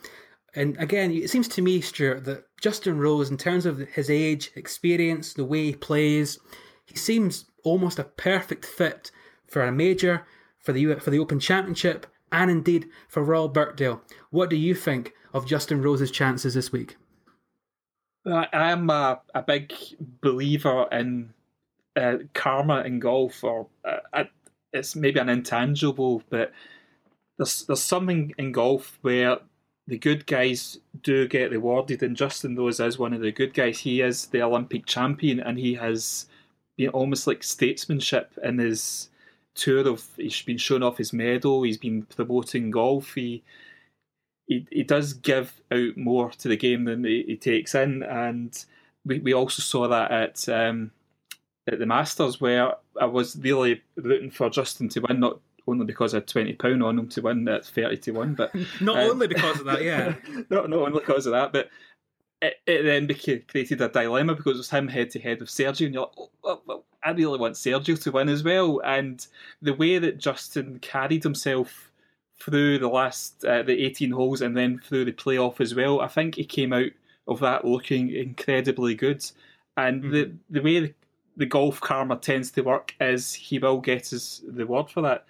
And 0.55 0.75
again, 0.77 1.11
it 1.11 1.29
seems 1.29 1.47
to 1.49 1.61
me, 1.61 1.79
Stuart, 1.79 2.25
that 2.25 2.45
Justin 2.59 2.99
Rose, 2.99 3.29
in 3.29 3.37
terms 3.37 3.65
of 3.65 3.77
his 3.77 4.09
age, 4.09 4.51
experience, 4.55 5.33
the 5.33 5.45
way 5.45 5.65
he 5.65 5.75
plays, 5.75 6.39
he 6.85 6.95
seems 6.95 7.45
almost 7.63 7.99
a 7.99 8.03
perfect 8.03 8.65
fit 8.65 9.11
for 9.47 9.63
a 9.63 9.71
major, 9.71 10.25
for 10.59 10.73
the 10.73 10.95
for 10.95 11.09
the 11.11 11.19
Open 11.19 11.39
Championship, 11.39 12.07
and 12.31 12.49
indeed 12.49 12.89
for 13.07 13.23
Royal 13.23 13.49
Birkdale. 13.49 14.01
What 14.29 14.49
do 14.49 14.55
you 14.55 14.75
think 14.75 15.13
of 15.33 15.47
Justin 15.47 15.81
Rose's 15.81 16.11
chances 16.11 16.53
this 16.53 16.71
week? 16.71 16.97
I 18.25 18.47
am 18.51 18.89
a, 18.89 19.19
a 19.33 19.41
big 19.41 19.73
believer 20.21 20.87
in 20.91 21.33
uh, 21.95 22.17
karma 22.33 22.81
in 22.81 22.99
golf, 22.99 23.43
or 23.43 23.67
uh, 23.83 24.23
it's 24.73 24.95
maybe 24.95 25.19
an 25.19 25.29
intangible, 25.29 26.23
but 26.29 26.51
there's 27.37 27.65
there's 27.65 27.81
something 27.81 28.33
in 28.37 28.51
golf 28.51 28.99
where 29.01 29.39
the 29.87 29.97
good 29.97 30.25
guys 30.27 30.79
do 31.01 31.27
get 31.27 31.51
rewarded, 31.51 32.03
and 32.03 32.15
Justin 32.15 32.55
Rose 32.55 32.79
is 32.79 32.99
one 32.99 33.13
of 33.13 33.21
the 33.21 33.31
good 33.31 33.53
guys. 33.53 33.79
He 33.79 34.01
is 34.01 34.27
the 34.27 34.43
Olympic 34.43 34.85
champion, 34.85 35.39
and 35.39 35.57
he 35.57 35.73
has 35.73 36.27
been 36.77 36.89
almost 36.89 37.27
like 37.27 37.43
statesmanship 37.43 38.37
in 38.43 38.59
his 38.59 39.09
tour 39.55 39.87
of 39.87 40.07
he's 40.17 40.41
been 40.41 40.57
showing 40.57 40.83
off 40.83 40.97
his 40.97 41.13
medal, 41.13 41.63
he's 41.63 41.77
been 41.77 42.03
promoting 42.03 42.71
golf, 42.71 43.13
he 43.13 43.43
he, 44.47 44.67
he 44.69 44.83
does 44.83 45.13
give 45.13 45.61
out 45.71 45.95
more 45.95 46.29
to 46.31 46.47
the 46.49 46.57
game 46.57 46.85
than 46.85 47.05
he, 47.05 47.23
he 47.25 47.37
takes 47.37 47.73
in, 47.73 48.03
and 48.03 48.65
we, 49.05 49.19
we 49.19 49.33
also 49.33 49.61
saw 49.61 49.87
that 49.87 50.11
at 50.11 50.49
um, 50.49 50.91
at 51.71 51.79
the 51.79 51.85
Masters 51.85 52.41
where 52.41 52.73
I 52.99 53.05
was 53.05 53.37
really 53.37 53.81
rooting 53.95 54.31
for 54.31 54.49
Justin 54.49 54.89
to 54.89 54.99
win, 54.99 55.19
not 55.19 55.39
only 55.67 55.85
because 55.85 56.13
I 56.13 56.17
had 56.17 56.27
twenty 56.27 56.53
pound 56.53 56.83
on 56.83 56.99
him 56.99 57.07
to 57.09 57.21
win 57.21 57.47
at 57.47 57.65
thirty 57.65 57.97
to 57.97 58.11
one, 58.11 58.33
but 58.33 58.53
not 58.81 58.97
um, 58.97 59.11
only 59.11 59.27
because 59.27 59.59
of 59.59 59.65
that, 59.67 59.83
yeah, 59.83 60.15
not 60.49 60.69
not 60.69 60.79
only 60.79 60.99
because 60.99 61.25
of 61.25 61.31
that, 61.31 61.53
but 61.53 61.69
it, 62.41 62.55
it 62.65 62.83
then 62.83 63.07
became, 63.07 63.43
created 63.47 63.81
a 63.81 63.89
dilemma 63.89 64.35
because 64.35 64.55
it 64.55 64.57
was 64.57 64.69
him 64.69 64.87
head 64.87 65.11
to 65.11 65.19
head 65.19 65.39
with 65.39 65.49
Sergio, 65.49 65.85
and 65.85 65.93
you're 65.93 66.03
like, 66.03 66.29
oh, 66.43 66.61
well, 66.65 66.85
I 67.03 67.11
really 67.11 67.37
want 67.37 67.55
Sergio 67.55 68.01
to 68.01 68.11
win 68.11 68.29
as 68.29 68.43
well. 68.43 68.81
And 68.83 69.25
the 69.61 69.73
way 69.73 69.99
that 69.99 70.17
Justin 70.17 70.79
carried 70.79 71.23
himself 71.23 71.91
through 72.39 72.79
the 72.79 72.87
last 72.87 73.45
uh, 73.45 73.61
the 73.61 73.85
18 73.85 74.11
holes 74.11 74.41
and 74.41 74.57
then 74.57 74.79
through 74.79 75.05
the 75.05 75.11
playoff 75.11 75.61
as 75.61 75.75
well, 75.75 76.01
I 76.01 76.07
think 76.07 76.35
he 76.35 76.45
came 76.45 76.73
out 76.73 76.91
of 77.27 77.39
that 77.39 77.65
looking 77.65 78.09
incredibly 78.09 78.95
good. 78.95 79.23
And 79.77 80.03
mm-hmm. 80.03 80.11
the 80.11 80.31
the 80.49 80.61
way 80.61 80.79
the, 80.79 80.93
the, 81.37 81.45
golf 81.45 81.79
karma 81.79 82.17
tends 82.17 82.51
to 82.51 82.61
work 82.61 82.95
is 82.99 83.33
he 83.33 83.59
will 83.59 83.79
get 83.79 84.09
his 84.09 84.41
reward 84.51 84.89
for 84.89 85.01
that. 85.01 85.25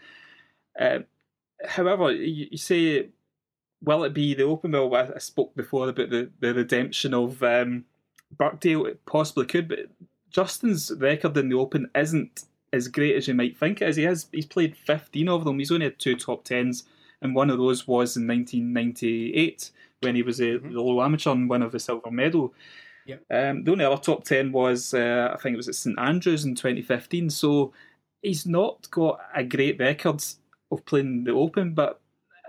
Uh, 0.79 0.99
however, 1.67 2.11
you, 2.11 2.47
you 2.51 2.57
say 2.57 3.09
will 3.83 4.03
it 4.03 4.13
be 4.13 4.33
the 4.33 4.43
open? 4.43 4.71
Well, 4.71 4.93
I, 4.95 5.17
spoke 5.17 5.55
before 5.55 5.89
about 5.89 6.09
the, 6.09 6.29
the 6.39 6.53
redemption 6.53 7.13
of 7.13 7.41
um, 7.43 7.85
Birkdale. 8.37 8.85
It 8.85 9.05
possibly 9.05 9.45
could, 9.45 9.67
but 9.67 9.79
Justin's 10.29 10.91
record 10.97 11.35
in 11.37 11.49
the 11.49 11.57
open 11.57 11.89
isn't 11.95 12.45
as 12.73 12.87
great 12.87 13.15
as 13.15 13.27
you 13.27 13.33
might 13.33 13.57
think 13.57 13.81
it 13.81 13.89
is. 13.89 13.95
He 13.95 14.03
has 14.03 14.27
he's 14.31 14.45
played 14.45 14.77
15 14.77 15.27
of 15.27 15.43
them. 15.43 15.59
He's 15.59 15.71
only 15.71 15.85
had 15.85 15.99
two 15.99 16.15
top 16.15 16.43
tens, 16.43 16.83
and 17.21 17.35
one 17.35 17.49
of 17.49 17.57
those 17.57 17.87
was 17.87 18.15
in 18.15 18.27
1998 18.27 19.71
when 20.01 20.15
he 20.15 20.23
was 20.23 20.39
a 20.39 20.43
mm-hmm. 20.43 20.71
low 20.71 21.03
amateur 21.03 21.31
and 21.31 21.49
won 21.49 21.61
of 21.61 21.71
the 21.71 21.79
silver 21.79 22.11
medal. 22.11 22.53
Yep. 23.05 23.23
Um, 23.31 23.63
the 23.63 23.71
only 23.71 23.85
other 23.85 24.01
top 24.01 24.23
ten 24.23 24.51
was 24.51 24.93
uh, 24.93 25.31
I 25.33 25.37
think 25.37 25.53
it 25.53 25.57
was 25.57 25.67
at 25.67 25.75
St 25.75 25.97
Andrews 25.99 26.45
in 26.45 26.55
2015. 26.55 27.29
So 27.29 27.73
he's 28.21 28.45
not 28.45 28.89
got 28.91 29.19
a 29.35 29.43
great 29.43 29.79
record 29.79 30.23
of 30.71 30.85
playing 30.85 31.25
the 31.25 31.31
Open, 31.31 31.73
but 31.73 31.99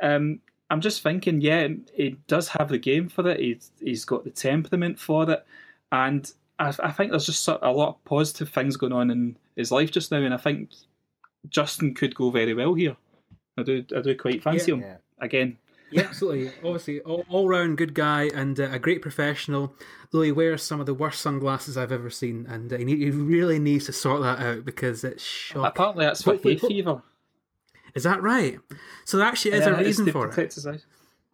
um, 0.01 0.41
I'm 0.73 0.81
just 0.81 1.03
thinking, 1.03 1.43
yeah, 1.43 1.69
he 1.93 2.17
does 2.29 2.49
have 2.49 2.71
the 2.71 2.79
game 2.79 3.11
for 3.11 3.29
it. 3.29 3.39
He's 3.39 3.71
he's 3.79 4.07
got 4.07 4.25
the 4.25 4.31
temperament 4.31 4.99
for 4.99 5.31
it, 5.31 5.45
and 5.93 6.33
I, 6.59 6.73
I 6.83 6.91
think 6.91 7.11
there's 7.11 7.27
just 7.27 7.47
a 7.47 7.71
lot 7.71 7.91
of 7.91 8.05
positive 8.07 8.49
things 8.49 8.79
going 8.79 8.95
on 8.95 9.11
in 9.11 9.37
his 9.55 9.71
life 9.71 9.91
just 9.91 10.11
now, 10.11 10.23
and 10.23 10.33
I 10.33 10.39
think 10.39 10.71
Justin 11.51 11.93
could 11.93 12.15
go 12.15 12.31
very 12.31 12.55
well 12.55 12.73
here. 12.73 12.97
I 13.59 13.65
do, 13.65 13.85
I 13.95 14.01
do 14.01 14.17
quite 14.17 14.43
fancy 14.43 14.71
yeah, 14.71 14.77
him 14.77 14.81
yeah. 14.81 14.97
again. 15.21 15.59
Yeah, 15.91 16.05
absolutely. 16.05 16.53
Obviously, 16.65 17.01
all, 17.01 17.27
all 17.29 17.49
round 17.49 17.77
good 17.77 17.93
guy 17.93 18.31
and 18.35 18.59
uh, 18.59 18.71
a 18.71 18.79
great 18.79 19.03
professional. 19.03 19.75
Though 20.11 20.23
he 20.23 20.33
wears 20.33 20.63
some 20.63 20.81
of 20.81 20.87
the 20.87 20.95
worst 20.95 21.21
sunglasses 21.21 21.77
I've 21.77 21.93
ever 21.93 22.09
seen, 22.09 22.47
and 22.49 22.73
uh, 22.73 22.79
he, 22.79 22.97
he, 22.97 23.11
really 23.11 23.59
needs 23.59 23.85
to 23.87 23.93
sort 23.93 24.23
that 24.23 24.39
out 24.39 24.65
because 24.65 25.05
it's 25.05 25.23
shocking. 25.23 25.67
Apparently, 25.67 26.07
that's 26.07 26.25
what 26.25 26.43
hay 26.43 26.57
fever. 26.57 27.03
Is 27.95 28.05
that 28.05 28.23
right? 28.23 28.59
So 29.05 29.17
there 29.17 29.27
actually 29.27 29.53
is 29.53 29.67
yeah, 29.67 29.75
a 29.75 29.79
reason 29.79 30.11
for 30.11 30.29
it. 30.29 30.57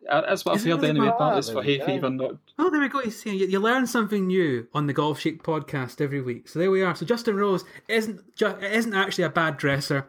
Uh, 0.09 0.23
that's 0.23 0.45
what 0.45 0.55
I've 0.55 0.65
heard 0.65 0.85
anyway. 0.85 1.09
Apparently, 1.09 1.39
it's 1.39 1.51
for 1.51 1.63
hay 1.63 1.81
fever, 1.81 2.09
not. 2.09 2.37
Oh, 2.59 2.71
there 2.71 2.81
we 2.81 2.89
go. 2.89 3.03
You 3.03 3.11
see, 3.11 3.37
you, 3.37 3.47
you 3.47 3.61
learn 3.61 3.87
something 3.87 4.27
new 4.27 4.67
on 4.73 4.87
the 4.87 4.95
Golf 4.95 5.21
Shake 5.21 5.43
podcast 5.43 6.01
every 6.01 6.23
week. 6.23 6.49
So 6.49 6.59
there 6.59 6.71
we 6.71 6.83
are. 6.83 6.95
So 6.95 7.05
Justin 7.05 7.37
Rose 7.37 7.65
isn't 7.89 8.35
just, 8.35 8.63
isn't 8.63 8.95
actually 8.95 9.25
a 9.25 9.31
bad 9.31 9.59
dresser. 9.59 10.07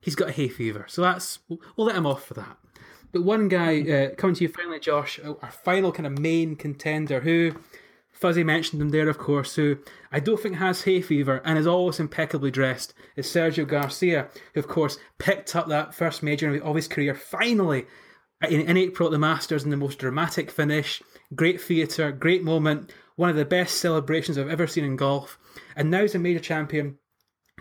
He's 0.00 0.14
got 0.14 0.28
a 0.28 0.32
hay 0.32 0.48
fever, 0.48 0.86
so 0.88 1.02
that's 1.02 1.40
we'll, 1.48 1.58
we'll 1.76 1.88
let 1.88 1.96
him 1.96 2.06
off 2.06 2.24
for 2.24 2.34
that. 2.34 2.56
But 3.12 3.22
one 3.22 3.48
guy 3.48 3.80
uh, 3.80 4.14
coming 4.14 4.36
to 4.36 4.44
you 4.44 4.48
finally, 4.48 4.78
Josh, 4.78 5.18
our 5.24 5.50
final 5.50 5.90
kind 5.90 6.06
of 6.06 6.18
main 6.18 6.54
contender 6.54 7.20
who 7.20 7.52
Fuzzy 8.20 8.44
mentioned 8.44 8.82
him 8.82 8.90
there, 8.90 9.08
of 9.08 9.16
course, 9.16 9.54
who 9.54 9.78
I 10.12 10.20
don't 10.20 10.38
think 10.38 10.56
has 10.56 10.82
hay 10.82 11.00
fever 11.00 11.40
and 11.42 11.58
is 11.58 11.66
always 11.66 11.98
impeccably 11.98 12.50
dressed, 12.50 12.92
is 13.16 13.26
Sergio 13.26 13.66
Garcia, 13.66 14.28
who, 14.52 14.60
of 14.60 14.68
course, 14.68 14.98
picked 15.18 15.56
up 15.56 15.68
that 15.68 15.94
first 15.94 16.22
major 16.22 16.54
of 16.62 16.76
his 16.76 16.86
career 16.86 17.14
finally 17.14 17.86
in, 18.46 18.60
in 18.60 18.76
April 18.76 19.08
at 19.08 19.12
the 19.12 19.18
Masters 19.18 19.64
in 19.64 19.70
the 19.70 19.76
most 19.78 19.98
dramatic 19.98 20.50
finish. 20.50 21.02
Great 21.34 21.62
theatre, 21.62 22.12
great 22.12 22.44
moment, 22.44 22.92
one 23.16 23.30
of 23.30 23.36
the 23.36 23.44
best 23.46 23.78
celebrations 23.78 24.36
I've 24.36 24.50
ever 24.50 24.66
seen 24.66 24.84
in 24.84 24.96
golf. 24.96 25.38
And 25.74 25.90
now 25.90 26.02
he's 26.02 26.14
a 26.14 26.18
major 26.18 26.40
champion. 26.40 26.98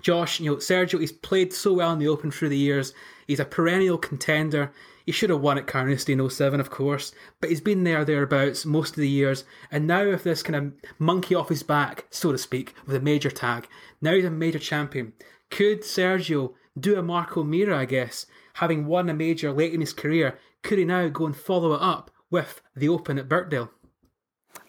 Josh, 0.01 0.41
you 0.41 0.51
know, 0.51 0.57
Sergio, 0.57 0.99
he's 0.99 1.11
played 1.11 1.53
so 1.53 1.73
well 1.73 1.93
in 1.93 1.99
the 1.99 2.07
Open 2.09 2.31
through 2.31 2.49
the 2.49 2.57
years. 2.57 2.93
He's 3.27 3.39
a 3.39 3.45
perennial 3.45 3.97
contender. 3.97 4.73
He 5.09 5.13
should 5.13 5.31
have 5.31 5.41
won 5.41 5.57
at 5.57 5.65
Carnoustie 5.65 6.13
in 6.13 6.29
07, 6.29 6.59
of 6.59 6.69
course, 6.69 7.13
but 7.41 7.49
he's 7.49 7.61
been 7.61 7.83
there, 7.83 8.05
thereabouts, 8.05 8.63
most 8.63 8.91
of 8.91 8.97
the 8.97 9.09
years. 9.09 9.43
And 9.71 9.87
now, 9.87 10.07
with 10.07 10.23
this 10.23 10.43
kind 10.43 10.55
of 10.55 10.73
monkey 10.99 11.33
off 11.33 11.49
his 11.49 11.63
back, 11.63 12.05
so 12.11 12.31
to 12.31 12.37
speak, 12.37 12.75
with 12.85 12.95
a 12.95 12.99
major 12.99 13.31
tag, 13.31 13.67
now 14.01 14.13
he's 14.13 14.25
a 14.25 14.29
major 14.29 14.59
champion. 14.59 15.13
Could 15.49 15.81
Sergio 15.81 16.53
do 16.79 16.95
a 16.95 17.01
Mark 17.01 17.35
O'Meara, 17.35 17.79
I 17.79 17.85
guess, 17.85 18.27
having 18.53 18.85
won 18.85 19.09
a 19.09 19.15
major 19.15 19.51
late 19.51 19.73
in 19.73 19.79
his 19.79 19.93
career? 19.93 20.37
Could 20.61 20.77
he 20.77 20.85
now 20.85 21.07
go 21.07 21.25
and 21.25 21.35
follow 21.35 21.73
it 21.73 21.81
up 21.81 22.11
with 22.29 22.61
the 22.75 22.87
Open 22.87 23.17
at 23.17 23.27
Birkdale? 23.27 23.71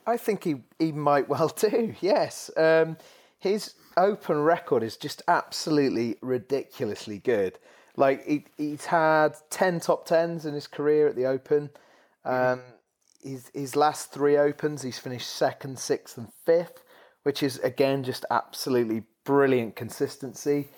I 0.06 0.16
think 0.16 0.44
he, 0.44 0.62
he 0.78 0.90
might 0.90 1.28
well 1.28 1.48
do. 1.54 1.94
Yes, 2.00 2.50
um, 2.56 2.96
his 3.38 3.74
open 3.98 4.38
record 4.38 4.82
is 4.82 4.96
just 4.96 5.20
absolutely 5.28 6.16
ridiculously 6.22 7.18
good. 7.18 7.58
Like 7.96 8.26
he, 8.26 8.44
he's 8.56 8.86
had 8.86 9.36
ten 9.50 9.80
top 9.80 10.06
tens 10.06 10.46
in 10.46 10.54
his 10.54 10.66
career 10.66 11.08
at 11.08 11.16
the 11.16 11.26
Open. 11.26 11.70
Um, 12.24 12.60
his 13.22 13.50
his 13.54 13.76
last 13.76 14.12
three 14.12 14.36
Opens, 14.36 14.82
he's 14.82 14.98
finished 14.98 15.28
second, 15.28 15.78
sixth, 15.78 16.16
and 16.16 16.28
fifth, 16.44 16.84
which 17.22 17.42
is 17.42 17.58
again 17.58 18.02
just 18.02 18.24
absolutely 18.30 19.02
brilliant 19.24 19.76
consistency. 19.76 20.68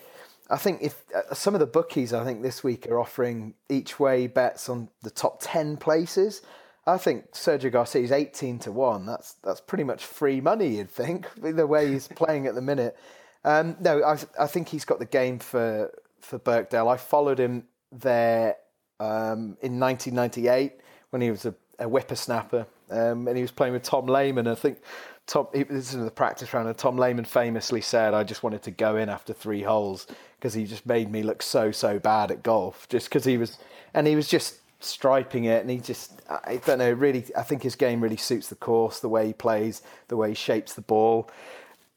I 0.50 0.56
think 0.56 0.82
if 0.82 1.04
uh, 1.14 1.34
some 1.34 1.54
of 1.54 1.60
the 1.60 1.66
bookies, 1.66 2.12
I 2.12 2.24
think 2.24 2.42
this 2.42 2.62
week 2.62 2.86
are 2.88 2.98
offering 2.98 3.54
each 3.68 3.98
way 3.98 4.26
bets 4.26 4.68
on 4.68 4.88
the 5.02 5.10
top 5.10 5.38
ten 5.40 5.76
places. 5.76 6.42
I 6.86 6.98
think 6.98 7.32
Sergio 7.32 7.70
Garcia 7.70 8.02
is 8.02 8.12
eighteen 8.12 8.58
to 8.60 8.72
one. 8.72 9.06
That's 9.06 9.34
that's 9.44 9.60
pretty 9.60 9.84
much 9.84 10.04
free 10.04 10.40
money. 10.40 10.76
You'd 10.76 10.90
think 10.90 11.28
the 11.36 11.66
way 11.66 11.90
he's 11.90 12.08
playing 12.08 12.46
at 12.46 12.54
the 12.54 12.62
minute. 12.62 12.96
Um, 13.44 13.76
no, 13.80 14.02
I 14.02 14.18
I 14.38 14.46
think 14.46 14.68
he's 14.68 14.84
got 14.84 14.98
the 14.98 15.06
game 15.06 15.38
for 15.38 15.92
for 16.22 16.38
Birkdale. 16.38 16.88
I 16.88 16.96
followed 16.96 17.38
him 17.38 17.64
there 17.90 18.56
um, 18.98 19.56
in 19.60 19.78
1998 19.78 20.72
when 21.10 21.22
he 21.22 21.30
was 21.30 21.44
a, 21.44 21.54
a 21.78 21.84
whippersnapper, 21.84 22.66
um, 22.90 23.28
and 23.28 23.36
he 23.36 23.42
was 23.42 23.50
playing 23.50 23.74
with 23.74 23.82
Tom 23.82 24.06
Lehman. 24.06 24.46
I 24.46 24.54
think 24.54 24.78
Tom, 25.26 25.48
he, 25.52 25.62
this 25.64 25.90
is 25.90 25.94
in 25.94 26.04
the 26.04 26.10
practice 26.10 26.52
round, 26.54 26.68
and 26.68 26.76
Tom 26.76 26.96
Lehman 26.96 27.24
famously 27.24 27.80
said, 27.80 28.14
"I 28.14 28.24
just 28.24 28.42
wanted 28.42 28.62
to 28.62 28.70
go 28.70 28.96
in 28.96 29.08
after 29.08 29.32
three 29.32 29.62
holes 29.62 30.06
because 30.38 30.54
he 30.54 30.64
just 30.64 30.86
made 30.86 31.10
me 31.10 31.22
look 31.22 31.42
so 31.42 31.70
so 31.70 31.98
bad 31.98 32.30
at 32.30 32.42
golf, 32.42 32.88
just 32.88 33.08
because 33.08 33.24
he 33.24 33.36
was, 33.36 33.58
and 33.94 34.06
he 34.06 34.16
was 34.16 34.28
just 34.28 34.58
striping 34.80 35.44
it, 35.44 35.60
and 35.60 35.70
he 35.70 35.78
just, 35.78 36.22
I 36.28 36.60
don't 36.64 36.78
know, 36.78 36.92
really, 36.92 37.24
I 37.36 37.42
think 37.42 37.62
his 37.62 37.76
game 37.76 38.00
really 38.00 38.16
suits 38.16 38.48
the 38.48 38.56
course, 38.56 38.98
the 38.98 39.08
way 39.08 39.28
he 39.28 39.32
plays, 39.32 39.82
the 40.08 40.16
way 40.16 40.30
he 40.30 40.34
shapes 40.34 40.74
the 40.74 40.82
ball." 40.82 41.30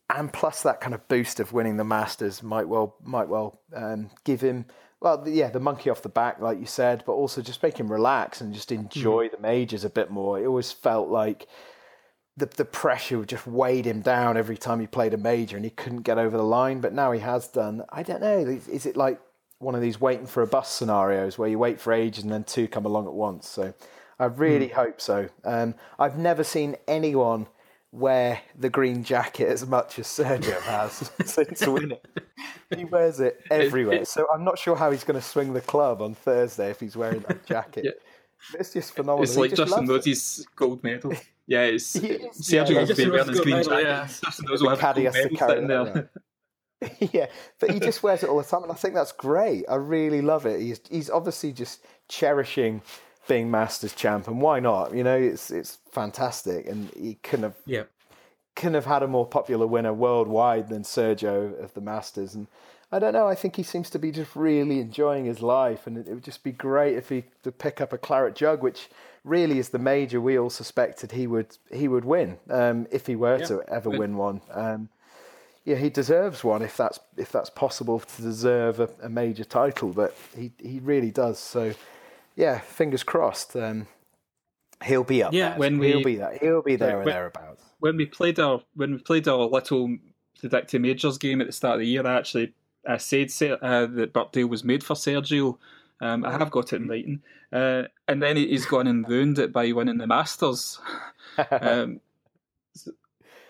And 0.09 0.31
plus 0.31 0.61
that 0.63 0.81
kind 0.81 0.93
of 0.93 1.07
boost 1.07 1.39
of 1.39 1.53
winning 1.53 1.77
the 1.77 1.83
Masters 1.83 2.43
might 2.43 2.67
well 2.67 2.95
might 3.03 3.27
well 3.27 3.61
um, 3.75 4.09
give 4.23 4.41
him 4.41 4.65
well 5.01 5.23
yeah 5.27 5.49
the 5.49 5.59
monkey 5.59 5.89
off 5.89 6.01
the 6.01 6.09
back 6.09 6.39
like 6.39 6.59
you 6.59 6.65
said, 6.65 7.03
but 7.05 7.13
also 7.13 7.41
just 7.41 7.63
make 7.63 7.77
him 7.77 7.91
relax 7.91 8.41
and 8.41 8.53
just 8.53 8.71
enjoy 8.71 9.27
mm. 9.27 9.31
the 9.31 9.39
majors 9.39 9.83
a 9.83 9.89
bit 9.89 10.11
more. 10.11 10.39
It 10.39 10.45
always 10.45 10.71
felt 10.71 11.09
like 11.09 11.47
the 12.37 12.45
the 12.45 12.65
pressure 12.65 13.23
just 13.25 13.47
weighed 13.47 13.85
him 13.85 14.01
down 14.01 14.37
every 14.37 14.57
time 14.57 14.79
he 14.79 14.87
played 14.87 15.13
a 15.13 15.17
major 15.17 15.55
and 15.55 15.65
he 15.65 15.71
couldn't 15.71 16.01
get 16.01 16.17
over 16.17 16.37
the 16.37 16.43
line. 16.43 16.81
But 16.81 16.93
now 16.93 17.11
he 17.11 17.19
has 17.21 17.47
done. 17.47 17.83
I 17.89 18.03
don't 18.03 18.21
know. 18.21 18.39
Is 18.39 18.85
it 18.85 18.95
like 18.95 19.19
one 19.59 19.73
of 19.73 19.81
these 19.81 19.99
waiting 19.99 20.27
for 20.27 20.43
a 20.43 20.47
bus 20.47 20.69
scenarios 20.69 21.37
where 21.37 21.49
you 21.49 21.57
wait 21.57 21.79
for 21.79 21.93
ages 21.93 22.23
and 22.23 22.31
then 22.31 22.43
two 22.43 22.67
come 22.67 22.85
along 22.85 23.07
at 23.07 23.13
once? 23.13 23.47
So 23.47 23.73
I 24.19 24.25
really 24.25 24.69
mm. 24.69 24.73
hope 24.73 25.01
so. 25.01 25.29
Um, 25.43 25.75
I've 25.97 26.17
never 26.17 26.43
seen 26.43 26.75
anyone 26.87 27.47
wear 27.95 28.41
the 28.57 28.69
green 28.69 29.03
jacket 29.03 29.47
as 29.47 29.65
much 29.65 29.97
as 29.99 30.07
Sergio 30.07 30.59
has 30.61 31.11
since 31.25 31.65
winning. 31.65 31.97
He 32.75 32.85
wears 32.85 33.19
it 33.19 33.41
everywhere. 33.49 34.05
So 34.05 34.27
I'm 34.33 34.43
not 34.43 34.59
sure 34.59 34.75
how 34.75 34.91
he's 34.91 35.03
going 35.03 35.19
to 35.19 35.25
swing 35.25 35.53
the 35.53 35.61
club 35.61 36.01
on 36.01 36.13
Thursday 36.13 36.69
if 36.69 36.79
he's 36.79 36.97
wearing 36.97 37.21
that 37.21 37.45
jacket. 37.45 37.85
Yeah. 37.85 38.59
It's 38.59 38.73
just 38.73 38.93
phenomenal. 38.93 39.23
It's 39.23 39.37
like 39.37 39.55
Justin 39.55 39.87
Rhodey's 39.87 40.45
gold 40.55 40.83
medal. 40.83 41.13
Yeah, 41.47 41.61
it's 41.61 41.95
Sergio 41.97 42.69
yeah, 42.69 42.79
has 42.81 42.97
been 42.97 43.11
wearing 43.11 43.29
his 43.29 43.39
green 43.39 43.63
jacket. 43.63 43.83
Yeah. 43.83 44.07
Justin 44.23 44.45
knows 44.49 44.61
what 44.61 44.79
caddy 44.79 45.05
has 45.05 45.13
to 45.13 45.29
carry 45.29 45.63
it 45.63 45.67
there. 45.67 46.09
yeah, 47.13 47.27
but 47.59 47.71
he 47.71 47.79
just 47.79 48.03
wears 48.03 48.23
it 48.23 48.29
all 48.29 48.37
the 48.37 48.43
time, 48.43 48.63
and 48.63 48.71
I 48.71 48.75
think 48.75 48.93
that's 48.93 49.13
great. 49.13 49.63
I 49.69 49.75
really 49.75 50.21
love 50.21 50.45
it. 50.45 50.59
He's 50.59 50.81
he's 50.89 51.09
obviously 51.09 51.53
just 51.53 51.83
cherishing 52.09 52.81
being 53.27 53.49
Masters 53.49 53.93
champ, 53.93 54.27
and 54.27 54.41
why 54.41 54.59
not? 54.59 54.93
You 54.93 55.03
know, 55.03 55.17
it's 55.17 55.51
it's 55.51 55.79
fantastic, 55.91 56.67
and 56.67 56.89
he 56.91 57.15
couldn't 57.23 57.43
have 57.43 57.55
yeah. 57.65 57.83
couldn't 58.55 58.75
have 58.75 58.85
had 58.85 59.03
a 59.03 59.07
more 59.07 59.25
popular 59.25 59.67
winner 59.67 59.93
worldwide 59.93 60.69
than 60.69 60.83
Sergio 60.83 61.61
of 61.63 61.73
the 61.73 61.81
Masters, 61.81 62.35
and 62.35 62.47
I 62.91 62.99
don't 62.99 63.13
know. 63.13 63.27
I 63.27 63.35
think 63.35 63.55
he 63.55 63.63
seems 63.63 63.89
to 63.91 63.99
be 63.99 64.11
just 64.11 64.35
really 64.35 64.79
enjoying 64.79 65.25
his 65.25 65.41
life, 65.41 65.87
and 65.87 65.97
it, 65.97 66.07
it 66.07 66.13
would 66.13 66.23
just 66.23 66.43
be 66.43 66.51
great 66.51 66.95
if 66.95 67.09
he 67.09 67.25
could 67.43 67.57
pick 67.57 67.81
up 67.81 67.93
a 67.93 67.97
claret 67.97 68.35
jug, 68.35 68.61
which 68.61 68.89
really 69.23 69.57
is 69.57 69.69
the 69.69 69.79
major 69.79 70.21
we 70.21 70.37
all 70.37 70.51
suspected 70.51 71.11
he 71.11 71.25
would 71.25 71.57
he 71.71 71.87
would 71.87 72.05
win 72.05 72.37
um, 72.49 72.87
if 72.91 73.07
he 73.07 73.15
were 73.15 73.39
yeah. 73.39 73.45
to 73.45 73.63
ever 73.67 73.89
win 73.89 74.15
one. 74.15 74.41
Um, 74.51 74.89
yeah, 75.65 75.77
he 75.77 75.89
deserves 75.89 76.43
one 76.43 76.61
if 76.61 76.77
that's 76.77 76.99
if 77.17 77.31
that's 77.31 77.49
possible 77.49 77.99
to 77.99 78.21
deserve 78.21 78.79
a, 78.79 78.89
a 79.01 79.09
major 79.09 79.43
title, 79.43 79.89
but 79.89 80.15
he 80.37 80.51
he 80.59 80.79
really 80.79 81.11
does. 81.11 81.39
So 81.39 81.73
yeah, 82.35 82.59
fingers 82.59 83.03
crossed. 83.03 83.55
Um, 83.55 83.87
he'll 84.83 85.03
be 85.03 85.23
up. 85.23 85.33
Yeah, 85.33 85.49
there. 85.49 85.59
when 85.59 85.77
we, 85.77 85.87
he'll 85.89 86.03
be 86.03 86.15
there. 86.15 86.37
He'll 86.41 86.61
be 86.61 86.75
there 86.75 86.99
when, 86.99 87.07
or 87.07 87.11
thereabouts. 87.11 87.63
When 87.79 87.97
we 87.97 88.05
played 88.05 88.39
our 88.39 88.61
when 88.75 88.93
we 88.93 88.97
played 88.99 89.27
our 89.27 89.45
little 89.45 89.97
predicting 90.39 90.81
majors 90.81 91.17
game 91.17 91.41
at 91.41 91.47
the 91.47 91.53
start 91.53 91.75
of 91.75 91.79
the 91.79 91.87
year, 91.87 92.05
I 92.05 92.17
actually 92.17 92.53
I 92.87 92.97
said 92.97 93.31
uh, 93.41 93.85
that 93.87 94.13
Birkdale 94.13 94.49
was 94.49 94.63
made 94.63 94.83
for 94.83 94.95
Sergio. 94.95 95.57
Um, 96.01 96.25
I 96.25 96.31
have 96.31 96.51
got 96.51 96.73
it 96.73 96.81
in 96.81 96.87
writing, 96.87 97.21
uh, 97.53 97.83
and 98.07 98.21
then 98.21 98.35
he's 98.35 98.65
gone 98.65 98.87
and 98.87 99.07
ruined 99.07 99.39
it 99.39 99.53
by 99.53 99.71
winning 99.71 99.97
the 99.97 100.07
Masters. 100.07 100.79
um, 101.51 102.01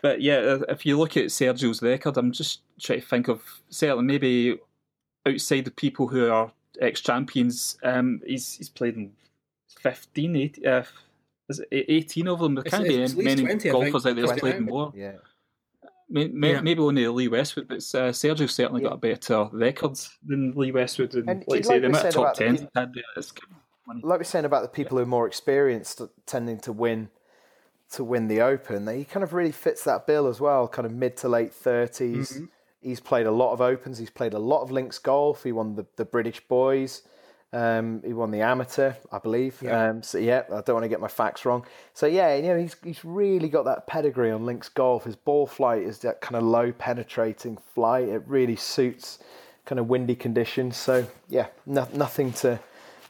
but 0.02 0.22
yeah, 0.22 0.60
if 0.70 0.86
you 0.86 1.00
look 1.00 1.18
at 1.18 1.26
Sergio's 1.26 1.82
record, 1.82 2.18
I'm 2.18 2.32
just 2.32 2.62
trying 2.80 3.02
to 3.02 3.08
think 3.08 3.28
of 3.28 3.42
certainly 3.70 4.04
maybe 4.04 4.60
outside 5.26 5.66
the 5.66 5.72
people 5.72 6.08
who 6.08 6.30
are 6.30 6.52
ex 6.82 7.02
champions. 7.02 7.78
Um, 7.84 8.22
he's 8.26 8.56
he's 8.56 8.70
played 8.70 8.96
in 8.96 9.12
15, 9.80 10.36
18, 10.36 10.68
uh, 10.68 10.84
is 11.50 11.60
it 11.60 11.86
18 11.88 12.28
of 12.28 12.40
them. 12.40 12.56
There 12.56 12.64
can't 12.64 12.84
be 12.84 12.98
many 13.24 13.44
20, 13.44 13.70
golfers 13.70 14.06
out 14.06 14.16
there 14.16 14.26
who's 14.26 14.40
played 14.40 14.62
more. 14.62 14.92
Yeah. 14.96 15.14
Maybe, 16.08 16.34
yeah. 16.38 16.62
maybe 16.62 16.82
only 16.82 17.08
Lee 17.08 17.28
Westwood, 17.28 17.68
but 17.68 17.78
uh, 17.78 18.12
Sergio 18.12 18.50
certainly 18.50 18.84
yeah. 18.84 18.90
got 18.90 18.96
a 18.96 18.98
better 18.98 19.50
record 19.52 20.00
than 20.26 20.54
Lee 20.56 20.72
Westwood. 20.72 21.16
And, 21.16 21.30
and 21.30 21.44
like, 21.48 21.66
say, 21.66 21.80
the 21.80 21.88
amount 21.88 22.06
of 22.06 22.14
top 22.14 22.36
10 22.36 22.56
he 22.56 22.68
had 22.76 22.94
Like 24.04 24.20
we're 24.20 24.24
saying 24.24 24.46
about 24.46 24.62
the 24.62 24.70
people 24.70 24.98
yeah. 24.98 25.04
who 25.04 25.08
are 25.08 25.10
more 25.10 25.28
experienced 25.28 26.02
tending 26.28 26.60
to 26.60 26.72
win 26.72 27.10
to 27.92 28.04
win 28.04 28.28
the 28.28 28.42
Open, 28.42 28.88
he 28.88 29.06
kind 29.06 29.24
of 29.24 29.34
really 29.34 29.52
fits 29.52 29.84
that 29.84 30.08
bill 30.08 30.28
as 30.28 30.40
well, 30.40 30.68
kind 30.68 30.86
of 30.86 30.92
mid 30.92 31.18
to 31.18 31.30
late 31.30 31.52
30s. 31.52 32.34
Mm-hmm. 32.34 32.46
He's 32.86 33.00
played 33.00 33.26
a 33.26 33.32
lot 33.32 33.52
of 33.52 33.62
Opens. 33.62 33.98
He's 33.98 34.12
played 34.12 34.34
a 34.34 34.40
lot 34.40 34.62
of 34.62 34.72
links 34.72 35.00
golf. 35.00 35.44
He 35.44 35.52
won 35.52 35.76
the, 35.76 35.86
the 35.96 36.06
British 36.06 36.40
Boys. 36.40 37.02
Um, 37.52 38.02
he 38.06 38.14
won 38.14 38.32
the 38.32 38.42
amateur, 38.42 38.94
I 39.12 39.18
believe. 39.18 39.58
Yeah. 39.62 39.90
Um, 39.90 40.04
so 40.04 40.18
yeah, 40.18 40.44
I 40.48 40.62
don't 40.62 40.74
want 40.74 40.84
to 40.84 40.90
get 40.90 41.00
my 41.00 41.08
facts 41.08 41.46
wrong. 41.46 41.66
So 41.94 42.06
yeah, 42.06 42.36
you 42.36 42.44
know, 42.44 42.58
he's 42.58 42.76
he's 42.84 43.04
really 43.04 43.50
got 43.50 43.64
that 43.66 43.88
pedigree 43.88 44.30
on 44.30 44.46
links 44.46 44.70
golf. 44.70 45.06
His 45.06 45.16
ball 45.16 45.48
flight 45.48 45.82
is 45.82 46.00
that 46.00 46.22
kind 46.22 46.36
of 46.36 46.44
low 46.44 46.72
penetrating 46.74 47.58
flight. 47.74 48.10
It 48.10 48.24
really 48.28 48.56
suits 48.58 49.20
kind 49.66 49.80
of 49.80 49.88
windy 49.88 50.16
conditions. 50.16 50.78
So 50.78 51.08
yeah, 51.30 51.48
no, 51.66 51.88
nothing 51.94 52.34
to 52.34 52.60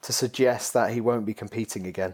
to 0.04 0.14
suggest 0.14 0.74
that 0.74 0.92
he 0.92 1.02
won't 1.02 1.26
be 1.26 1.34
competing 1.34 1.88
again. 1.88 2.14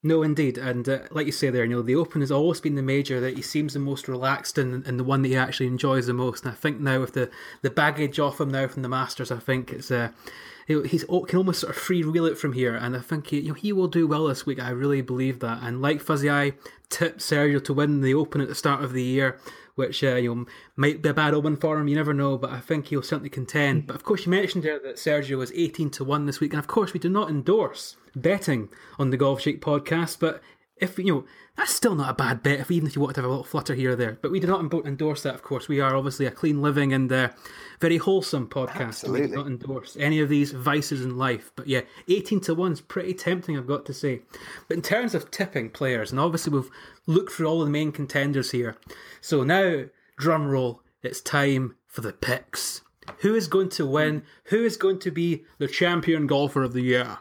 No, 0.00 0.22
indeed, 0.22 0.58
and 0.58 0.88
uh, 0.88 1.00
like 1.10 1.26
you 1.26 1.32
say 1.32 1.50
there, 1.50 1.64
you 1.64 1.70
know, 1.70 1.82
the 1.82 1.96
Open 1.96 2.20
has 2.20 2.30
always 2.30 2.60
been 2.60 2.76
the 2.76 2.82
major 2.82 3.18
that 3.18 3.34
he 3.34 3.42
seems 3.42 3.72
the 3.72 3.80
most 3.80 4.06
relaxed 4.06 4.56
and, 4.56 4.86
and 4.86 4.98
the 4.98 5.04
one 5.04 5.22
that 5.22 5.28
he 5.28 5.36
actually 5.36 5.66
enjoys 5.66 6.06
the 6.06 6.14
most. 6.14 6.44
And 6.44 6.52
I 6.52 6.54
think 6.54 6.78
now 6.78 7.00
with 7.00 7.14
the, 7.14 7.28
the 7.62 7.70
baggage 7.70 8.20
off 8.20 8.40
him 8.40 8.50
now 8.50 8.68
from 8.68 8.82
the 8.82 8.88
Masters, 8.88 9.32
I 9.32 9.38
think 9.40 9.72
it's 9.72 9.90
uh, 9.90 10.10
he's 10.68 11.04
can 11.04 11.38
almost 11.38 11.60
sort 11.60 11.74
of 11.74 11.82
free 11.82 12.04
wheel 12.04 12.26
it 12.26 12.38
from 12.38 12.52
here. 12.52 12.76
And 12.76 12.94
I 12.94 13.00
think 13.00 13.26
he, 13.26 13.40
you 13.40 13.48
know, 13.48 13.54
he 13.54 13.72
will 13.72 13.88
do 13.88 14.06
well 14.06 14.28
this 14.28 14.46
week. 14.46 14.62
I 14.62 14.70
really 14.70 15.00
believe 15.00 15.40
that. 15.40 15.64
And 15.64 15.82
like 15.82 16.00
Fuzzy 16.00 16.30
Eye 16.30 16.52
tipped 16.90 17.18
Sergio 17.18 17.62
to 17.64 17.74
win 17.74 18.00
the 18.00 18.14
Open 18.14 18.40
at 18.40 18.46
the 18.46 18.54
start 18.54 18.84
of 18.84 18.92
the 18.92 19.02
year, 19.02 19.40
which 19.74 20.04
uh, 20.04 20.14
you 20.14 20.32
know 20.32 20.46
might 20.76 21.02
be 21.02 21.08
a 21.08 21.14
bad 21.14 21.34
omen 21.34 21.56
for 21.56 21.76
him. 21.76 21.88
You 21.88 21.96
never 21.96 22.14
know, 22.14 22.38
but 22.38 22.50
I 22.50 22.60
think 22.60 22.86
he'll 22.86 23.02
certainly 23.02 23.30
contend. 23.30 23.88
But 23.88 23.96
of 23.96 24.04
course, 24.04 24.26
you 24.26 24.30
mentioned 24.30 24.62
there 24.62 24.78
that 24.78 24.96
Sergio 24.96 25.38
was 25.38 25.50
eighteen 25.56 25.90
to 25.90 26.04
one 26.04 26.26
this 26.26 26.38
week, 26.38 26.52
and 26.52 26.60
of 26.60 26.68
course, 26.68 26.92
we 26.92 27.00
do 27.00 27.08
not 27.08 27.30
endorse 27.30 27.96
betting 28.14 28.68
on 28.98 29.10
the 29.10 29.16
Golf 29.16 29.40
Shake 29.40 29.60
podcast, 29.60 30.18
but 30.18 30.42
if 30.80 30.98
you 30.98 31.12
know 31.12 31.24
that's 31.56 31.74
still 31.74 31.96
not 31.96 32.10
a 32.10 32.14
bad 32.14 32.42
bet 32.42 32.60
if 32.60 32.70
even 32.70 32.86
if 32.86 32.94
you 32.94 33.02
want 33.02 33.16
to 33.16 33.20
have 33.20 33.26
a 33.26 33.28
little 33.28 33.44
flutter 33.44 33.74
here 33.74 33.92
or 33.92 33.96
there. 33.96 34.16
But 34.22 34.30
we 34.30 34.38
do 34.38 34.46
not 34.46 34.60
endorse 34.86 35.22
that 35.24 35.34
of 35.34 35.42
course. 35.42 35.68
We 35.68 35.80
are 35.80 35.96
obviously 35.96 36.26
a 36.26 36.30
clean 36.30 36.62
living 36.62 36.92
and 36.92 37.10
uh, 37.10 37.30
very 37.80 37.96
wholesome 37.96 38.48
podcast. 38.48 38.80
Absolutely. 38.80 39.22
we 39.22 39.26
do 39.28 39.36
not 39.36 39.46
endorse 39.48 39.96
any 39.98 40.20
of 40.20 40.28
these 40.28 40.52
vices 40.52 41.04
in 41.04 41.16
life. 41.18 41.50
But 41.56 41.66
yeah 41.66 41.80
18 42.08 42.40
to 42.42 42.54
1 42.54 42.72
is 42.72 42.80
pretty 42.80 43.14
tempting 43.14 43.56
i've 43.56 43.66
got 43.66 43.84
to 43.86 43.92
say. 43.92 44.22
But 44.68 44.76
in 44.76 44.82
terms 44.82 45.14
of 45.14 45.30
tipping 45.30 45.70
players 45.70 46.10
and 46.10 46.20
obviously 46.20 46.52
we've 46.52 46.70
looked 47.06 47.32
through 47.32 47.46
all 47.46 47.64
the 47.64 47.70
main 47.70 47.92
contenders 47.92 48.52
here. 48.52 48.76
So 49.20 49.42
now 49.42 49.86
drum 50.16 50.46
roll 50.46 50.82
it's 51.02 51.20
time 51.20 51.76
for 51.86 52.02
the 52.02 52.12
picks. 52.12 52.82
Who 53.20 53.34
is 53.34 53.48
going 53.48 53.70
to 53.70 53.86
win? 53.86 54.22
Who 54.44 54.64
is 54.64 54.76
going 54.76 54.98
to 55.00 55.10
be 55.10 55.44
the 55.58 55.66
champion 55.66 56.26
golfer 56.26 56.62
of 56.62 56.72
the 56.72 56.82
year 56.82 57.18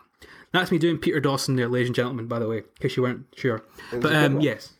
that's 0.53 0.71
me 0.71 0.77
doing 0.77 0.97
Peter 0.97 1.19
Dawson 1.19 1.55
there, 1.55 1.67
ladies 1.67 1.89
and 1.89 1.95
gentlemen, 1.95 2.27
by 2.27 2.39
the 2.39 2.47
way, 2.47 2.57
in 2.57 2.63
case 2.79 2.97
you 2.97 3.03
weren't 3.03 3.25
sure. 3.35 3.63
But 3.91 4.15
um, 4.15 4.41
yes, 4.41 4.73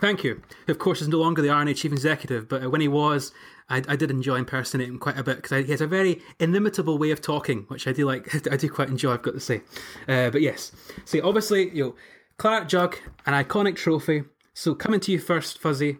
thank 0.00 0.24
you. 0.24 0.42
Of 0.68 0.78
course, 0.78 1.00
he's 1.00 1.08
no 1.08 1.18
longer 1.18 1.42
the 1.42 1.50
R&A 1.50 1.74
chief 1.74 1.92
executive, 1.92 2.48
but 2.48 2.64
uh, 2.64 2.70
when 2.70 2.80
he 2.80 2.88
was, 2.88 3.32
I, 3.68 3.82
I 3.88 3.96
did 3.96 4.10
enjoy 4.10 4.36
impersonating 4.36 4.94
him 4.94 4.98
quite 4.98 5.18
a 5.18 5.22
bit 5.22 5.36
because 5.36 5.64
he 5.64 5.70
has 5.70 5.80
a 5.80 5.86
very 5.86 6.20
inimitable 6.38 6.98
way 6.98 7.10
of 7.10 7.20
talking, 7.20 7.64
which 7.68 7.86
I 7.86 7.92
do 7.92 8.06
like. 8.06 8.34
I 8.52 8.56
do 8.56 8.68
quite 8.68 8.88
enjoy. 8.88 9.14
I've 9.14 9.22
got 9.22 9.34
to 9.34 9.40
say. 9.40 9.62
Uh, 10.08 10.30
but 10.30 10.42
yes, 10.42 10.72
see, 11.04 11.20
obviously, 11.20 11.70
you 11.70 11.84
know, 11.84 11.94
Claret 12.36 12.68
Jug, 12.68 12.96
an 13.26 13.32
iconic 13.32 13.76
trophy. 13.76 14.24
So 14.54 14.74
coming 14.74 15.00
to 15.00 15.12
you 15.12 15.18
first, 15.18 15.58
Fuzzy. 15.58 15.98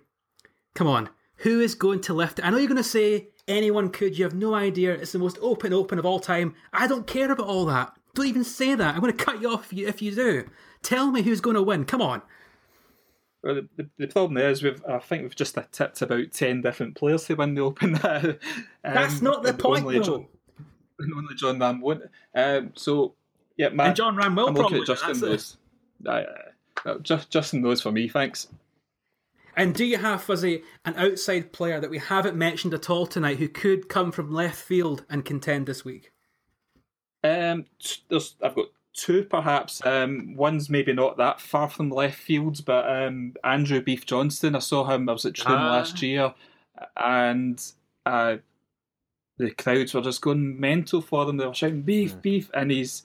Come 0.74 0.86
on, 0.86 1.10
who 1.36 1.60
is 1.60 1.74
going 1.74 2.00
to 2.02 2.14
lift 2.14 2.38
it? 2.38 2.44
I 2.44 2.50
know 2.50 2.58
you're 2.58 2.68
going 2.68 2.76
to 2.76 2.84
say 2.84 3.28
anyone 3.48 3.90
could. 3.90 4.16
You 4.16 4.24
have 4.24 4.34
no 4.34 4.54
idea. 4.54 4.92
It's 4.92 5.12
the 5.12 5.18
most 5.18 5.38
open 5.40 5.72
open 5.72 5.98
of 5.98 6.06
all 6.06 6.20
time. 6.20 6.54
I 6.72 6.86
don't 6.86 7.06
care 7.06 7.30
about 7.30 7.46
all 7.46 7.66
that. 7.66 7.92
Don't 8.14 8.26
even 8.26 8.44
say 8.44 8.74
that. 8.74 8.94
I'm 8.94 9.00
going 9.00 9.16
to 9.16 9.24
cut 9.24 9.40
you 9.40 9.50
off 9.50 9.66
if 9.66 9.78
you, 9.78 9.86
if 9.86 10.02
you 10.02 10.14
do. 10.14 10.48
Tell 10.82 11.10
me 11.10 11.22
who's 11.22 11.40
going 11.40 11.54
to 11.56 11.62
win. 11.62 11.84
Come 11.84 12.02
on. 12.02 12.22
Well, 13.42 13.62
the, 13.76 13.88
the, 13.96 14.06
problem 14.06 14.36
is, 14.38 14.62
we've 14.62 14.82
I 14.86 14.98
think 14.98 15.22
we've 15.22 15.36
just 15.36 15.56
tipped 15.72 16.02
about 16.02 16.32
ten 16.32 16.60
different 16.60 16.94
players 16.94 17.24
to 17.24 17.34
win 17.34 17.54
the 17.54 17.62
Open. 17.62 17.94
um, 18.04 18.38
That's 18.82 19.22
not 19.22 19.42
the 19.42 19.54
point, 19.54 19.84
only 19.84 19.98
though. 19.98 20.04
John, 20.04 20.26
only 21.16 21.34
Jon 21.36 21.58
Rahm 21.58 21.80
won't. 21.80 22.02
Um, 22.34 22.72
so 22.74 23.14
yeah, 23.56 23.70
my, 23.70 23.88
And 23.88 23.96
Jon 23.96 24.16
Rahm 24.16 24.36
will 24.36 24.48
I'm 24.48 24.54
looking 24.54 24.54
probably. 24.54 24.80
at 24.80 24.86
Justin 24.86 25.08
that's 25.08 25.22
knows. 25.22 25.56
Uh, 26.06 26.88
uh, 26.88 26.98
just 26.98 27.30
Justin 27.30 27.62
Rose 27.62 27.80
for 27.80 27.92
me. 27.92 28.08
Thanks. 28.08 28.48
And 29.56 29.74
do 29.74 29.84
you 29.84 29.98
have, 29.98 30.22
Fuzzy, 30.22 30.62
an 30.84 30.94
outside 30.96 31.52
player 31.52 31.80
that 31.80 31.90
we 31.90 31.98
haven't 31.98 32.36
mentioned 32.36 32.72
at 32.72 32.88
all 32.88 33.06
tonight 33.06 33.38
who 33.38 33.48
could 33.48 33.88
come 33.88 34.12
from 34.12 34.32
left 34.32 34.56
field 34.56 35.04
and 35.10 35.24
contend 35.24 35.66
this 35.66 35.84
week? 35.84 36.12
Um, 37.22 37.66
there's 38.08 38.34
I've 38.42 38.54
got 38.54 38.66
two 38.94 39.24
perhaps. 39.24 39.84
Um, 39.84 40.34
one's 40.36 40.70
maybe 40.70 40.92
not 40.92 41.16
that 41.18 41.40
far 41.40 41.68
from 41.68 41.90
left 41.90 42.18
fields, 42.18 42.60
but 42.60 42.88
um, 42.88 43.34
Andrew 43.44 43.80
Beef 43.80 44.06
Johnston. 44.06 44.56
I 44.56 44.60
saw 44.60 44.84
him. 44.84 45.08
I 45.08 45.12
was 45.12 45.26
at 45.26 45.34
Trim 45.34 45.54
Ah. 45.58 45.70
last 45.70 46.02
year, 46.02 46.34
and 46.96 47.62
uh, 48.06 48.36
the 49.38 49.50
crowds 49.52 49.94
were 49.94 50.00
just 50.00 50.22
going 50.22 50.58
mental 50.58 51.00
for 51.00 51.24
them. 51.24 51.36
They 51.36 51.46
were 51.46 51.54
shouting 51.54 51.82
"Beef, 51.82 52.20
beef," 52.20 52.50
and 52.54 52.70
he's 52.70 53.02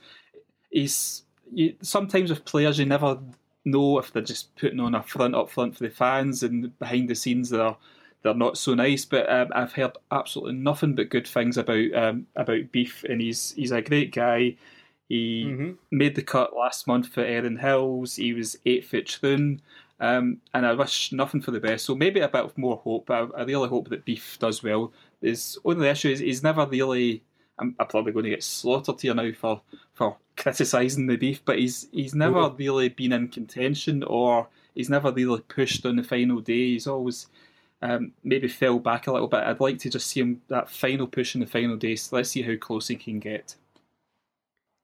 he's. 0.69 1.23
You, 1.51 1.75
sometimes 1.81 2.31
with 2.31 2.43
players, 2.45 2.79
you 2.79 2.85
never 2.85 3.19
know 3.65 3.99
if 3.99 4.11
they're 4.11 4.21
just 4.23 4.55
putting 4.55 4.79
on 4.79 4.95
a 4.95 5.03
front 5.03 5.35
up 5.35 5.49
front 5.49 5.77
for 5.77 5.83
the 5.83 5.89
fans, 5.91 6.41
and 6.41 6.77
behind 6.79 7.07
the 7.09 7.15
scenes 7.15 7.49
they're 7.49 7.75
they're 8.25 8.33
not 8.33 8.57
so 8.57 8.73
nice. 8.73 9.05
But 9.05 9.31
um, 9.31 9.49
I've 9.55 9.73
heard 9.73 9.97
absolutely 10.11 10.55
nothing 10.55 10.95
but 10.95 11.09
good 11.09 11.27
things 11.27 11.57
about 11.57 11.93
um, 11.93 12.27
about 12.35 12.71
Beef, 12.73 13.05
and 13.05 13.21
he's 13.21 13.53
he's 13.53 13.71
a 13.71 13.81
great 13.81 14.13
guy. 14.13 14.57
He 15.07 15.45
Mm-hmm. 15.47 15.71
made 15.91 16.15
the 16.15 16.23
cut 16.23 16.55
last 16.55 16.87
month 16.87 17.07
for 17.09 17.21
Erin 17.23 17.57
Hills. 17.57 18.15
He 18.15 18.33
was 18.33 18.57
eight 18.65 18.85
foot 18.85 19.07
thin, 19.09 19.61
Um, 19.99 20.41
and 20.53 20.65
I 20.65 20.73
wish 20.73 21.11
nothing 21.11 21.41
for 21.41 21.51
the 21.51 21.59
best. 21.59 21.85
So 21.85 21.95
maybe 21.95 22.19
a 22.19 22.27
bit 22.27 22.57
more 22.57 22.77
hope. 22.77 23.05
But 23.05 23.31
I, 23.35 23.41
I 23.41 23.43
really 23.45 23.69
hope 23.69 23.89
that 23.89 24.03
Beef 24.05 24.37
does 24.39 24.63
well. 24.63 24.91
His 25.21 25.57
only 25.63 25.87
issue 25.87 26.09
is 26.09 26.19
he's 26.19 26.43
never 26.43 26.65
really. 26.65 27.23
I'm, 27.57 27.73
I'm 27.79 27.87
probably 27.87 28.11
going 28.11 28.25
to 28.25 28.31
get 28.31 28.43
slaughtered 28.43 28.99
here 28.99 29.13
now 29.13 29.31
for 29.31 29.61
for 29.93 30.17
criticising 30.35 31.07
the 31.07 31.15
Beef, 31.17 31.45
but 31.45 31.59
he's 31.59 31.87
he's 31.91 32.13
never 32.15 32.39
Ooh. 32.39 32.49
really 32.57 32.89
been 32.89 33.13
in 33.13 33.27
contention 33.29 34.03
or 34.03 34.47
he's 34.73 34.89
never 34.89 35.11
really 35.11 35.39
pushed 35.41 35.85
on 35.85 35.95
the 35.95 36.03
final 36.03 36.41
day. 36.41 36.73
He's 36.73 36.87
always 36.87 37.27
um, 37.91 38.11
maybe 38.23 38.47
fell 38.47 38.79
back 38.79 39.07
a 39.07 39.11
little 39.11 39.27
bit. 39.27 39.43
I'd 39.43 39.59
like 39.59 39.79
to 39.79 39.89
just 39.89 40.07
see 40.07 40.21
him 40.21 40.41
that 40.47 40.69
final 40.69 41.07
push 41.07 41.35
in 41.35 41.41
the 41.41 41.47
final 41.47 41.75
days. 41.77 42.03
So 42.03 42.15
let's 42.15 42.29
see 42.29 42.41
how 42.41 42.55
close 42.55 42.87
he 42.87 42.95
can 42.95 43.19
get. 43.19 43.55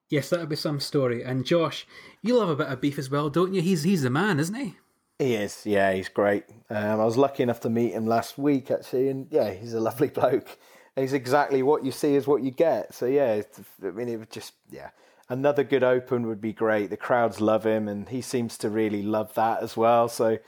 Yes, 0.09 0.29
that'll 0.29 0.45
be 0.45 0.55
some 0.55 0.79
story. 0.79 1.23
And 1.23 1.45
Josh, 1.45 1.87
you 2.21 2.37
love 2.37 2.49
a 2.49 2.55
bit 2.55 2.67
of 2.67 2.81
beef 2.81 2.99
as 2.99 3.09
well, 3.09 3.29
don't 3.29 3.53
you? 3.53 3.61
He's 3.61 3.83
he's 3.83 4.03
the 4.03 4.09
man, 4.09 4.39
isn't 4.39 4.55
he? 4.55 4.75
He 5.19 5.35
is, 5.35 5.61
yeah, 5.65 5.93
he's 5.93 6.09
great. 6.09 6.45
Um, 6.69 6.99
I 6.99 7.05
was 7.05 7.15
lucky 7.15 7.43
enough 7.43 7.59
to 7.61 7.69
meet 7.69 7.93
him 7.93 8.07
last 8.07 8.37
week, 8.39 8.71
actually, 8.71 9.07
and 9.09 9.27
yeah, 9.29 9.51
he's 9.53 9.73
a 9.73 9.79
lovely 9.79 10.07
bloke. 10.19 10.57
He's 10.95 11.13
exactly 11.13 11.61
what 11.63 11.85
you 11.85 11.91
see 11.91 12.15
is 12.15 12.27
what 12.27 12.41
you 12.43 12.51
get. 12.51 12.93
So 12.93 13.05
yeah, 13.05 13.35
it's- 13.35 13.61
I 13.83 13.91
mean, 13.91 14.09
it 14.09 14.17
would 14.17 14.31
just 14.31 14.53
yeah, 14.69 14.89
another 15.29 15.63
good 15.63 15.83
Open 15.83 16.27
would 16.27 16.41
be 16.41 16.53
great. 16.53 16.89
The 16.89 16.97
crowds 16.97 17.39
love 17.39 17.65
him, 17.65 17.87
and 17.87 18.09
he 18.09 18.21
seems 18.21 18.57
to 18.59 18.69
really 18.69 19.03
love 19.03 19.33
that 19.35 19.63
as 19.63 19.77
well. 19.77 20.09
So 20.09 20.39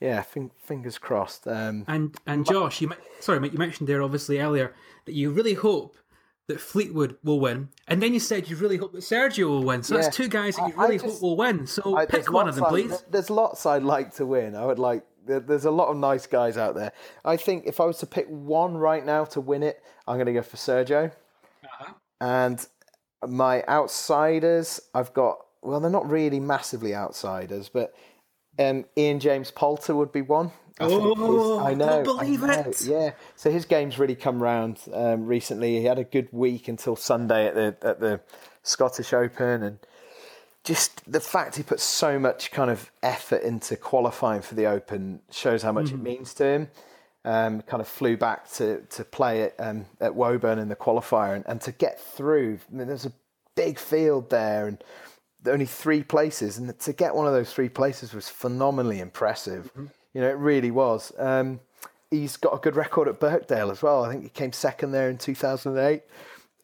yeah, 0.00 0.22
fin- 0.22 0.50
fingers 0.62 0.98
crossed. 0.98 1.46
Um, 1.46 1.84
And 1.88 2.16
and 2.26 2.44
Josh, 2.46 2.80
you 2.80 2.90
sorry, 3.20 3.40
mate, 3.40 3.52
you 3.52 3.58
mentioned 3.58 3.88
there 3.88 4.02
obviously 4.02 4.38
earlier 4.40 4.74
that 5.06 5.14
you 5.14 5.30
really 5.30 5.54
hope 5.54 5.96
that 6.46 6.60
Fleetwood 6.60 7.18
will 7.22 7.40
win, 7.40 7.68
and 7.86 8.02
then 8.02 8.14
you 8.14 8.20
said 8.20 8.48
you 8.48 8.56
really 8.56 8.78
hope 8.78 8.92
that 8.92 9.02
Sergio 9.02 9.48
will 9.48 9.64
win. 9.64 9.82
So 9.82 9.94
Yeah. 9.96 10.02
that's 10.02 10.16
two 10.16 10.28
guys 10.28 10.56
that 10.56 10.68
you 10.68 10.74
really 10.80 10.98
just- 10.98 11.14
hope 11.14 11.22
will 11.22 11.36
win. 11.36 11.66
So 11.66 11.94
I- 11.96 12.06
there's 12.06 12.24
pick 12.24 12.32
one 12.32 12.48
of 12.48 12.54
them, 12.54 12.64
I- 12.64 12.68
please. 12.70 13.02
there's 13.10 13.28
lots 13.28 13.66
I'd 13.66 13.82
like 13.82 14.14
to 14.14 14.24
win. 14.26 14.54
I 14.56 14.64
would 14.64 14.78
like. 14.78 15.04
There's 15.26 15.66
a 15.66 15.70
lot 15.70 15.88
of 15.88 15.96
nice 15.98 16.26
guys 16.26 16.56
out 16.56 16.74
there. 16.74 16.90
I 17.22 17.36
think 17.36 17.66
if 17.66 17.80
I 17.80 17.84
was 17.84 17.98
to 17.98 18.06
pick 18.06 18.26
one 18.28 18.78
right 18.78 19.04
now 19.04 19.26
to 19.26 19.42
win 19.42 19.62
it, 19.62 19.82
I'm 20.06 20.16
going 20.16 20.24
to 20.26 20.32
go 20.32 20.40
for 20.40 20.56
Sergio. 20.56 21.12
Uh-huh. 21.64 21.92
And 22.18 22.66
my 23.26 23.62
outsiders, 23.68 24.80
I've 24.94 25.12
got. 25.12 25.38
Well, 25.60 25.80
they're 25.80 25.90
not 25.90 26.08
really 26.08 26.40
massively 26.40 26.94
outsiders, 26.94 27.68
but 27.68 27.92
um, 28.58 28.84
Ian 28.96 29.20
James 29.20 29.50
Poulter 29.50 29.94
would 29.94 30.12
be 30.12 30.22
one. 30.22 30.52
I 30.80 30.84
Oh, 30.84 31.58
I 31.58 31.70
I 31.70 31.74
know, 31.74 31.86
don't 31.86 32.04
believe 32.04 32.44
I 32.44 32.46
know, 32.46 32.60
it. 32.70 32.82
Yeah, 32.84 33.10
so 33.34 33.50
his 33.50 33.64
game's 33.64 33.98
really 33.98 34.14
come 34.14 34.40
round 34.42 34.78
um, 34.92 35.26
recently. 35.26 35.78
He 35.78 35.84
had 35.84 35.98
a 35.98 36.04
good 36.04 36.28
week 36.32 36.68
until 36.68 36.94
Sunday 36.96 37.46
at 37.48 37.54
the 37.54 37.76
at 37.86 38.00
the 38.00 38.20
Scottish 38.62 39.12
Open, 39.12 39.62
and 39.64 39.78
just 40.62 41.10
the 41.10 41.18
fact 41.20 41.56
he 41.56 41.62
put 41.64 41.80
so 41.80 42.18
much 42.18 42.50
kind 42.52 42.70
of 42.70 42.92
effort 43.02 43.42
into 43.42 43.74
qualifying 43.76 44.40
for 44.42 44.54
the 44.54 44.66
Open 44.66 45.20
shows 45.32 45.62
how 45.62 45.72
much 45.72 45.86
Mm-hmm. 45.86 45.94
it 45.96 46.02
means 46.02 46.34
to 46.34 46.44
him. 46.44 46.68
Um, 47.24 47.62
kind 47.62 47.80
of 47.80 47.88
flew 47.88 48.16
back 48.16 48.48
to 48.52 48.82
to 48.90 49.04
play 49.04 49.42
it 49.42 49.56
um, 49.58 49.86
at 50.00 50.14
Woburn 50.14 50.60
in 50.60 50.68
the 50.68 50.76
qualifier, 50.76 51.34
and, 51.34 51.44
and 51.48 51.60
to 51.62 51.72
get 51.72 52.00
through. 52.00 52.60
I 52.72 52.76
mean, 52.76 52.86
there's 52.86 53.04
a 53.04 53.12
big 53.56 53.80
field 53.80 54.30
there, 54.30 54.68
and 54.68 54.82
only 55.46 55.66
three 55.66 56.02
places, 56.02 56.58
and 56.58 56.78
to 56.78 56.92
get 56.92 57.14
one 57.14 57.26
of 57.26 57.32
those 57.32 57.52
three 57.52 57.68
places 57.68 58.12
was 58.12 58.28
phenomenally 58.28 59.00
impressive. 59.00 59.70
You 60.14 60.20
know, 60.20 60.28
it 60.28 60.36
really 60.36 60.70
was. 60.70 61.12
Um, 61.18 61.60
he's 62.10 62.36
got 62.36 62.54
a 62.54 62.58
good 62.58 62.76
record 62.76 63.08
at 63.08 63.20
Birkdale 63.20 63.70
as 63.70 63.82
well. 63.82 64.04
I 64.04 64.10
think 64.10 64.24
he 64.24 64.28
came 64.28 64.52
second 64.52 64.92
there 64.92 65.10
in 65.10 65.18
2008. 65.18 66.02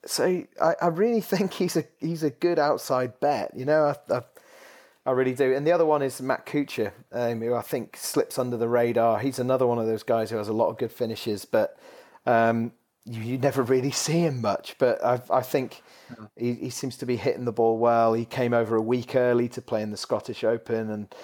So 0.07 0.45
I, 0.61 0.75
I 0.81 0.87
really 0.89 1.21
think 1.23 1.53
he's 1.53 1.77
a 1.77 1.85
he's 2.01 2.23
a 2.23 2.31
good 2.31 2.59
outside 2.59 3.21
bet. 3.21 3.53
You 3.57 3.65
know, 3.65 3.95
I, 4.11 4.15
I, 4.15 4.23
I 5.07 5.11
really 5.13 5.35
do. 5.35 5.55
And 5.55 5.67
the 5.67 5.73
other 5.73 5.87
one 5.87 6.03
is 6.03 6.21
Matt 6.21 6.47
Kuchar, 6.47 6.93
um, 7.13 7.41
who 7.41 7.55
I 7.55 7.63
think 7.63 7.97
slips 7.97 8.39
under 8.39 8.57
the 8.57 8.69
radar. 8.69 9.19
He's 9.19 9.39
another 9.39 9.67
one 9.67 9.79
of 9.79 9.87
those 9.87 10.03
guys 10.03 10.31
who 10.31 10.37
has 10.37 10.49
a 10.49 10.53
lot 10.53 10.69
of 10.69 10.79
good 10.79 10.93
finishes, 10.93 11.45
but 11.45 11.79
um, 12.27 12.73
you, 13.05 13.23
you 13.23 13.39
never 13.39 13.63
really 13.63 13.91
see 13.93 14.21
him 14.21 14.41
much. 14.41 14.77
But 14.79 15.05
I, 15.05 15.21
I 15.31 15.43
think 15.43 15.83
he, 16.37 16.55
he 16.55 16.71
seems 16.71 16.97
to 16.99 17.07
be 17.07 17.17
hitting 17.17 17.45
the 17.45 17.53
ball 17.53 17.79
well. 17.79 18.15
He 18.15 18.25
came 18.25 18.53
over 18.53 18.77
a 18.77 18.83
week 18.83 19.15
early 19.15 19.49
to 19.51 19.63
play 19.63 19.83
in 19.83 19.91
the 19.91 19.97
Scottish 19.97 20.45
Open, 20.45 20.91
and 20.91 21.15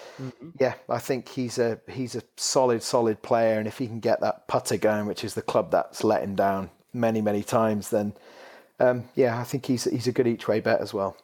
yeah, 0.59 0.75
I 0.89 0.99
think 0.99 1.29
he's 1.29 1.57
a 1.57 1.79
he's 1.89 2.15
a 2.15 2.23
solid, 2.37 2.83
solid 2.83 3.21
player. 3.21 3.59
And 3.59 3.67
if 3.67 3.77
he 3.77 3.87
can 3.87 3.99
get 3.99 4.21
that 4.21 4.47
putter 4.47 4.77
going, 4.77 5.05
which 5.05 5.23
is 5.23 5.33
the 5.33 5.41
club 5.41 5.71
that's 5.71 6.03
let 6.03 6.23
him 6.23 6.35
down 6.35 6.69
many, 6.93 7.21
many 7.21 7.43
times, 7.43 7.89
then 7.89 8.13
um, 8.79 9.05
yeah, 9.15 9.39
I 9.39 9.43
think 9.43 9.65
he's 9.65 9.85
he's 9.85 10.07
a 10.07 10.11
good 10.11 10.27
each 10.27 10.47
way 10.47 10.59
bet 10.59 10.81
as 10.81 10.93
well. 10.93 11.15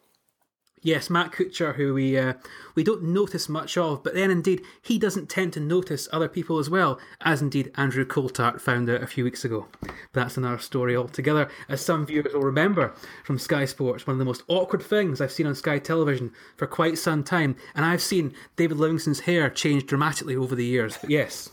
Yes, 0.87 1.09
Matt 1.09 1.33
Kuchar, 1.33 1.75
who 1.75 1.93
we 1.93 2.17
uh, 2.17 2.35
we 2.73 2.81
don't 2.81 3.03
notice 3.03 3.49
much 3.49 3.77
of, 3.77 4.05
but 4.05 4.13
then 4.13 4.31
indeed 4.31 4.61
he 4.81 4.97
doesn't 4.97 5.27
tend 5.27 5.51
to 5.51 5.59
notice 5.59 6.07
other 6.13 6.29
people 6.29 6.59
as 6.59 6.69
well, 6.69 6.97
as 7.19 7.41
indeed 7.41 7.73
Andrew 7.75 8.05
Coltart 8.05 8.61
found 8.61 8.89
out 8.89 9.03
a 9.03 9.07
few 9.07 9.25
weeks 9.25 9.43
ago. 9.43 9.67
But 9.81 9.91
that's 10.13 10.37
another 10.37 10.59
story 10.59 10.95
altogether. 10.95 11.49
As 11.67 11.81
some 11.81 12.05
viewers 12.05 12.33
will 12.33 12.39
remember 12.39 12.93
from 13.25 13.37
Sky 13.37 13.65
Sports, 13.65 14.07
one 14.07 14.13
of 14.13 14.19
the 14.19 14.23
most 14.23 14.43
awkward 14.47 14.81
things 14.81 15.19
I've 15.19 15.33
seen 15.33 15.45
on 15.45 15.55
Sky 15.55 15.77
Television 15.77 16.31
for 16.55 16.67
quite 16.67 16.97
some 16.97 17.21
time, 17.21 17.57
and 17.75 17.83
I've 17.83 18.01
seen 18.01 18.33
David 18.55 18.77
Livingstone's 18.77 19.19
hair 19.19 19.49
change 19.49 19.87
dramatically 19.87 20.37
over 20.37 20.55
the 20.55 20.63
years. 20.63 20.97
But 20.97 21.09
yes, 21.09 21.49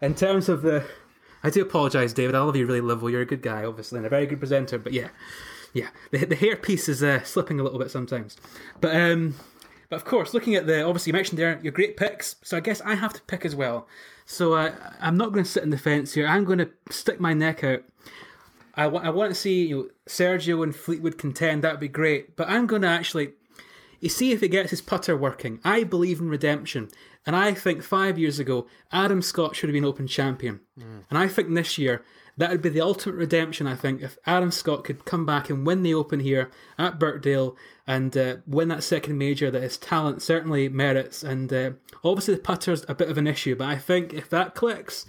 in 0.00 0.14
terms 0.14 0.48
of 0.48 0.62
the, 0.62 0.82
I 1.44 1.50
do 1.50 1.60
apologise, 1.60 2.14
David. 2.14 2.34
I 2.34 2.40
love 2.40 2.56
you 2.56 2.64
really, 2.64 2.80
Liverpool. 2.80 3.10
You're 3.10 3.20
a 3.20 3.26
good 3.26 3.42
guy, 3.42 3.66
obviously, 3.66 3.98
and 3.98 4.06
a 4.06 4.08
very 4.08 4.24
good 4.24 4.38
presenter. 4.38 4.78
But 4.78 4.94
yeah, 4.94 5.08
yeah, 5.72 5.88
the 6.10 6.24
the 6.26 6.36
hair 6.36 6.56
piece 6.56 6.88
is 6.88 7.02
uh, 7.02 7.22
slipping 7.22 7.60
a 7.60 7.62
little 7.62 7.78
bit 7.78 7.90
sometimes. 7.90 8.36
But 8.80 8.94
um, 8.94 9.34
but 9.88 9.96
of 9.96 10.04
course, 10.04 10.34
looking 10.34 10.54
at 10.54 10.66
the 10.66 10.82
obviously 10.82 11.10
you 11.10 11.14
mentioned 11.14 11.38
there 11.38 11.58
your 11.62 11.72
great 11.72 11.96
picks. 11.96 12.36
So 12.42 12.56
I 12.56 12.60
guess 12.60 12.80
I 12.82 12.94
have 12.94 13.12
to 13.14 13.22
pick 13.22 13.44
as 13.44 13.54
well. 13.54 13.86
So 14.24 14.54
uh, 14.54 14.72
I'm 15.00 15.16
not 15.16 15.32
going 15.32 15.44
to 15.44 15.50
sit 15.50 15.62
in 15.62 15.70
the 15.70 15.78
fence 15.78 16.14
here. 16.14 16.26
I'm 16.26 16.44
going 16.44 16.58
to 16.58 16.70
stick 16.90 17.20
my 17.20 17.34
neck 17.34 17.64
out. 17.64 17.82
I 18.74 18.84
I 18.84 19.10
want 19.10 19.30
to 19.30 19.34
see 19.34 19.66
you 19.66 19.76
know 19.76 19.88
Sergio 20.06 20.62
and 20.62 20.74
Fleetwood 20.74 21.18
contend. 21.18 21.62
That 21.62 21.72
would 21.72 21.80
be 21.80 21.88
great. 21.88 22.36
But 22.36 22.48
I'm 22.48 22.66
going 22.66 22.82
to 22.82 22.88
actually 22.88 23.32
you 24.00 24.08
see 24.08 24.32
if 24.32 24.40
he 24.40 24.48
gets 24.48 24.70
his 24.70 24.80
putter 24.82 25.16
working. 25.16 25.60
I 25.64 25.84
believe 25.84 26.20
in 26.20 26.28
redemption. 26.28 26.88
And 27.24 27.36
I 27.36 27.54
think 27.54 27.82
five 27.82 28.18
years 28.18 28.40
ago, 28.40 28.66
Adam 28.90 29.22
Scott 29.22 29.54
should 29.54 29.68
have 29.68 29.74
been 29.74 29.84
Open 29.84 30.08
champion. 30.08 30.60
And 31.08 31.18
I 31.18 31.28
think 31.28 31.54
this 31.54 31.78
year, 31.78 32.02
that 32.38 32.50
would 32.50 32.62
be 32.62 32.70
the 32.70 32.80
ultimate 32.80 33.16
redemption, 33.16 33.66
I 33.66 33.76
think, 33.76 34.02
if 34.02 34.16
Adam 34.26 34.50
Scott 34.50 34.84
could 34.84 35.04
come 35.04 35.26
back 35.26 35.50
and 35.50 35.66
win 35.66 35.82
the 35.82 35.94
Open 35.94 36.20
here 36.20 36.50
at 36.78 36.98
Birkdale 36.98 37.56
and 37.86 38.16
uh, 38.16 38.36
win 38.46 38.68
that 38.68 38.82
second 38.82 39.18
major 39.18 39.50
that 39.50 39.62
his 39.62 39.76
talent 39.76 40.22
certainly 40.22 40.68
merits. 40.68 41.22
And 41.22 41.52
uh, 41.52 41.72
obviously, 42.02 42.34
the 42.34 42.40
putter's 42.40 42.84
a 42.88 42.94
bit 42.94 43.10
of 43.10 43.18
an 43.18 43.26
issue, 43.26 43.54
but 43.54 43.68
I 43.68 43.76
think 43.76 44.14
if 44.14 44.30
that 44.30 44.54
clicks, 44.54 45.04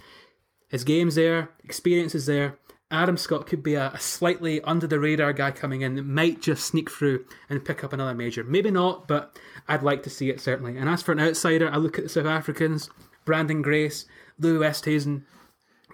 his 0.68 0.84
game's 0.84 1.14
there, 1.14 1.50
experience 1.64 2.14
is 2.14 2.26
there. 2.26 2.58
Adam 2.90 3.16
Scott 3.16 3.46
could 3.46 3.62
be 3.62 3.74
a, 3.74 3.88
a 3.88 3.98
slightly 3.98 4.60
under 4.62 4.86
the 4.86 5.00
radar 5.00 5.32
guy 5.32 5.50
coming 5.50 5.80
in 5.80 5.94
that 5.94 6.04
might 6.04 6.42
just 6.42 6.66
sneak 6.66 6.90
through 6.90 7.24
and 7.48 7.64
pick 7.64 7.82
up 7.82 7.92
another 7.92 8.14
major. 8.14 8.44
Maybe 8.44 8.70
not, 8.70 9.08
but 9.08 9.36
I'd 9.66 9.82
like 9.82 10.02
to 10.02 10.10
see 10.10 10.30
it 10.30 10.40
certainly. 10.40 10.76
And 10.76 10.88
as 10.88 11.02
for 11.02 11.12
an 11.12 11.20
outsider, 11.20 11.70
I 11.70 11.76
look 11.76 11.96
at 11.98 12.04
the 12.04 12.10
South 12.10 12.26
Africans. 12.26 12.90
Branden 13.24 13.62
Grace, 13.62 14.04
Louis 14.38 14.64
Oosthuizen, 14.64 15.22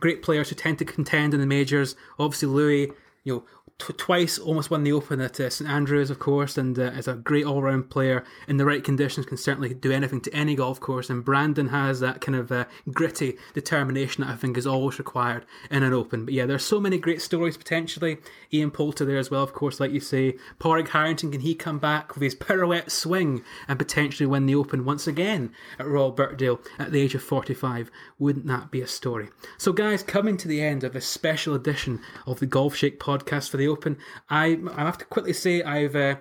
great 0.00 0.22
players 0.22 0.48
who 0.48 0.54
tend 0.54 0.78
to 0.78 0.84
contend 0.84 1.34
in 1.34 1.40
the 1.40 1.46
majors. 1.46 1.94
Obviously, 2.18 2.48
Louis, 2.48 2.92
you 3.24 3.34
know, 3.34 3.44
t- 3.80 3.92
twice 3.94 4.38
almost 4.38 4.70
won 4.70 4.84
the 4.84 4.92
Open 4.92 5.20
at 5.20 5.40
uh, 5.40 5.50
St 5.50 5.68
Andrews, 5.68 6.10
of 6.10 6.18
course, 6.18 6.56
and 6.56 6.78
uh, 6.78 6.82
is 6.82 7.08
a 7.08 7.14
great 7.14 7.44
all 7.44 7.62
round 7.62 7.90
player. 7.90 8.24
In 8.46 8.56
the 8.56 8.64
right 8.64 8.84
conditions, 8.84 9.26
can 9.26 9.36
certainly 9.36 9.74
do 9.74 9.90
anything 9.90 10.20
to 10.22 10.34
any 10.34 10.54
golf 10.54 10.80
course. 10.80 11.10
And 11.10 11.24
Branden 11.24 11.70
has 11.70 12.00
that 12.00 12.20
kind 12.20 12.36
of 12.36 12.52
uh, 12.52 12.66
gritty 12.92 13.36
determination 13.54 14.22
that 14.22 14.30
I 14.30 14.36
think 14.36 14.56
is 14.56 14.66
always 14.66 14.98
required 14.98 15.44
in 15.70 15.82
an 15.82 15.92
Open. 15.92 16.24
But 16.24 16.34
yeah, 16.34 16.46
there's 16.46 16.64
so 16.64 16.80
many 16.80 16.98
great 16.98 17.22
stories 17.22 17.56
potentially. 17.56 18.18
Ian 18.52 18.70
Poulter 18.70 19.04
there 19.04 19.18
as 19.18 19.30
well, 19.30 19.42
of 19.42 19.52
course, 19.52 19.80
like 19.80 19.92
you 19.92 20.00
say. 20.00 20.36
Padraig 20.58 20.88
Harrington, 20.88 21.30
can 21.32 21.40
he 21.40 21.54
come 21.54 21.78
back 21.78 22.14
with 22.14 22.22
his 22.22 22.34
pirouette 22.34 22.90
swing 22.90 23.42
and 23.66 23.78
potentially 23.78 24.26
win 24.26 24.46
the 24.46 24.54
Open 24.54 24.84
once 24.84 25.06
again 25.06 25.52
at 25.78 25.86
Royal 25.86 26.12
Birkdale 26.12 26.60
at 26.78 26.92
the 26.92 27.00
age 27.00 27.14
of 27.14 27.22
45? 27.22 27.90
Wouldn't 28.18 28.46
that 28.46 28.70
be 28.70 28.82
a 28.82 28.86
story? 28.86 29.30
So, 29.58 29.72
guys, 29.72 30.02
coming 30.02 30.36
to 30.38 30.48
the 30.48 30.62
end 30.62 30.84
of 30.84 30.94
a 30.94 31.00
special 31.00 31.54
edition 31.54 32.00
of 32.26 32.40
the 32.40 32.46
Golf 32.46 32.76
Shake 32.76 33.00
podcast 33.00 33.48
for 33.48 33.56
the 33.56 33.68
Open, 33.70 33.96
I 34.28 34.58
I 34.74 34.80
have 34.82 34.98
to 34.98 35.04
quickly 35.04 35.32
say 35.32 35.62
I've 35.62 35.96
uh, 35.96 36.16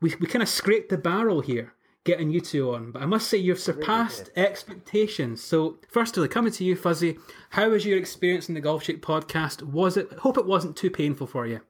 we 0.00 0.14
we 0.20 0.26
kind 0.26 0.42
of 0.42 0.48
scraped 0.48 0.90
the 0.90 0.98
barrel 0.98 1.40
here 1.40 1.74
getting 2.04 2.30
you 2.30 2.40
two 2.40 2.74
on, 2.74 2.90
but 2.90 3.02
I 3.02 3.06
must 3.06 3.28
say 3.28 3.38
you've 3.38 3.60
surpassed 3.60 4.30
expectations. 4.34 5.42
So, 5.42 5.78
firstly, 5.88 6.26
coming 6.28 6.52
to 6.52 6.64
you, 6.64 6.74
Fuzzy, 6.74 7.18
how 7.50 7.70
was 7.70 7.86
your 7.86 7.98
experience 7.98 8.48
in 8.48 8.54
the 8.54 8.60
Golf 8.60 8.82
Shake 8.82 9.02
podcast? 9.02 9.62
Was 9.62 9.96
it? 9.96 10.12
Hope 10.14 10.36
it 10.38 10.46
wasn't 10.46 10.76
too 10.76 10.90
painful 10.90 11.26
for 11.26 11.46
you. 11.46 11.60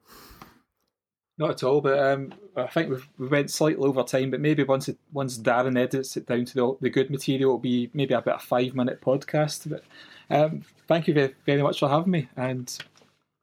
Not 1.38 1.50
at 1.50 1.62
all, 1.62 1.80
but 1.80 1.98
um, 1.98 2.34
I 2.56 2.66
think 2.66 2.90
we've, 2.90 3.08
we 3.18 3.26
went 3.26 3.50
slightly 3.50 3.84
over 3.84 4.02
time. 4.02 4.30
But 4.30 4.40
maybe 4.40 4.64
once 4.64 4.88
it, 4.88 4.98
once 5.12 5.38
Darren 5.38 5.78
edits 5.78 6.16
it 6.16 6.26
down 6.26 6.44
to 6.44 6.54
the, 6.54 6.76
the 6.82 6.90
good 6.90 7.10
material, 7.10 7.50
it'll 7.50 7.58
be 7.58 7.90
maybe 7.94 8.14
about 8.14 8.42
a 8.42 8.46
five 8.46 8.74
minute 8.74 9.00
podcast. 9.00 9.68
But 9.68 9.84
um, 10.30 10.64
thank 10.88 11.08
you 11.08 11.14
very, 11.14 11.34
very 11.46 11.62
much 11.62 11.78
for 11.78 11.88
having 11.88 12.10
me, 12.10 12.28
and 12.36 12.72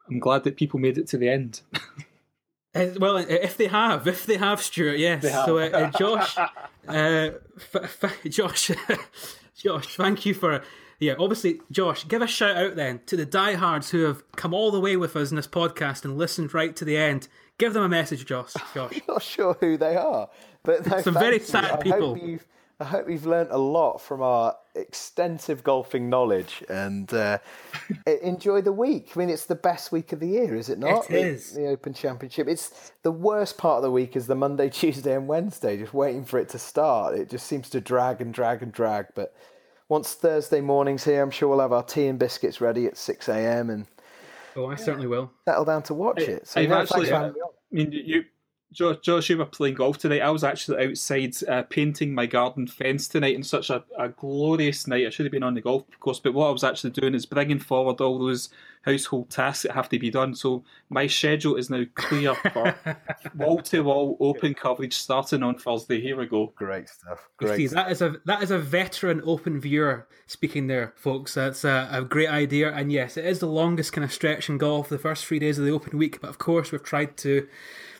I'm 0.09 0.19
glad 0.19 0.43
that 0.43 0.55
people 0.57 0.79
made 0.79 0.97
it 0.97 1.07
to 1.07 1.17
the 1.17 1.29
end. 1.29 1.61
Uh, 2.75 2.87
well, 2.99 3.17
if 3.17 3.57
they 3.57 3.67
have, 3.67 4.07
if 4.07 4.25
they 4.25 4.37
have, 4.37 4.61
Stuart, 4.61 4.99
yes. 4.99 5.23
have. 5.27 5.45
So, 5.45 5.57
uh, 5.57 5.61
uh, 5.63 5.91
Josh, 5.97 6.37
uh, 6.37 7.31
f- 7.57 8.03
f- 8.03 8.23
Josh, 8.29 8.71
Josh, 9.55 9.95
thank 9.95 10.25
you 10.25 10.33
for. 10.33 10.61
Yeah, 10.99 11.13
obviously, 11.17 11.61
Josh, 11.71 12.05
give 12.07 12.21
a 12.21 12.27
shout 12.27 12.57
out 12.57 12.75
then 12.75 12.99
to 13.05 13.15
the 13.15 13.25
diehards 13.25 13.89
who 13.91 14.03
have 14.03 14.29
come 14.33 14.53
all 14.53 14.69
the 14.69 14.81
way 14.81 14.97
with 14.97 15.15
us 15.15 15.29
in 15.31 15.37
this 15.37 15.47
podcast 15.47 16.03
and 16.03 16.17
listened 16.17 16.53
right 16.53 16.75
to 16.75 16.83
the 16.83 16.97
end. 16.97 17.29
Give 17.57 17.73
them 17.73 17.83
a 17.83 17.89
message, 17.89 18.25
Josh. 18.25 18.53
Josh. 18.73 18.99
Not 19.07 19.23
sure 19.23 19.55
who 19.61 19.77
they 19.77 19.95
are, 19.95 20.29
but 20.63 20.85
no, 20.85 21.01
Some 21.01 21.13
thank 21.13 21.23
very 21.25 21.37
you. 21.39 21.43
sad 21.43 21.71
I 21.71 21.77
people. 21.77 22.17
I 22.81 22.85
hope 22.85 23.09
you've 23.09 23.25
learnt 23.25 23.49
a 23.51 23.57
lot 23.57 23.97
from 23.99 24.21
our 24.21 24.55
extensive 24.73 25.63
golfing 25.65 26.09
knowledge 26.09 26.63
and 26.69 27.13
uh, 27.13 27.39
enjoy 28.23 28.61
the 28.61 28.71
week. 28.71 29.11
I 29.15 29.19
mean, 29.19 29.29
it's 29.29 29.45
the 29.45 29.55
best 29.55 29.91
week 29.91 30.13
of 30.13 30.19
the 30.21 30.27
year, 30.27 30.55
is 30.55 30.69
it 30.69 30.79
not? 30.79 31.09
It 31.11 31.39
The- 31.53 31.55
The 31.61 31.67
Open 31.67 31.93
Championship. 31.93 32.47
It's 32.47 32.93
the 33.03 33.11
worst 33.11 33.57
part 33.57 33.77
of 33.77 33.83
the 33.83 33.91
week 33.91 34.15
is 34.15 34.27
the 34.27 34.35
Monday, 34.35 34.69
Tuesday, 34.81 35.13
and 35.15 35.27
Wednesday, 35.27 35.77
just 35.77 35.93
waiting 35.93 36.23
for 36.23 36.39
it 36.39 36.49
to 36.49 36.59
start. 36.59 37.15
It 37.15 37.29
just 37.29 37.47
seems 37.47 37.69
to 37.71 37.81
drag 37.81 38.21
and 38.21 38.33
drag 38.33 38.63
and 38.63 38.71
drag. 38.71 39.07
But 39.13 39.35
once 39.89 40.13
Thursday 40.13 40.61
morning's 40.61 41.03
here, 41.03 41.21
I'm 41.21 41.31
sure 41.31 41.49
we'll 41.49 41.59
have 41.59 41.73
our 41.73 41.83
tea 41.83 42.07
and 42.07 42.17
biscuits 42.17 42.61
ready 42.61 42.85
at 42.85 42.95
6 42.97 43.27
a.m. 43.29 43.69
and 43.69 43.87
Oh, 44.55 44.67
I 44.67 44.75
certainly 44.75 45.07
will. 45.07 45.31
settle 45.45 45.65
down 45.65 45.83
to 45.83 45.93
watch 45.93 46.21
it. 46.21 46.47
So, 46.47 46.59
I've 46.61 46.71
actually- 46.71 47.07
thanks 47.07 47.09
for 47.09 47.15
having 47.15 47.33
me 47.33 47.41
on. 47.41 47.49
I 47.71 47.75
mean, 47.75 47.91
you, 47.91 48.23
Josh, 48.71 48.97
Josh, 49.01 49.29
you 49.29 49.37
were 49.37 49.45
playing 49.45 49.75
golf 49.75 49.97
tonight. 49.97 50.21
I 50.21 50.29
was 50.29 50.43
actually 50.43 50.89
outside 50.89 51.35
uh, 51.47 51.63
painting 51.63 52.13
my 52.13 52.27
garden 52.27 52.67
fence 52.67 53.07
tonight, 53.07 53.33
and 53.33 53.45
such 53.45 53.71
a, 53.71 53.83
a 53.97 54.09
glorious 54.09 54.85
night. 54.85 55.07
I 55.07 55.09
should 55.09 55.25
have 55.25 55.31
been 55.31 55.43
on 55.43 55.55
the 55.55 55.61
golf 55.61 55.85
course, 55.99 56.19
but 56.19 56.35
what 56.35 56.47
I 56.47 56.51
was 56.51 56.63
actually 56.63 56.91
doing 56.91 57.15
is 57.15 57.25
bringing 57.25 57.59
forward 57.59 57.99
all 57.99 58.19
those 58.19 58.49
household 58.83 59.29
tasks 59.29 59.63
that 59.63 59.71
have 59.71 59.89
to 59.89 59.99
be 59.99 60.11
done. 60.11 60.35
So 60.35 60.63
my 60.89 61.07
schedule 61.07 61.55
is 61.55 61.69
now 61.69 61.83
clear 61.95 62.35
for 62.35 62.75
wall 63.35 63.61
to 63.63 63.81
wall 63.81 64.17
open 64.19 64.53
coverage 64.53 64.93
starting 64.93 65.41
on 65.41 65.55
Thursday. 65.55 65.99
Here 65.99 66.17
we 66.17 66.27
go. 66.27 66.53
Great 66.55 66.89
stuff. 66.89 67.27
Great 67.37 67.57
see, 67.57 67.67
that 67.67 67.91
is 67.91 68.03
a 68.03 68.17
that 68.25 68.43
is 68.43 68.51
a 68.51 68.59
veteran 68.59 69.21
open 69.25 69.59
viewer 69.59 70.07
speaking 70.27 70.67
there, 70.67 70.93
folks. 70.95 71.33
That's 71.33 71.63
a, 71.63 71.89
a 71.91 72.03
great 72.03 72.29
idea, 72.29 72.71
and 72.71 72.91
yes, 72.91 73.17
it 73.17 73.25
is 73.25 73.39
the 73.39 73.47
longest 73.47 73.93
kind 73.93 74.05
of 74.05 74.13
stretch 74.13 74.47
in 74.47 74.59
golf, 74.59 74.89
the 74.89 74.99
first 74.99 75.25
three 75.25 75.39
days 75.39 75.57
of 75.57 75.65
the 75.65 75.71
open 75.71 75.97
week. 75.97 76.21
But 76.21 76.29
of 76.29 76.37
course, 76.37 76.71
we've 76.71 76.83
tried 76.83 77.17
to 77.17 77.47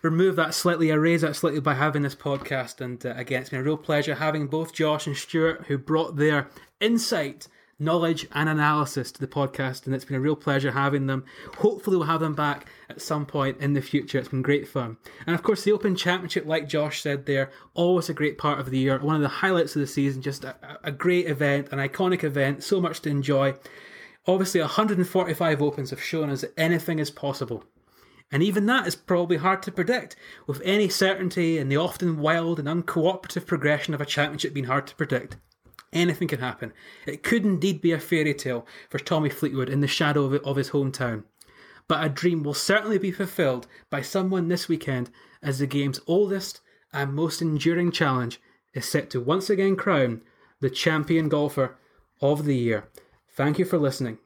remove 0.02 0.36
that 0.36 0.54
slightly, 0.54 0.90
erase 0.90 1.22
that 1.22 1.36
slightly 1.36 1.60
by 1.60 1.74
having 1.74 2.02
this 2.02 2.16
podcast. 2.16 2.82
And 2.82 3.04
uh, 3.06 3.14
again, 3.16 3.42
it's 3.42 3.50
been 3.50 3.60
a 3.60 3.64
real 3.64 3.78
pleasure 3.78 4.16
having 4.16 4.48
both 4.48 4.74
Josh 4.74 5.08
and 5.08 5.16
Stuart, 5.16 5.66
who 5.68 5.78
brought 5.78 6.16
their 6.16 6.50
insight. 6.80 7.48
Knowledge 7.82 8.28
and 8.34 8.50
analysis 8.50 9.10
to 9.10 9.22
the 9.22 9.26
podcast, 9.26 9.86
and 9.86 9.96
it's 9.96 10.04
been 10.04 10.18
a 10.18 10.20
real 10.20 10.36
pleasure 10.36 10.72
having 10.72 11.08
them. 11.08 11.24
Hopefully, 11.60 11.96
we'll 11.96 12.08
have 12.08 12.20
them 12.20 12.36
back 12.36 12.68
at 12.90 13.02
some 13.02 13.26
point 13.26 13.58
in 13.62 13.72
the 13.72 13.82
future. 13.82 14.20
It's 14.20 14.28
been 14.28 14.42
great 14.42 14.68
fun. 14.68 14.98
And 15.26 15.34
of 15.34 15.44
course, 15.44 15.64
the 15.64 15.72
Open 15.72 15.96
Championship, 15.96 16.46
like 16.46 16.68
Josh 16.68 17.02
said 17.02 17.26
there, 17.26 17.52
always 17.76 18.10
a 18.10 18.14
great 18.14 18.38
part 18.38 18.60
of 18.60 18.70
the 18.70 18.80
year, 18.80 19.00
one 19.00 19.16
of 19.16 19.22
the 19.22 19.30
highlights 19.30 19.78
of 19.78 19.80
the 19.80 19.88
season, 19.88 20.22
just 20.22 20.44
a, 20.44 20.58
a 20.84 20.92
great 20.92 21.28
event, 21.28 21.70
an 21.72 21.80
iconic 21.80 22.26
event, 22.26 22.66
so 22.66 22.82
much 22.82 23.00
to 23.00 23.10
enjoy. 23.10 23.56
Obviously, 24.28 24.60
145 24.60 25.62
Opens 25.62 25.92
have 25.92 26.04
shown 26.04 26.30
us 26.30 26.42
that 26.42 26.54
anything 26.60 27.00
is 27.00 27.10
possible. 27.10 27.64
And 28.32 28.44
even 28.44 28.68
that 28.68 28.86
is 28.86 28.96
probably 28.96 29.38
hard 29.38 29.64
to 29.64 29.72
predict, 29.72 30.16
with 30.46 30.62
any 30.64 30.88
certainty 30.88 31.58
and 31.58 31.72
the 31.72 31.78
often 31.78 32.20
wild 32.20 32.60
and 32.60 32.68
uncooperative 32.68 33.48
progression 33.48 33.94
of 33.94 34.02
a 34.02 34.06
championship 34.06 34.54
being 34.54 34.68
hard 34.68 34.86
to 34.88 34.96
predict. 34.96 35.38
Anything 35.92 36.28
can 36.28 36.40
happen. 36.40 36.72
It 37.08 37.24
could 37.24 37.44
indeed 37.44 37.82
be 37.82 37.92
a 37.92 38.00
fairy 38.00 38.36
tale 38.36 38.68
for 38.90 39.00
Tommy 39.00 39.30
Fleetwood 39.30 39.70
in 39.70 39.82
the 39.82 39.88
shadow 39.88 40.26
of, 40.26 40.34
of 40.44 40.58
his 40.58 40.70
hometown. 40.70 41.24
But 41.88 42.06
a 42.06 42.10
dream 42.10 42.44
will 42.44 42.54
certainly 42.54 43.00
be 43.00 43.12
fulfilled 43.12 43.66
by 43.90 44.02
someone 44.02 44.48
this 44.48 44.68
weekend 44.68 45.10
as 45.42 45.58
the 45.58 45.66
game's 45.66 46.00
oldest 46.06 46.62
and 46.94 47.14
most 47.14 47.42
enduring 47.42 47.92
challenge 47.92 48.40
is 48.74 48.86
set 48.86 49.10
to 49.10 49.20
once 49.20 49.50
again 49.50 49.76
crown 49.76 50.22
the 50.60 50.70
champion 50.70 51.30
golfer 51.30 51.78
of 52.22 52.46
the 52.46 52.56
year. 52.56 52.88
Thank 53.32 53.58
you 53.58 53.66
for 53.66 53.80
listening. 53.80 54.20